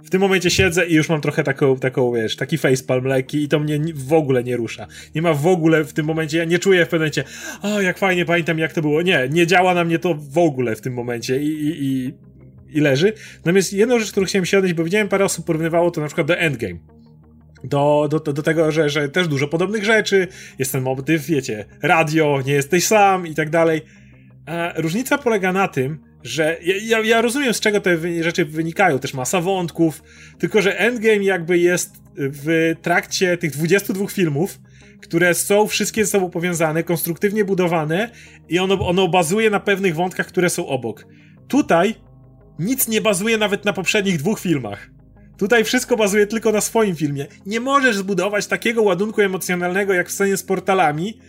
w 0.07 0.09
tym 0.09 0.21
momencie 0.21 0.49
siedzę 0.49 0.87
i 0.87 0.93
już 0.93 1.09
mam 1.09 1.21
trochę 1.21 1.43
taką, 1.43 1.77
taką 1.77 2.13
wiesz, 2.13 2.35
taki 2.35 2.57
facepalm 2.57 3.05
lekki 3.05 3.43
i 3.43 3.47
to 3.47 3.59
mnie 3.59 3.79
w 3.95 4.13
ogóle 4.13 4.43
nie 4.43 4.57
rusza. 4.57 4.87
Nie 5.15 5.21
ma 5.21 5.33
w 5.33 5.47
ogóle 5.47 5.83
w 5.83 5.93
tym 5.93 6.05
momencie, 6.05 6.37
ja 6.37 6.45
nie 6.45 6.59
czuję 6.59 6.85
w 6.85 6.89
pewnym 6.89 6.99
momencie, 6.99 7.23
o 7.61 7.81
jak 7.81 7.97
fajnie, 7.97 8.25
pamiętam 8.25 8.59
jak 8.59 8.73
to 8.73 8.81
było. 8.81 9.01
Nie, 9.01 9.27
nie 9.31 9.47
działa 9.47 9.73
na 9.73 9.83
mnie 9.83 9.99
to 9.99 10.15
w 10.15 10.37
ogóle 10.37 10.75
w 10.75 10.81
tym 10.81 10.93
momencie 10.93 11.41
i, 11.41 11.47
i, 11.47 11.85
i, 11.85 12.13
i 12.77 12.81
leży. 12.81 13.13
Natomiast 13.37 13.73
jedną 13.73 13.99
rzecz, 13.99 14.11
którą 14.11 14.25
chciałem 14.25 14.45
się 14.45 14.57
odnieść, 14.57 14.75
bo 14.75 14.83
widziałem 14.83 15.07
parę 15.07 15.25
osób 15.25 15.45
porównywało 15.45 15.91
to 15.91 16.01
na 16.01 16.07
przykład 16.07 16.27
do 16.27 16.37
Endgame 16.37 16.79
do, 17.63 18.07
do, 18.11 18.19
do 18.19 18.43
tego, 18.43 18.71
że, 18.71 18.89
że 18.89 19.09
też 19.09 19.27
dużo 19.27 19.47
podobnych 19.47 19.85
rzeczy, 19.85 20.27
jest 20.59 20.71
ten 20.71 20.83
motyw, 20.83 21.25
wiecie, 21.25 21.65
radio, 21.81 22.41
nie 22.45 22.53
jesteś 22.53 22.87
sam 22.87 23.27
i 23.27 23.35
tak 23.35 23.49
dalej. 23.49 23.81
różnica 24.75 25.17
polega 25.17 25.53
na 25.53 25.67
tym, 25.67 26.06
że 26.23 26.57
ja, 26.63 26.99
ja, 26.99 27.21
rozumiem 27.21 27.53
z 27.53 27.59
czego 27.59 27.81
te 27.81 28.23
rzeczy 28.23 28.45
wynikają, 28.45 28.99
też 28.99 29.13
masa 29.13 29.41
wątków, 29.41 30.03
tylko 30.39 30.61
że 30.61 30.79
Endgame 30.79 31.23
jakby 31.23 31.57
jest 31.57 31.91
w 32.15 32.73
trakcie 32.81 33.37
tych 33.37 33.51
22 33.51 34.07
filmów, 34.07 34.59
które 35.01 35.33
są 35.33 35.67
wszystkie 35.67 36.05
ze 36.05 36.11
sobą 36.11 36.29
powiązane, 36.29 36.83
konstruktywnie 36.83 37.45
budowane 37.45 38.09
i 38.49 38.59
ono, 38.59 38.87
ono 38.87 39.07
bazuje 39.07 39.49
na 39.49 39.59
pewnych 39.59 39.95
wątkach, 39.95 40.27
które 40.27 40.49
są 40.49 40.67
obok. 40.67 41.05
Tutaj 41.47 41.95
nic 42.59 42.87
nie 42.87 43.01
bazuje 43.01 43.37
nawet 43.37 43.65
na 43.65 43.73
poprzednich 43.73 44.17
dwóch 44.17 44.39
filmach. 44.39 44.89
Tutaj 45.37 45.63
wszystko 45.63 45.97
bazuje 45.97 46.27
tylko 46.27 46.51
na 46.51 46.61
swoim 46.61 46.95
filmie. 46.95 47.27
Nie 47.45 47.59
możesz 47.59 47.97
zbudować 47.97 48.47
takiego 48.47 48.81
ładunku 48.81 49.21
emocjonalnego 49.21 49.93
jak 49.93 50.09
w 50.09 50.11
scenie 50.11 50.37
z 50.37 50.43
portalami 50.43 51.19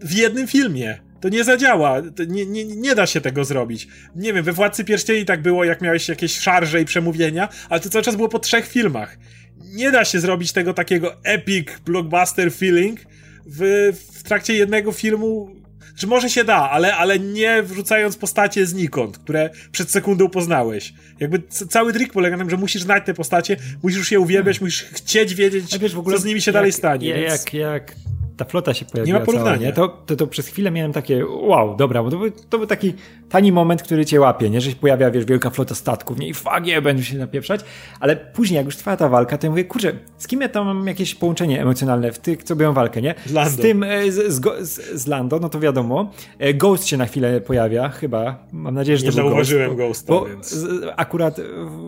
w 0.00 0.12
jednym 0.12 0.46
filmie. 0.46 0.98
To 1.20 1.28
nie 1.28 1.44
zadziała. 1.44 2.02
To 2.16 2.24
nie, 2.24 2.46
nie, 2.46 2.64
nie 2.64 2.94
da 2.94 3.06
się 3.06 3.20
tego 3.20 3.44
zrobić. 3.44 3.88
Nie 4.16 4.32
wiem, 4.32 4.44
we 4.44 4.52
Władcy 4.52 4.84
Pierścieni 4.84 5.24
tak 5.24 5.42
było, 5.42 5.64
jak 5.64 5.80
miałeś 5.80 6.08
jakieś 6.08 6.38
szarże 6.38 6.80
i 6.80 6.84
przemówienia, 6.84 7.48
ale 7.68 7.80
to 7.80 7.88
cały 7.88 8.04
czas 8.04 8.16
było 8.16 8.28
po 8.28 8.38
trzech 8.38 8.68
filmach. 8.68 9.18
Nie 9.64 9.90
da 9.90 10.04
się 10.04 10.20
zrobić 10.20 10.52
tego 10.52 10.74
takiego 10.74 11.22
epic 11.22 11.68
blockbuster 11.84 12.52
feeling 12.52 13.00
w, 13.46 13.92
w 14.12 14.22
trakcie 14.22 14.54
jednego 14.54 14.92
filmu 14.92 15.56
że 15.96 16.06
może 16.06 16.30
się 16.30 16.44
da, 16.44 16.70
ale, 16.70 16.96
ale 16.96 17.18
nie 17.18 17.62
wrzucając 17.62 18.16
postacie 18.16 18.66
znikąd, 18.66 19.18
które 19.18 19.50
przed 19.72 19.90
sekundą 19.90 20.28
poznałeś. 20.28 20.94
Jakby 21.20 21.42
cały 21.48 21.92
trik 21.92 22.12
polega 22.12 22.36
na 22.36 22.42
tym, 22.42 22.50
że 22.50 22.56
musisz 22.56 22.82
znać 22.82 23.06
te 23.06 23.14
postacie, 23.14 23.56
musisz 23.82 23.98
już 23.98 24.10
je 24.10 24.20
uwielbiać, 24.20 24.60
musisz 24.60 24.82
chcieć 24.82 25.34
wiedzieć, 25.34 25.78
wiesz, 25.78 25.92
co 25.92 26.18
z 26.18 26.24
nimi 26.24 26.42
się 26.42 26.50
jak, 26.50 26.54
dalej 26.54 26.72
stanie. 26.72 27.08
Jak, 27.08 27.18
więc... 27.18 27.44
jak, 27.44 27.54
jak 27.54 27.94
ta 28.36 28.44
flota 28.44 28.74
się 28.74 28.84
pojawiła. 28.84 29.14
Nie 29.14 29.20
ma 29.20 29.26
porównania. 29.26 29.56
Cała, 29.56 29.66
nie? 29.66 29.72
To, 29.72 29.88
to, 30.06 30.16
to, 30.16 30.26
przez 30.26 30.46
chwilę 30.46 30.70
miałem 30.70 30.92
takie, 30.92 31.26
wow, 31.26 31.76
dobra, 31.76 32.02
bo 32.02 32.10
to 32.10 32.18
był, 32.18 32.30
to 32.30 32.58
był 32.58 32.66
taki 32.66 32.94
tani 33.28 33.52
moment, 33.52 33.82
który 33.82 34.06
cię 34.06 34.20
łapie, 34.20 34.50
nie? 34.50 34.60
Że 34.60 34.70
się 34.70 34.76
pojawia, 34.76 35.10
wiesz, 35.10 35.24
wielka 35.24 35.50
flota 35.50 35.74
statków, 35.74 36.18
nie? 36.18 36.28
I 36.28 36.34
fagie, 36.34 36.82
będą 36.82 37.02
się 37.02 37.18
napieprzać, 37.18 37.60
ale 38.00 38.16
później, 38.16 38.56
jak 38.56 38.66
już 38.66 38.76
trwa 38.76 38.96
ta 38.96 39.08
walka, 39.08 39.38
to 39.38 39.46
ja 39.46 39.50
mówię, 39.50 39.64
kurczę, 39.64 39.92
z 40.18 40.26
kim 40.26 40.40
ja 40.40 40.48
tam 40.48 40.66
mam 40.66 40.86
jakieś 40.86 41.14
połączenie 41.14 41.62
emocjonalne 41.62 42.12
w 42.12 42.18
tych, 42.18 42.44
co 42.44 42.56
biorą 42.56 42.72
walkę, 42.72 43.02
nie? 43.02 43.14
Z 43.26 43.32
Lando. 43.32 43.50
Z 43.50 43.56
tym, 43.56 43.82
e, 43.82 44.12
z, 44.12 44.32
z, 44.32 45.02
z 45.02 45.06
Lando, 45.06 45.38
no 45.38 45.48
to 45.48 45.60
wiadomo. 45.60 46.12
E, 46.38 46.54
Ghost 46.54 46.86
się 46.86 46.96
na 46.96 47.06
chwilę 47.06 47.40
pojawia, 47.40 47.88
chyba. 47.88 48.46
Mam 48.52 48.74
nadzieję, 48.74 48.98
że 48.98 49.04
nie 49.04 49.12
to 49.12 49.16
był 49.16 49.28
zauważyłem 49.28 49.76
Ghosta, 49.76 50.12
bo 50.12 50.26
więc... 50.26 50.66
akurat 50.96 51.40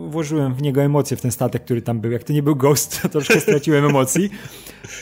włożyłem 0.09 0.55
w 0.55 0.61
niego 0.61 0.81
emocje 0.81 1.17
w 1.17 1.21
ten 1.21 1.31
statek, 1.31 1.63
który 1.63 1.81
tam 1.81 1.99
był. 1.99 2.11
Jak 2.11 2.23
to 2.23 2.33
nie 2.33 2.43
był 2.43 2.55
Ghost, 2.55 3.01
to 3.01 3.09
troszkę 3.09 3.39
straciłem 3.39 3.85
emocji. 3.85 4.29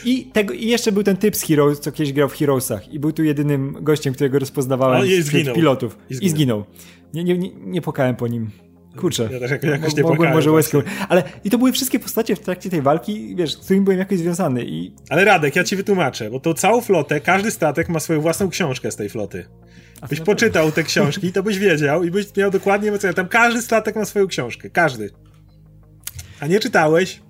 I, 0.04 0.24
tego, 0.24 0.54
I 0.54 0.66
jeszcze 0.66 0.92
był 0.92 1.02
ten 1.02 1.16
typ 1.16 1.36
z 1.36 1.42
Heroes, 1.42 1.80
co 1.80 1.92
kiedyś 1.92 2.12
grał 2.12 2.28
w 2.28 2.32
Heroesach 2.32 2.92
i 2.92 2.98
był 2.98 3.12
tu 3.12 3.24
jedynym 3.24 3.76
gościem, 3.80 4.14
którego 4.14 4.38
rozpoznawałem 4.38 5.02
wśród 5.24 5.54
pilotów. 5.54 5.98
I. 6.10 6.27
I 6.28 6.30
zginął. 6.30 6.64
Nie, 7.14 7.24
nie, 7.24 7.38
nie, 7.38 7.50
nie 7.54 7.82
płakałem 7.82 8.16
po 8.16 8.28
nim. 8.28 8.50
Kurczę. 8.96 9.28
Ja 9.32 9.40
też 9.40 9.50
jakoś 9.50 9.96
nie 9.96 10.02
Mogłem 10.02 10.32
może 10.32 10.52
łezką. 10.52 10.82
Ale 11.08 11.22
i 11.44 11.50
to 11.50 11.58
były 11.58 11.72
wszystkie 11.72 11.98
postacie 11.98 12.36
w 12.36 12.40
trakcie 12.40 12.70
tej 12.70 12.82
walki, 12.82 13.36
wiesz, 13.36 13.52
z 13.52 13.56
którymi 13.56 13.84
byłem 13.84 13.98
jakoś 13.98 14.18
związany. 14.18 14.64
I... 14.64 14.94
Ale 15.10 15.24
Radek, 15.24 15.56
ja 15.56 15.64
ci 15.64 15.76
wytłumaczę, 15.76 16.30
bo 16.30 16.40
to 16.40 16.54
całą 16.54 16.80
flotę, 16.80 17.20
każdy 17.20 17.50
statek 17.50 17.88
ma 17.88 18.00
swoją 18.00 18.20
własną 18.20 18.48
książkę 18.48 18.90
z 18.90 18.96
tej 18.96 19.08
floty. 19.08 19.44
Byś 20.08 20.20
poczytał 20.20 20.72
te 20.72 20.82
książki, 20.82 21.32
to 21.32 21.42
byś 21.42 21.58
wiedział 21.58 22.04
i 22.04 22.10
byś 22.10 22.36
miał 22.36 22.50
dokładnie 22.50 22.88
emocje. 22.88 23.14
Tam 23.14 23.28
każdy 23.28 23.62
statek 23.62 23.96
ma 23.96 24.04
swoją 24.04 24.26
książkę. 24.26 24.70
Każdy. 24.70 25.10
A 26.40 26.46
nie 26.46 26.60
czytałeś? 26.60 27.20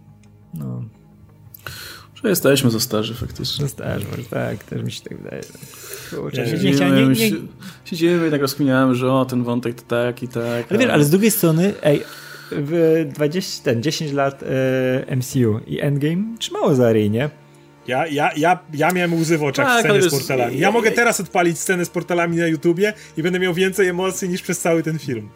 Że 2.23 2.29
jesteśmy 2.29 2.71
za 2.71 2.81
starzy 2.81 3.15
faktycznie. 3.15 3.65
Za 3.65 3.69
starzy, 3.69 4.07
tak, 4.31 4.65
też 4.65 4.83
mi 4.83 4.93
się 4.93 5.03
tak 5.03 5.19
wydaje. 5.19 5.43
Kurczę, 6.11 6.43
nie, 6.43 6.51
siedzimy, 6.51 6.91
nie, 6.91 7.07
nie, 7.07 7.37
siedzimy 7.85 8.29
i 8.29 8.31
tak 8.31 8.41
rozkminiamy, 8.41 8.95
że 8.95 9.13
o, 9.13 9.25
ten 9.25 9.45
wątek 9.45 9.75
to 9.75 9.83
tak 9.83 10.23
i 10.23 10.29
tak. 10.29 10.67
Ale 10.71 10.79
wiesz, 10.79 10.91
ale 10.91 11.05
z 11.05 11.11
drugiej 11.11 11.31
strony, 11.31 11.75
ej, 11.83 12.03
w 12.51 13.05
20, 13.15 13.65
ten 13.65 13.83
10 13.83 14.13
lat 14.13 14.43
e, 14.43 15.17
MCU 15.17 15.61
i 15.67 15.81
Endgame 15.81 16.25
trzymało 16.39 16.75
za 16.75 16.93
ryj, 16.93 17.11
nie? 17.11 17.31
Ja, 17.89 18.07
ja, 18.07 18.31
ja, 18.37 18.59
ja 18.75 18.91
miałem 18.91 19.15
łzy 19.15 19.39
w 19.39 19.43
oczach 19.43 19.67
tak, 19.67 19.81
sceny 19.81 20.03
z 20.03 20.11
portalami. 20.11 20.59
Ja 20.59 20.71
mogę 20.71 20.91
teraz 20.91 21.21
odpalić 21.21 21.59
scenę 21.59 21.85
z 21.85 21.91
portalami 21.91 22.37
na 22.37 22.47
YouTubie 22.47 22.93
i 23.17 23.23
będę 23.23 23.39
miał 23.39 23.55
więcej 23.55 23.89
emocji 23.89 24.29
niż 24.29 24.43
przez 24.43 24.61
cały 24.61 24.83
ten 24.83 24.99
film. 24.99 25.29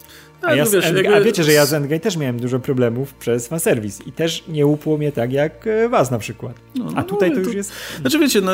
A, 0.43 0.55
ja 0.55 0.65
wiesz, 0.65 0.85
a, 1.15 1.21
wiecie, 1.21 1.45
że 1.45 1.53
ja 1.53 1.67
z 1.67 1.73
Endgame 1.73 2.01
też 2.01 2.17
miałem 2.17 2.41
dużo 2.41 2.61
problemów 2.61 3.15
przez 3.15 3.49
fanserwis 3.49 4.07
i 4.07 4.13
też 4.13 4.45
nie 4.49 4.67
upło 4.67 4.99
mnie 4.99 5.13
tak 5.13 5.33
jak 5.33 5.67
e, 5.67 5.89
was 5.89 6.11
na 6.11 6.19
przykład. 6.19 6.57
No, 6.75 6.85
a 6.89 7.01
no, 7.01 7.03
tutaj 7.03 7.31
no, 7.31 7.37
to, 7.37 7.41
już 7.43 7.55
jest... 7.55 7.73
Znaczy 8.01 8.19
wiecie, 8.19 8.41
no, 8.41 8.53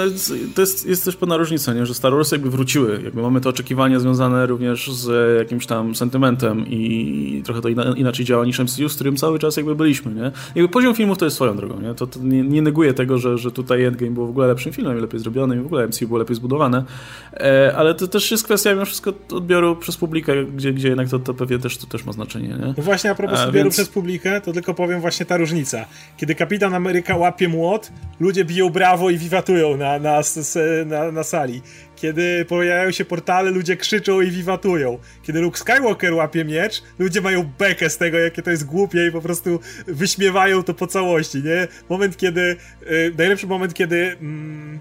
to 0.54 0.60
jest, 0.60 0.86
jest 0.86 1.04
też 1.04 1.16
pewna 1.16 1.36
różnica, 1.36 1.74
nie? 1.74 1.86
że 1.86 1.94
Star 1.94 2.12
Wars 2.12 2.32
jakby 2.32 2.50
wróciły. 2.50 3.00
Jakby 3.04 3.22
mamy 3.22 3.40
te 3.40 3.48
oczekiwania 3.48 4.00
związane 4.00 4.46
również 4.46 4.92
z 4.92 5.38
jakimś 5.38 5.66
tam 5.66 5.94
sentymentem 5.94 6.66
i 6.66 7.42
trochę 7.44 7.60
to 7.60 7.68
inaczej 7.96 8.24
działa 8.24 8.44
niż 8.44 8.58
MCU, 8.58 8.88
z 8.88 8.94
którym 8.94 9.16
cały 9.16 9.38
czas 9.38 9.56
jakby 9.56 9.74
byliśmy. 9.74 10.14
Nie? 10.14 10.32
Jakby 10.54 10.68
poziom 10.68 10.94
filmów 10.94 11.18
to 11.18 11.24
jest 11.24 11.34
swoją 11.34 11.56
drogą. 11.56 11.80
Nie? 11.80 11.94
To, 11.94 12.06
to 12.06 12.20
nie, 12.22 12.42
nie 12.42 12.62
neguje 12.62 12.94
tego, 12.94 13.18
że, 13.18 13.38
że 13.38 13.50
tutaj 13.50 13.84
Endgame 13.84 14.10
było 14.10 14.26
w 14.26 14.30
ogóle 14.30 14.46
lepszym 14.46 14.72
filmem 14.72 14.98
i 14.98 15.00
lepiej 15.00 15.20
zrobionym 15.20 15.58
i 15.58 15.62
w 15.62 15.66
ogóle 15.66 15.86
MCU 15.86 16.06
było 16.06 16.18
lepiej 16.18 16.36
zbudowane. 16.36 16.84
E, 17.32 17.72
ale 17.76 17.94
to 17.94 18.08
też 18.08 18.30
jest 18.30 18.44
kwestia 18.44 18.72
mimo 18.72 18.84
wszystko 18.84 19.12
odbioru 19.32 19.76
przez 19.76 19.96
publikę, 19.96 20.44
gdzie, 20.44 20.72
gdzie 20.72 20.88
jednak 20.88 21.08
to, 21.08 21.18
to 21.18 21.34
pewnie 21.34 21.58
też, 21.58 21.77
to 21.80 21.86
też 21.86 22.04
ma 22.04 22.12
znaczenie 22.12 22.48
nie? 22.48 22.74
No 22.76 22.82
właśnie 22.82 23.10
a 23.10 23.14
propos 23.14 23.40
odbioru 23.40 23.64
więc... 23.64 23.74
przez 23.74 23.88
publikę, 23.88 24.40
to 24.40 24.52
tylko 24.52 24.74
powiem 24.74 25.00
właśnie 25.00 25.26
ta 25.26 25.36
różnica. 25.36 25.86
Kiedy 26.16 26.34
Kapitan 26.34 26.74
Ameryka 26.74 27.16
łapie 27.16 27.48
młot, 27.48 27.92
ludzie 28.20 28.44
biją 28.44 28.70
brawo 28.70 29.10
i 29.10 29.18
wiwatują 29.18 29.76
na, 29.76 29.98
na, 29.98 30.20
na, 30.86 31.12
na 31.12 31.22
sali. 31.22 31.62
Kiedy 31.96 32.44
pojawiają 32.44 32.90
się 32.90 33.04
portale, 33.04 33.50
ludzie 33.50 33.76
krzyczą 33.76 34.20
i 34.20 34.30
wiwatują. 34.30 34.98
Kiedy 35.22 35.40
Luke 35.40 35.58
Skywalker 35.58 36.14
łapie 36.14 36.44
miecz, 36.44 36.82
ludzie 36.98 37.20
mają 37.20 37.50
bekę 37.58 37.90
z 37.90 37.98
tego, 37.98 38.18
jakie 38.18 38.42
to 38.42 38.50
jest 38.50 38.66
głupie 38.66 39.06
i 39.06 39.12
po 39.12 39.20
prostu 39.20 39.60
wyśmiewają 39.86 40.62
to 40.62 40.74
po 40.74 40.86
całości, 40.86 41.42
nie? 41.42 41.68
Moment, 41.88 42.16
kiedy... 42.16 42.56
Yy, 42.90 43.14
najlepszy 43.18 43.46
moment, 43.46 43.74
kiedy... 43.74 44.16
Mm, 44.20 44.80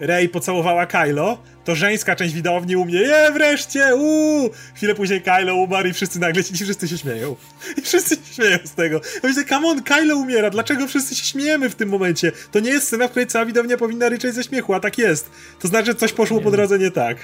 Rey 0.00 0.28
pocałowała 0.28 0.86
Kylo, 0.86 1.38
to 1.64 1.74
żeńska 1.74 2.16
część 2.16 2.34
widowni 2.34 2.76
u 2.76 2.84
mnie, 2.84 2.98
je 2.98 3.30
wreszcie, 3.32 3.94
uuu! 3.94 4.50
Chwilę 4.74 4.94
później 4.94 5.22
Kylo 5.22 5.54
umarł 5.54 5.88
i 5.88 5.92
wszyscy 5.92 6.20
nagle 6.20 6.44
ci 6.44 6.54
wszyscy 6.54 6.88
się 6.88 6.98
śmieją. 6.98 7.36
I 7.76 7.80
wszyscy 7.82 8.16
się 8.16 8.34
śmieją 8.34 8.58
z 8.64 8.74
tego. 8.74 9.00
Ja 9.14 9.28
myślę, 9.28 9.44
come 9.44 9.68
on, 9.68 9.82
Kylo 9.82 10.16
umiera, 10.16 10.50
dlaczego 10.50 10.86
wszyscy 10.86 11.14
się 11.14 11.24
śmiejemy 11.24 11.70
w 11.70 11.74
tym 11.74 11.88
momencie? 11.88 12.32
To 12.52 12.60
nie 12.60 12.70
jest 12.70 12.86
scena, 12.86 13.08
w 13.08 13.10
której 13.10 13.26
cała 13.26 13.44
widownia 13.44 13.76
powinna 13.76 14.08
ryczeć 14.08 14.34
ze 14.34 14.44
śmiechu, 14.44 14.74
a 14.74 14.80
tak 14.80 14.98
jest. 14.98 15.30
To 15.60 15.68
znaczy, 15.68 15.86
że 15.86 15.94
coś 15.94 16.12
poszło 16.12 16.40
po 16.40 16.50
drodze 16.50 16.78
nie 16.78 16.90
tak. 16.90 17.16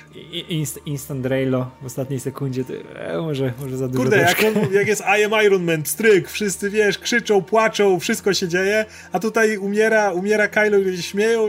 Inst 0.49 0.81
instant 0.87 1.27
Raylo 1.27 1.71
w 1.83 1.87
ostatniej 1.87 2.21
sekundzie, 2.21 2.65
to, 2.65 2.73
e, 2.99 3.19
może, 3.19 3.53
może 3.61 3.77
za 3.77 3.89
dużo 3.89 4.03
Kurde, 4.03 4.17
jak, 4.17 4.43
jak, 4.73 4.87
jest 4.87 5.03
I 5.21 5.25
am 5.25 5.45
Iron 5.45 5.65
Man, 5.65 5.87
stryk, 5.87 6.31
wszyscy, 6.31 6.71
wiesz, 6.71 6.99
krzyczą, 6.99 7.43
płaczą, 7.43 8.01
wszystko 8.01 8.35
się 8.35 8.49
dzieje, 8.49 8.85
a 9.13 9.19
tutaj 9.19 9.59
umiera, 9.59 10.13
umiera 10.13 10.49
Kylo 10.49 10.79
i 10.79 10.85
ludzie 10.85 10.97
się 10.97 11.03
śmieją, 11.03 11.49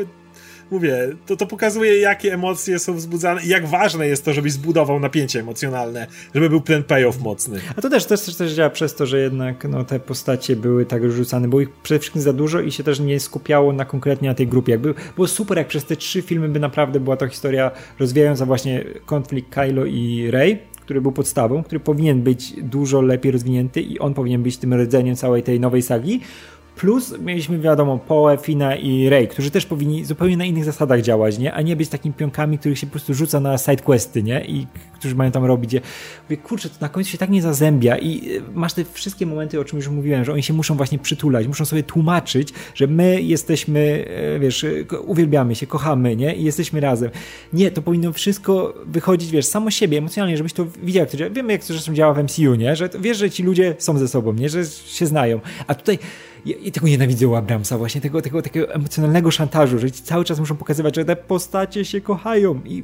mówię, 0.73 1.09
to, 1.25 1.35
to 1.35 1.47
pokazuje, 1.47 1.99
jakie 1.99 2.33
emocje 2.33 2.79
są 2.79 2.93
wzbudzane 2.93 3.43
i 3.43 3.47
jak 3.47 3.67
ważne 3.67 4.07
jest 4.07 4.25
to, 4.25 4.33
żebyś 4.33 4.51
zbudował 4.51 4.99
napięcie 4.99 5.39
emocjonalne, 5.39 6.07
żeby 6.35 6.49
był 6.49 6.61
ten 6.61 6.83
payoff 6.83 7.21
mocny. 7.21 7.59
A 7.75 7.81
to 7.81 7.89
też, 7.89 8.05
też, 8.05 8.35
też, 8.35 8.51
działa 8.51 8.69
przez 8.69 8.95
to, 8.95 9.05
że 9.05 9.19
jednak 9.19 9.65
no, 9.69 9.83
te 9.83 9.99
postacie 9.99 10.55
były 10.55 10.85
tak 10.85 11.11
rzucane, 11.11 11.47
było 11.47 11.61
ich 11.61 11.69
przede 11.69 11.99
wszystkim 11.99 12.21
za 12.21 12.33
dużo 12.33 12.59
i 12.59 12.71
się 12.71 12.83
też 12.83 12.99
nie 12.99 13.19
skupiało 13.19 13.73
na 13.73 13.85
konkretnie 13.85 14.29
na 14.29 14.35
tej 14.35 14.47
grupie. 14.47 14.71
Jakby, 14.71 14.93
było 15.15 15.27
super, 15.27 15.57
jak 15.57 15.67
przez 15.67 15.85
te 15.85 15.95
trzy 15.95 16.21
filmy 16.21 16.49
by 16.49 16.59
naprawdę 16.59 16.99
była 16.99 17.17
to 17.17 17.27
historia 17.27 17.71
rozwijająca 17.99 18.45
właśnie 18.45 18.83
konflikt 19.05 19.53
Kylo 19.53 19.85
i 19.85 20.31
Rey, 20.31 20.59
który 20.83 21.01
był 21.01 21.11
podstawą, 21.11 21.63
który 21.63 21.79
powinien 21.79 22.21
być 22.21 22.53
dużo 22.61 23.01
lepiej 23.01 23.31
rozwinięty 23.31 23.81
i 23.81 23.99
on 23.99 24.13
powinien 24.13 24.43
być 24.43 24.57
tym 24.57 24.73
rdzeniem 24.73 25.15
całej 25.15 25.43
tej 25.43 25.59
nowej 25.59 25.81
sagi. 25.81 26.21
Plus 26.75 27.13
mieliśmy, 27.19 27.59
wiadomo, 27.59 27.97
Poe, 27.97 28.37
Fina 28.37 28.75
i 28.75 29.09
Rey, 29.09 29.27
którzy 29.27 29.51
też 29.51 29.65
powinni 29.65 30.05
zupełnie 30.05 30.37
na 30.37 30.45
innych 30.45 30.65
zasadach 30.65 31.01
działać, 31.01 31.37
nie? 31.37 31.53
A 31.53 31.61
nie 31.61 31.75
być 31.75 31.89
takimi 31.89 32.13
pionkami, 32.13 32.57
których 32.59 32.79
się 32.79 32.87
po 32.87 32.91
prostu 32.91 33.13
rzuca 33.13 33.39
na 33.39 33.57
sidequesty, 33.57 34.23
nie? 34.23 34.45
I 34.45 34.67
którzy 34.99 35.15
mają 35.15 35.31
tam 35.31 35.45
robić. 35.45 35.75
Mówię, 36.23 36.37
kurczę, 36.37 36.69
to 36.69 36.75
na 36.81 36.89
końcu 36.89 37.11
się 37.11 37.17
tak 37.17 37.29
nie 37.29 37.41
zazębia 37.41 37.97
i 37.97 38.37
e, 38.37 38.41
masz 38.53 38.73
te 38.73 38.85
wszystkie 38.85 39.25
momenty, 39.25 39.59
o 39.59 39.65
czym 39.65 39.77
już 39.77 39.87
mówiłem, 39.87 40.25
że 40.25 40.33
oni 40.33 40.43
się 40.43 40.53
muszą 40.53 40.77
właśnie 40.77 40.99
przytulać, 40.99 41.47
muszą 41.47 41.65
sobie 41.65 41.83
tłumaczyć, 41.83 42.49
że 42.75 42.87
my 42.87 43.21
jesteśmy, 43.21 44.05
e, 44.35 44.39
wiesz, 44.39 44.63
e, 44.63 44.99
uwielbiamy 44.99 45.55
się, 45.55 45.67
kochamy, 45.67 46.15
nie? 46.15 46.35
I 46.35 46.43
jesteśmy 46.43 46.79
razem. 46.79 47.09
Nie, 47.53 47.71
to 47.71 47.81
powinno 47.81 48.13
wszystko 48.13 48.73
wychodzić, 48.85 49.31
wiesz, 49.31 49.45
samo 49.45 49.71
siebie, 49.71 49.97
emocjonalnie, 49.97 50.37
żebyś 50.37 50.53
to 50.53 50.65
widział. 50.83 51.05
Wiemy, 51.31 51.53
jak 51.53 51.61
to 51.61 51.67
zresztą 51.67 51.93
działa 51.93 52.13
w 52.13 52.23
MCU, 52.23 52.55
nie? 52.55 52.75
Że 52.75 52.89
wiesz, 52.99 53.17
że 53.17 53.29
ci 53.29 53.43
ludzie 53.43 53.75
są 53.77 53.97
ze 53.97 54.07
sobą, 54.07 54.33
nie? 54.33 54.49
Że 54.49 54.65
się 54.65 55.05
znają. 55.05 55.39
A 55.67 55.75
tutaj 55.75 55.99
i 56.45 56.71
tego 56.71 56.87
nienawidzę 56.87 57.27
u 57.27 57.35
Abramsa, 57.35 57.77
właśnie 57.77 58.01
tego, 58.01 58.21
tego 58.21 58.41
takiego 58.41 58.73
emocjonalnego 58.73 59.31
szantażu, 59.31 59.79
że 59.79 59.91
cały 59.91 60.25
czas 60.25 60.39
muszą 60.39 60.55
pokazywać, 60.55 60.95
że 60.95 61.05
te 61.05 61.15
postacie 61.15 61.85
się 61.85 62.01
kochają 62.01 62.61
i 62.65 62.83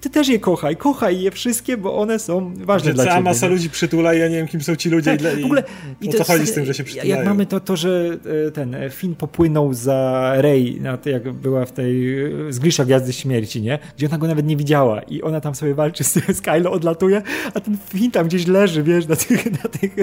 ty 0.00 0.10
też 0.10 0.28
je 0.28 0.38
kochaj, 0.38 0.76
kochaj 0.76 1.20
je 1.20 1.30
wszystkie, 1.30 1.76
bo 1.76 1.98
one 1.98 2.18
są 2.18 2.54
ważne 2.56 2.94
dla 2.94 3.04
cała 3.04 3.16
ciebie. 3.16 3.24
masa 3.24 3.46
ludzi 3.46 3.70
przytula 3.70 4.14
i 4.14 4.18
ja 4.18 4.28
nie 4.28 4.36
wiem, 4.36 4.48
kim 4.48 4.60
są 4.60 4.76
ci 4.76 4.90
ludzie 4.90 5.16
tak, 5.16 5.38
i, 5.38 5.42
w 5.42 5.44
ogóle, 5.44 5.62
i 6.00 6.08
o 6.08 6.12
co 6.12 6.24
chodzi 6.24 6.46
z 6.46 6.52
tym, 6.52 6.64
że 6.64 6.74
się 6.74 6.84
przytulają. 6.84 7.16
Jak 7.16 7.26
mamy 7.26 7.46
to, 7.46 7.60
to 7.60 7.76
że 7.76 8.18
e, 8.46 8.50
ten 8.50 8.74
e, 8.74 8.90
Finn 8.90 9.14
popłynął 9.14 9.74
za 9.74 10.32
Rey, 10.36 10.82
jak 11.06 11.32
była 11.32 11.66
w 11.66 11.72
tej 11.72 12.22
e, 12.24 12.52
zgrisza 12.52 12.84
Gwiazdy 12.84 13.12
Śmierci, 13.12 13.62
nie? 13.62 13.78
Gdzie 13.96 14.06
ona 14.06 14.18
go 14.18 14.26
nawet 14.26 14.46
nie 14.46 14.56
widziała 14.56 15.02
i 15.02 15.22
ona 15.22 15.40
tam 15.40 15.54
sobie 15.54 15.74
walczy 15.74 16.04
z, 16.04 16.12
z 16.36 16.40
Kylo, 16.46 16.72
odlatuje, 16.72 17.22
a 17.54 17.60
ten 17.60 17.76
Finn 17.88 18.10
tam 18.10 18.26
gdzieś 18.26 18.46
leży, 18.46 18.82
wiesz, 18.82 19.06
na 19.06 19.16
tych... 19.16 19.62
Na 19.62 19.68
tych 19.68 19.96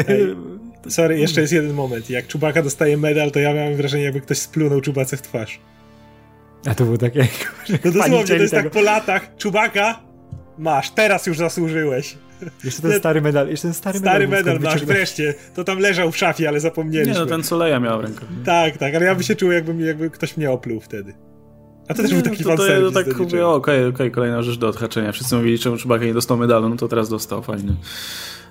Sorry, 0.88 1.20
jeszcze 1.20 1.42
jest 1.42 1.54
jeden 1.54 1.74
moment. 1.74 2.10
Jak 2.10 2.28
Czubaka 2.28 2.64
dostaje 2.64 2.98
medal, 2.98 3.32
to 3.32 3.40
ja 3.40 3.54
miałem 3.54 3.76
wrażenie, 3.76 4.04
jakby 4.04 4.22
ktoś 4.22 4.38
splunął 4.38 4.82
Czubace 4.82 5.18
w 5.18 5.22
twarz. 5.22 5.60
A 6.66 6.76
to 6.76 6.86
było 6.86 6.98
takie... 6.98 7.28
No 7.86 7.92
dosłownie, 7.92 8.26
to 8.26 8.34
jest 8.34 8.54
tego. 8.54 8.64
tak 8.64 8.72
po 8.72 8.82
latach. 8.82 9.36
Czubaka, 9.38 10.00
masz, 10.58 10.92
teraz 10.92 11.28
już 11.28 11.38
zasłużyłeś. 11.38 12.18
Jeszcze 12.64 12.82
ten 12.82 13.00
stary 13.00 13.22
medal, 13.22 13.50
jeszcze 13.50 13.68
ten 13.68 13.74
stary, 13.74 14.00
stary 14.00 14.28
medal. 14.28 14.56
medal 14.56 14.74
masz, 14.74 14.86
wreszcie. 14.86 15.34
To 15.56 15.64
tam 15.64 15.80
leżał 15.80 16.12
w 16.12 16.18
szafie, 16.18 16.48
ale 16.48 16.60
zapomnieliśmy. 16.60 17.14
Nie, 17.14 17.20
no 17.20 17.26
ten 17.26 17.44
co 17.44 17.58
Leja 17.58 17.80
miał 17.80 18.00
w 18.00 18.02
ręku. 18.02 18.26
Tak, 18.46 18.78
tak, 18.78 18.96
ale 18.96 19.06
ja 19.06 19.16
by 19.16 19.24
się 19.24 19.36
czuł, 19.36 19.52
jakby, 19.52 19.86
jakby 19.86 20.10
ktoś 20.10 20.38
mnie 20.38 20.52
opluł 20.52 20.80
wtedy. 20.80 21.14
A 21.88 21.94
to 21.94 22.02
też 22.02 22.14
był 22.14 22.22
taki 22.22 22.44
no, 22.44 22.56
to, 22.58 22.92
tak 22.92 23.18
mówię, 23.18 23.48
okej, 23.48 23.80
okej, 23.80 23.88
okay, 23.88 24.12
kolejna 24.12 24.42
rzecz 24.42 24.58
do 24.58 24.68
odhaczenia. 24.68 25.12
Wszyscy 25.12 25.36
mówili, 25.36 25.60
czemu 25.60 25.78
Czubaka 25.78 26.06
nie 26.06 26.14
dostał 26.14 26.38
medalu, 26.38 26.70
no 26.70 26.76
to 26.76 26.88
teraz 26.88 27.10
dostał, 27.10 27.44
fajnie. 27.44 27.74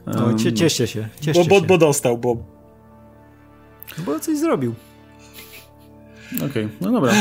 No, 0.06 0.34
cie, 0.34 0.52
cieszcie 0.52 0.86
się. 0.86 1.08
Cieszcie 1.20 1.44
bo, 1.44 1.48
bo, 1.48 1.60
się. 1.60 1.66
bo 1.66 1.78
dostał, 1.78 2.18
bo... 2.18 2.36
Bo 3.98 4.20
coś 4.20 4.38
zrobił. 4.38 4.74
Okej, 6.36 6.46
okay, 6.46 6.68
no 6.80 6.92
dobra, 6.92 7.12
to 7.12 7.16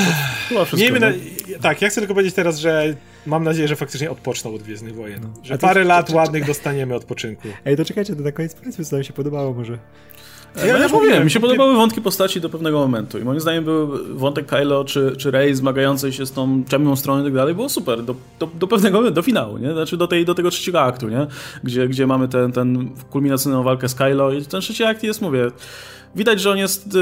chyba 0.49 0.65
wszystko. 0.65 0.91
Miejmy 0.91 0.99
na... 0.99 1.11
Tak, 1.61 1.81
ja 1.81 1.89
chcę 1.89 2.01
tylko 2.01 2.13
powiedzieć 2.13 2.35
teraz, 2.35 2.57
że 2.57 2.95
mam 3.25 3.43
nadzieję, 3.43 3.67
że 3.67 3.75
faktycznie 3.75 4.11
odpoczną 4.11 4.53
od 4.55 4.63
Gwiezdnych 4.63 4.95
Wojen. 4.95 5.21
No. 5.21 5.29
Że 5.43 5.57
parę 5.57 5.83
lat 5.83 6.09
ładnych 6.09 6.45
dostaniemy 6.45 6.95
odpoczynku. 6.95 7.47
Ej, 7.65 7.77
to 7.77 7.85
czekajcie, 7.85 8.15
to 8.15 8.21
na 8.21 8.31
koniec 8.31 8.55
powiedzmy, 8.55 8.85
co 8.85 8.95
nam 8.95 9.03
się 9.03 9.13
podobało 9.13 9.53
może. 9.53 9.77
Ja, 10.57 10.65
ja, 10.65 10.77
ja 10.77 10.87
mówiłem, 10.87 11.23
mi 11.23 11.31
się 11.31 11.39
podobały 11.39 11.75
wątki 11.75 12.01
postaci 12.01 12.41
do 12.41 12.49
pewnego 12.49 12.79
momentu 12.79 13.19
i 13.19 13.23
moim 13.23 13.39
zdaniem 13.39 13.63
był 13.63 13.89
wątek 14.17 14.45
Kylo 14.45 14.85
czy, 14.85 15.15
czy 15.17 15.31
Rey 15.31 15.55
zmagającej 15.55 16.13
się 16.13 16.25
z 16.25 16.31
tą 16.31 16.63
ciemną 16.69 16.95
stroną 16.95 17.21
i 17.21 17.23
tak 17.23 17.33
dalej, 17.33 17.55
było 17.55 17.69
super, 17.69 18.03
do, 18.03 18.15
do, 18.39 18.49
do 18.59 18.67
pewnego 18.67 18.97
momentu, 18.97 19.15
do 19.15 19.21
finału, 19.21 19.57
nie? 19.57 19.73
Znaczy 19.73 19.97
do, 19.97 20.07
tej, 20.07 20.25
do 20.25 20.35
tego 20.35 20.49
trzeciego 20.49 20.81
aktu, 20.81 21.09
nie? 21.09 21.27
Gdzie, 21.63 21.87
gdzie 21.87 22.07
mamy 22.07 22.27
ten, 22.27 22.51
ten 22.51 22.89
kulminacyjną 23.09 23.63
walkę 23.63 23.89
z 23.89 23.95
Kylo 23.95 24.33
i 24.33 24.45
ten 24.45 24.61
trzeci 24.61 24.83
akt 24.83 25.03
jest, 25.03 25.21
mówię, 25.21 25.51
widać, 26.15 26.41
że 26.41 26.51
on 26.51 26.57
jest 26.57 26.95
y, 26.95 26.99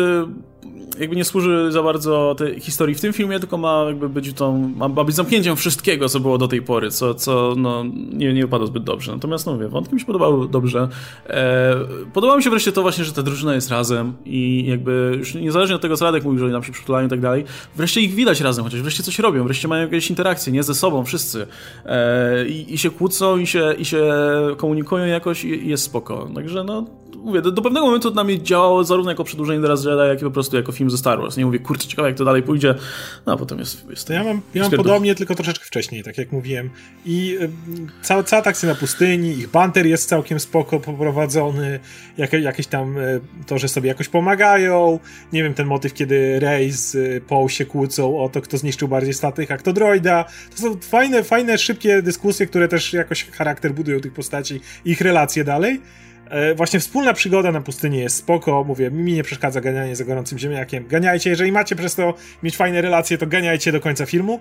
jakby 1.00 1.16
nie 1.16 1.26
służy 1.26 1.72
za 1.72 1.84
bardzo 1.84 2.36
tej 2.38 2.60
historii 2.60 2.96
w 2.96 3.02
tym 3.02 3.14
filmie, 3.14 3.40
tylko 3.40 3.58
ma 3.58 3.84
jakby 3.88 4.10
być 4.10 4.34
tą, 4.34 4.74
ma, 4.76 4.90
być 4.90 5.16
zamknięciem 5.16 5.56
wszystkiego, 5.56 6.10
co 6.10 6.20
było 6.20 6.38
do 6.38 6.48
tej 6.48 6.62
pory, 6.62 6.92
co, 6.92 7.14
co 7.14 7.54
no, 7.58 7.84
nie, 8.14 8.34
nie 8.34 8.42
wypadło 8.42 8.68
zbyt 8.68 8.84
dobrze. 8.84 9.12
Natomiast 9.12 9.46
no 9.46 9.54
mówię, 9.54 9.68
wątki 9.68 9.94
mi 9.94 10.00
się 10.00 10.06
podobały 10.06 10.48
dobrze. 10.48 10.88
E, 11.28 11.76
podobało 12.14 12.38
mi 12.38 12.44
się 12.44 12.50
wreszcie 12.50 12.72
to 12.72 12.82
właśnie, 12.82 13.04
że 13.04 13.12
ta 13.12 13.24
drużyna 13.24 13.56
jest 13.56 13.70
razem 13.70 14.14
i 14.26 14.66
jakby 14.68 15.16
już 15.18 15.36
niezależnie 15.36 15.76
od 15.76 15.82
tego, 15.82 15.98
co 15.98 16.06
Radek 16.06 16.24
mówił, 16.24 16.40
że 16.40 16.46
oni 16.46 16.54
nam 16.54 16.64
się 16.64 16.72
przytulają 16.72 17.08
i 17.08 17.10
tak 17.10 17.20
dalej, 17.20 17.46
wreszcie 17.76 18.02
ich 18.02 18.14
widać 18.14 18.42
razem, 18.42 18.64
chociaż 18.64 18.82
wreszcie 18.82 19.04
coś 19.04 19.20
robią, 19.20 19.44
wreszcie 19.44 19.68
mają 19.68 19.84
jakieś 19.84 20.10
interakcje, 20.10 20.54
nie 20.54 20.64
ze 20.64 20.74
sobą, 20.74 21.06
wszyscy. 21.06 21.48
E, 21.86 22.48
i, 22.48 22.74
i, 22.74 22.78
się 22.78 22.90
kłócą, 22.90 23.38
i 23.38 23.48
się, 23.48 23.74
i 23.78 23.86
się 23.86 24.14
komunikują 24.58 25.06
jakoś 25.06 25.44
i, 25.44 25.66
i 25.66 25.70
jest 25.70 25.84
spoko. 25.84 26.30
Także 26.36 26.64
no, 26.64 26.86
mówię, 27.24 27.42
do, 27.42 27.52
do, 27.52 27.62
pewnego 27.62 27.86
momentu 27.86 28.10
to 28.10 28.16
na 28.16 28.24
mnie 28.24 28.42
działało 28.42 28.84
zarówno 28.84 29.12
jako 29.12 29.24
przedłużenie 29.24 29.62
teraz 29.62 29.86
Jedi, 29.86 30.08
jak 30.08 30.22
i 30.22 30.26
po 30.26 30.32
prostu 30.32 30.53
jako 30.58 30.72
film 30.72 30.90
ze 30.90 30.98
Star 30.98 31.20
Wars. 31.20 31.38
Nie 31.38 31.46
mówię, 31.46 31.60
kurczę, 31.60 31.88
ciekawe 31.88 32.08
jak 32.08 32.18
to 32.18 32.26
dalej 32.26 32.44
pójdzie, 32.44 32.76
no 33.26 33.34
a 33.34 33.38
potem 33.38 33.60
jest... 33.60 33.90
jest 33.90 34.08
to 34.08 34.14
ja 34.14 34.24
mam, 34.24 34.42
ja 34.54 34.62
mam 34.62 34.72
podobnie, 34.72 35.16
tylko 35.16 35.36
troszeczkę 35.36 35.66
wcześniej, 35.66 36.04
tak 36.04 36.18
jak 36.18 36.32
mówiłem. 36.32 36.70
I 37.06 37.38
y, 37.42 37.50
cała, 38.02 38.24
cała 38.24 38.44
akcja 38.44 38.70
na 38.70 38.76
pustyni, 38.76 39.30
ich 39.30 39.50
banter 39.50 39.86
jest 39.86 40.10
całkiem 40.10 40.40
spoko 40.40 40.80
poprowadzony, 40.80 41.80
jak, 42.18 42.34
jakieś 42.34 42.68
tam 42.68 42.98
y, 42.98 43.22
to, 43.48 43.58
że 43.58 43.68
sobie 43.68 43.88
jakoś 43.88 44.10
pomagają, 44.10 45.00
nie 45.34 45.44
wiem, 45.44 45.54
ten 45.54 45.68
motyw, 45.68 45.94
kiedy 45.94 46.40
Rey 46.40 46.72
z 46.72 46.96
y, 46.96 47.22
Poe 47.28 47.50
się 47.50 47.66
kłócą 47.66 48.20
o 48.20 48.30
to, 48.30 48.42
kto 48.42 48.58
zniszczył 48.58 48.88
bardziej 48.88 49.14
statek, 49.14 49.52
a 49.52 49.58
kto 49.58 49.74
droida. 49.74 50.26
To 50.56 50.62
są 50.62 50.80
fajne, 50.80 51.24
fajne, 51.24 51.58
szybkie 51.58 52.02
dyskusje, 52.02 52.48
które 52.48 52.68
też 52.68 52.94
jakoś 52.94 53.32
charakter 53.32 53.74
budują 53.74 54.00
tych 54.00 54.14
postaci 54.14 54.62
i 54.86 54.92
ich 54.92 55.02
relacje 55.02 55.44
dalej. 55.44 55.82
E, 56.34 56.56
właśnie 56.56 56.80
wspólna 56.80 57.14
przygoda 57.14 57.52
na 57.52 57.62
pustyni 57.62 58.00
jest 58.00 58.16
spoko, 58.16 58.64
mówię, 58.64 58.92
mi 58.92 59.14
nie 59.14 59.24
przeszkadza 59.24 59.62
ganianie 59.62 59.96
za 59.96 60.06
gorącym 60.06 60.40
ziemniakiem. 60.40 60.88
Ganiajcie, 60.88 61.30
jeżeli 61.30 61.52
macie 61.52 61.76
przez 61.76 61.96
to 61.96 62.14
mieć 62.44 62.58
fajne 62.58 62.82
relacje, 62.82 63.18
to 63.18 63.28
ganiajcie 63.28 63.72
do 63.72 63.82
końca 63.82 64.06
filmu. 64.06 64.40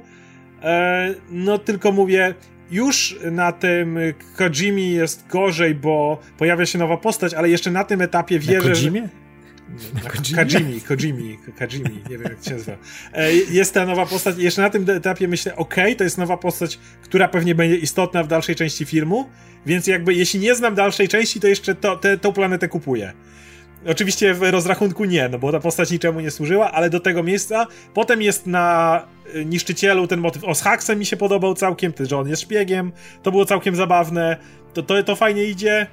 E, 0.62 1.14
no 1.30 1.58
tylko 1.58 1.92
mówię, 1.92 2.34
już 2.70 3.18
na 3.30 3.52
tym 3.52 3.98
Kojimi 4.36 4.90
jest 4.90 5.26
gorzej, 5.26 5.74
bo 5.74 6.20
pojawia 6.38 6.66
się 6.66 6.78
nowa 6.78 6.96
postać, 6.96 7.34
ale 7.34 7.48
jeszcze 7.48 7.70
na 7.70 7.84
tym 7.84 8.00
etapie 8.00 8.38
wierzę, 8.38 8.68
na 8.68 8.74
Kojimie? 8.74 9.02
Na 9.02 9.08
Kajimi, 10.34 10.80
Kojimi, 10.80 11.38
Kajimi, 11.58 12.02
nie 12.10 12.18
wiem 12.18 12.22
jak 12.22 12.44
się 12.44 12.52
nazywa. 12.52 12.76
E, 13.12 13.32
jest 13.32 13.74
ta 13.74 13.86
nowa 13.86 14.06
postać 14.06 14.38
jeszcze 14.38 14.62
na 14.62 14.70
tym 14.70 14.90
etapie 14.90 15.28
myślę, 15.28 15.56
ok, 15.56 15.74
to 15.98 16.04
jest 16.04 16.18
nowa 16.18 16.36
postać, 16.36 16.78
która 17.02 17.28
pewnie 17.28 17.54
będzie 17.54 17.76
istotna 17.76 18.22
w 18.22 18.28
dalszej 18.28 18.54
części 18.54 18.84
filmu, 18.84 19.28
więc 19.66 19.86
jakby 19.86 20.14
jeśli 20.14 20.40
nie 20.40 20.54
znam 20.54 20.74
dalszej 20.74 21.08
części, 21.08 21.40
to 21.40 21.48
jeszcze 21.48 21.74
to, 21.74 21.96
te, 21.96 22.18
tą 22.18 22.32
planetę 22.32 22.68
kupuję. 22.68 23.12
Oczywiście 23.86 24.34
w 24.34 24.42
rozrachunku 24.42 25.04
nie, 25.04 25.28
no 25.28 25.38
bo 25.38 25.52
ta 25.52 25.60
postać 25.60 25.90
niczemu 25.90 26.20
nie 26.20 26.30
służyła, 26.30 26.72
ale 26.72 26.90
do 26.90 27.00
tego 27.00 27.22
miejsca. 27.22 27.66
Potem 27.94 28.22
jest 28.22 28.46
na 28.46 29.06
y, 29.34 29.44
niszczycielu 29.44 30.06
ten 30.06 30.20
motyw. 30.20 30.44
O, 30.44 30.54
z 30.54 30.62
Haksem 30.62 30.98
mi 30.98 31.06
się 31.06 31.16
podobał 31.16 31.54
całkiem, 31.54 31.92
że 32.00 32.18
on 32.18 32.28
jest 32.28 32.42
szpiegiem. 32.42 32.92
To 33.22 33.30
było 33.30 33.44
całkiem 33.44 33.76
zabawne. 33.76 34.36
To, 34.74 34.82
to, 34.82 35.02
to 35.02 35.16
fajnie 35.16 35.44
idzie. 35.44 35.86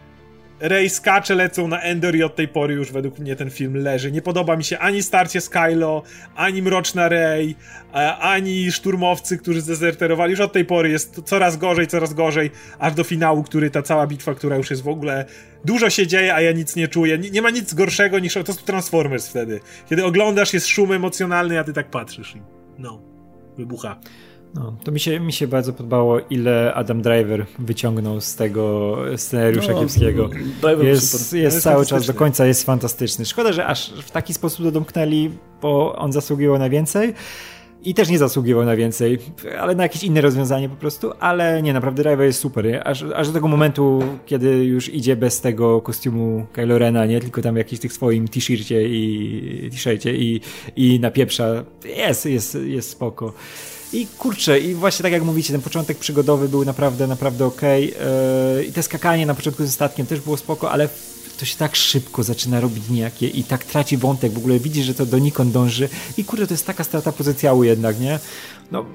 Rey 0.59 0.89
skacze 0.89 1.35
lecą 1.35 1.67
na 1.67 1.81
Endor 1.81 2.15
i 2.15 2.23
od 2.23 2.35
tej 2.35 2.47
pory 2.47 2.73
już 2.73 2.91
według 2.91 3.19
mnie 3.19 3.35
ten 3.35 3.49
film 3.49 3.77
leży. 3.77 4.11
Nie 4.11 4.21
podoba 4.21 4.55
mi 4.55 4.63
się 4.63 4.79
ani 4.79 5.03
starcie 5.03 5.41
z 5.41 5.49
Kylo, 5.49 6.03
ani 6.35 6.61
Mroczna 6.61 7.09
Rey, 7.09 7.55
ani 8.19 8.71
szturmowcy, 8.71 9.37
którzy 9.37 9.61
zdezerterowali. 9.61 10.31
Już 10.31 10.39
od 10.39 10.53
tej 10.53 10.65
pory 10.65 10.89
jest 10.89 11.21
coraz 11.25 11.57
gorzej, 11.57 11.87
coraz 11.87 12.13
gorzej, 12.13 12.51
aż 12.79 12.93
do 12.93 13.03
finału, 13.03 13.43
który 13.43 13.69
ta 13.69 13.81
cała 13.81 14.07
bitwa, 14.07 14.35
która 14.35 14.55
już 14.55 14.69
jest 14.69 14.83
w 14.83 14.87
ogóle... 14.87 15.25
Dużo 15.65 15.89
się 15.89 16.07
dzieje, 16.07 16.35
a 16.35 16.41
ja 16.41 16.51
nic 16.51 16.75
nie 16.75 16.87
czuję. 16.87 17.17
Nie, 17.17 17.29
nie 17.29 17.41
ma 17.41 17.49
nic 17.49 17.73
gorszego 17.73 18.19
niż... 18.19 18.33
To 18.33 18.39
jest 18.47 18.65
Transformers 18.65 19.29
wtedy. 19.29 19.59
Kiedy 19.89 20.05
oglądasz, 20.05 20.53
jest 20.53 20.67
szum 20.67 20.91
emocjonalny, 20.91 21.59
a 21.59 21.63
ty 21.63 21.73
tak 21.73 21.89
patrzysz 21.89 22.35
i... 22.35 22.41
No. 22.77 23.01
Wybucha. 23.57 23.99
No, 24.53 24.75
to 24.83 24.91
mi 24.91 24.99
się, 24.99 25.19
mi 25.19 25.33
się 25.33 25.47
bardzo 25.47 25.73
podobało, 25.73 26.19
ile 26.29 26.73
Adam 26.73 27.01
Driver 27.01 27.45
wyciągnął 27.59 28.21
z 28.21 28.35
tego 28.35 28.95
scenariusza 29.17 29.73
no, 29.73 29.79
kiepskiego. 29.79 30.29
Jest, 30.81 31.13
jest, 31.13 31.33
jest 31.33 31.61
cały 31.61 31.85
czas 31.85 32.07
do 32.07 32.13
końca, 32.13 32.45
jest 32.45 32.63
fantastyczny. 32.63 33.25
Szkoda, 33.25 33.53
że 33.53 33.65
aż 33.65 33.89
w 33.89 34.11
taki 34.11 34.33
sposób 34.33 34.65
to 34.65 34.71
domknęli, 34.71 35.29
bo 35.61 35.95
on 35.95 36.11
zasługiwał 36.11 36.59
na 36.59 36.69
więcej. 36.69 37.13
I 37.83 37.93
też 37.93 38.09
nie 38.09 38.17
zasługiwał 38.17 38.65
na 38.65 38.75
więcej, 38.75 39.17
ale 39.59 39.75
na 39.75 39.83
jakieś 39.83 40.03
inne 40.03 40.21
rozwiązanie 40.21 40.69
po 40.69 40.75
prostu, 40.75 41.11
ale 41.19 41.61
nie, 41.61 41.73
naprawdę 41.73 42.03
Driver 42.03 42.25
jest 42.25 42.39
super? 42.39 42.81
Aż, 42.85 43.03
aż 43.03 43.27
do 43.27 43.33
tego 43.33 43.47
momentu, 43.47 44.03
kiedy 44.25 44.65
już 44.65 44.93
idzie 44.93 45.15
bez 45.15 45.41
tego 45.41 45.81
kostiumu 45.81 46.45
Kylo 46.53 46.77
Rena, 46.77 47.05
nie? 47.05 47.19
Tylko 47.19 47.41
tam 47.41 47.57
jakiś 47.57 47.79
tych 47.79 47.93
swoim 47.93 48.27
t-shircie 48.27 48.89
i 48.89 49.69
t-shircie 49.71 50.15
i, 50.15 50.41
i 50.75 50.99
na 50.99 51.11
pieprza. 51.11 51.63
Jest, 51.85 52.25
jest, 52.25 52.57
jest 52.65 52.89
spoko. 52.89 53.33
I 53.93 54.07
kurczę, 54.07 54.59
i 54.59 54.75
właśnie 54.75 55.03
tak 55.03 55.11
jak 55.11 55.23
mówicie, 55.23 55.53
ten 55.53 55.61
początek 55.61 55.97
przygodowy 55.97 56.49
był 56.49 56.65
naprawdę, 56.65 57.07
naprawdę 57.07 57.45
okej. 57.45 57.95
Okay. 57.95 58.05
Yy, 58.55 58.65
I 58.65 58.73
te 58.73 58.83
skakanie 58.83 59.25
na 59.25 59.33
początku 59.33 59.65
ze 59.65 59.71
statkiem 59.71 60.05
też 60.05 60.19
było 60.19 60.37
spoko, 60.37 60.71
ale 60.71 60.89
to 61.39 61.45
się 61.45 61.57
tak 61.57 61.75
szybko 61.75 62.23
zaczyna 62.23 62.59
robić 62.59 62.89
nijakie 62.89 63.27
i 63.27 63.43
tak 63.43 63.63
traci 63.63 63.97
wątek. 63.97 64.31
W 64.31 64.37
ogóle 64.37 64.59
widzisz, 64.59 64.85
że 64.85 64.93
to 64.93 65.05
donikąd 65.05 65.51
dąży 65.51 65.89
i 66.17 66.25
kurde, 66.25 66.47
to 66.47 66.53
jest 66.53 66.65
taka 66.65 66.83
strata 66.83 67.11
potencjału 67.11 67.63
jednak, 67.63 67.99
nie? 67.99 68.19
No, 68.71 68.85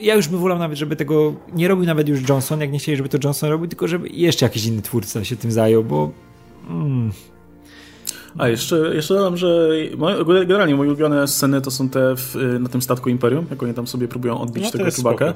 ja 0.00 0.14
już 0.14 0.28
bym 0.28 0.40
wolał 0.40 0.58
nawet, 0.58 0.78
żeby 0.78 0.96
tego 0.96 1.34
nie 1.52 1.68
robił 1.68 1.86
nawet 1.86 2.08
już 2.08 2.28
Johnson, 2.28 2.60
jak 2.60 2.72
nie 2.72 2.78
chcieli, 2.78 2.96
żeby 2.96 3.08
to 3.08 3.18
Johnson 3.24 3.50
robił, 3.50 3.68
tylko 3.68 3.88
żeby 3.88 4.08
jeszcze 4.08 4.46
jakiś 4.46 4.64
inny 4.64 4.82
twórca 4.82 5.24
się 5.24 5.36
tym 5.36 5.52
zajął, 5.52 5.84
bo... 5.84 6.10
Mm, 6.68 7.12
a 8.38 8.48
jeszcze, 8.48 8.76
jeszcze 8.94 9.14
dodam, 9.14 9.36
że 9.36 9.68
moje, 9.96 10.24
generalnie 10.46 10.76
moje 10.76 10.90
ulubione 10.90 11.28
sceny 11.28 11.60
to 11.60 11.70
są 11.70 11.88
te 11.88 12.16
w, 12.16 12.56
na 12.60 12.68
tym 12.68 12.82
statku 12.82 13.08
Imperium, 13.08 13.46
jak 13.50 13.62
oni 13.62 13.74
tam 13.74 13.86
sobie 13.86 14.08
próbują 14.08 14.40
odbić 14.40 14.64
no, 14.64 14.70
tego 14.70 14.84
Chewbacca. 14.84 15.34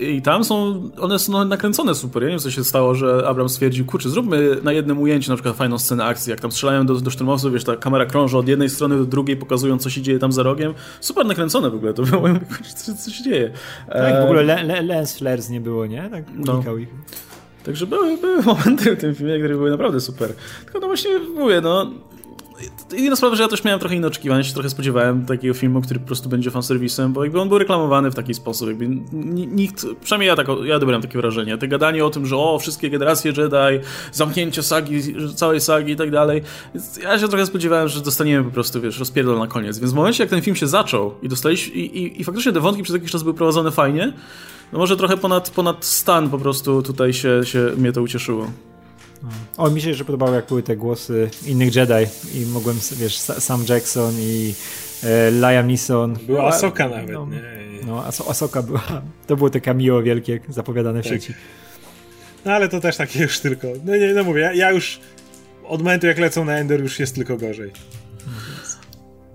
I 0.00 0.22
tam 0.22 0.44
są, 0.44 0.82
one 1.00 1.18
są 1.18 1.44
nakręcone 1.44 1.94
super. 1.94 2.22
Ja 2.22 2.28
nie 2.28 2.32
wiem, 2.32 2.40
co 2.40 2.50
się 2.50 2.64
stało, 2.64 2.94
że 2.94 3.28
Abrams 3.28 3.52
stwierdził, 3.52 3.86
kurczę, 3.86 4.08
zróbmy 4.08 4.56
na 4.62 4.72
jednym 4.72 5.00
ujęciu 5.00 5.30
na 5.30 5.36
przykład 5.36 5.56
fajną 5.56 5.78
scenę 5.78 6.04
akcji, 6.04 6.30
jak 6.30 6.40
tam 6.40 6.52
strzelają 6.52 6.86
do, 6.86 6.94
do 6.94 7.10
szturmowców, 7.10 7.52
wiesz, 7.52 7.64
ta 7.64 7.76
kamera 7.76 8.06
krąży 8.06 8.38
od 8.38 8.48
jednej 8.48 8.70
strony 8.70 8.98
do 8.98 9.04
drugiej, 9.04 9.36
pokazując, 9.36 9.82
co 9.82 9.90
się 9.90 10.02
dzieje 10.02 10.18
tam 10.18 10.32
za 10.32 10.42
rogiem. 10.42 10.74
Super 11.00 11.26
nakręcone 11.26 11.70
w 11.70 11.74
ogóle, 11.74 11.94
to 11.94 12.02
było, 12.02 12.28
co, 12.76 12.94
co 12.94 13.10
się 13.10 13.24
dzieje. 13.24 13.50
Tak, 13.92 14.20
w 14.20 14.24
ogóle 14.24 14.42
le, 14.42 14.62
le, 14.62 14.82
lens 14.82 15.18
flares 15.18 15.50
nie 15.50 15.60
było, 15.60 15.86
nie? 15.86 16.08
Tak 16.10 16.24
unikał 16.30 16.74
no. 16.74 16.76
ich. 16.76 16.88
Także 17.66 17.86
były, 17.86 18.16
były 18.16 18.42
momenty 18.52 18.96
w 18.96 19.00
tym 19.00 19.14
filmie, 19.14 19.38
które 19.38 19.54
były 19.54 19.70
naprawdę 19.70 20.00
super. 20.00 20.32
Tylko 20.64 20.80
no 20.80 20.86
właśnie 20.86 21.18
mówię, 21.18 21.60
no 21.60 21.90
Inna 22.94 23.16
sprawa, 23.16 23.36
że 23.36 23.42
ja 23.42 23.48
też 23.48 23.64
miałem 23.64 23.80
trochę 23.80 23.94
inne 23.94 24.06
oczekiwania, 24.06 24.44
się 24.44 24.52
trochę 24.54 24.70
spodziewałem 24.70 25.26
takiego 25.26 25.54
filmu, 25.54 25.82
który 25.82 26.00
po 26.00 26.06
prostu 26.06 26.28
będzie 26.28 26.50
fanserwisem, 26.50 27.12
bo 27.12 27.24
jakby 27.24 27.40
on 27.40 27.48
był 27.48 27.58
reklamowany 27.58 28.10
w 28.10 28.14
taki 28.14 28.34
sposób, 28.34 28.68
jakby 28.68 28.88
nikt, 29.46 29.86
przynajmniej 30.00 30.28
ja, 30.28 30.36
tak, 30.36 30.46
ja 30.64 30.76
odebrałem 30.76 31.02
takie 31.02 31.18
wrażenie, 31.18 31.58
te 31.58 31.68
gadanie 31.68 32.04
o 32.04 32.10
tym, 32.10 32.26
że 32.26 32.36
o, 32.36 32.58
wszystkie 32.58 32.90
generacje 32.90 33.32
Jedi, 33.36 33.86
zamknięcie 34.12 34.62
sagi, 34.62 35.00
całej 35.34 35.60
sagi 35.60 35.92
i 35.92 35.96
tak 35.96 36.10
dalej, 36.10 36.42
ja 37.02 37.18
się 37.18 37.28
trochę 37.28 37.46
spodziewałem, 37.46 37.88
że 37.88 38.00
dostaniemy 38.00 38.44
po 38.44 38.50
prostu, 38.50 38.80
wiesz, 38.80 38.98
rozpierdol 38.98 39.38
na 39.38 39.46
koniec, 39.46 39.78
więc 39.78 39.92
w 39.92 39.94
momencie, 39.94 40.22
jak 40.22 40.30
ten 40.30 40.42
film 40.42 40.56
się 40.56 40.66
zaczął 40.66 41.14
i 41.22 41.28
dostaliśmy, 41.28 41.74
i, 41.74 42.02
i, 42.02 42.20
i 42.20 42.24
faktycznie 42.24 42.52
te 42.52 42.60
wątki 42.60 42.82
przez 42.82 42.94
jakiś 42.94 43.10
czas 43.10 43.22
były 43.22 43.34
prowadzone 43.34 43.70
fajnie, 43.70 44.12
no 44.72 44.78
może 44.78 44.96
trochę 44.96 45.16
ponad, 45.16 45.50
ponad 45.50 45.84
stan 45.84 46.30
po 46.30 46.38
prostu 46.38 46.82
tutaj 46.82 47.12
się, 47.12 47.40
się 47.44 47.70
mnie 47.76 47.92
to 47.92 48.02
ucieszyło. 48.02 48.50
O, 49.56 49.70
mi 49.70 49.80
się 49.80 49.88
jeszcze 49.88 50.04
podobało, 50.04 50.34
jak 50.34 50.46
były 50.46 50.62
te 50.62 50.76
głosy 50.76 51.30
innych 51.46 51.74
Jedi 51.74 52.06
i 52.34 52.46
mogłem, 52.46 52.78
wiesz, 52.96 53.16
Sam 53.18 53.64
Jackson 53.68 54.14
i 54.18 54.54
e, 55.04 55.30
Liam 55.30 55.68
Neeson. 55.68 56.16
Była 56.26 56.48
Asoka 56.48 56.88
nawet, 56.88 57.12
no, 57.12 57.26
nie? 57.26 57.42
No, 57.86 58.04
As 58.04 58.20
Asoka 58.20 58.62
była. 58.62 58.82
To 59.26 59.36
było 59.36 59.50
te 59.50 59.60
cameo 59.60 60.02
wielkie, 60.02 60.40
zapowiadane 60.48 61.02
tak. 61.02 61.12
w 61.12 61.14
sieci. 61.14 61.34
No 62.44 62.52
ale 62.52 62.68
to 62.68 62.80
też 62.80 62.96
takie 62.96 63.22
już 63.22 63.40
tylko. 63.40 63.68
No 63.84 63.96
nie, 63.96 64.14
no 64.14 64.24
mówię, 64.24 64.40
ja, 64.40 64.52
ja 64.52 64.70
już 64.70 65.00
od 65.64 65.82
momentu 65.82 66.06
jak 66.06 66.18
lecą 66.18 66.44
na 66.44 66.58
Ender 66.58 66.80
już 66.80 67.00
jest 67.00 67.14
tylko 67.14 67.36
gorzej. 67.36 67.72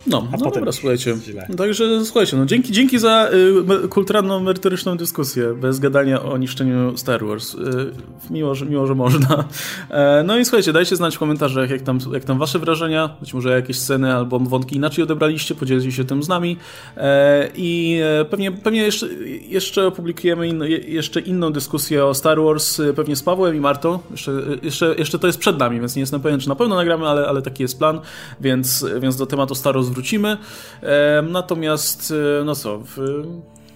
No, 0.07 0.17
A 0.17 0.31
no 0.31 0.37
potem 0.37 0.53
dobra, 0.53 0.71
słuchajcie. 0.71 1.17
Także 1.57 2.05
słuchajcie, 2.05 2.37
no 2.37 2.45
dzięki, 2.45 2.71
dzięki 2.71 2.99
za 2.99 3.29
y, 3.83 3.87
kulturalną, 3.87 4.39
merytoryczną 4.39 4.97
dyskusję, 4.97 5.53
bez 5.53 5.79
gadania 5.79 6.23
o 6.23 6.37
niszczeniu 6.37 6.97
Star 6.97 7.25
Wars. 7.25 7.53
Y, 7.53 7.57
miło, 8.29 8.55
że, 8.55 8.65
miło, 8.65 8.87
że 8.87 8.95
można. 8.95 9.43
E, 9.89 10.23
no 10.23 10.37
i 10.37 10.45
słuchajcie, 10.45 10.73
dajcie 10.73 10.95
znać 10.95 11.15
w 11.15 11.19
komentarzach, 11.19 11.69
jak 11.69 11.81
tam, 11.81 11.99
jak 12.13 12.23
tam 12.23 12.39
wasze 12.39 12.59
wrażenia, 12.59 13.09
być 13.19 13.33
może 13.33 13.49
jakieś 13.49 13.79
sceny 13.79 14.13
albo 14.13 14.39
wątki 14.39 14.75
inaczej 14.75 15.03
odebraliście, 15.03 15.55
podzielcie 15.55 15.91
się 15.91 16.05
tym 16.05 16.23
z 16.23 16.27
nami. 16.27 16.57
E, 16.97 17.49
I 17.55 17.99
e, 18.21 18.25
pewnie, 18.25 18.51
pewnie 18.51 18.81
jeszcze, 18.81 19.07
jeszcze 19.47 19.87
opublikujemy 19.87 20.47
in, 20.47 20.63
jeszcze 20.87 21.19
inną 21.19 21.51
dyskusję 21.51 22.05
o 22.05 22.13
Star 22.13 22.41
Wars, 22.41 22.79
y, 22.79 22.93
pewnie 22.93 23.15
z 23.15 23.23
Pawłem 23.23 23.55
i 23.55 23.59
Martą. 23.59 23.99
Jeszcze, 24.11 24.31
jeszcze, 24.63 24.95
jeszcze 24.97 25.19
to 25.19 25.27
jest 25.27 25.39
przed 25.39 25.57
nami, 25.57 25.79
więc 25.79 25.95
nie 25.95 25.99
jestem 25.99 26.21
pewien, 26.21 26.39
czy 26.39 26.49
na 26.49 26.55
pewno 26.55 26.75
nagramy, 26.75 27.07
ale, 27.07 27.27
ale 27.27 27.41
taki 27.41 27.63
jest 27.63 27.79
plan, 27.79 27.99
więc, 28.41 28.85
więc 28.99 29.15
do 29.15 29.25
tematu 29.25 29.55
Star 29.55 29.75
Wars 29.75 29.90
wrócimy. 29.91 30.37
Natomiast, 31.21 32.13
e, 32.41 32.45
no 32.45 32.55
co, 32.55 32.83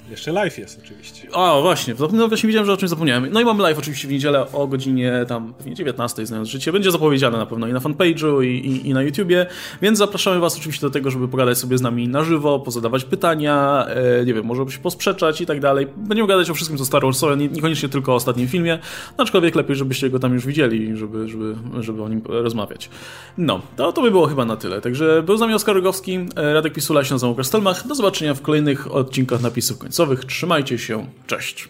jeszcze 0.09 0.31
live 0.31 0.57
jest 0.57 0.81
oczywiście. 0.83 1.31
O, 1.31 1.61
właśnie, 1.61 1.95
no 2.13 2.27
właśnie 2.27 2.47
widziałem, 2.47 2.65
że 2.65 2.73
o 2.73 2.77
czymś 2.77 2.89
zapomniałem. 2.89 3.27
No 3.31 3.41
i 3.41 3.45
mamy 3.45 3.63
live 3.63 3.79
oczywiście 3.79 4.07
w 4.07 4.11
niedzielę 4.11 4.51
o 4.51 4.67
godzinie 4.67 5.25
tam 5.27 5.53
pewnie 5.53 5.75
19, 5.75 6.25
znając 6.25 6.49
życie. 6.49 6.71
Będzie 6.71 6.91
zapowiedziane 6.91 7.37
na 7.37 7.45
pewno 7.45 7.67
i 7.67 7.73
na 7.73 7.79
fanpage'u 7.79 8.43
i, 8.43 8.47
i, 8.47 8.89
i, 8.89 8.93
na 8.93 9.03
YouTubie, 9.03 9.45
więc 9.81 9.97
zapraszamy 9.97 10.39
was 10.39 10.57
oczywiście 10.57 10.81
do 10.81 10.89
tego, 10.89 11.11
żeby 11.11 11.27
pogadać 11.27 11.57
sobie 11.57 11.77
z 11.77 11.81
nami 11.81 12.07
na 12.07 12.23
żywo, 12.23 12.59
pozadawać 12.59 13.03
pytania, 13.03 13.85
e, 13.87 14.25
nie 14.25 14.33
wiem, 14.33 14.45
może 14.45 14.71
się 14.71 14.79
posprzeczać 14.79 15.41
i 15.41 15.45
tak 15.45 15.59
dalej. 15.59 15.87
Będziemy 15.97 16.27
gadać 16.27 16.49
o 16.49 16.53
wszystkim, 16.53 16.77
co 16.77 16.85
Star 16.85 17.03
Warsowe, 17.03 17.37
niekoniecznie 17.37 17.89
tylko 17.89 18.11
o 18.11 18.15
ostatnim 18.15 18.47
filmie, 18.47 18.79
aczkolwiek 19.17 19.55
lepiej, 19.55 19.75
żebyście 19.75 20.09
go 20.09 20.19
tam 20.19 20.33
już 20.33 20.45
widzieli, 20.45 20.97
żeby, 20.97 21.29
żeby, 21.29 21.55
żeby 21.79 22.03
o 22.03 22.09
nim 22.09 22.21
rozmawiać. 22.25 22.89
No, 23.37 23.61
to, 23.75 23.91
to 23.91 24.01
by 24.01 24.11
było 24.11 24.27
chyba 24.27 24.45
na 24.45 24.57
tyle. 24.57 24.81
Także 24.81 25.23
był 25.23 25.37
z 25.37 25.39
nami 25.39 25.53
Oskar 25.53 25.75
Rogowski, 25.75 26.19
e, 26.35 26.53
Radek 26.53 26.73
Pisula, 26.73 27.03
się 27.03 27.13
nazywam 27.13 27.31
Łukasz 27.31 27.49
Do 27.85 27.95
zobaczenia 27.95 28.33
w 28.33 28.41
kolejnych 28.41 28.95
odcinkach 28.95 29.41
napisów 29.41 29.77
końcowych 29.77 29.94
końcowych. 29.95 30.25
Trzymajcie 30.25 30.77
się, 30.77 31.07
cześć. 31.27 31.69